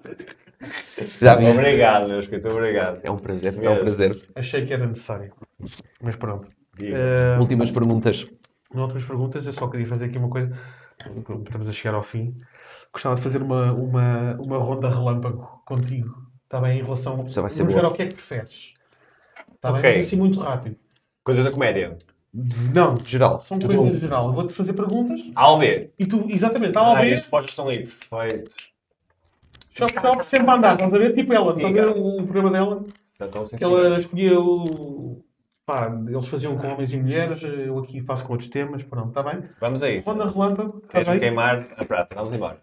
Já. 1.19 1.39
Obrigado, 1.39 2.09
meu 2.09 2.21
escrito, 2.21 2.49
obrigado. 2.49 3.01
É 3.03 3.11
um 3.11 3.17
prazer, 3.17 3.59
é 3.63 3.71
um 3.71 3.79
prazer. 3.79 4.17
Achei 4.35 4.67
que 4.67 4.75
era 4.75 4.87
necessário. 4.87 5.33
Mas 6.03 6.17
pronto. 6.17 6.51
Eh, 6.83 7.39
Últimas 7.41 7.71
perguntas. 7.71 8.27
Não 8.75 8.83
outras 8.83 9.05
perguntas, 9.05 9.47
eu 9.47 9.53
só 9.55 9.69
queria 9.69 9.87
fazer 9.87 10.07
aqui 10.07 10.19
uma 10.19 10.29
coisa. 10.29 10.55
Estamos 11.45 11.69
a 11.69 11.73
chegar 11.73 11.95
ao 11.95 12.03
fim. 12.03 12.35
Gostava 12.95 13.17
de 13.17 13.21
fazer 13.23 13.43
uma, 13.43 13.73
uma, 13.73 14.35
uma 14.41 14.57
ronda 14.59 14.89
relâmpago 14.89 15.61
contigo. 15.67 16.17
Está 16.45 16.61
bem? 16.61 16.79
Em 16.79 16.83
relação. 16.83 17.25
Isso 17.27 17.41
vai 17.43 17.51
ser 17.51 17.59
Vamos 17.59 17.73
boa. 17.75 17.83
ver 17.83 17.89
ao 17.89 17.93
que 17.95 18.03
é 18.03 18.07
que 18.07 18.15
preferes. 18.15 18.73
Está 19.55 19.71
bem? 19.73 19.81
Ok. 19.81 19.97
Mas 19.97 20.07
assim 20.07 20.17
muito 20.17 20.39
rápido. 20.41 20.77
Coisas 21.25 21.45
da 21.45 21.51
comédia. 21.51 21.99
Não, 22.75 22.95
Geral. 23.05 23.41
são 23.41 23.59
Tudo 23.59 23.77
coisas 23.77 23.97
em 23.97 24.01
geral. 24.01 24.29
Eu 24.29 24.33
vou-te 24.33 24.53
fazer 24.55 24.73
perguntas 24.73 25.21
Ao 25.37 25.59
ver. 25.59 25.93
e 25.99 26.07
tu, 26.07 26.25
exatamente, 26.29 26.77
Ah, 26.79 26.93
e 27.05 27.09
ver, 27.09 27.15
as 27.15 27.21
respostas 27.21 27.51
estão 27.51 27.69
aí. 27.69 27.87
Perfeito. 27.87 28.57
shop 29.71 29.93
shop, 30.01 30.27
sempre 30.27 30.51
a 30.51 30.55
andar. 30.55 30.75
Estás 30.75 30.95
a 30.95 30.99
ver? 30.99 31.15
Tipo 31.15 31.33
ela. 31.33 31.51
Estás 31.57 31.67
a 31.67 31.73
ver 31.73 31.89
o, 31.97 32.19
o 32.21 32.23
programa 32.25 32.51
dela? 32.51 32.85
Já 33.19 33.27
estão 33.27 33.43
assim, 33.43 33.57
Que 33.57 33.65
ela 33.65 33.99
escolhia 33.99 34.39
o. 34.41 35.25
Pá, 35.67 35.87
eles 36.09 36.27
faziam 36.27 36.57
com 36.59 36.67
homens 36.69 36.93
e 36.93 36.99
mulheres. 36.99 37.43
Eu 37.43 37.79
aqui 37.79 38.01
faço 38.03 38.25
com 38.25 38.33
outros 38.33 38.51
temas. 38.51 38.83
Pronto, 38.83 39.09
está 39.09 39.23
bem? 39.23 39.45
Vamos 39.61 39.83
a 39.83 39.91
isso. 39.91 40.09
Ronda 40.11 40.29
relâmpago. 40.29 40.79
Está 40.79 40.89
Queres-me 40.89 41.13
bem? 41.15 41.21
queimar 41.21 41.67
a 41.77 41.85
prata? 41.85 42.15
Vamos 42.17 42.33
embora. 42.35 42.61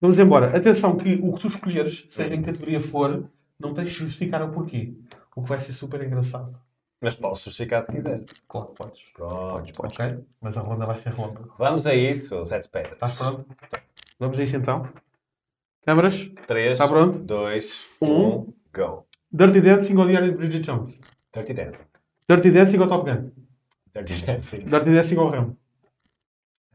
Vamos 0.00 0.18
embora. 0.18 0.56
Atenção 0.56 0.96
que 0.96 1.14
o 1.22 1.32
que 1.34 1.40
tu 1.40 1.46
escolheres, 1.48 2.06
seja 2.10 2.34
em 2.34 2.40
que 2.42 2.46
categoria 2.52 2.80
for, 2.80 3.28
não 3.58 3.72
tens 3.74 3.88
de 3.88 3.94
justificar 3.94 4.42
o 4.42 4.52
porquê. 4.52 4.94
O 5.34 5.42
que 5.42 5.48
vai 5.48 5.60
ser 5.60 5.72
super 5.72 6.02
engraçado. 6.02 6.58
Mas 7.00 7.14
posso 7.16 7.44
justificar 7.50 7.84
se 7.84 7.92
quiser. 7.92 8.24
Claro, 8.48 8.68
podes. 8.68 9.02
Pronto. 9.14 9.72
Ok? 9.78 10.24
Mas 10.40 10.56
a 10.56 10.60
ronda 10.60 10.86
vai 10.86 10.98
ser 10.98 11.12
relâmpago. 11.12 11.52
Vamos 11.58 11.86
a 11.86 11.94
isso. 11.94 12.44
Sete 12.46 12.68
pedras. 12.68 12.94
Estás 12.94 13.16
pronto? 13.18 13.46
Vamos 14.18 14.38
a 14.38 14.42
isso 14.44 14.56
então. 14.56 14.88
Câmaras? 15.84 16.28
3, 16.46 16.78
Tá 16.78 16.88
pronto? 16.88 17.18
2, 17.20 17.86
Um. 18.00 18.38
1, 18.38 18.52
go. 18.74 19.06
Dirty 19.32 19.60
Dancing 19.60 19.96
ou 19.96 20.06
Diário 20.06 20.30
de 20.30 20.36
Bridget 20.36 20.62
Jones? 20.64 21.00
Dirty 21.32 21.52
Dancing. 21.54 21.84
Dirty 22.28 22.50
Dancing 22.50 22.78
ou 22.78 22.88
Top 22.88 23.08
Gun? 23.10 23.30
Dirty 23.94 24.26
Dancing. 24.26 24.58
Dirty 24.64 24.90
Dancing 24.92 25.16
ou 25.18 25.28
Ramo? 25.28 25.56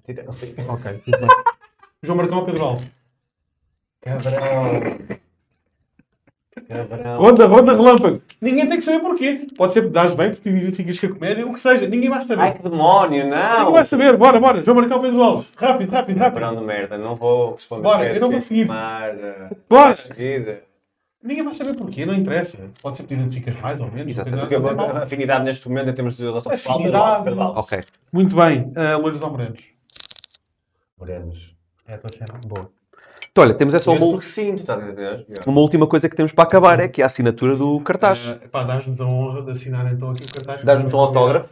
Dirty 0.08 0.22
Dancing. 0.24 0.56
Ok, 0.70 0.98
tudo 1.04 1.18
bem. 1.20 1.28
João 2.04 2.18
Marcão 2.18 2.40
ou 2.40 2.46
Pedro 2.46 2.64
Alves? 2.64 2.92
Cabrão. 4.02 4.82
Cabrão. 6.68 7.18
Ronda, 7.18 7.46
ronda, 7.48 7.74
relâmpago. 7.74 8.22
Ninguém 8.42 8.68
tem 8.68 8.78
que 8.78 8.84
saber 8.84 9.00
porquê. 9.00 9.46
Pode 9.56 9.74
ser 9.74 9.84
que 9.84 9.90
dás 9.90 10.14
bem 10.14 10.32
porque 10.32 10.50
identificas 10.50 11.00
com 11.00 11.06
a 11.08 11.10
comédia, 11.10 11.48
o 11.48 11.54
que 11.54 11.60
seja. 11.60 11.88
Ninguém 11.88 12.10
vai 12.10 12.22
saber. 12.22 12.42
Ai 12.42 12.54
que 12.58 12.64
demónio, 12.64 13.24
Ninguém 13.26 13.40
não! 13.40 13.72
vai 13.72 13.86
saber. 13.86 14.18
Bora, 14.18 14.40
bora. 14.40 14.64
João 14.64 14.78
Marcão 14.78 14.98
ou 14.98 15.04
Pedro 15.04 15.22
Alves? 15.24 15.52
Rápido, 15.56 15.92
rápido, 15.92 16.18
rápido. 16.18 16.40
Cabrão 16.42 16.60
de 16.60 16.66
merda, 16.66 16.98
não 16.98 17.16
vou 17.16 17.54
responder. 17.56 17.84
Bora, 17.84 18.14
eu 18.14 18.20
não 18.20 18.30
vou 18.30 18.40
que 18.40 18.46
seguir. 18.46 18.66
queimar, 18.66 19.10
eh, 19.16 19.50
Bora. 19.70 19.96
seguir? 19.96 20.64
Ninguém 21.24 21.44
vai 21.44 21.54
saber 21.54 21.76
porquê, 21.76 22.06
não 22.06 22.16
interessa. 22.16 22.58
Pode 22.82 22.98
ser 22.98 23.04
que 23.04 23.10
te 23.10 23.14
identificas 23.14 23.56
mais 23.62 23.80
ou 23.80 23.92
menos. 23.92 24.12
Exatamente. 24.12 24.40
Porque 24.42 24.56
eu 24.56 24.62
vou 24.62 24.72
a 24.72 25.04
afinidade 25.04 25.46
neste 25.46 25.70
momento 25.70 25.92
em 25.92 25.94
termos 25.94 26.18
de 26.18 26.24
relação 26.24 26.52
pessoal. 26.52 26.80
Afinidade. 26.80 27.30
Ok. 27.30 27.80
Muito 28.12 28.36
bem. 28.36 28.64
Uh, 28.76 29.00
Loiros 29.00 29.22
ou 29.22 29.30
Morenos? 29.30 29.64
Morenos. 31.00 31.56
É 31.88 31.94
a 31.94 31.98
tua 32.00 32.10
cena. 32.12 32.40
Boa. 32.48 32.81
Então, 33.32 33.46
olha, 33.46 33.54
temos 33.54 33.74
essa 33.74 33.90
uma, 33.90 33.98
porque 33.98 34.26
sim, 34.26 34.56
tu 34.56 34.60
estás 34.60 34.78
a 34.78 34.84
entender? 34.84 35.26
uma 35.48 35.62
última 35.62 35.88
coisa 35.88 36.10
que 36.10 36.16
temos 36.18 36.34
para 36.34 36.44
acabar, 36.44 36.82
é 36.82 36.90
que 36.90 37.00
é 37.02 37.06
a 37.06 37.08
assinatura 37.08 37.56
do 37.56 37.80
cartaz. 37.80 38.28
Uh, 38.28 38.50
pá, 38.50 38.66
dás-nos 38.66 39.00
a 39.00 39.06
honra 39.06 39.42
de 39.44 39.52
assinar 39.52 39.90
então 39.90 40.12
aqui 40.12 40.26
o 40.26 40.34
cartaz. 40.34 40.66
Dás-nos 40.66 40.94
um 40.94 41.00
autógrafo? 41.00 41.50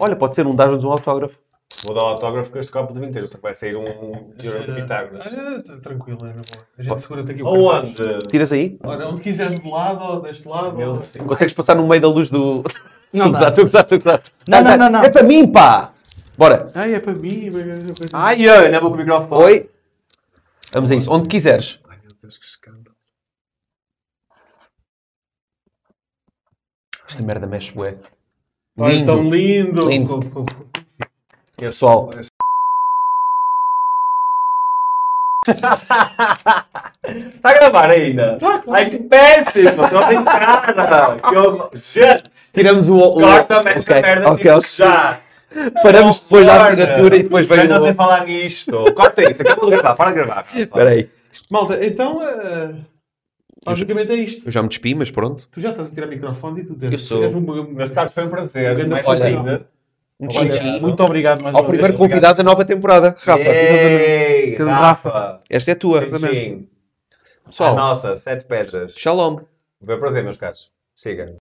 Olha, 0.00 0.16
pode 0.16 0.34
ser 0.34 0.44
um 0.44 0.56
dás-nos 0.56 0.82
um 0.82 0.90
autógrafo. 0.90 1.36
Vou 1.84 1.94
dar 1.94 2.02
o 2.02 2.06
autógrafo 2.06 2.50
com 2.50 2.58
este 2.58 2.72
copo 2.72 2.92
de 2.92 2.98
vinteiro, 2.98 3.28
só 3.28 3.36
que 3.36 3.42
vai 3.42 3.54
sair 3.54 3.76
um 3.76 4.32
teorema 4.40 4.74
de 4.74 4.82
Pitágoras. 4.82 5.24
Ah, 5.24 5.58
tá 5.64 5.76
tranquilo, 5.76 6.18
é 6.22 6.26
na 6.26 6.32
boa. 6.32 6.66
A 6.76 6.82
gente 6.82 7.00
segura-te 7.02 7.30
aqui 7.30 7.42
o 7.44 7.46
Aonde? 7.46 7.94
cartaz. 7.94 8.22
Tiras 8.28 8.52
aí. 8.52 8.76
Ora, 8.82 9.08
onde 9.08 9.20
quiseres 9.20 9.60
de 9.60 9.70
lado 9.70 10.04
ou 10.04 10.20
deste 10.22 10.48
lado. 10.48 10.76
Meu 10.76 10.94
ou-. 10.94 11.24
Consegues 11.26 11.54
passar 11.54 11.76
no 11.76 11.86
meio 11.86 12.02
da 12.02 12.08
luz 12.08 12.28
do. 12.28 12.64
Não 13.12 13.26
Estou 13.26 13.26
a 13.26 13.28
gozar, 13.28 13.42
dá. 13.42 13.48
estou 13.50 13.62
a 13.62 13.66
gozar, 13.66 13.82
estou 13.82 13.96
a 13.96 13.98
gozar. 13.98 14.22
Não, 14.48 14.64
não, 14.64 14.76
não, 14.76 14.90
não. 14.90 15.04
É 15.04 15.08
para 15.08 15.22
mim, 15.22 15.46
pá! 15.46 15.92
Bora. 16.36 16.70
Ai, 16.74 16.94
é 16.94 16.98
para 16.98 17.12
mim. 17.12 17.46
é 17.46 18.04
Ai, 18.14 18.48
ai, 18.48 18.70
não 18.72 18.80
vou 18.80 18.90
com 18.90 18.96
o 18.96 18.98
microfone. 18.98 19.44
Oi. 19.44 19.70
Vamos 20.72 20.90
a 20.90 20.94
isso. 20.94 21.10
Onde 21.12 21.28
quiseres. 21.28 21.80
Ai, 21.88 21.98
meu 21.98 22.10
Deus, 22.22 22.38
que 22.38 22.44
escândalo. 22.46 22.96
Esta 27.08 27.22
merda 27.22 27.46
mexe, 27.46 27.72
bué. 27.72 27.98
Ai, 28.78 29.04
tão 29.04 29.28
Lindo. 29.28 29.88
lindo. 29.88 29.88
Lindo. 29.88 30.20
Pessoal, 31.58 32.10
Está 35.46 36.68
a 37.42 37.52
gravar 37.54 37.90
ainda? 37.90 38.38
Ai, 38.72 38.90
que 38.90 38.98
péssimo! 38.98 39.84
Estou 39.84 39.98
a 39.98 40.06
brincar! 40.06 41.16
Que. 41.70 41.78
Gente, 41.78 42.22
tiramos 42.52 42.88
o. 42.88 42.96
o 42.96 43.20
corta-me 43.20 43.70
esta 43.72 43.92
ok, 43.92 44.02
merda 44.02 44.30
ok, 44.32 44.42
tipo, 44.60 44.66
já! 44.76 45.20
Paramos 45.82 46.20
depois 46.20 46.46
da 46.46 46.66
assinatura 46.68 47.16
e 47.16 47.22
depois 47.22 47.48
vem 47.48 47.66
não 47.68 47.82
sei 47.82 47.90
o. 47.90 47.94
falar 47.94 48.24
nisto. 48.26 48.84
Corta 48.94 49.30
isso, 49.30 49.42
acabou 49.42 49.70
de 49.70 49.76
gravar, 49.76 49.94
para 49.96 50.10
de 50.10 50.16
gravar. 50.16 50.46
Espera 50.54 50.90
aí. 50.90 51.08
Malta, 51.52 51.84
então. 51.84 52.22
eh, 52.22 52.74
basicamente 53.64 54.12
é 54.12 54.16
isto. 54.16 54.46
Eu 54.48 54.52
já 54.52 54.62
me 54.62 54.68
despi, 54.68 54.94
mas 54.94 55.10
pronto. 55.10 55.48
Tu 55.50 55.60
já 55.60 55.70
estás 55.70 55.90
a 55.90 55.94
tirar 55.94 56.06
microfone 56.06 56.60
e 56.60 56.64
tu 56.64 56.76
Eu 56.80 56.98
sou. 56.98 57.22
és 57.24 57.34
um, 57.34 57.40
Meus 57.40 57.90
caros, 57.90 58.14
foi 58.14 58.24
um 58.24 58.28
prazer. 58.30 58.74
Grande 58.74 58.90
Mais 58.90 59.04
prazer. 59.04 59.26
ainda. 59.26 59.66
Um 60.20 60.26
Olha, 60.26 60.48
tchim-tchim. 60.50 60.80
Muito 60.80 61.02
obrigado 61.02 61.42
mais 61.42 61.54
Ao 61.54 61.62
uma 61.62 61.68
primeiro 61.68 61.96
vez. 61.96 61.98
convidado 61.98 62.36
da 62.38 62.42
nova 62.42 62.64
temporada, 62.64 63.08
Rafa. 63.24 63.42
Ei, 63.42 64.54
Rafa. 64.56 65.40
Esta 65.48 65.70
é 65.70 65.74
tua. 65.74 66.00
Sim, 66.00 66.18
sim. 66.18 66.68
A 67.44 67.48
Pessoal, 67.48 67.74
nossa, 67.74 68.16
sete 68.16 68.44
pedras. 68.44 68.94
shalom. 68.96 69.40
Foi 69.84 69.96
um 69.96 69.98
prazer, 69.98 70.22
meus 70.22 70.36
caros. 70.36 70.70
Siga. 70.94 71.36